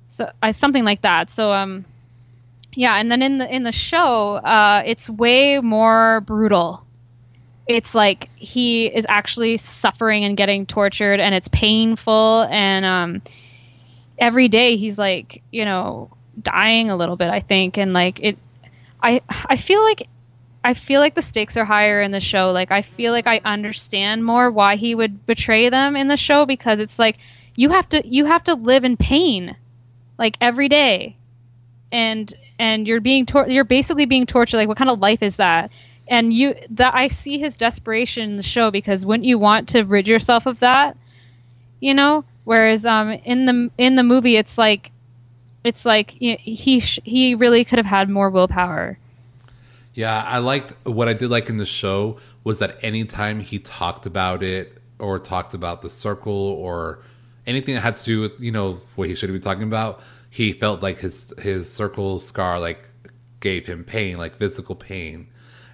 So 0.10 0.30
I 0.44 0.52
something 0.52 0.84
like 0.84 1.04
that. 1.04 1.32
So 1.32 1.54
um 1.54 1.86
yeah, 2.74 2.98
and 2.98 3.10
then 3.10 3.22
in 3.22 3.38
the 3.38 3.56
in 3.56 3.64
the 3.64 3.72
show, 3.72 4.34
uh, 4.36 4.84
it's 4.86 5.10
way 5.10 5.60
more 5.60 6.20
brutal. 6.20 6.86
It's 7.66 7.96
like 7.96 8.30
he 8.36 8.88
is 8.88 9.06
actually 9.08 9.56
suffering 9.56 10.26
and 10.26 10.36
getting 10.36 10.66
tortured, 10.66 11.22
and 11.22 11.34
it's 11.34 11.48
painful, 11.48 12.46
and 12.52 12.86
um, 12.86 13.22
every 14.20 14.50
day 14.50 14.76
he's 14.76 14.98
like, 14.98 15.44
you 15.50 15.64
know, 15.64 16.12
dying 16.42 16.92
a 16.92 16.98
little 16.98 17.16
bit. 17.16 17.30
I 17.30 17.40
think, 17.40 17.78
and 17.78 17.94
like 17.94 18.20
it, 18.22 18.38
I 19.02 19.22
I 19.30 19.56
feel 19.56 19.82
like 19.82 20.08
I 20.68 20.74
feel 20.74 21.00
like 21.00 21.16
the 21.16 21.22
stakes 21.22 21.56
are 21.56 21.64
higher 21.64 22.02
in 22.02 22.12
the 22.12 22.20
show. 22.20 22.52
Like 22.52 22.74
I 22.74 22.82
feel 22.82 23.14
like 23.14 23.26
I 23.26 23.40
understand 23.46 24.26
more 24.26 24.52
why 24.52 24.76
he 24.76 24.96
would 24.96 25.26
betray 25.26 25.70
them 25.70 25.96
in 25.96 26.10
the 26.10 26.18
show 26.18 26.46
because 26.46 26.82
it's 26.82 27.00
like 27.00 27.16
you 27.56 27.70
have 27.70 27.88
to 27.88 28.06
you 28.06 28.26
have 28.26 28.44
to 28.44 28.54
live 28.54 28.84
in 28.84 28.98
pain 28.98 29.56
like 30.20 30.36
every 30.42 30.68
day. 30.68 31.16
And 31.90 32.34
and 32.60 32.86
you're 32.86 33.00
being 33.00 33.26
tor- 33.26 33.48
you're 33.48 33.64
basically 33.64 34.08
being 34.08 34.26
tortured. 34.26 34.58
Like 34.58 34.68
what 34.68 34.78
kind 34.78 34.90
of 34.90 35.00
life 35.00 35.24
is 35.24 35.38
that? 35.38 35.72
And 36.06 36.34
you 36.34 36.54
that 36.72 36.94
I 36.94 37.08
see 37.08 37.40
his 37.40 37.56
desperation 37.56 38.30
in 38.32 38.36
the 38.36 38.44
show 38.44 38.70
because 38.70 39.06
wouldn't 39.06 39.24
you 39.24 39.40
want 39.40 39.70
to 39.70 39.84
rid 39.84 40.06
yourself 40.06 40.48
of 40.48 40.60
that? 40.60 40.98
You 41.80 41.94
know? 41.94 42.26
Whereas 42.44 42.86
um 42.86 43.12
in 43.12 43.46
the 43.46 43.70
in 43.78 43.96
the 43.96 44.04
movie 44.04 44.36
it's 44.36 44.58
like 44.58 44.92
it's 45.64 45.86
like 45.86 46.22
you 46.22 46.34
know, 46.34 46.38
he 46.42 46.82
sh- 46.82 47.00
he 47.06 47.36
really 47.36 47.64
could 47.64 47.78
have 47.78 47.86
had 47.86 48.10
more 48.10 48.30
willpower 48.30 49.00
Yeah, 49.98 50.22
I 50.22 50.38
liked 50.38 50.76
what 50.86 51.08
I 51.08 51.14
did 51.14 51.32
like 51.32 51.50
in 51.50 51.58
the 51.58 51.66
show 51.66 52.20
was 52.44 52.60
that 52.60 52.78
anytime 52.84 53.40
he 53.40 53.58
talked 53.58 54.06
about 54.06 54.44
it 54.44 54.80
or 55.00 55.18
talked 55.18 55.56
about 55.56 55.82
the 55.82 55.90
circle 55.90 56.32
or 56.32 57.00
anything 57.48 57.74
that 57.74 57.82
had 57.82 57.96
to 57.96 58.04
do 58.04 58.22
with 58.22 58.40
you 58.40 58.52
know 58.52 58.80
what 58.94 59.08
he 59.08 59.16
should 59.16 59.34
be 59.34 59.40
talking 59.40 59.64
about, 59.64 60.00
he 60.30 60.54
felt 60.54 60.84
like 60.84 61.00
his 61.00 61.34
his 61.40 61.74
circle 61.74 62.20
scar 62.20 62.60
like 62.60 62.78
gave 63.40 63.66
him 63.66 63.84
pain, 63.84 64.20
like 64.20 64.36
physical 64.36 64.76
pain, 64.76 65.30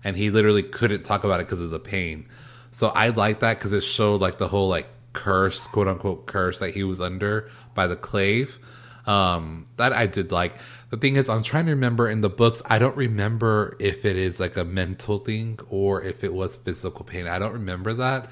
and 0.05 0.15
he 0.15 0.29
literally 0.29 0.63
couldn't 0.63 1.03
talk 1.03 1.25
about 1.25 1.41
it 1.41 1.47
because 1.47 1.59
of 1.59 1.71
the 1.71 1.77
pain. 1.77 2.25
So 2.71 2.87
I 2.87 3.09
like 3.09 3.41
that 3.41 3.59
because 3.59 3.73
it 3.73 3.81
showed 3.83 4.21
like 4.21 4.37
the 4.37 4.47
whole 4.47 4.69
like 4.69 4.87
curse, 5.11 5.67
quote 5.67 5.89
unquote 5.89 6.27
curse 6.27 6.59
that 6.59 6.69
he 6.69 6.85
was 6.85 7.01
under 7.01 7.49
by 7.75 7.87
the 7.87 7.97
clave. 7.97 8.57
Um, 9.05 9.65
that 9.75 9.91
I 9.91 10.07
did 10.07 10.31
like. 10.31 10.55
The 10.93 10.97
thing 10.97 11.15
is, 11.15 11.27
I'm 11.27 11.41
trying 11.41 11.65
to 11.65 11.71
remember 11.71 12.07
in 12.07 12.21
the 12.21 12.29
books. 12.29 12.61
I 12.67 12.77
don't 12.77 12.95
remember 12.95 13.75
if 13.79 14.05
it 14.05 14.15
is 14.15 14.39
like 14.39 14.55
a 14.57 14.63
mental 14.63 15.17
thing 15.17 15.57
or 15.71 16.03
if 16.03 16.23
it 16.23 16.31
was 16.31 16.55
physical 16.55 17.03
pain. 17.03 17.25
I 17.25 17.39
don't 17.39 17.53
remember 17.53 17.93
that. 17.95 18.25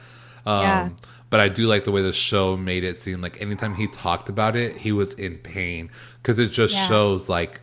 Um, 0.46 0.62
Yeah. 0.62 0.90
But 1.32 1.40
I 1.40 1.50
do 1.50 1.66
like 1.66 1.86
the 1.86 1.92
way 1.92 2.04
the 2.04 2.14
show 2.14 2.56
made 2.58 2.84
it 2.84 3.00
seem 3.00 3.20
like 3.20 3.42
anytime 3.42 3.74
he 3.74 3.88
talked 3.88 4.30
about 4.30 4.56
it, 4.56 4.76
he 4.78 4.92
was 4.92 5.14
in 5.14 5.38
pain 5.38 5.90
because 6.22 6.38
it 6.38 6.52
just 6.52 6.76
Yeah. 6.76 6.88
shows 6.88 7.28
like, 7.30 7.62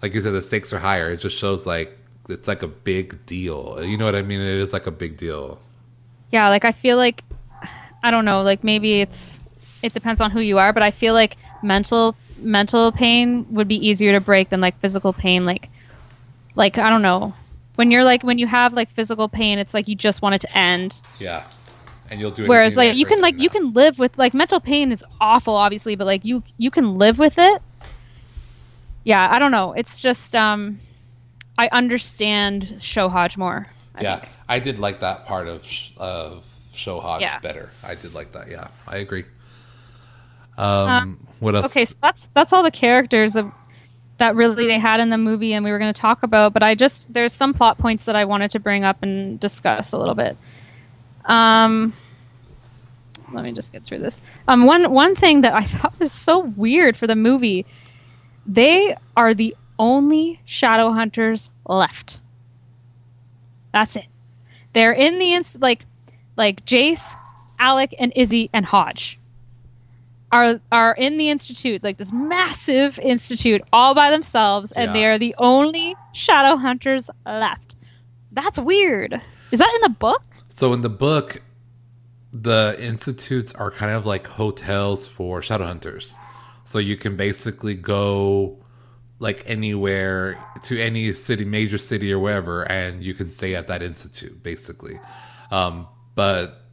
like 0.00 0.14
you 0.14 0.22
said, 0.22 0.32
the 0.32 0.42
stakes 0.42 0.72
are 0.72 0.78
higher. 0.78 1.10
It 1.10 1.18
just 1.18 1.36
shows 1.36 1.66
like 1.66 1.98
it's 2.30 2.48
like 2.48 2.62
a 2.62 2.68
big 2.68 3.26
deal. 3.26 3.78
You 3.84 3.98
know 3.98 4.06
what 4.06 4.14
I 4.14 4.22
mean? 4.22 4.40
It 4.40 4.58
is 4.60 4.72
like 4.72 4.86
a 4.86 4.90
big 5.04 5.18
deal. 5.18 5.60
yeah 6.30 6.48
like 6.48 6.64
i 6.64 6.72
feel 6.72 6.96
like 6.96 7.22
i 8.02 8.10
don't 8.10 8.24
know 8.24 8.40
like 8.42 8.64
maybe 8.64 9.00
it's 9.02 9.40
it 9.82 9.92
depends 9.92 10.20
on 10.20 10.30
who 10.32 10.40
you 10.40 10.56
are 10.58 10.72
but 10.72 10.82
i 10.82 10.90
feel 10.90 11.14
like 11.14 11.36
mental 11.62 12.16
mental 12.36 12.92
pain 12.92 13.46
would 13.50 13.68
be 13.68 13.88
easier 13.88 14.12
to 14.12 14.20
break 14.20 14.50
than 14.50 14.60
like 14.60 14.78
physical 14.80 15.12
pain 15.12 15.44
like 15.44 15.68
like 16.54 16.78
i 16.78 16.88
don't 16.90 17.02
know 17.02 17.34
when 17.76 17.90
you're 17.90 18.04
like 18.04 18.22
when 18.22 18.38
you 18.38 18.46
have 18.46 18.72
like 18.72 18.90
physical 18.90 19.28
pain 19.28 19.58
it's 19.58 19.74
like 19.74 19.88
you 19.88 19.94
just 19.94 20.22
want 20.22 20.34
it 20.34 20.40
to 20.40 20.56
end 20.56 21.00
Yeah, 21.18 21.44
and 22.10 22.20
you'll 22.20 22.30
do. 22.30 22.44
It. 22.44 22.48
Whereas 22.48 22.76
like 22.76 22.94
you 22.96 23.06
can 23.06 23.20
like 23.20 23.38
you 23.38 23.48
can 23.50 23.72
live 23.72 23.98
with 23.98 24.16
like 24.16 24.34
mental 24.34 24.60
pain 24.60 24.92
is 24.92 25.04
awful 25.20 25.54
obviously 25.54 25.96
but 25.96 26.06
like 26.06 26.24
you 26.24 26.42
you 26.58 26.70
can 26.70 26.96
live 26.98 27.18
with 27.18 27.34
it 27.38 27.62
yeah 29.04 29.28
i 29.30 29.38
don't 29.38 29.50
know 29.50 29.72
it's 29.72 29.98
just 29.98 30.34
um 30.34 30.78
i 31.58 31.68
understand 31.72 32.80
show 32.80 33.08
hodge 33.08 33.36
more 33.36 33.68
I 33.94 34.02
yeah, 34.02 34.18
think. 34.18 34.32
I 34.48 34.58
did 34.58 34.78
like 34.78 35.00
that 35.00 35.26
part 35.26 35.48
of 35.48 35.64
of 35.96 36.44
Show 36.72 37.00
Hodge 37.00 37.22
Yeah. 37.22 37.38
better. 37.38 37.70
I 37.82 37.94
did 37.94 38.14
like 38.14 38.32
that. 38.32 38.50
Yeah, 38.50 38.68
I 38.88 38.96
agree. 38.98 39.24
Um, 40.56 41.26
what 41.40 41.54
else? 41.54 41.66
Okay, 41.66 41.84
so 41.84 41.96
that's 42.00 42.28
that's 42.34 42.52
all 42.52 42.62
the 42.62 42.70
characters 42.70 43.36
of, 43.36 43.52
that 44.18 44.36
really 44.36 44.66
they 44.66 44.78
had 44.78 45.00
in 45.00 45.10
the 45.10 45.18
movie, 45.18 45.52
and 45.52 45.64
we 45.64 45.70
were 45.70 45.78
going 45.78 45.92
to 45.92 46.00
talk 46.00 46.22
about. 46.22 46.52
But 46.52 46.62
I 46.62 46.74
just 46.74 47.12
there's 47.12 47.32
some 47.32 47.54
plot 47.54 47.78
points 47.78 48.04
that 48.04 48.16
I 48.16 48.24
wanted 48.24 48.52
to 48.52 48.60
bring 48.60 48.84
up 48.84 49.02
and 49.02 49.38
discuss 49.40 49.92
a 49.92 49.98
little 49.98 50.14
bit. 50.14 50.36
Um, 51.24 51.92
let 53.32 53.44
me 53.44 53.52
just 53.52 53.72
get 53.72 53.84
through 53.84 53.98
this. 53.98 54.22
Um, 54.46 54.66
one 54.66 54.92
one 54.92 55.16
thing 55.16 55.42
that 55.42 55.54
I 55.54 55.62
thought 55.62 55.98
was 55.98 56.12
so 56.12 56.40
weird 56.40 56.96
for 56.96 57.06
the 57.06 57.16
movie, 57.16 57.66
they 58.46 58.96
are 59.16 59.34
the 59.34 59.56
only 59.78 60.40
shadow 60.44 60.92
hunters 60.92 61.50
left. 61.66 62.20
That's 63.72 63.96
it. 63.96 64.06
They're 64.72 64.92
in 64.92 65.18
the 65.18 65.34
inst- 65.34 65.60
like 65.60 65.84
like 66.36 66.64
Jace, 66.64 67.04
Alec, 67.58 67.94
and 67.98 68.12
Izzy 68.14 68.50
and 68.52 68.64
Hodge 68.64 69.18
are 70.34 70.60
are 70.72 70.92
in 70.94 71.16
the 71.16 71.30
institute, 71.30 71.82
like 71.84 71.96
this 71.96 72.12
massive 72.12 72.98
institute, 72.98 73.62
all 73.72 73.94
by 73.94 74.10
themselves, 74.10 74.72
and 74.72 74.86
Yeah. 74.88 74.92
they 74.92 75.04
are 75.06 75.18
the 75.18 75.34
only 75.38 75.94
shadow 76.12 76.56
hunters 76.56 77.08
left. 77.24 77.76
That's 78.32 78.58
weird. 78.58 79.20
Is 79.52 79.58
that 79.60 79.72
in 79.76 79.80
the 79.82 79.96
book? 80.06 80.22
So 80.48 80.72
in 80.72 80.80
the 80.80 80.88
book, 80.90 81.40
the 82.32 82.76
institutes 82.80 83.52
are 83.54 83.70
kind 83.70 83.92
of 83.92 84.04
like 84.06 84.26
hotels 84.26 85.06
for 85.06 85.40
shadow 85.40 85.66
hunters. 85.66 86.16
So 86.64 86.78
you 86.80 86.96
can 86.96 87.16
basically 87.16 87.74
go 87.74 88.58
like 89.20 89.44
anywhere 89.46 90.44
to 90.64 90.80
any 90.80 91.12
city, 91.12 91.44
major 91.44 91.78
city 91.78 92.12
or 92.12 92.18
wherever, 92.18 92.62
and 92.70 93.02
you 93.04 93.14
can 93.14 93.30
stay 93.30 93.54
at 93.54 93.68
that 93.68 93.82
institute 93.82 94.42
basically. 94.42 94.98
Um, 95.52 95.86
but 96.16 96.63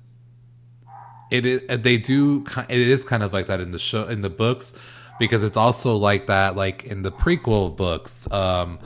it 1.32 1.46
is 1.46 1.64
they 1.82 1.98
do 1.98 2.46
it 2.70 2.78
is 2.78 3.04
kind 3.04 3.24
of 3.24 3.34
like 3.34 3.48
that 3.48 3.60
in 3.60 3.72
the 3.72 3.80
show 3.80 4.04
in 4.08 4.22
the 4.22 4.30
books 4.30 4.74
because 5.18 5.44
it's 5.44 5.58
also 5.58 5.96
like 5.96 6.28
that 6.28 6.56
like 6.56 6.84
in 6.84 7.02
the 7.02 7.12
prequel 7.12 7.76
books 7.76 8.30
um 8.32 8.78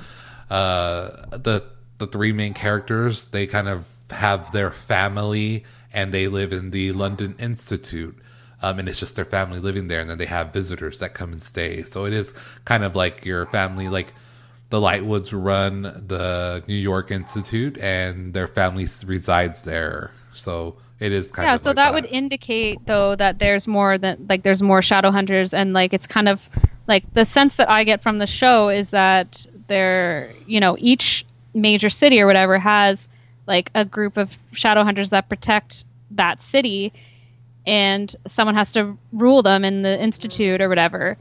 uh 0.49 1.09
the 1.37 1.63
the 1.97 2.07
three 2.07 2.31
main 2.31 2.53
characters 2.53 3.27
they 3.29 3.47
kind 3.47 3.67
of 3.67 3.87
have 4.11 4.51
their 4.51 4.69
family 4.71 5.63
and 5.91 6.13
they 6.13 6.27
live 6.27 6.53
in 6.53 6.71
the 6.71 6.91
London 6.91 7.35
Institute 7.39 8.15
um 8.61 8.79
and 8.79 8.87
it's 8.87 8.99
just 8.99 9.15
their 9.15 9.25
family 9.25 9.59
living 9.59 9.87
there 9.87 9.99
and 9.99 10.09
then 10.09 10.17
they 10.17 10.25
have 10.25 10.53
visitors 10.53 10.99
that 10.99 11.13
come 11.13 11.33
and 11.33 11.41
stay. 11.41 11.83
So 11.83 12.05
it 12.05 12.13
is 12.13 12.33
kind 12.63 12.83
of 12.83 12.95
like 12.95 13.25
your 13.25 13.47
family 13.47 13.89
like 13.89 14.13
the 14.69 14.79
Lightwoods 14.79 15.29
run 15.31 15.83
the 15.83 16.63
New 16.67 16.75
York 16.75 17.11
Institute 17.11 17.77
and 17.77 18.33
their 18.33 18.47
family 18.47 18.87
resides 19.05 19.63
there. 19.63 20.11
So 20.33 20.77
it 20.99 21.11
is 21.11 21.31
kind 21.31 21.47
yeah, 21.47 21.55
of 21.55 21.61
so 21.61 21.69
like 21.69 21.75
that, 21.75 21.93
would 21.93 22.05
indicate 22.05 22.85
though 22.85 23.15
that 23.15 23.39
there's 23.39 23.67
more 23.67 23.97
than 23.97 24.25
like 24.29 24.43
there's 24.43 24.61
more 24.61 24.81
shadow 24.81 25.11
hunters 25.11 25.53
and 25.53 25.73
like 25.73 25.93
it's 25.93 26.07
kind 26.07 26.29
of 26.29 26.49
like 26.87 27.13
the 27.13 27.25
sense 27.25 27.57
that 27.57 27.69
I 27.69 27.83
get 27.83 28.01
from 28.01 28.17
the 28.17 28.27
show 28.27 28.69
is 28.69 28.91
that 28.91 29.45
they're 29.67 30.33
you 30.45 30.59
know 30.59 30.77
each 30.79 31.25
major 31.53 31.89
city 31.89 32.19
or 32.19 32.27
whatever 32.27 32.57
has 32.59 33.07
like 33.47 33.71
a 33.75 33.85
group 33.85 34.17
of 34.17 34.31
shadow 34.51 34.83
hunters 34.83 35.09
that 35.09 35.29
protect 35.29 35.83
that 36.11 36.41
city 36.41 36.93
and 37.65 38.15
someone 38.27 38.55
has 38.55 38.71
to 38.73 38.97
rule 39.11 39.41
them 39.43 39.65
in 39.65 39.81
the 39.81 40.01
institute 40.01 40.61
or 40.61 40.69
whatever. 40.69 41.17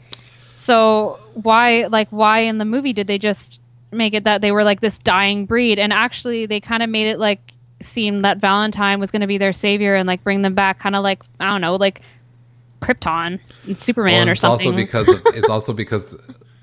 So 0.57 1.19
why 1.35 1.87
like 1.87 2.09
why 2.11 2.41
in 2.41 2.59
the 2.59 2.65
movie 2.65 2.93
did 2.93 3.07
they 3.07 3.19
just 3.19 3.61
make 3.91 4.15
it 4.15 4.25
that 4.25 4.41
they 4.41 4.53
were 4.53 4.65
like 4.65 4.81
this 4.81 4.99
dying 4.99 5.47
breed? 5.47 5.79
And 5.79 5.93
actually 5.93 6.47
they 6.47 6.61
kind 6.61 6.83
of 6.83 6.91
made 6.91 7.09
it 7.09 7.19
like 7.19 7.41
seem 7.85 8.23
that 8.23 8.39
valentine 8.39 8.99
was 9.01 9.11
going 9.11 9.21
to 9.21 9.27
be 9.27 9.39
their 9.39 9.53
savior 9.53 9.95
and 9.95 10.07
like 10.07 10.23
bring 10.25 10.43
them 10.43 10.55
back 10.55 10.79
kind 10.79 10.97
of 10.97 11.03
like 11.03 11.23
i 11.41 11.51
don't 11.51 11.61
know 11.61 11.77
like 11.77 12.03
krypton 12.83 13.39
and 13.67 13.79
superman 13.79 14.23
Well, 14.27 14.31
or 14.31 14.35
something 14.35 14.69
also 14.69 14.77
because 14.77 15.09
of, 15.09 15.23
it's 15.35 15.49
also 15.49 15.73
because 15.73 16.15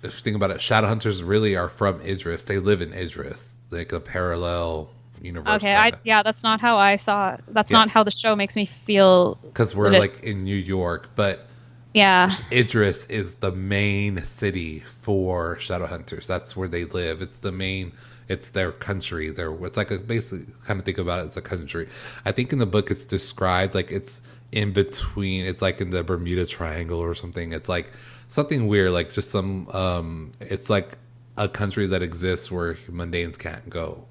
if 0.04 0.06
you 0.06 0.10
think 0.22 0.36
about 0.36 0.50
it, 0.52 0.58
Shadowhunters 0.58 1.22
really 1.24 1.56
are 1.56 1.70
from 1.70 2.02
Idris. 2.02 2.42
They 2.44 2.58
live 2.58 2.82
in 2.82 2.92
Idris, 2.92 3.56
like 3.70 3.92
a 3.92 4.00
parallel 4.00 4.90
universe. 5.22 5.62
okay 5.62 5.76
i 5.76 5.92
yeah 6.04 6.24
that's 6.24 6.42
not 6.42 6.60
how 6.60 6.78
i 6.78 6.96
saw 6.96 7.36
it. 7.36 7.42
that's 7.50 7.72
Yeah. 7.72 7.78
not 7.78 7.90
how 7.90 8.04
the 8.04 8.10
show 8.10 8.36
makes 8.36 8.56
me 8.56 8.66
feel 8.66 9.36
because 9.44 9.76
we're 9.76 9.92
like 9.92 10.24
in 10.24 10.44
New 10.44 10.56
York, 10.56 11.10
but 11.16 11.46
yeah 11.94 12.32
Idris 12.52 13.06
is 13.06 13.36
the 13.36 13.52
main 13.52 14.24
city 14.26 14.80
for 14.80 15.58
Shadowhunters. 15.58 16.26
That's 16.26 16.56
where 16.58 16.68
they 16.68 16.86
live. 16.86 17.22
It's 17.22 17.40
the 17.40 17.52
main. 17.52 17.92
It's 18.32 18.52
their 18.52 18.72
country. 18.72 19.30
Their 19.30 19.52
it's 19.66 19.78
like 19.78 19.92
a 19.92 19.98
basically 19.98 20.46
kind 20.66 20.80
of 20.80 20.86
think 20.86 20.98
about 20.98 21.20
it 21.22 21.28
as 21.28 21.38
a 21.38 21.42
country. 21.42 21.86
I 22.26 22.32
think 22.32 22.54
in 22.54 22.60
the 22.60 22.72
book 22.76 22.90
it's 22.94 23.06
described 23.06 23.76
like 23.76 23.92
it's 23.92 24.22
in 24.52 24.74
between. 24.74 25.46
It's 25.46 25.62
like 25.62 25.82
in 25.82 25.90
the 25.92 26.04
Bermuda 26.04 26.46
Triangle 26.46 27.00
or 27.00 27.16
something. 27.16 27.54
It's 27.54 27.70
like 27.70 27.92
something 28.28 28.68
weird, 28.68 28.92
like 28.92 29.12
just 29.12 29.30
some. 29.30 29.68
um 29.70 30.32
It's 30.40 30.70
like 30.70 30.98
a 31.38 31.48
country 31.48 31.88
that 31.88 32.02
exists 32.02 32.52
where 32.52 32.76
mundanes 33.00 33.38
can't 33.38 33.70
go. 33.70 34.06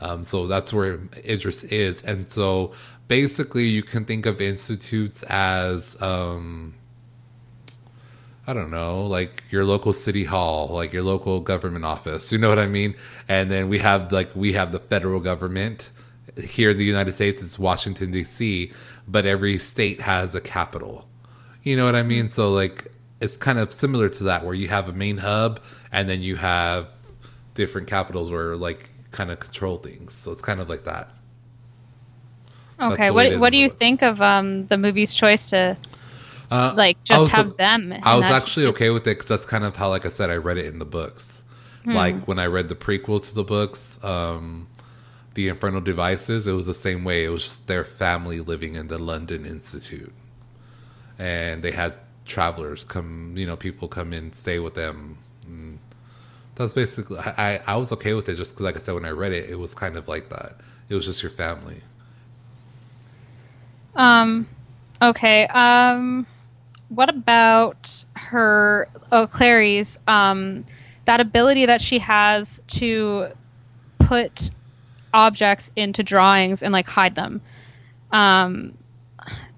Um, 0.00 0.24
so 0.24 0.46
that's 0.46 0.72
where 0.72 0.98
Idris 1.28 1.64
is. 1.64 2.02
And 2.02 2.30
so 2.30 2.72
basically, 3.08 3.66
you 3.68 3.82
can 3.82 4.04
think 4.04 4.26
of 4.26 4.40
institutes 4.40 5.22
as, 5.24 6.00
um, 6.00 6.74
I 8.46 8.54
don't 8.54 8.70
know, 8.70 9.06
like 9.06 9.44
your 9.50 9.64
local 9.64 9.92
city 9.92 10.24
hall, 10.24 10.68
like 10.68 10.92
your 10.92 11.02
local 11.02 11.40
government 11.40 11.84
office. 11.84 12.32
You 12.32 12.38
know 12.38 12.48
what 12.48 12.58
I 12.58 12.66
mean? 12.66 12.94
And 13.28 13.50
then 13.50 13.68
we 13.68 13.78
have 13.78 14.10
like 14.12 14.34
we 14.34 14.54
have 14.54 14.72
the 14.72 14.80
federal 14.80 15.20
government 15.20 15.90
here 16.38 16.70
in 16.70 16.78
the 16.78 16.84
United 16.84 17.14
States. 17.14 17.42
It's 17.42 17.58
Washington 17.58 18.10
D.C., 18.10 18.72
but 19.06 19.26
every 19.26 19.58
state 19.58 20.00
has 20.00 20.34
a 20.34 20.40
capital. 20.40 21.06
You 21.62 21.76
know 21.76 21.84
what 21.84 21.94
I 21.94 22.02
mean? 22.02 22.28
So 22.28 22.50
like 22.50 22.90
it's 23.20 23.36
kind 23.36 23.58
of 23.58 23.72
similar 23.72 24.08
to 24.08 24.24
that, 24.24 24.44
where 24.44 24.54
you 24.54 24.68
have 24.68 24.88
a 24.88 24.92
main 24.92 25.18
hub, 25.18 25.60
and 25.92 26.08
then 26.08 26.22
you 26.22 26.36
have 26.36 26.94
different 27.54 27.88
capitals 27.88 28.30
where 28.30 28.56
like 28.56 28.88
kind 29.10 29.30
of 29.30 29.38
control 29.40 29.76
things. 29.76 30.14
So 30.14 30.32
it's 30.32 30.42
kind 30.42 30.60
of 30.60 30.68
like 30.68 30.84
that. 30.84 31.10
Okay 32.80 33.08
the 33.08 33.12
way 33.12 33.26
it 33.26 33.32
what 33.32 33.40
what 33.40 33.50
do 33.50 33.58
you 33.58 33.68
think 33.68 34.02
of 34.02 34.22
um 34.22 34.66
the 34.66 34.78
movie's 34.78 35.12
choice 35.12 35.50
to 35.50 35.76
Uh, 36.50 36.72
like 36.76 37.02
just 37.04 37.20
was- 37.20 37.28
have 37.30 37.56
them 37.56 37.94
I 38.02 38.16
was 38.16 38.24
actually 38.24 38.66
okay 38.66 38.90
with 38.90 39.06
it 39.06 39.16
because 39.16 39.28
that's 39.28 39.44
kind 39.44 39.62
of 39.62 39.76
how, 39.76 39.88
like 39.88 40.04
I 40.04 40.10
said, 40.10 40.30
I 40.30 40.36
read 40.36 40.58
it 40.58 40.66
in 40.66 40.80
the 40.80 40.84
books. 40.84 41.42
Hmm. 41.84 41.94
Like 41.94 42.26
when 42.26 42.38
I 42.38 42.46
read 42.46 42.68
the 42.68 42.74
prequel 42.74 43.22
to 43.22 43.34
the 43.34 43.44
books, 43.44 44.02
um, 44.04 44.66
the 45.34 45.48
Infernal 45.48 45.80
Devices, 45.80 46.46
it 46.46 46.52
was 46.52 46.66
the 46.66 46.74
same 46.74 47.04
way. 47.04 47.24
It 47.24 47.28
was 47.28 47.44
just 47.44 47.66
their 47.68 47.84
family 47.84 48.40
living 48.40 48.74
in 48.74 48.88
the 48.88 48.98
London 48.98 49.46
Institute, 49.46 50.12
and 51.18 51.62
they 51.62 51.70
had 51.70 51.94
travelers 52.26 52.84
come, 52.84 53.34
you 53.36 53.46
know, 53.46 53.56
people 53.56 53.88
come 53.88 54.12
in, 54.12 54.32
stay 54.32 54.58
with 54.58 54.74
them. 54.74 55.18
And 55.46 55.78
that's 56.56 56.72
basically. 56.72 57.18
I 57.18 57.34
I 57.38 57.60
I 57.68 57.76
was 57.76 57.92
okay 57.92 58.12
with 58.14 58.28
it 58.28 58.34
just 58.34 58.52
because, 58.52 58.64
like 58.64 58.76
I 58.76 58.80
said, 58.80 58.94
when 58.94 59.04
I 59.04 59.10
read 59.10 59.32
it, 59.32 59.48
it 59.48 59.58
was 59.58 59.74
kind 59.74 59.96
of 59.96 60.08
like 60.08 60.28
that. 60.30 60.56
It 60.88 60.94
was 60.96 61.06
just 61.06 61.22
your 61.22 61.30
family. 61.30 61.80
Um, 63.94 64.46
okay. 65.00 65.46
Um, 65.46 66.26
what 66.90 67.08
about 67.08 68.04
her? 68.14 68.88
Oh, 69.10 69.26
Clary's. 69.26 69.98
Um, 70.06 70.66
that 71.06 71.20
ability 71.20 71.66
that 71.66 71.80
she 71.80 72.00
has 72.00 72.60
to 72.68 73.28
put 73.98 74.50
objects 75.14 75.70
into 75.76 76.02
drawings 76.02 76.62
and 76.62 76.72
like 76.72 76.88
hide 76.88 77.14
them. 77.14 77.40
Um, 78.12 78.76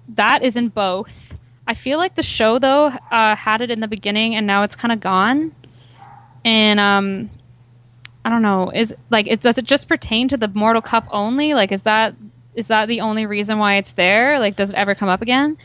that 0.09 0.43
is 0.43 0.57
in 0.57 0.69
both. 0.69 1.11
I 1.67 1.73
feel 1.73 1.97
like 1.97 2.15
the 2.15 2.23
show 2.23 2.59
though 2.59 2.85
uh, 2.85 3.35
had 3.35 3.61
it 3.61 3.71
in 3.71 3.79
the 3.79 3.87
beginning 3.87 4.35
and 4.35 4.45
now 4.45 4.63
it's 4.63 4.75
kind 4.75 4.91
of 4.91 4.99
gone. 4.99 5.55
And 6.45 6.79
um, 6.79 7.29
I 8.23 8.29
don't 8.29 8.41
know. 8.41 8.69
Is 8.69 8.93
like 9.09 9.27
it 9.27 9.41
does 9.41 9.57
it 9.57 9.65
just 9.65 9.87
pertain 9.87 10.27
to 10.29 10.37
the 10.37 10.47
Mortal 10.47 10.81
Cup 10.81 11.07
only? 11.11 11.53
Like 11.53 11.71
is 11.71 11.81
that 11.83 12.15
is 12.53 12.67
that 12.67 12.87
the 12.87 13.01
only 13.01 13.25
reason 13.25 13.57
why 13.57 13.77
it's 13.77 13.93
there? 13.93 14.39
Like 14.39 14.55
does 14.55 14.69
it 14.69 14.75
ever 14.75 14.93
come 14.93 15.09
up 15.09 15.21
again? 15.21 15.57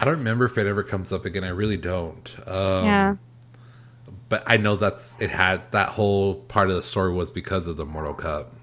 I 0.00 0.06
don't 0.06 0.16
remember 0.16 0.46
if 0.46 0.56
it 0.56 0.66
ever 0.66 0.82
comes 0.82 1.12
up 1.12 1.26
again. 1.26 1.44
I 1.44 1.50
really 1.50 1.76
don't. 1.76 2.34
Um, 2.46 2.84
yeah. 2.86 3.16
but 4.30 4.42
I 4.46 4.56
know 4.56 4.76
that's 4.76 5.14
it 5.20 5.28
had 5.28 5.70
that 5.72 5.90
whole 5.90 6.36
part 6.36 6.70
of 6.70 6.76
the 6.76 6.82
story 6.82 7.12
was 7.12 7.30
because 7.30 7.66
of 7.66 7.76
the 7.76 7.84
Mortal 7.84 8.14
Cup. 8.14 8.54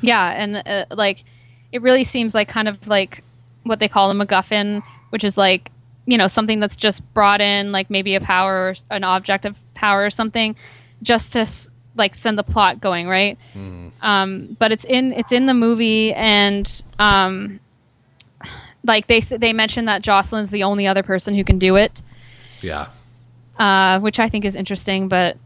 Yeah, 0.00 0.28
and 0.30 0.56
uh, 0.66 0.86
like 0.90 1.24
it 1.70 1.80
really 1.80 2.02
seems 2.02 2.34
like 2.34 2.48
kind 2.48 2.66
of 2.66 2.88
like 2.88 3.22
what 3.62 3.78
they 3.78 3.88
call 3.88 4.10
a 4.10 4.14
MacGuffin, 4.14 4.82
which 5.10 5.22
is 5.22 5.36
like 5.36 5.70
you 6.06 6.18
know 6.18 6.26
something 6.26 6.58
that's 6.58 6.74
just 6.74 7.00
brought 7.14 7.40
in, 7.40 7.70
like 7.70 7.88
maybe 7.88 8.16
a 8.16 8.20
power 8.20 8.70
or 8.70 8.74
an 8.90 9.04
object 9.04 9.44
of 9.44 9.56
power 9.74 10.04
or 10.04 10.10
something, 10.10 10.56
just 11.02 11.34
to 11.34 11.46
like 11.94 12.16
send 12.16 12.36
the 12.36 12.42
plot 12.42 12.80
going, 12.80 13.06
right? 13.06 13.38
Um, 14.02 14.56
but 14.58 14.72
it's 14.72 14.84
in 14.84 15.12
it's 15.12 15.30
in 15.30 15.46
the 15.46 15.54
movie, 15.54 16.12
and 16.12 16.82
um, 16.98 17.60
like 18.84 19.06
they 19.06 19.20
they 19.20 19.52
mention 19.52 19.86
that 19.86 20.02
Jocelyn's 20.02 20.50
the 20.50 20.64
only 20.64 20.86
other 20.86 21.02
person 21.02 21.34
who 21.34 21.44
can 21.44 21.58
do 21.58 21.76
it 21.76 22.02
Yeah, 22.60 22.88
uh, 23.58 24.00
which 24.00 24.18
I 24.18 24.28
think 24.28 24.44
is 24.44 24.54
interesting. 24.54 25.08
But 25.08 25.36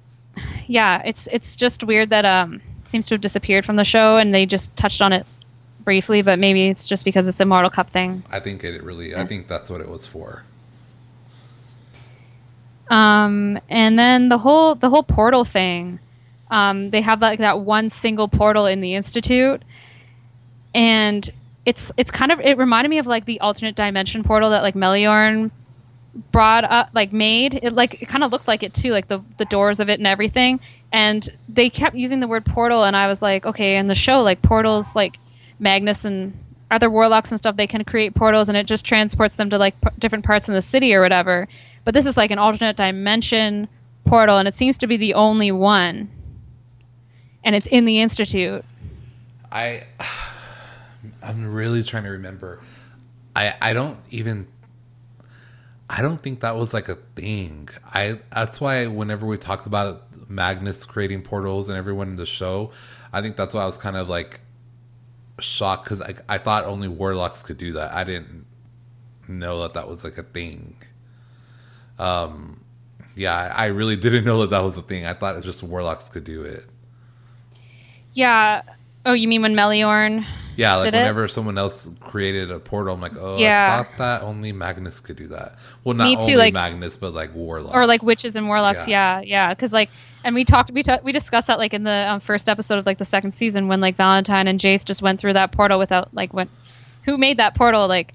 yeah, 0.66 1.02
it's 1.04 1.28
it's 1.30 1.56
just 1.56 1.82
weird 1.84 2.10
that 2.10 2.24
um 2.24 2.60
seems 2.86 3.06
to 3.06 3.14
have 3.14 3.20
disappeared 3.20 3.64
from 3.64 3.76
the 3.76 3.84
show, 3.84 4.16
and 4.16 4.34
they 4.34 4.46
just 4.46 4.74
touched 4.76 5.02
on 5.02 5.12
it 5.12 5.26
briefly. 5.84 6.22
But 6.22 6.38
maybe 6.38 6.68
it's 6.68 6.86
just 6.86 7.04
because 7.04 7.28
it's 7.28 7.40
a 7.40 7.44
Mortal 7.44 7.70
Cup 7.70 7.90
thing. 7.90 8.22
I 8.30 8.40
think 8.40 8.64
it 8.64 8.82
really. 8.82 9.14
I 9.14 9.26
think 9.26 9.48
that's 9.48 9.70
what 9.70 9.80
it 9.80 9.88
was 9.88 10.06
for. 10.06 10.44
Um, 12.90 13.58
and 13.68 13.98
then 13.98 14.28
the 14.28 14.38
whole 14.38 14.74
the 14.74 14.90
whole 14.90 15.02
portal 15.02 15.44
thing. 15.44 16.00
Um, 16.50 16.88
they 16.90 17.02
have 17.02 17.20
like 17.20 17.40
that 17.40 17.60
one 17.60 17.90
single 17.90 18.26
portal 18.26 18.64
in 18.64 18.80
the 18.80 18.94
institute, 18.94 19.62
and 20.74 21.30
it's 21.68 21.92
it's 21.98 22.10
kind 22.10 22.32
of 22.32 22.40
it 22.40 22.56
reminded 22.56 22.88
me 22.88 22.96
of 22.96 23.06
like 23.06 23.26
the 23.26 23.40
alternate 23.40 23.76
dimension 23.76 24.24
portal 24.24 24.50
that 24.50 24.62
like 24.62 24.74
Meliorn 24.74 25.50
brought 26.32 26.64
up 26.64 26.88
like 26.94 27.12
made. 27.12 27.52
It 27.62 27.74
like 27.74 28.00
it 28.00 28.08
kind 28.08 28.24
of 28.24 28.32
looked 28.32 28.48
like 28.48 28.62
it 28.62 28.72
too 28.72 28.90
like 28.90 29.06
the 29.06 29.22
the 29.36 29.44
doors 29.44 29.78
of 29.78 29.90
it 29.90 30.00
and 30.00 30.06
everything. 30.06 30.60
And 30.90 31.28
they 31.46 31.68
kept 31.68 31.94
using 31.94 32.20
the 32.20 32.26
word 32.26 32.46
portal 32.46 32.84
and 32.84 32.96
i 32.96 33.06
was 33.06 33.20
like 33.20 33.44
okay 33.44 33.76
in 33.76 33.86
the 33.86 33.94
show 33.94 34.22
like 34.22 34.40
portals 34.40 34.94
like 34.94 35.18
magnus 35.58 36.06
and 36.06 36.32
other 36.70 36.88
warlocks 36.88 37.30
and 37.30 37.38
stuff 37.38 37.54
they 37.54 37.66
can 37.66 37.84
create 37.84 38.14
portals 38.14 38.48
and 38.48 38.56
it 38.56 38.64
just 38.64 38.86
transports 38.86 39.36
them 39.36 39.50
to 39.50 39.58
like 39.58 39.78
p- 39.78 39.90
different 39.98 40.24
parts 40.24 40.48
in 40.48 40.54
the 40.54 40.62
city 40.62 40.94
or 40.94 41.02
whatever. 41.02 41.48
But 41.84 41.92
this 41.92 42.06
is 42.06 42.16
like 42.16 42.30
an 42.30 42.38
alternate 42.38 42.78
dimension 42.78 43.68
portal 44.06 44.38
and 44.38 44.48
it 44.48 44.56
seems 44.56 44.78
to 44.78 44.86
be 44.86 44.96
the 44.96 45.12
only 45.14 45.52
one. 45.52 46.08
And 47.44 47.54
it's 47.54 47.66
in 47.66 47.84
the 47.84 48.00
institute. 48.00 48.64
I. 49.52 49.82
I'm 51.22 51.52
really 51.52 51.82
trying 51.82 52.04
to 52.04 52.10
remember. 52.10 52.60
I 53.34 53.54
I 53.60 53.72
don't 53.72 53.98
even. 54.10 54.46
I 55.90 56.02
don't 56.02 56.22
think 56.22 56.40
that 56.40 56.54
was 56.56 56.74
like 56.74 56.88
a 56.88 56.96
thing. 57.16 57.68
I 57.94 58.20
that's 58.32 58.60
why 58.60 58.86
whenever 58.86 59.26
we 59.26 59.38
talked 59.38 59.66
about 59.66 60.04
Magnus 60.30 60.84
creating 60.84 61.22
portals 61.22 61.68
and 61.68 61.78
everyone 61.78 62.08
in 62.08 62.16
the 62.16 62.26
show, 62.26 62.70
I 63.12 63.22
think 63.22 63.36
that's 63.36 63.54
why 63.54 63.62
I 63.62 63.66
was 63.66 63.78
kind 63.78 63.96
of 63.96 64.08
like 64.08 64.40
shocked 65.40 65.84
because 65.84 66.02
I 66.02 66.14
I 66.28 66.38
thought 66.38 66.64
only 66.64 66.88
warlocks 66.88 67.42
could 67.42 67.58
do 67.58 67.72
that. 67.72 67.92
I 67.92 68.04
didn't 68.04 68.46
know 69.26 69.62
that 69.62 69.74
that 69.74 69.88
was 69.88 70.04
like 70.04 70.18
a 70.18 70.22
thing. 70.22 70.76
Um, 71.98 72.64
yeah, 73.16 73.52
I 73.56 73.66
really 73.66 73.96
didn't 73.96 74.24
know 74.24 74.40
that 74.42 74.50
that 74.50 74.60
was 74.62 74.76
a 74.76 74.82
thing. 74.82 75.06
I 75.06 75.14
thought 75.14 75.36
it 75.36 75.42
just 75.42 75.62
warlocks 75.62 76.08
could 76.08 76.24
do 76.24 76.42
it. 76.42 76.64
yeah 78.14 78.62
oh 79.06 79.12
you 79.12 79.28
mean 79.28 79.42
when 79.42 79.54
meliorn 79.54 80.24
Yeah, 80.58 80.74
like 80.74 80.86
Did 80.86 80.96
it? 80.96 80.98
whenever 81.02 81.28
someone 81.28 81.56
else 81.56 81.88
created 82.00 82.50
a 82.50 82.58
portal, 82.58 82.92
I'm 82.92 83.00
like, 83.00 83.12
oh, 83.16 83.38
Yeah. 83.38 83.78
I 83.80 83.84
thought 83.84 83.98
that 83.98 84.22
only 84.22 84.50
Magnus 84.50 84.98
could 84.98 85.14
do 85.14 85.28
that. 85.28 85.56
Well, 85.84 85.94
not 85.94 86.02
Me 86.02 86.16
too, 86.16 86.22
only 86.22 86.36
like- 86.36 86.54
Magnus, 86.54 86.96
but 86.96 87.14
like 87.14 87.32
warlocks 87.32 87.76
or 87.76 87.86
like 87.86 88.02
witches 88.02 88.34
and 88.34 88.48
warlocks 88.48 88.88
yeah 88.88 89.20
yeah 89.20 89.54
because 89.54 89.72
like 89.72 89.88
and 90.24 90.34
we 90.34 90.44
talked 90.44 90.72
we 90.72 90.82
ta- 90.82 90.98
we 91.04 91.12
discussed 91.12 91.46
that 91.46 91.58
like 91.58 91.74
in 91.74 91.84
the 91.84 91.90
um, 92.10 92.18
first 92.18 92.48
episode 92.48 92.78
of 92.78 92.86
like 92.86 92.98
the 92.98 93.04
second 93.04 93.36
season 93.36 93.68
when 93.68 93.80
like 93.80 93.94
valentine 93.96 94.48
and 94.48 94.58
jace 94.58 94.84
just 94.84 95.00
went 95.00 95.20
through 95.20 95.34
that 95.34 95.52
portal 95.52 95.78
without 95.78 96.12
like 96.12 96.34
went 96.34 96.50
who 97.04 97.16
made 97.16 97.36
that 97.36 97.54
portal 97.54 97.86
like 97.86 98.12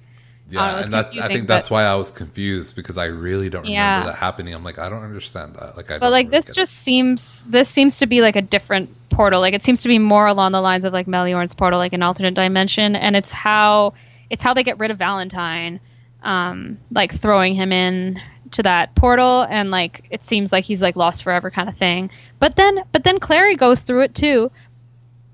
Yeah, 0.53 0.83
and 0.83 0.93
that, 0.93 1.17
I 1.19 1.27
think 1.27 1.47
that's 1.47 1.69
why 1.69 1.83
I 1.83 1.95
was 1.95 2.11
confused 2.11 2.75
because 2.75 2.97
I 2.97 3.05
really 3.05 3.49
don't 3.49 3.63
remember 3.63 3.73
Yeah. 3.73 4.05
that 4.05 4.15
happening. 4.15 4.53
I'm 4.53 4.63
like, 4.63 4.79
I 4.79 4.89
don't 4.89 5.03
understand 5.03 5.55
that. 5.55 5.75
Like, 5.75 5.91
I 5.91 5.99
but 5.99 6.11
like 6.11 6.27
really 6.27 6.37
this 6.37 6.51
just 6.51 6.73
seems 6.73 7.43
this 7.47 7.69
seems 7.69 7.97
to 7.97 8.07
be 8.07 8.21
like 8.21 8.35
a 8.35 8.41
different 8.41 8.89
portal 9.09 9.41
like 9.41 9.53
it 9.53 9.61
seems 9.61 9.81
to 9.81 9.87
be 9.87 9.99
more 9.99 10.25
along 10.25 10.53
the 10.53 10.61
lines 10.61 10.85
of 10.85 10.93
like 10.93 11.05
Meliorn's 11.05 11.53
portal 11.53 11.77
like 11.77 11.93
an 11.93 12.01
alternate 12.01 12.33
dimension 12.33 12.95
and 12.95 13.15
it's 13.15 13.31
how 13.31 13.93
it's 14.31 14.41
how 14.43 14.55
they 14.55 14.63
get 14.63 14.79
rid 14.79 14.89
of 14.89 14.97
Valentine 14.97 15.79
um 16.23 16.79
like 16.91 17.13
throwing 17.21 17.53
him 17.53 17.71
in 17.71 18.19
to 18.49 18.63
that 18.63 18.95
portal 18.95 19.45
and 19.51 19.69
like 19.69 20.07
it 20.09 20.25
seems 20.25 20.51
like 20.51 20.63
he's 20.63 20.81
like 20.81 20.95
lost 20.95 21.21
forever 21.21 21.51
kind 21.51 21.69
of 21.69 21.77
thing 21.77 22.09
but 22.39 22.55
then 22.55 22.83
but 22.91 23.03
then 23.03 23.19
Clary 23.19 23.55
goes 23.55 23.81
through 23.83 24.01
it 24.01 24.15
too 24.15 24.49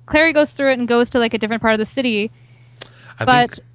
Clary 0.10 0.34
goes 0.34 0.52
through 0.52 0.72
it 0.72 0.80
and 0.80 0.88
goes 0.88 1.12
to 1.12 1.20
like 1.20 1.34
a 1.34 1.38
different 1.38 1.62
part 1.62 1.74
of 1.74 1.80
the 1.80 1.86
city. 1.86 2.32
I 3.20 3.26
but 3.26 3.52
think, 3.56 3.69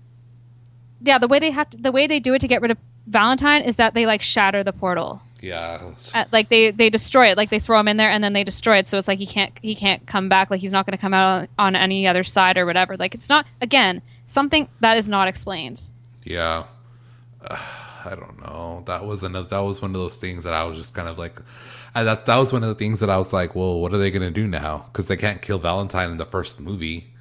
yeah 1.05 1.19
the 1.19 1.29
way 1.29 1.39
they 1.39 1.51
have 1.51 1.69
to, 1.71 1.77
the 1.77 1.93
way 1.93 2.07
they 2.07 2.21
do 2.21 2.35
it 2.35 2.41
to 2.41 2.49
get 2.49 2.63
rid 2.63 2.71
of 2.71 2.79
Valentine 3.07 3.63
is 3.63 3.77
that 3.77 3.95
they 3.95 4.07
like 4.07 4.23
shatter 4.23 4.65
the 4.65 4.73
portal 4.73 5.23
yeah, 5.41 5.79
uh, 6.15 6.25
like 6.33 6.49
they 6.49 6.71
they 6.71 6.89
destroy 6.89 7.31
it 7.31 7.37
like 7.37 7.51
they 7.51 7.59
throw 7.59 7.79
him 7.79 7.87
in 7.87 7.99
there 7.99 8.11
and 8.11 8.25
then 8.25 8.33
they 8.33 8.45
destroy 8.45 8.79
it 8.79 8.89
so 8.89 8.97
it's 8.97 9.07
like 9.07 9.19
he 9.19 9.27
can't 9.27 9.53
he 9.61 9.75
can't 9.75 10.07
come 10.07 10.31
back 10.31 10.51
like 10.51 10.61
he's 10.61 10.73
not 10.73 10.87
going 10.87 10.97
to 10.97 11.01
come 11.01 11.13
out 11.13 11.49
on, 11.59 11.77
on 11.77 11.77
any 11.77 12.07
other 12.07 12.25
side 12.25 12.57
or 12.57 12.65
whatever 12.65 12.97
like 12.97 13.15
it's 13.15 13.29
not 13.29 13.45
again 13.61 14.01
something 14.27 14.67
that 14.81 14.97
is 14.97 15.07
not 15.07 15.29
explained 15.29 15.83
yeah. 16.25 16.65
I 18.07 18.15
don't 18.15 18.41
know. 18.43 18.83
That 18.87 19.07
was 19.07 19.23
another. 19.23 19.49
That 19.49 19.61
was 19.61 19.81
one 19.81 19.93
of 19.93 20.01
those 20.01 20.17
things 20.17 20.45
that 20.45 20.53
I 20.53 20.65
was 20.65 20.77
just 20.77 20.95
kind 20.95 21.09
of 21.09 21.19
like. 21.19 21.41
I, 21.95 22.05
that 22.05 22.27
that 22.27 22.37
was 22.37 22.53
one 22.53 22.63
of 22.63 22.69
the 22.69 22.75
things 22.75 23.01
that 23.01 23.09
I 23.09 23.17
was 23.17 23.33
like, 23.33 23.55
well, 23.55 23.81
what 23.81 23.95
are 23.95 23.99
they 23.99 24.11
gonna 24.11 24.31
do 24.31 24.47
now? 24.47 24.87
Because 24.93 25.09
they 25.09 25.17
can't 25.17 25.41
kill 25.41 25.59
Valentine 25.59 26.11
in 26.11 26.17
the 26.19 26.27
first 26.27 26.61
movie. 26.61 27.15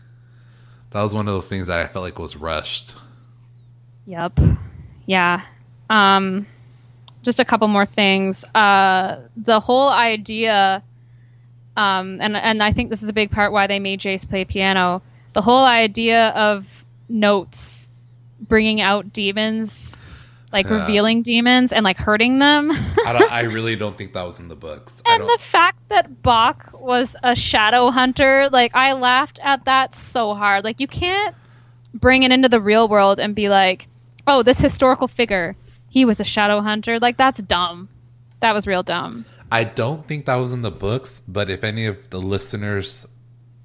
That 0.90 1.04
was 1.04 1.14
one 1.14 1.28
of 1.28 1.34
those 1.34 1.48
things 1.48 1.68
that 1.68 1.80
I 1.80 1.88
felt 1.88 2.04
like 2.04 2.20
was 2.20 2.36
rushed. 2.36 2.96
Yep 4.06 4.38
yeah 5.06 5.42
um 5.90 6.46
just 7.24 7.40
a 7.40 7.46
couple 7.46 7.68
more 7.68 7.86
things 7.86 8.44
uh 8.56 9.22
the 9.38 9.60
whole 9.60 9.90
idea 9.90 10.84
um 11.78 12.20
and 12.22 12.36
and 12.36 12.62
i 12.62 12.72
think 12.72 12.90
this 12.90 13.02
is 13.02 13.10
a 13.10 13.14
big 13.14 13.32
part 13.32 13.52
why 13.52 13.68
they 13.68 13.80
made 13.80 14.00
jace 14.00 14.28
play 14.28 14.44
piano 14.46 15.02
the 15.34 15.42
whole 15.42 15.64
idea 15.64 16.30
of 16.30 16.66
notes 17.10 17.90
bringing 18.40 18.82
out 18.82 19.14
demons 19.14 19.96
like 20.52 20.68
Yeah. 20.68 20.82
revealing 20.82 21.24
demons 21.24 21.72
and 21.74 21.84
like 21.84 21.98
hurting 21.98 22.40
them 22.40 22.72
I, 22.72 23.14
don't, 23.14 23.32
I 23.32 23.42
really 23.58 23.76
don't 23.76 23.98
think 23.98 24.14
that 24.14 24.24
was 24.26 24.40
in 24.40 24.48
the 24.48 24.56
books. 24.56 25.02
And 25.06 25.24
the 25.24 25.40
fact 25.42 25.90
that 25.90 26.22
Bach 26.22 26.70
was 26.74 27.16
a 27.24 27.36
shadow 27.36 27.90
hunter, 27.92 28.50
like 28.52 28.76
I 28.76 28.94
laughed 28.94 29.40
at 29.44 29.66
that 29.66 29.96
so 29.96 30.34
hard. 30.36 30.64
Like 30.64 30.80
you 30.80 30.88
can't 30.88 31.36
bring 31.94 32.24
it 32.24 32.32
into 32.32 32.48
the 32.50 32.62
real 32.62 32.88
world 32.88 33.20
and 33.20 33.34
be 33.36 33.50
like, 33.50 33.88
"Oh, 34.28 34.44
this 34.44 34.60
historical 34.60 35.08
figure, 35.08 35.56
he 35.90 36.06
was 36.06 36.20
a 36.20 36.24
shadow 36.24 36.62
hunter." 36.62 37.00
Like 37.00 37.18
that's 37.18 37.42
dumb. 37.42 37.90
That 38.42 38.54
was 38.54 38.68
real 38.68 38.84
dumb. 38.84 39.26
I 39.52 39.64
don't 39.64 40.08
think 40.08 40.26
that 40.26 40.36
was 40.36 40.52
in 40.52 40.62
the 40.64 40.72
books, 40.72 41.22
but 41.28 41.50
if 41.50 41.64
any 41.64 41.86
of 41.86 42.10
the 42.10 42.20
listeners 42.20 43.06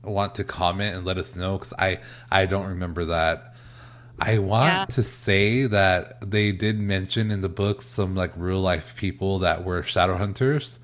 want 0.02 0.35
to 0.36 0.44
comment 0.44 0.94
and 0.97 1.05
let 1.05 1.18
us 1.18 1.35
know, 1.36 1.59
because 1.59 1.72
I 1.78 2.01
I 2.30 2.47
don't 2.47 2.66
remember 2.66 3.05
that. 3.06 3.55
I 4.20 4.39
want 4.39 4.66
Yeah. 4.72 4.85
to 4.86 5.02
say 5.02 5.66
that 5.66 6.30
they 6.30 6.51
did 6.52 6.78
mention 6.78 7.30
in 7.30 7.40
the 7.40 7.48
books 7.48 7.86
some 7.86 8.14
like 8.16 8.32
real 8.36 8.60
life 8.60 8.94
people 8.97 9.39
that 9.40 9.64
were 9.64 9.82
shadow 9.85 10.16
hunters, 10.16 10.80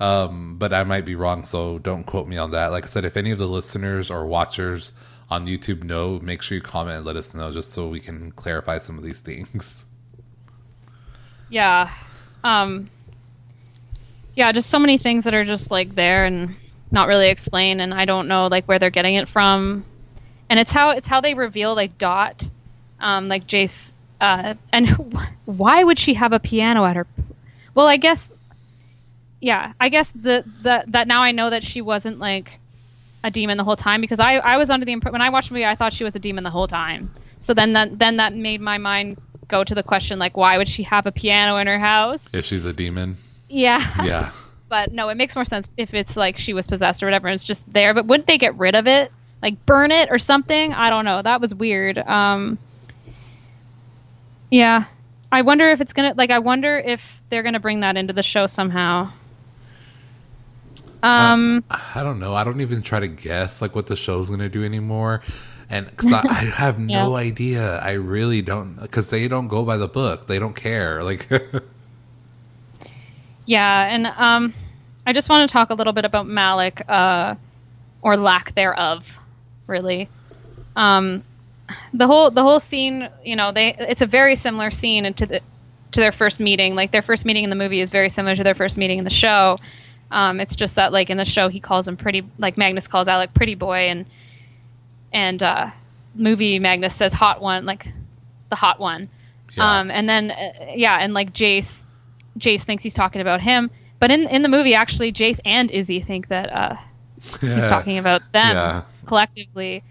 um, 0.00 0.56
but 0.58 0.72
I 0.72 0.82
might 0.84 1.04
be 1.04 1.14
wrong, 1.14 1.44
so 1.44 1.78
don't 1.78 2.04
quote 2.04 2.26
me 2.26 2.36
on 2.36 2.50
that. 2.50 2.72
Like 2.72 2.84
I 2.84 2.88
said, 2.88 3.04
if 3.04 3.16
any 3.16 3.30
of 3.30 3.38
the 3.38 3.46
listeners 3.46 4.10
or 4.10 4.26
watchers 4.26 4.92
on 5.30 5.46
YouTube 5.46 5.82
know, 5.84 6.18
make 6.20 6.42
sure 6.42 6.56
you 6.56 6.62
comment 6.62 6.98
and 6.98 7.06
let 7.06 7.16
us 7.16 7.34
know, 7.34 7.50
just 7.50 7.72
so 7.72 7.88
we 7.88 8.00
can 8.00 8.30
clarify 8.32 8.78
some 8.78 8.98
of 8.98 9.04
these 9.04 9.20
things. 9.20 9.84
Yeah. 11.48 11.92
Um 12.42 12.90
Yeah, 14.34 14.52
just 14.52 14.70
so 14.70 14.78
many 14.78 14.98
things 14.98 15.24
that 15.24 15.34
are 15.34 15.44
just 15.44 15.70
like 15.70 15.94
there 15.94 16.24
and 16.24 16.56
not 16.90 17.08
really 17.08 17.28
explained 17.28 17.80
and 17.80 17.92
I 17.92 18.04
don't 18.04 18.28
know 18.28 18.46
like 18.46 18.66
where 18.66 18.78
they're 18.78 18.90
getting 18.90 19.14
it 19.14 19.28
from. 19.28 19.84
And 20.48 20.58
it's 20.58 20.70
how 20.72 20.90
it's 20.90 21.06
how 21.06 21.20
they 21.20 21.34
reveal 21.34 21.74
like 21.74 21.98
Dot 21.98 22.48
um 23.00 23.28
like 23.28 23.46
Jace 23.46 23.92
uh 24.20 24.54
and 24.72 24.88
why 25.44 25.82
would 25.84 25.98
she 25.98 26.14
have 26.14 26.32
a 26.32 26.40
piano 26.40 26.84
at 26.84 26.96
her 26.96 27.06
Well, 27.74 27.86
I 27.86 27.96
guess 27.98 28.28
yeah, 29.40 29.74
I 29.78 29.90
guess 29.90 30.10
the 30.10 30.44
the 30.62 30.84
that 30.88 31.06
now 31.06 31.22
I 31.22 31.32
know 31.32 31.50
that 31.50 31.62
she 31.62 31.82
wasn't 31.82 32.18
like 32.18 32.58
a 33.24 33.30
demon 33.30 33.56
the 33.58 33.64
whole 33.64 33.74
time 33.74 34.00
because 34.00 34.20
I 34.20 34.34
I 34.34 34.58
was 34.58 34.70
under 34.70 34.84
the 34.86 34.92
impression 34.92 35.12
when 35.14 35.22
I 35.22 35.30
watched 35.30 35.48
the 35.48 35.54
movie 35.54 35.64
I 35.64 35.74
thought 35.74 35.92
she 35.92 36.04
was 36.04 36.14
a 36.14 36.18
demon 36.20 36.44
the 36.44 36.50
whole 36.50 36.68
time. 36.68 37.10
So 37.40 37.54
then 37.54 37.72
that 37.72 37.98
then 37.98 38.18
that 38.18 38.34
made 38.34 38.60
my 38.60 38.78
mind 38.78 39.18
go 39.48 39.64
to 39.64 39.74
the 39.74 39.82
question 39.82 40.18
like 40.18 40.36
why 40.36 40.56
would 40.58 40.68
she 40.68 40.84
have 40.84 41.06
a 41.06 41.12
piano 41.12 41.56
in 41.56 41.66
her 41.66 41.78
house? 41.78 42.32
If 42.32 42.44
she's 42.44 42.64
a 42.64 42.72
demon, 42.72 43.16
Yeah. 43.48 43.80
yeah. 44.04 44.30
but 44.68 44.92
no, 44.92 45.08
it 45.08 45.16
makes 45.16 45.34
more 45.34 45.44
sense 45.44 45.66
if 45.76 45.94
it's 45.94 46.16
like 46.16 46.38
she 46.38 46.52
was 46.52 46.66
possessed 46.66 47.02
or 47.02 47.06
whatever 47.06 47.28
and 47.28 47.34
it's 47.34 47.44
just 47.44 47.70
there. 47.72 47.94
But 47.94 48.06
wouldn't 48.06 48.26
they 48.26 48.38
get 48.38 48.56
rid 48.58 48.74
of 48.74 48.86
it? 48.86 49.10
Like 49.42 49.64
burn 49.66 49.90
it 49.90 50.10
or 50.10 50.18
something? 50.18 50.72
I 50.72 50.90
don't 50.90 51.04
know. 51.06 51.22
That 51.22 51.40
was 51.40 51.54
weird. 51.54 51.96
Um 51.98 52.58
Yeah. 54.50 54.84
I 55.32 55.42
wonder 55.42 55.68
if 55.70 55.80
it's 55.80 55.92
gonna 55.92 56.14
like 56.16 56.30
I 56.30 56.38
wonder 56.40 56.76
if 56.78 57.22
they're 57.30 57.42
gonna 57.42 57.60
bring 57.60 57.80
that 57.80 57.96
into 57.96 58.12
the 58.12 58.22
show 58.22 58.46
somehow. 58.46 59.12
Um 61.04 61.64
I 61.70 62.02
don't 62.02 62.18
know. 62.18 62.34
I 62.34 62.44
don't 62.44 62.60
even 62.60 62.82
try 62.82 63.00
to 63.00 63.08
guess 63.08 63.60
like 63.62 63.74
what 63.74 63.86
the 63.86 63.96
show's 63.96 64.30
gonna 64.30 64.48
do 64.48 64.64
anymore, 64.64 65.22
and 65.70 65.86
because 65.86 66.12
I, 66.12 66.24
I 66.28 66.34
have 66.56 66.78
no 66.78 67.16
Yeah. 67.16 67.18
idea. 67.18 67.78
I 67.78 67.92
really 67.92 68.42
don't 68.42 68.76
because 68.80 69.10
they 69.10 69.28
don't 69.28 69.48
go 69.48 69.64
by 69.64 69.76
the 69.76 69.88
book. 69.88 70.26
They 70.26 70.38
don't 70.38 70.54
care. 70.56 71.02
Like, 71.02 71.28
Yeah, 73.46 73.86
and 73.88 74.06
um, 74.06 74.54
I 75.06 75.12
just 75.12 75.28
want 75.28 75.48
to 75.48 75.52
talk 75.52 75.70
a 75.70 75.74
little 75.74 75.92
bit 75.92 76.04
about 76.04 76.26
Malec, 76.26 76.82
uh, 76.88 77.34
or 78.02 78.16
lack 78.16 78.54
thereof, 78.54 79.06
really. 79.66 80.08
Um, 80.76 81.24
the 81.92 82.06
whole 82.06 82.30
the 82.30 82.42
whole 82.42 82.60
scene, 82.60 83.08
you 83.22 83.36
know, 83.36 83.52
they 83.52 83.74
it's 83.78 84.02
a 84.02 84.06
very 84.06 84.36
similar 84.36 84.70
scene 84.70 85.12
to 85.14 85.26
the 85.26 85.40
to 85.92 86.00
their 86.00 86.12
first 86.12 86.40
meeting. 86.40 86.74
Like 86.74 86.90
their 86.92 87.02
first 87.02 87.24
meeting 87.24 87.44
in 87.44 87.50
the 87.50 87.56
movie 87.56 87.80
is 87.80 87.90
very 87.90 88.08
similar 88.08 88.36
to 88.36 88.44
their 88.44 88.54
first 88.54 88.78
meeting 88.78 88.98
in 88.98 89.04
the 89.04 89.10
show. 89.10 89.58
Um, 90.10 90.40
it's 90.40 90.54
just 90.56 90.76
that 90.76 90.92
like 90.92 91.10
in 91.10 91.16
the 91.16 91.24
show 91.24 91.48
he 91.48 91.60
calls 91.60 91.88
him 91.88 91.96
pretty, 91.96 92.24
like 92.38 92.56
Magnus 92.56 92.86
calls 92.86 93.08
Alec 93.08 93.34
pretty 93.34 93.54
boy, 93.54 93.88
and 93.88 94.06
and 95.12 95.42
uh, 95.42 95.70
movie 96.14 96.58
Magnus 96.58 96.94
says 96.94 97.12
hot 97.12 97.40
one, 97.40 97.64
like 97.66 97.88
the 98.50 98.56
hot 98.56 98.78
one. 98.80 99.08
Yeah. 99.56 99.80
Um, 99.80 99.90
and 99.90 100.08
then 100.08 100.30
uh, 100.30 100.52
yeah, 100.74 100.96
and 100.98 101.14
like 101.14 101.32
Jace, 101.32 101.82
Jace 102.38 102.62
thinks 102.62 102.82
he's 102.82 102.94
talking 102.94 103.20
about 103.20 103.40
him, 103.40 103.70
but 103.98 104.10
in 104.10 104.28
in 104.28 104.42
the 104.42 104.48
movie 104.48 104.74
actually 104.74 105.12
Jace 105.12 105.40
and 105.44 105.70
Izzy 105.70 106.00
think 106.00 106.28
that 106.28 106.52
uh, 106.52 106.76
he's 107.40 107.66
talking 107.66 107.98
about 107.98 108.22
them 108.32 108.54
Yeah. 108.54 108.82
collectively. 109.06 109.82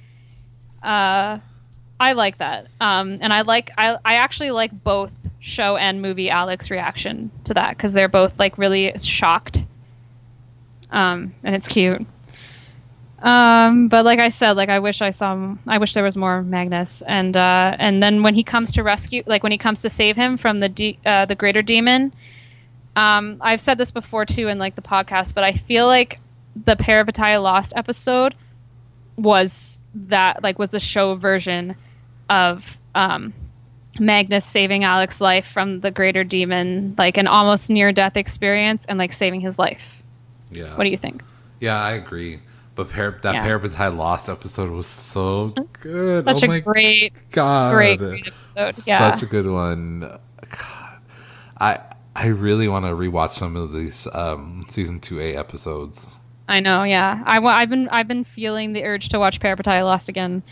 Uh, 0.81 1.39
I 1.99 2.13
like 2.13 2.39
that, 2.39 2.67
um, 2.81 3.19
and 3.21 3.31
I 3.31 3.41
like 3.41 3.71
I 3.77 3.97
I 4.03 4.15
actually 4.15 4.51
like 4.51 4.71
both 4.83 5.11
show 5.39 5.77
and 5.77 6.01
movie 6.01 6.29
Alec's 6.29 6.69
reaction 6.69 7.31
to 7.45 7.53
that 7.53 7.77
because 7.77 7.93
they're 7.93 8.09
both 8.09 8.37
like 8.37 8.57
really 8.57 8.91
shocked, 8.97 9.62
um, 10.93 11.33
and 11.43 11.55
it's 11.55 11.67
cute. 11.67 12.05
Um, 13.21 13.87
but 13.87 14.03
like 14.03 14.19
I 14.19 14.29
said, 14.29 14.57
like 14.57 14.69
I 14.69 14.79
wish 14.79 15.01
I 15.01 15.11
saw, 15.11 15.55
I 15.65 15.77
wish 15.77 15.93
there 15.93 16.03
was 16.03 16.17
more 16.17 16.41
Magnus, 16.41 17.01
and 17.01 17.35
uh, 17.35 17.75
and 17.79 18.03
then 18.03 18.21
when 18.21 18.35
he 18.35 18.43
comes 18.43 18.73
to 18.73 18.83
rescue, 18.83 19.23
like 19.25 19.43
when 19.43 19.51
he 19.53 19.57
comes 19.57 19.81
to 19.83 19.89
save 19.89 20.15
him 20.17 20.37
from 20.37 20.59
the 20.59 20.69
de- 20.69 20.99
uh, 21.05 21.25
the 21.25 21.35
greater 21.35 21.61
demon, 21.61 22.13
um, 22.95 23.37
I've 23.39 23.61
said 23.61 23.77
this 23.77 23.91
before 23.91 24.25
too 24.25 24.49
in 24.49 24.59
like 24.59 24.75
the 24.75 24.81
podcast, 24.81 25.33
but 25.33 25.45
I 25.45 25.53
feel 25.53 25.87
like 25.87 26.19
the 26.65 26.75
Parabatai 26.75 27.41
Lost 27.41 27.73
episode 27.75 28.35
was 29.15 29.79
that 29.95 30.43
like 30.43 30.59
was 30.59 30.71
the 30.71 30.81
show 30.81 31.15
version 31.15 31.75
of 32.29 32.77
um, 32.93 33.33
Magnus 33.99 34.45
saving 34.45 34.83
Alec's 34.83 35.21
life 35.21 35.47
from 35.47 35.79
the 35.79 35.91
greater 35.91 36.25
demon, 36.25 36.95
like 36.97 37.15
an 37.15 37.27
almost 37.27 37.69
near 37.69 37.93
death 37.93 38.17
experience, 38.17 38.85
and 38.85 38.99
like 38.99 39.13
saving 39.13 39.39
his 39.39 39.57
life. 39.57 40.02
Yeah. 40.55 40.75
What 40.75 40.83
do 40.83 40.89
you 40.89 40.97
think? 40.97 41.23
Yeah, 41.59 41.81
I 41.81 41.93
agree. 41.93 42.39
But 42.75 42.89
par- 42.89 43.19
that 43.21 43.35
Yeah. 43.35 43.47
Parabatai 43.47 43.95
Lost 43.95 44.29
episode 44.29 44.71
was 44.71 44.87
so 44.87 45.53
good. 45.81 46.25
Such 46.25 46.43
oh 46.43 46.45
a 46.45 46.47
my 46.47 46.59
great, 46.59 47.13
god, 47.31 47.73
great, 47.73 47.99
great 47.99 48.27
episode. 48.55 48.87
Yeah. 48.87 49.11
such 49.11 49.23
a 49.23 49.25
good 49.27 49.47
one. 49.47 49.99
God, 50.01 50.99
I 51.59 51.79
I 52.15 52.27
really 52.27 52.67
want 52.67 52.85
to 52.85 52.91
rewatch 52.91 53.31
some 53.31 53.55
of 53.55 53.73
these 53.73 54.07
um, 54.13 54.65
season 54.69 54.99
two 54.99 55.19
A 55.19 55.35
episodes. 55.35 56.07
I 56.47 56.59
know, 56.59 56.83
yeah. 56.83 57.23
I, 57.25 57.39
I've 57.39 57.69
been 57.69 57.89
I've 57.89 58.07
been 58.07 58.23
feeling 58.23 58.73
the 58.73 58.83
urge 58.83 59.09
to 59.09 59.19
watch 59.19 59.39
Parabatai 59.39 59.83
Lost 59.83 60.09
again. 60.09 60.43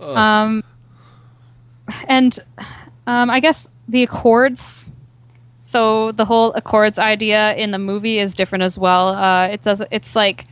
Um, 0.00 0.62
and 2.08 2.38
um, 3.06 3.30
I 3.30 3.40
guess 3.40 3.66
the 3.88 4.02
Accords. 4.02 4.90
So 5.66 6.12
the 6.12 6.26
whole 6.26 6.52
Accords 6.52 6.98
idea 6.98 7.54
in 7.54 7.70
the 7.70 7.78
movie 7.78 8.18
is 8.18 8.34
different 8.34 8.64
as 8.64 8.78
well. 8.78 9.08
Uh, 9.08 9.46
it 9.48 9.62
does. 9.62 9.82
It's 9.90 10.14
like 10.14 10.46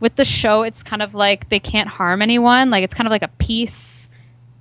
with 0.00 0.16
the 0.16 0.24
show, 0.24 0.62
it's 0.62 0.82
kind 0.82 1.00
of 1.00 1.14
like 1.14 1.48
they 1.48 1.60
can't 1.60 1.88
harm 1.88 2.22
anyone. 2.22 2.68
Like 2.68 2.82
it's 2.82 2.92
kind 2.92 3.06
of 3.06 3.12
like 3.12 3.22
a 3.22 3.28
peace 3.38 4.10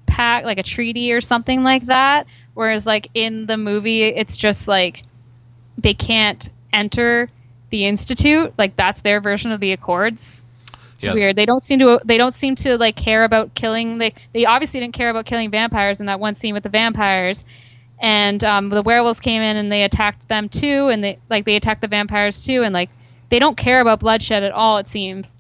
pact, 0.06 0.46
like 0.46 0.60
a 0.60 0.64
treaty 0.64 1.14
or 1.14 1.22
something 1.22 1.64
like 1.64 1.88
that. 1.88 2.28
Whereas 2.54 2.86
like 2.86 3.10
in 3.16 3.48
the 3.48 3.58
movie, 3.58 4.04
it's 4.04 4.38
just 4.38 4.68
like 4.68 5.04
they 5.80 5.96
can't 5.96 6.48
enter 6.72 7.32
the 7.72 7.88
institute. 7.88 8.54
Like 8.56 8.76
that's 8.78 9.02
their 9.02 9.20
version 9.20 9.52
of 9.52 9.60
the 9.60 9.72
Accords. 9.72 10.46
It's 10.98 11.06
Yeah. 11.06 11.14
weird. 11.16 11.36
They 11.36 11.48
don't 11.48 11.64
seem 11.64 11.80
to. 11.80 12.00
They 12.06 12.18
don't 12.20 12.36
seem 12.36 12.54
to 12.58 12.78
like 12.78 12.96
care 12.96 13.24
about 13.24 13.56
killing. 13.56 13.98
They 13.98 14.14
they 14.32 14.46
obviously 14.46 14.80
didn't 14.80 14.94
care 14.94 15.10
about 15.10 15.26
killing 15.26 15.50
vampires 15.50 16.00
in 16.02 16.06
that 16.06 16.20
one 16.20 16.36
scene 16.36 16.54
with 16.54 16.62
the 16.62 16.70
vampires. 16.70 17.44
And 18.00 18.44
um, 18.44 18.70
the 18.70 18.84
werewolves 18.84 19.20
came 19.20 19.42
in 19.42 19.58
and 19.58 19.72
they 19.72 19.84
attacked 19.84 20.28
them 20.28 20.50
too, 20.50 20.90
and 20.90 21.04
they 21.04 21.20
like 21.30 21.46
they 21.46 21.56
attacked 21.56 21.82
the 21.82 21.88
vampires 21.88 22.42
too, 22.42 22.64
and 22.64 22.74
like 22.74 22.90
they 23.30 23.40
don't 23.40 23.58
care 23.58 23.82
about 23.82 24.00
bloodshed 24.00 24.44
at 24.44 24.52
all. 24.52 24.78
It 24.78 24.88
seems. 24.88 25.32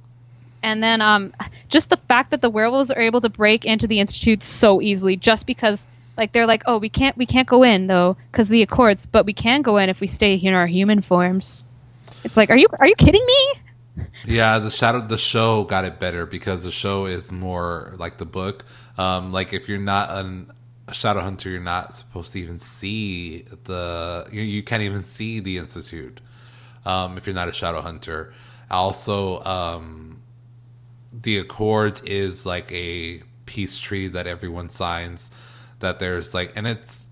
And 0.63 0.81
then 0.81 1.01
um, 1.01 1.34
just 1.69 1.89
the 1.89 1.97
fact 1.97 2.31
that 2.31 2.41
the 2.41 2.49
werewolves 2.49 2.89
are 2.91 3.01
able 3.01 3.21
to 3.21 3.29
break 3.29 3.63
into 3.65 3.88
the 3.88 3.99
institute 3.99 4.43
so 4.43 4.81
easily, 4.81 5.15
just 5.15 5.45
because 5.45 5.85
like 6.17 6.31
they're 6.31 6.47
like, 6.47 6.63
oh, 6.65 6.79
we 6.79 6.89
can't 6.89 7.15
we 7.15 7.25
can't 7.25 7.47
go 7.47 7.63
in 7.63 7.88
though 7.88 8.17
because 8.31 8.49
the 8.49 8.63
accords, 8.63 9.05
but 9.05 9.25
we 9.25 9.34
can 9.34 9.61
go 9.61 9.77
in 9.77 9.89
if 9.89 10.01
we 10.01 10.07
stay 10.07 10.35
in 10.35 10.53
our 10.53 10.67
human 10.67 11.01
forms. 11.01 11.63
It's 12.23 12.35
like, 12.35 12.49
are 12.49 12.57
you 12.57 12.67
are 12.79 12.88
you 12.88 12.95
kidding 12.95 13.25
me? 13.25 13.53
Yeah, 14.25 14.59
the 14.59 14.71
shadow 14.71 15.01
the 15.01 15.17
show 15.17 15.63
got 15.63 15.85
it 15.85 15.99
better 15.99 16.25
because 16.25 16.63
the 16.63 16.71
show 16.71 17.05
is 17.05 17.31
more 17.31 17.93
like 17.97 18.17
the 18.17 18.25
book. 18.25 18.65
Um, 18.97 19.31
like 19.31 19.53
if 19.53 19.69
you're 19.69 19.77
not 19.77 20.09
an, 20.09 20.51
a 20.88 20.93
shadow 20.93 21.19
hunter, 21.19 21.49
you're 21.49 21.59
not 21.59 21.95
supposed 21.95 22.34
to 22.34 22.39
even 22.39 22.59
see 22.59 23.45
the 23.65 24.27
you, 24.31 24.41
you 24.41 24.64
can't 24.64 24.84
even 24.84 25.03
see 25.03 25.39
the 25.39 25.57
institute 25.57 26.22
um, 26.85 27.18
if 27.18 27.27
you're 27.27 27.35
not 27.35 27.49
a 27.49 27.53
shadow 27.53 27.81
hunter. 27.81 28.34
Also, 28.69 29.43
um, 29.43 30.22
the 31.11 31.38
accords 31.38 32.01
is 32.01 32.45
like 32.45 32.72
a 32.72 33.22
peace 33.45 33.80
treaty 33.80 34.07
that 34.09 34.27
everyone 34.27 34.69
signs. 34.69 35.30
That 35.80 35.99
there's 35.99 36.34
like, 36.34 36.53
and 36.55 36.65
it's 36.65 37.07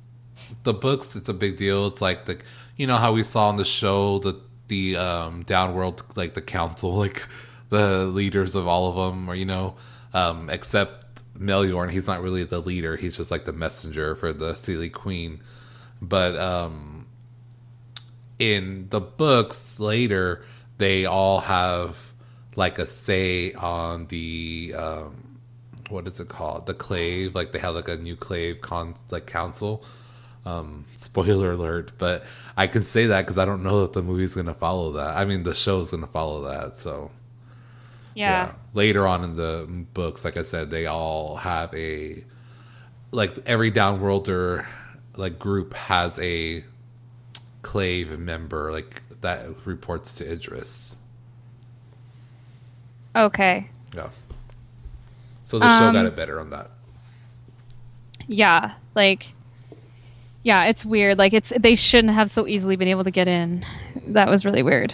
the 0.64 0.73
books. 0.73 1.15
It's 1.15 1.30
a 1.30 1.34
big 1.34 1.57
deal. 1.57 1.88
It's 1.88 2.02
like 2.02 2.26
the 2.26 2.39
you 2.77 2.88
know 2.88 2.95
how 2.95 3.14
we 3.14 3.23
saw 3.23 3.49
on 3.49 3.57
the 3.57 3.65
show 3.65 4.19
the 4.19 4.39
the 4.68 4.95
um, 4.95 5.43
downworld 5.43 6.02
like 6.15 6.34
the 6.34 6.41
council 6.41 6.95
like 7.06 7.27
the 7.69 8.06
leaders 8.06 8.56
of 8.56 8.68
all 8.68 8.89
of 8.89 8.95
them 8.95 9.30
or 9.30 9.35
you 9.35 9.45
know 9.45 9.76
um, 10.14 10.49
except 10.49 11.05
Meliorn 11.38 11.91
he's 11.91 12.07
not 12.07 12.22
really 12.22 12.44
the 12.44 12.60
leader 12.60 12.95
he's 12.95 13.18
just 13.18 13.32
like 13.32 13.45
the 13.45 13.53
messenger 13.53 14.16
for 14.16 14.32
the 14.34 14.53
Seelie 14.53 14.91
Queen. 14.91 15.41
But 16.02 16.36
um 16.38 17.07
in 18.40 18.88
the 18.90 18.99
books 18.99 19.80
later 19.80 20.44
they 20.78 21.06
all 21.06 21.40
have 21.41 21.98
like 22.56 22.80
a 22.80 22.86
say 22.86 23.53
on 23.53 24.07
the 24.07 24.74
um 24.78 25.40
what 25.90 26.07
is 26.07 26.20
it 26.20 26.30
called? 26.30 26.66
The 26.66 26.74
clave 26.74 27.36
like 27.36 27.52
they 27.52 27.60
have 27.60 27.76
like 27.76 27.88
a 27.90 27.98
new 27.98 28.16
clave 28.16 28.62
con 28.62 28.95
like 29.12 29.26
council. 29.26 29.84
Um 30.45 30.86
spoiler 30.95 31.53
alert 31.53 31.94
but 31.98 32.24
i 32.56 32.68
can 32.68 32.84
say 32.84 33.07
that 33.07 33.22
because 33.24 33.40
i 33.40 33.45
don't 33.45 33.64
know 33.64 33.82
that 33.82 33.94
the 33.94 34.03
movie's 34.03 34.36
gonna 34.36 34.53
follow 34.53 34.91
that. 34.94 35.18
I 35.18 35.26
mean 35.26 35.44
the 35.44 35.56
show's 35.56 35.91
gonna 35.91 36.07
follow 36.07 36.44
that 36.44 36.78
so 36.78 37.12
Yeah. 38.15 38.53
later 38.73 39.05
on 39.05 39.23
in 39.23 39.35
the 39.35 39.67
books 39.93 40.23
like 40.25 40.37
i 40.37 40.43
said 40.43 40.71
they 40.71 40.85
all 40.87 41.35
have 41.35 41.73
a 41.75 42.23
like 43.11 43.37
every 43.45 43.71
downworlder 43.71 44.65
like 45.17 45.37
group 45.37 45.73
has 45.73 46.17
a 46.19 46.63
clave 47.61 48.17
member 48.17 48.71
like 48.71 49.01
that 49.21 49.45
reports 49.65 50.15
to 50.15 50.31
idris 50.31 50.97
Okay. 53.15 53.69
yeah 53.93 54.09
so 55.43 55.59
the 55.59 55.65
show 55.79 55.85
Um, 55.85 55.93
got 55.93 56.05
it 56.05 56.15
better 56.15 56.39
on 56.39 56.49
that 56.51 56.71
Yeah. 58.27 58.73
Like. 58.95 59.33
Yeah, 60.43 60.65
it's 60.65 60.83
weird. 60.85 61.17
Like 61.17 61.33
it's 61.33 61.51
they 61.57 61.75
shouldn't 61.75 62.13
have 62.13 62.29
so 62.29 62.47
easily 62.47 62.75
been 62.75 62.87
able 62.87 63.03
to 63.03 63.11
get 63.11 63.27
in. 63.27 63.65
That 64.07 64.29
was 64.29 64.45
really 64.45 64.63
weird. 64.63 64.93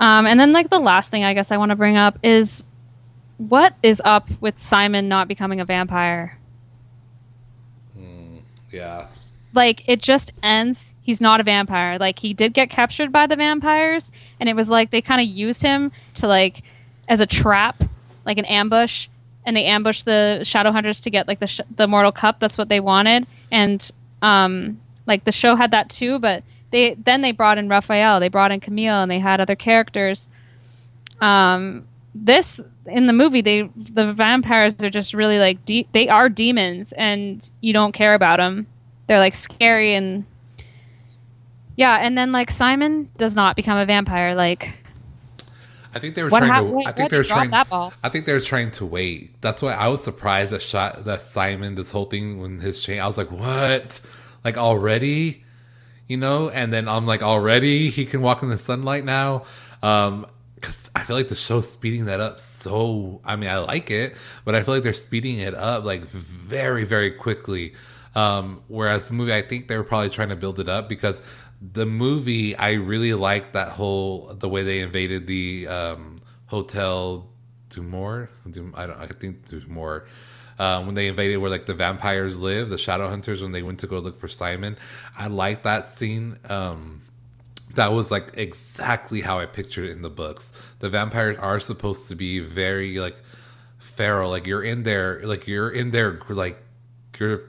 Um, 0.00 0.26
and 0.26 0.40
then 0.40 0.52
like 0.52 0.70
the 0.70 0.80
last 0.80 1.10
thing 1.10 1.24
I 1.24 1.34
guess 1.34 1.52
I 1.52 1.58
want 1.58 1.70
to 1.70 1.76
bring 1.76 1.96
up 1.96 2.18
is 2.22 2.64
what 3.36 3.74
is 3.82 4.02
up 4.04 4.28
with 4.40 4.58
Simon 4.58 5.08
not 5.08 5.28
becoming 5.28 5.60
a 5.60 5.64
vampire? 5.64 6.38
yeah 8.70 9.06
like 9.52 9.88
it 9.88 10.00
just 10.00 10.32
ends 10.42 10.92
he's 11.02 11.20
not 11.20 11.40
a 11.40 11.42
vampire 11.42 11.98
like 11.98 12.18
he 12.18 12.34
did 12.34 12.52
get 12.54 12.70
captured 12.70 13.12
by 13.12 13.26
the 13.26 13.36
vampires 13.36 14.10
and 14.38 14.48
it 14.48 14.54
was 14.54 14.68
like 14.68 14.90
they 14.90 15.02
kind 15.02 15.20
of 15.20 15.26
used 15.26 15.62
him 15.62 15.90
to 16.14 16.26
like 16.28 16.62
as 17.08 17.20
a 17.20 17.26
trap 17.26 17.82
like 18.24 18.38
an 18.38 18.44
ambush 18.44 19.08
and 19.44 19.56
they 19.56 19.64
ambushed 19.64 20.04
the 20.04 20.40
shadow 20.44 20.70
hunters 20.70 21.00
to 21.00 21.10
get 21.10 21.26
like 21.26 21.40
the 21.40 21.46
sh- 21.46 21.60
the 21.74 21.88
mortal 21.88 22.12
cup 22.12 22.38
that's 22.38 22.56
what 22.56 22.68
they 22.68 22.80
wanted 22.80 23.26
and 23.50 23.90
um 24.22 24.80
like 25.06 25.24
the 25.24 25.32
show 25.32 25.56
had 25.56 25.72
that 25.72 25.90
too 25.90 26.18
but 26.18 26.44
they 26.70 26.94
then 26.94 27.20
they 27.22 27.32
brought 27.32 27.58
in 27.58 27.68
Raphael 27.68 28.20
they 28.20 28.28
brought 28.28 28.52
in 28.52 28.60
Camille 28.60 29.02
and 29.02 29.10
they 29.10 29.18
had 29.18 29.40
other 29.40 29.56
characters 29.56 30.28
um 31.20 31.86
this 32.14 32.60
in 32.86 33.06
the 33.06 33.12
movie 33.12 33.40
they 33.42 33.68
the 33.76 34.12
vampires 34.12 34.82
are 34.82 34.90
just 34.90 35.14
really 35.14 35.38
like 35.38 35.64
de- 35.64 35.86
they 35.92 36.08
are 36.08 36.28
demons 36.28 36.92
and 36.92 37.48
you 37.60 37.72
don't 37.72 37.92
care 37.92 38.14
about 38.14 38.38
them 38.38 38.66
they're 39.06 39.18
like 39.18 39.34
scary 39.34 39.94
and 39.94 40.24
yeah 41.76 41.96
and 41.98 42.16
then 42.18 42.32
like 42.32 42.50
simon 42.50 43.08
does 43.16 43.34
not 43.36 43.54
become 43.56 43.78
a 43.78 43.86
vampire 43.86 44.34
like 44.34 44.70
I 45.92 45.98
think 45.98 46.14
they 46.14 46.22
were 46.22 46.28
What 46.28 46.38
trying 46.38 46.52
hap- 46.52 46.62
to. 46.62 46.70
what- 46.70 46.86
I 46.86 46.92
think 46.92 47.10
they 47.10 47.16
were 47.16 47.24
trying. 47.24 47.52
I 47.52 48.08
think 48.10 48.24
they 48.24 48.32
were 48.32 48.38
trying 48.40 48.70
to 48.70 48.86
wait. 48.86 49.40
That's 49.40 49.60
why 49.60 49.72
I 49.72 49.88
was 49.88 50.04
surprised 50.04 50.52
that 50.52 50.62
shot 50.62 51.04
that 51.06 51.20
Simon 51.20 51.74
this 51.74 51.90
whole 51.90 52.04
thing 52.04 52.40
when 52.40 52.60
his 52.60 52.80
chain. 52.80 53.00
I 53.00 53.08
was 53.08 53.18
like, 53.18 53.32
what? 53.32 54.00
Like 54.44 54.56
already, 54.56 55.42
you 56.10 56.16
know? 56.16 56.50
And 56.50 56.72
then 56.72 56.88
I'm 56.88 57.06
like, 57.06 57.22
already 57.22 57.88
he 57.88 58.04
can 58.04 58.20
walk 58.20 58.42
in 58.42 58.50
the 58.50 58.58
sunlight 58.58 59.04
now. 59.04 59.44
Um, 59.82 60.26
because 60.56 60.90
I 60.94 61.04
feel 61.04 61.16
like 61.16 61.28
the 61.28 61.34
show's 61.34 61.70
speeding 61.70 62.04
that 62.06 62.20
up 62.20 62.38
so. 62.38 63.22
I 63.24 63.36
mean, 63.36 63.48
I 63.48 63.58
like 63.58 63.90
it, 63.90 64.14
but 64.44 64.54
I 64.54 64.62
feel 64.62 64.74
like 64.74 64.82
they're 64.82 64.92
speeding 64.92 65.38
it 65.38 65.54
up 65.54 65.84
like 65.84 66.02
very, 66.02 66.84
very 66.84 67.12
quickly. 67.12 67.72
Um, 68.14 68.62
whereas 68.68 69.08
the 69.08 69.14
movie, 69.14 69.32
I 69.32 69.40
think 69.40 69.68
they 69.68 69.76
were 69.78 69.84
probably 69.84 70.10
trying 70.10 70.28
to 70.28 70.36
build 70.36 70.60
it 70.60 70.68
up 70.68 70.86
because 70.86 71.22
the 71.62 71.86
movie, 71.86 72.56
I 72.56 72.72
really 72.72 73.14
liked 73.14 73.54
that 73.54 73.68
whole 73.68 74.34
the 74.34 74.50
way 74.50 74.62
they 74.64 74.80
invaded 74.80 75.26
the 75.26 75.66
um, 75.68 76.16
hotel 76.46 77.30
Dumort. 77.70 78.28
Dum, 78.50 78.74
I 78.76 78.86
don't. 78.86 78.98
I 78.98 79.06
think 79.06 79.48
Dumort. 79.48 80.08
Um, 80.60 80.84
when 80.84 80.94
they 80.94 81.06
invaded 81.06 81.38
where 81.38 81.50
like 81.50 81.64
the 81.64 81.72
vampires 81.72 82.36
live, 82.36 82.68
the 82.68 82.76
shadow 82.76 83.08
hunters 83.08 83.40
when 83.40 83.52
they 83.52 83.62
went 83.62 83.80
to 83.80 83.86
go 83.86 83.98
look 83.98 84.20
for 84.20 84.28
Simon, 84.28 84.76
I 85.18 85.28
like 85.28 85.62
that 85.62 85.88
scene. 85.88 86.38
Um, 86.50 87.00
that 87.76 87.94
was 87.94 88.10
like 88.10 88.32
exactly 88.34 89.22
how 89.22 89.38
I 89.38 89.46
pictured 89.46 89.86
it 89.86 89.92
in 89.92 90.02
the 90.02 90.10
books. 90.10 90.52
The 90.80 90.90
vampires 90.90 91.38
are 91.38 91.60
supposed 91.60 92.08
to 92.08 92.14
be 92.14 92.40
very 92.40 92.98
like 92.98 93.16
feral. 93.78 94.28
Like 94.28 94.46
you're 94.46 94.62
in 94.62 94.82
there, 94.82 95.22
like 95.24 95.46
you're 95.46 95.70
in 95.70 95.92
there, 95.92 96.20
like 96.28 96.62
you're 97.18 97.44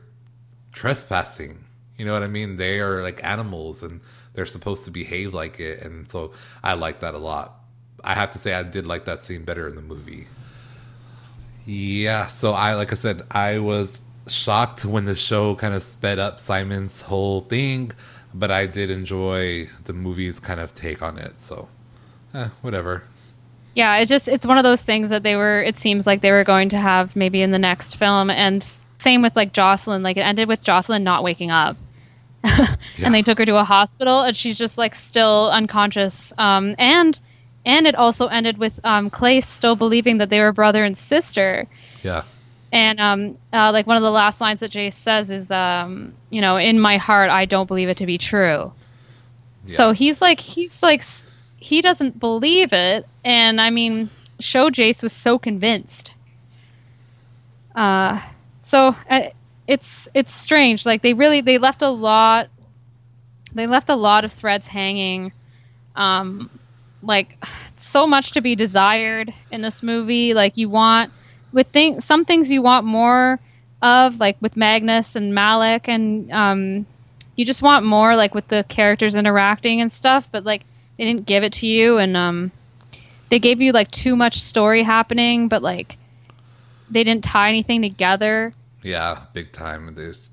trespassing. 0.72 1.66
You 1.98 2.06
know 2.06 2.14
what 2.14 2.24
I 2.24 2.28
mean? 2.28 2.56
They 2.56 2.80
are 2.80 3.04
like 3.04 3.22
animals 3.26 3.84
and 3.84 4.00
they're 4.36 4.46
supposed 4.46 4.86
to 4.86 4.92
behave 4.92 5.34
like 5.34 5.60
it. 5.60 5.82
And 5.82 6.10
so 6.10 6.32
I 6.64 6.76
like 6.76 7.02
that 7.02 7.14
a 7.14 7.18
lot. 7.18 7.60
I 8.06 8.14
have 8.14 8.32
to 8.32 8.40
say, 8.40 8.54
I 8.54 8.64
did 8.64 8.86
like 8.86 9.04
that 9.04 9.26
scene 9.26 9.44
better 9.44 9.68
in 9.68 9.76
the 9.76 9.82
movie. 9.82 10.28
Yeah. 11.66 12.28
So 12.28 12.54
I, 12.54 12.76
like 12.76 12.92
I 12.92 12.96
said, 12.96 13.24
I 13.32 13.60
was 13.60 14.00
shocked 14.28 14.86
when 14.86 15.06
the 15.06 15.16
show 15.16 15.56
kind 15.56 15.74
of 15.74 15.84
sped 15.84 16.20
up 16.20 16.40
Simon's 16.40 17.02
whole 17.02 17.42
thing, 17.42 17.92
but 18.34 18.52
I 18.52 18.66
did 18.66 18.90
enjoy 18.90 19.68
the 19.86 19.94
movie's 19.94 20.40
kind 20.40 20.60
of 20.60 20.74
take 20.76 21.02
on 21.02 21.18
it. 21.18 21.42
So, 21.42 21.68
eh, 22.34 22.50
whatever. 22.62 23.04
yeah 23.76 23.98
it 23.98 24.06
just 24.08 24.28
it's 24.28 24.46
one 24.46 24.58
of 24.58 24.64
those 24.64 24.82
things 24.82 25.10
that 25.10 25.24
they 25.24 25.36
were 25.36 25.64
it 25.64 25.78
seems 25.78 26.06
like 26.06 26.22
they 26.22 26.32
were 26.32 26.44
going 26.44 26.70
to 26.70 26.78
have 26.78 27.16
maybe 27.16 27.42
in 27.42 27.52
the 27.52 27.60
next 27.60 27.96
film 27.96 28.30
and 28.30 28.68
same 29.00 29.22
with 29.22 29.34
like 29.36 29.54
jocelyn 29.54 30.04
like 30.04 30.18
it 30.18 30.22
ended 30.22 30.48
with 30.48 30.62
jocelyn 30.62 31.04
not 31.06 31.24
waking 31.24 31.52
up 31.52 31.78
and 32.44 33.14
they 33.14 33.22
took 33.22 33.38
her 33.38 33.46
to 33.46 33.56
a 33.56 33.64
hospital 33.64 34.22
and 34.22 34.36
she's 34.36 34.58
just 34.58 34.78
like 34.78 34.94
still 34.94 35.50
unconscious 35.52 36.34
um 36.38 36.76
and 36.78 37.20
and 37.66 37.88
it 37.88 37.96
also 37.96 38.28
ended 38.28 38.58
with 38.58 38.80
um 38.84 39.10
clay 39.10 39.42
still 39.42 39.76
believing 39.76 40.18
that 40.20 40.30
they 40.30 40.40
were 40.40 40.52
brother 40.52 40.84
and 40.84 40.98
sister 40.98 41.68
Yeah. 42.04 42.24
And 42.74 43.00
um, 43.02 43.38
uh, 43.52 43.72
like 43.74 43.86
one 43.86 43.98
of 43.98 44.04
the 44.04 44.12
last 44.12 44.40
lines 44.40 44.62
that 44.62 44.72
Jace 44.72 44.94
says 44.94 45.30
is, 45.30 45.52
um, 45.52 46.14
you 46.30 46.40
know, 46.40 46.56
in 46.56 46.80
my 46.80 46.98
heart, 46.98 47.30
I 47.30 47.44
don't 47.46 47.68
believe 47.68 47.90
it 47.90 47.98
to 47.98 48.06
be 48.06 48.18
true. 48.18 48.72
So 49.66 49.92
he's 49.92 50.22
like, 50.22 50.40
he's 50.40 50.82
like, 50.82 51.04
he 51.58 51.82
doesn't 51.82 52.20
believe 52.20 52.74
it. 52.74 53.06
And 53.24 53.60
I 53.60 53.70
mean, 53.72 54.10
show 54.40 54.70
Jace 54.70 55.04
was 55.04 55.14
so 55.14 55.38
convinced. 55.38 56.14
Uh, 57.76 58.22
so 58.62 58.96
uh, 59.10 59.30
it's 59.68 60.08
it's 60.14 60.34
strange. 60.34 60.86
Like 60.86 61.02
they 61.02 61.14
really 61.14 61.42
they 61.42 61.58
left 61.58 61.82
a 61.82 61.90
lot. 61.90 62.50
They 63.54 63.68
left 63.68 63.90
a 63.90 63.96
lot 63.96 64.24
of 64.24 64.32
threads 64.34 64.68
hanging. 64.68 65.34
Um, 65.96 66.50
like 67.02 67.38
so 67.78 68.06
much 68.08 68.32
to 68.34 68.42
be 68.42 68.56
desired 68.56 69.34
in 69.52 69.62
this 69.62 69.82
movie. 69.84 70.34
Like 70.34 70.58
you 70.58 70.70
want 70.70 71.12
with 71.52 71.68
things, 71.68 72.06
some 72.06 72.26
things 72.26 72.52
you 72.52 72.62
want 72.62 72.86
more 72.86 73.40
of, 73.82 74.20
like 74.20 74.38
with 74.42 74.56
Magnus 74.56 75.16
and 75.16 75.34
Malec, 75.34 75.88
and 75.88 76.32
um, 76.32 76.86
you 77.36 77.46
just 77.46 77.64
want 77.64 77.86
more, 77.86 78.16
like 78.16 78.34
with 78.36 78.48
the 78.48 78.64
characters 78.68 79.16
interacting 79.16 79.82
and 79.82 79.92
stuff. 79.92 80.28
But 80.32 80.44
like 80.44 80.64
they 80.98 81.06
didn't 81.06 81.26
give 81.26 81.44
it 81.44 81.54
to 81.54 81.68
you, 81.68 81.98
and 81.98 82.16
um, 82.16 82.52
they 83.30 83.40
gave 83.40 83.62
you 83.62 83.72
like 83.72 83.90
too 83.92 84.16
much 84.16 84.40
story 84.42 84.84
happening, 84.84 85.48
but 85.48 85.62
like 85.62 85.98
they 86.90 87.04
didn't 87.04 87.24
tie 87.24 87.50
anything 87.50 87.82
together. 87.82 88.54
Yeah, 88.84 89.24
big 89.34 89.52
time. 89.52 89.94
There's, 89.96 90.30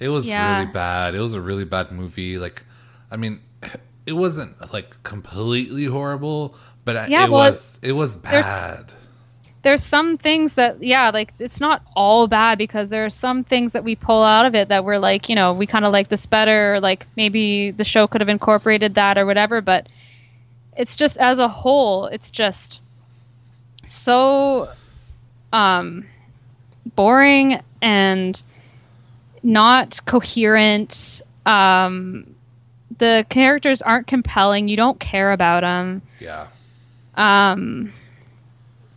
it 0.00 0.08
was 0.08 0.26
Yeah. 0.26 0.58
really 0.58 0.66
bad. 0.66 1.14
It 1.14 1.20
was 1.20 1.34
a 1.34 1.40
really 1.40 1.64
bad 1.64 1.92
movie. 1.92 2.38
Like, 2.38 2.64
I 3.10 3.16
mean, 3.16 3.40
it 4.06 4.12
wasn't 4.12 4.72
like 4.72 5.02
completely 5.02 5.84
horrible, 5.84 6.54
but 6.84 6.96
I- 6.96 7.06
Yeah, 7.08 7.24
it 7.26 7.30
well, 7.30 7.50
was 7.50 7.78
it 7.82 7.92
was 7.92 8.16
there's- 8.16 8.64
bad. 8.64 8.92
there's 9.62 9.82
some 9.82 10.16
things 10.16 10.54
that 10.54 10.80
yeah 10.82 11.10
like 11.10 11.34
it's 11.40 11.60
not 11.60 11.82
all 11.96 12.28
bad 12.28 12.56
because 12.56 12.88
there 12.88 13.04
are 13.04 13.10
some 13.10 13.42
things 13.42 13.72
that 13.72 13.82
we 13.82 13.96
pull 13.96 14.22
out 14.22 14.46
of 14.46 14.54
it 14.54 14.68
that 14.68 14.84
we're 14.84 14.98
like 14.98 15.28
you 15.28 15.34
know 15.34 15.52
we 15.54 15.66
kind 15.66 15.84
of 15.84 15.92
like 15.92 16.08
this 16.08 16.24
better 16.26 16.74
or 16.74 16.80
like 16.80 17.04
maybe 17.16 17.72
the 17.72 17.82
show 17.84 18.06
could 18.06 18.20
have 18.20 18.28
incorporated 18.28 18.94
that 18.94 19.18
or 19.18 19.26
whatever 19.26 19.60
but 19.60 19.88
it's 20.76 20.94
just 20.94 21.16
as 21.16 21.40
a 21.40 21.48
whole 21.48 22.06
it's 22.06 22.30
just 22.30 22.80
so 23.84 24.68
um 25.52 26.06
boring 26.94 27.60
and 27.82 28.40
not 29.42 30.00
coherent 30.06 31.22
um 31.44 32.35
the 32.98 33.26
characters 33.28 33.82
aren't 33.82 34.06
compelling 34.06 34.68
you 34.68 34.76
don't 34.76 34.98
care 35.00 35.32
about 35.32 35.60
them 35.62 36.02
Yeah. 36.20 36.46
um 37.14 37.92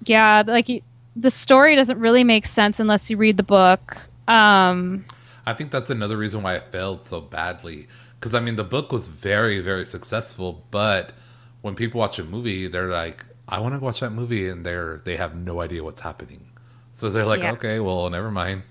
yeah 0.05 0.43
like 0.45 0.67
the 1.15 1.31
story 1.31 1.75
doesn't 1.75 1.99
really 1.99 2.23
make 2.23 2.45
sense 2.45 2.79
unless 2.79 3.09
you 3.09 3.17
read 3.17 3.37
the 3.37 3.43
book 3.43 3.97
um 4.27 5.05
I 5.45 5.53
think 5.53 5.71
that's 5.71 5.89
another 5.89 6.15
reason 6.17 6.43
why 6.43 6.55
it 6.57 6.65
failed 6.71 7.03
so 7.03 7.21
badly. 7.21 7.87
Because 8.19 8.35
I 8.35 8.39
mean, 8.39 8.55
the 8.55 8.63
book 8.63 8.91
was 8.91 9.07
very, 9.07 9.61
very 9.61 9.83
successful, 9.83 10.63
but 10.69 11.11
when 11.61 11.73
people 11.73 11.97
watch 11.99 12.19
a 12.19 12.23
movie, 12.23 12.67
they're 12.67 12.91
like, 12.91 13.25
"I 13.47 13.59
want 13.59 13.73
to 13.73 13.79
watch 13.79 14.01
that 14.01 14.11
movie," 14.11 14.47
and 14.47 14.63
they're 14.63 15.01
they 15.05 15.15
have 15.15 15.33
no 15.35 15.61
idea 15.61 15.83
what's 15.83 16.01
happening. 16.01 16.41
So 16.93 17.09
they're 17.09 17.25
like, 17.25 17.41
Yeah. 17.41 17.53
"Okay, 17.53 17.79
well, 17.79 18.07
never 18.11 18.29
mind." 18.29 18.61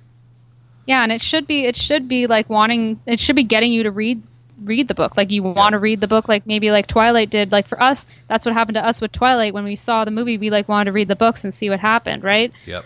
yeah 0.86 1.02
and 1.02 1.10
it 1.10 1.20
should 1.20 1.46
be 1.48 1.64
it 1.64 1.74
should 1.74 2.06
be 2.06 2.26
like 2.28 2.48
wanting 2.48 3.00
it 3.06 3.18
should 3.18 3.34
be 3.36 3.44
getting 3.44 3.72
you 3.72 3.82
to 3.82 3.90
read 3.90 4.22
read 4.64 4.88
the 4.88 4.94
book 4.94 5.16
like 5.16 5.30
you 5.30 5.42
want 5.42 5.72
to 5.72 5.78
read 5.78 6.00
the 6.00 6.08
book 6.08 6.28
like 6.28 6.46
maybe 6.46 6.70
like 6.70 6.86
twilight 6.86 7.30
did 7.30 7.52
like 7.52 7.68
for 7.68 7.80
us 7.82 8.06
that's 8.28 8.44
what 8.44 8.54
happened 8.54 8.74
to 8.74 8.84
us 8.84 9.00
with 9.00 9.12
twilight 9.12 9.54
when 9.54 9.64
we 9.64 9.76
saw 9.76 10.04
the 10.04 10.10
movie 10.10 10.36
we 10.38 10.50
like 10.50 10.68
wanted 10.68 10.86
to 10.86 10.92
read 10.92 11.06
the 11.08 11.14
books 11.16 11.44
and 11.44 11.54
see 11.54 11.70
what 11.70 11.78
happened 11.80 12.24
right 12.24 12.52
Yep. 12.66 12.84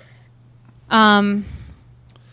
Um, 0.91 1.47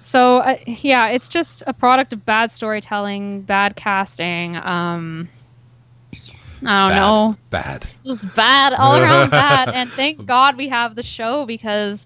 so 0.01 0.37
uh, 0.39 0.57
yeah, 0.65 1.09
it's 1.09 1.29
just 1.29 1.63
a 1.67 1.73
product 1.73 2.11
of 2.13 2.25
bad 2.25 2.51
storytelling, 2.51 3.41
bad 3.43 3.75
casting. 3.75 4.55
Um, 4.57 5.29
I 6.65 6.89
don't 6.89 6.89
Bad. 6.89 7.01
know, 7.01 7.35
Bad. 7.49 7.87
just 8.05 8.35
bad 8.35 8.73
all 8.73 8.97
around 8.97 9.29
bad. 9.31 9.69
And 9.69 9.89
thank 9.89 10.25
God 10.25 10.57
we 10.57 10.67
have 10.69 10.93
the 10.95 11.03
show 11.03 11.45
because, 11.45 12.05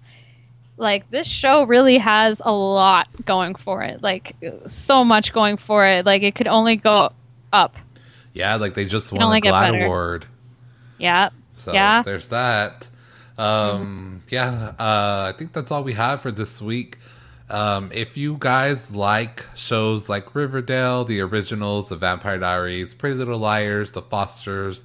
like, 0.77 1.09
this 1.09 1.25
show 1.25 1.63
really 1.63 1.97
has 1.97 2.39
a 2.43 2.51
lot 2.51 3.07
going 3.25 3.55
for 3.55 3.81
it. 3.81 4.03
Like, 4.03 4.35
so 4.67 5.03
much 5.03 5.33
going 5.33 5.57
for 5.57 5.85
it. 5.87 6.05
Like, 6.05 6.21
it 6.21 6.35
could 6.35 6.47
only 6.47 6.75
go 6.75 7.13
up. 7.53 7.77
Yeah, 8.33 8.55
like 8.55 8.73
they 8.73 8.85
just 8.85 9.11
won 9.11 9.21
a 9.21 9.39
GLAAD 9.39 9.85
award. 9.85 10.25
Yeah. 10.97 11.29
So 11.53 11.71
yeah. 11.71 12.01
there's 12.03 12.27
that. 12.27 12.89
Um, 13.37 14.23
yeah, 14.29 14.73
uh, 14.79 15.31
I 15.33 15.37
think 15.37 15.53
that's 15.53 15.71
all 15.71 15.83
we 15.83 15.93
have 15.93 16.21
for 16.21 16.31
this 16.31 16.61
week. 16.61 16.97
Um, 17.49 17.91
if 17.93 18.17
you 18.17 18.37
guys 18.39 18.91
like 18.91 19.45
shows 19.55 20.09
like 20.09 20.33
Riverdale, 20.33 21.05
the 21.05 21.21
originals, 21.21 21.89
The 21.89 21.95
Vampire 21.95 22.39
Diaries, 22.39 22.93
Pretty 22.93 23.15
Little 23.15 23.37
Liars, 23.37 23.91
The 23.91 24.01
Fosters, 24.01 24.83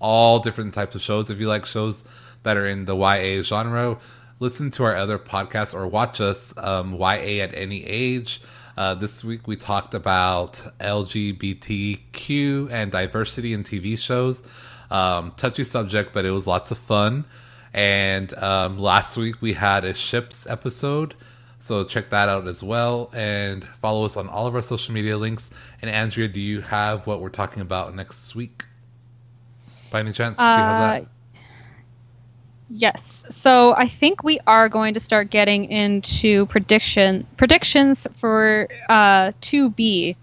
all 0.00 0.40
different 0.40 0.74
types 0.74 0.94
of 0.94 1.02
shows, 1.02 1.30
if 1.30 1.38
you 1.38 1.48
like 1.48 1.66
shows 1.66 2.04
that 2.42 2.56
are 2.56 2.66
in 2.66 2.86
the 2.86 2.96
YA 2.96 3.42
genre, 3.42 3.98
listen 4.40 4.70
to 4.72 4.84
our 4.84 4.96
other 4.96 5.18
podcasts 5.18 5.74
or 5.74 5.86
watch 5.86 6.20
us, 6.20 6.54
um, 6.56 6.94
YA 6.94 7.42
at 7.42 7.54
any 7.54 7.84
age. 7.84 8.40
Uh, 8.78 8.94
this 8.94 9.24
week 9.24 9.48
we 9.48 9.56
talked 9.56 9.92
about 9.92 10.52
LGBTQ 10.78 12.70
and 12.70 12.92
diversity 12.92 13.52
in 13.52 13.64
TV 13.64 13.98
shows. 13.98 14.44
Um, 14.88 15.32
touchy 15.36 15.64
subject, 15.64 16.12
but 16.14 16.24
it 16.24 16.30
was 16.30 16.46
lots 16.46 16.70
of 16.70 16.78
fun. 16.78 17.24
And 17.74 18.32
um, 18.38 18.78
last 18.78 19.16
week 19.16 19.42
we 19.42 19.54
had 19.54 19.84
a 19.84 19.94
ships 19.94 20.46
episode, 20.46 21.16
so 21.58 21.82
check 21.82 22.10
that 22.10 22.28
out 22.28 22.46
as 22.46 22.62
well. 22.62 23.10
And 23.12 23.64
follow 23.82 24.04
us 24.04 24.16
on 24.16 24.28
all 24.28 24.46
of 24.46 24.54
our 24.54 24.62
social 24.62 24.94
media 24.94 25.18
links. 25.18 25.50
And 25.82 25.90
Andrea, 25.90 26.28
do 26.28 26.38
you 26.38 26.60
have 26.60 27.04
what 27.04 27.20
we're 27.20 27.30
talking 27.30 27.62
about 27.62 27.96
next 27.96 28.36
week? 28.36 28.64
By 29.90 29.98
any 30.00 30.12
chance, 30.12 30.36
do 30.38 30.42
you 30.44 30.48
have 30.48 30.76
Uh, 30.76 30.80
that? 31.00 31.06
Yes. 32.68 33.24
So 33.30 33.74
I 33.74 33.88
think 33.88 34.22
we 34.22 34.40
are 34.46 34.68
going 34.68 34.94
to 34.94 35.00
start 35.00 35.30
getting 35.30 35.64
into 35.64 36.46
prediction 36.46 37.26
predictions 37.36 38.06
for 38.16 38.68
uh 38.88 39.32
2B. 39.40 40.16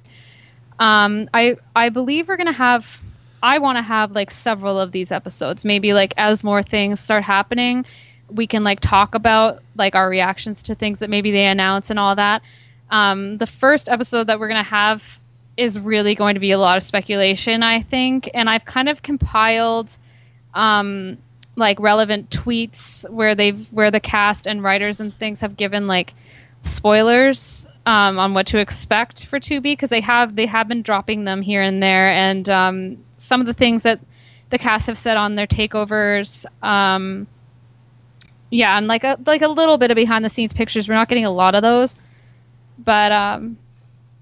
Um 0.79 1.29
I 1.33 1.57
I 1.75 1.89
believe 1.89 2.27
we're 2.27 2.37
to 2.37 2.51
have 2.53 3.01
I 3.41 3.59
want 3.59 3.77
to 3.77 3.81
have 3.81 4.11
like 4.11 4.31
several 4.31 4.79
of 4.79 4.91
these 4.91 5.11
episodes. 5.11 5.65
Maybe 5.65 5.93
like 5.93 6.13
as 6.17 6.43
more 6.43 6.61
things 6.63 6.99
start 6.99 7.23
happening, 7.23 7.85
we 8.29 8.47
can 8.47 8.63
like 8.63 8.79
talk 8.79 9.15
about 9.15 9.63
like 9.75 9.95
our 9.95 10.09
reactions 10.09 10.63
to 10.63 10.75
things 10.75 10.99
that 10.99 11.09
maybe 11.09 11.31
they 11.31 11.47
announce 11.47 11.89
and 11.89 11.97
all 11.99 12.15
that. 12.15 12.43
Um 12.91 13.37
the 13.39 13.47
first 13.47 13.89
episode 13.89 14.27
that 14.27 14.39
we're 14.39 14.49
to 14.63 14.69
have 14.69 15.19
is 15.57 15.79
really 15.79 16.15
going 16.15 16.35
to 16.35 16.41
be 16.41 16.51
a 16.51 16.59
lot 16.59 16.77
of 16.77 16.83
speculation, 16.83 17.63
I 17.63 17.81
think, 17.81 18.29
and 18.33 18.49
I've 18.49 18.65
kind 18.65 18.89
of 18.89 19.01
compiled 19.01 19.97
um 20.53 21.17
like 21.55 21.79
relevant 21.79 22.29
tweets 22.29 23.09
where 23.09 23.35
they've 23.35 23.67
where 23.71 23.91
the 23.91 23.99
cast 23.99 24.47
and 24.47 24.61
writers 24.61 24.99
and 24.99 25.17
things 25.17 25.41
have 25.41 25.55
given 25.55 25.87
like 25.87 26.13
spoilers 26.63 27.65
um, 27.85 28.17
on 28.17 28.33
what 28.33 28.47
to 28.47 28.57
expect 28.59 29.25
for 29.25 29.39
2B 29.39 29.63
because 29.63 29.89
they 29.89 30.01
have 30.01 30.35
they 30.35 30.47
have 30.47 30.67
been 30.67 30.81
dropping 30.81 31.23
them 31.23 31.41
here 31.41 31.61
and 31.61 31.81
there. 31.81 32.11
And 32.11 32.49
um, 32.49 32.97
some 33.17 33.41
of 33.41 33.47
the 33.47 33.53
things 33.53 33.83
that 33.83 33.99
the 34.49 34.57
cast 34.57 34.87
have 34.87 34.97
said 34.97 35.17
on 35.17 35.35
their 35.35 35.47
takeovers 35.47 36.45
um, 36.63 37.27
yeah 38.51 38.77
and 38.77 38.87
like 38.87 39.03
a 39.03 39.17
like 39.25 39.41
a 39.41 39.47
little 39.47 39.77
bit 39.77 39.91
of 39.91 39.95
behind 39.95 40.25
the 40.25 40.29
scenes 40.29 40.53
pictures. 40.53 40.89
We're 40.89 40.95
not 40.95 41.09
getting 41.09 41.25
a 41.25 41.31
lot 41.31 41.55
of 41.55 41.61
those. 41.61 41.95
But 42.77 43.11
um, 43.11 43.57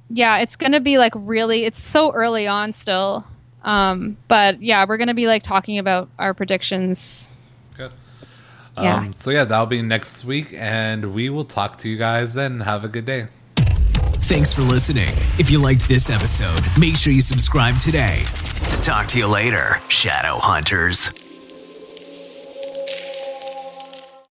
yeah 0.09 0.37
it's 0.37 0.57
gonna 0.57 0.79
be 0.79 0.97
like 0.97 1.13
really 1.15 1.65
it's 1.65 1.81
so 1.81 2.11
early 2.11 2.47
on 2.47 2.73
still 2.73 3.25
um, 3.63 4.17
but 4.27 4.61
yeah, 4.61 4.85
we're 4.87 4.97
gonna 4.97 5.13
be 5.13 5.27
like 5.27 5.43
talking 5.43 5.77
about 5.77 6.09
our 6.19 6.33
predictions. 6.33 7.29
Good. 7.77 7.91
yeah. 8.77 8.97
Um, 8.97 9.13
so 9.13 9.31
yeah, 9.31 9.45
that'll 9.45 9.65
be 9.65 9.81
next 9.81 10.25
week, 10.25 10.53
and 10.53 11.13
we 11.13 11.29
will 11.29 11.45
talk 11.45 11.77
to 11.79 11.89
you 11.89 11.97
guys 11.97 12.33
then. 12.33 12.61
Have 12.61 12.83
a 12.83 12.89
good 12.89 13.05
day. 13.05 13.27
Thanks 14.25 14.53
for 14.53 14.61
listening. 14.61 15.09
If 15.37 15.51
you 15.51 15.61
liked 15.61 15.87
this 15.87 16.09
episode, 16.09 16.61
make 16.79 16.95
sure 16.95 17.11
you 17.11 17.21
subscribe 17.21 17.77
today. 17.77 18.23
Talk 18.81 19.07
to 19.09 19.19
you 19.19 19.27
later, 19.27 19.77
Shadowhunters. 19.89 21.22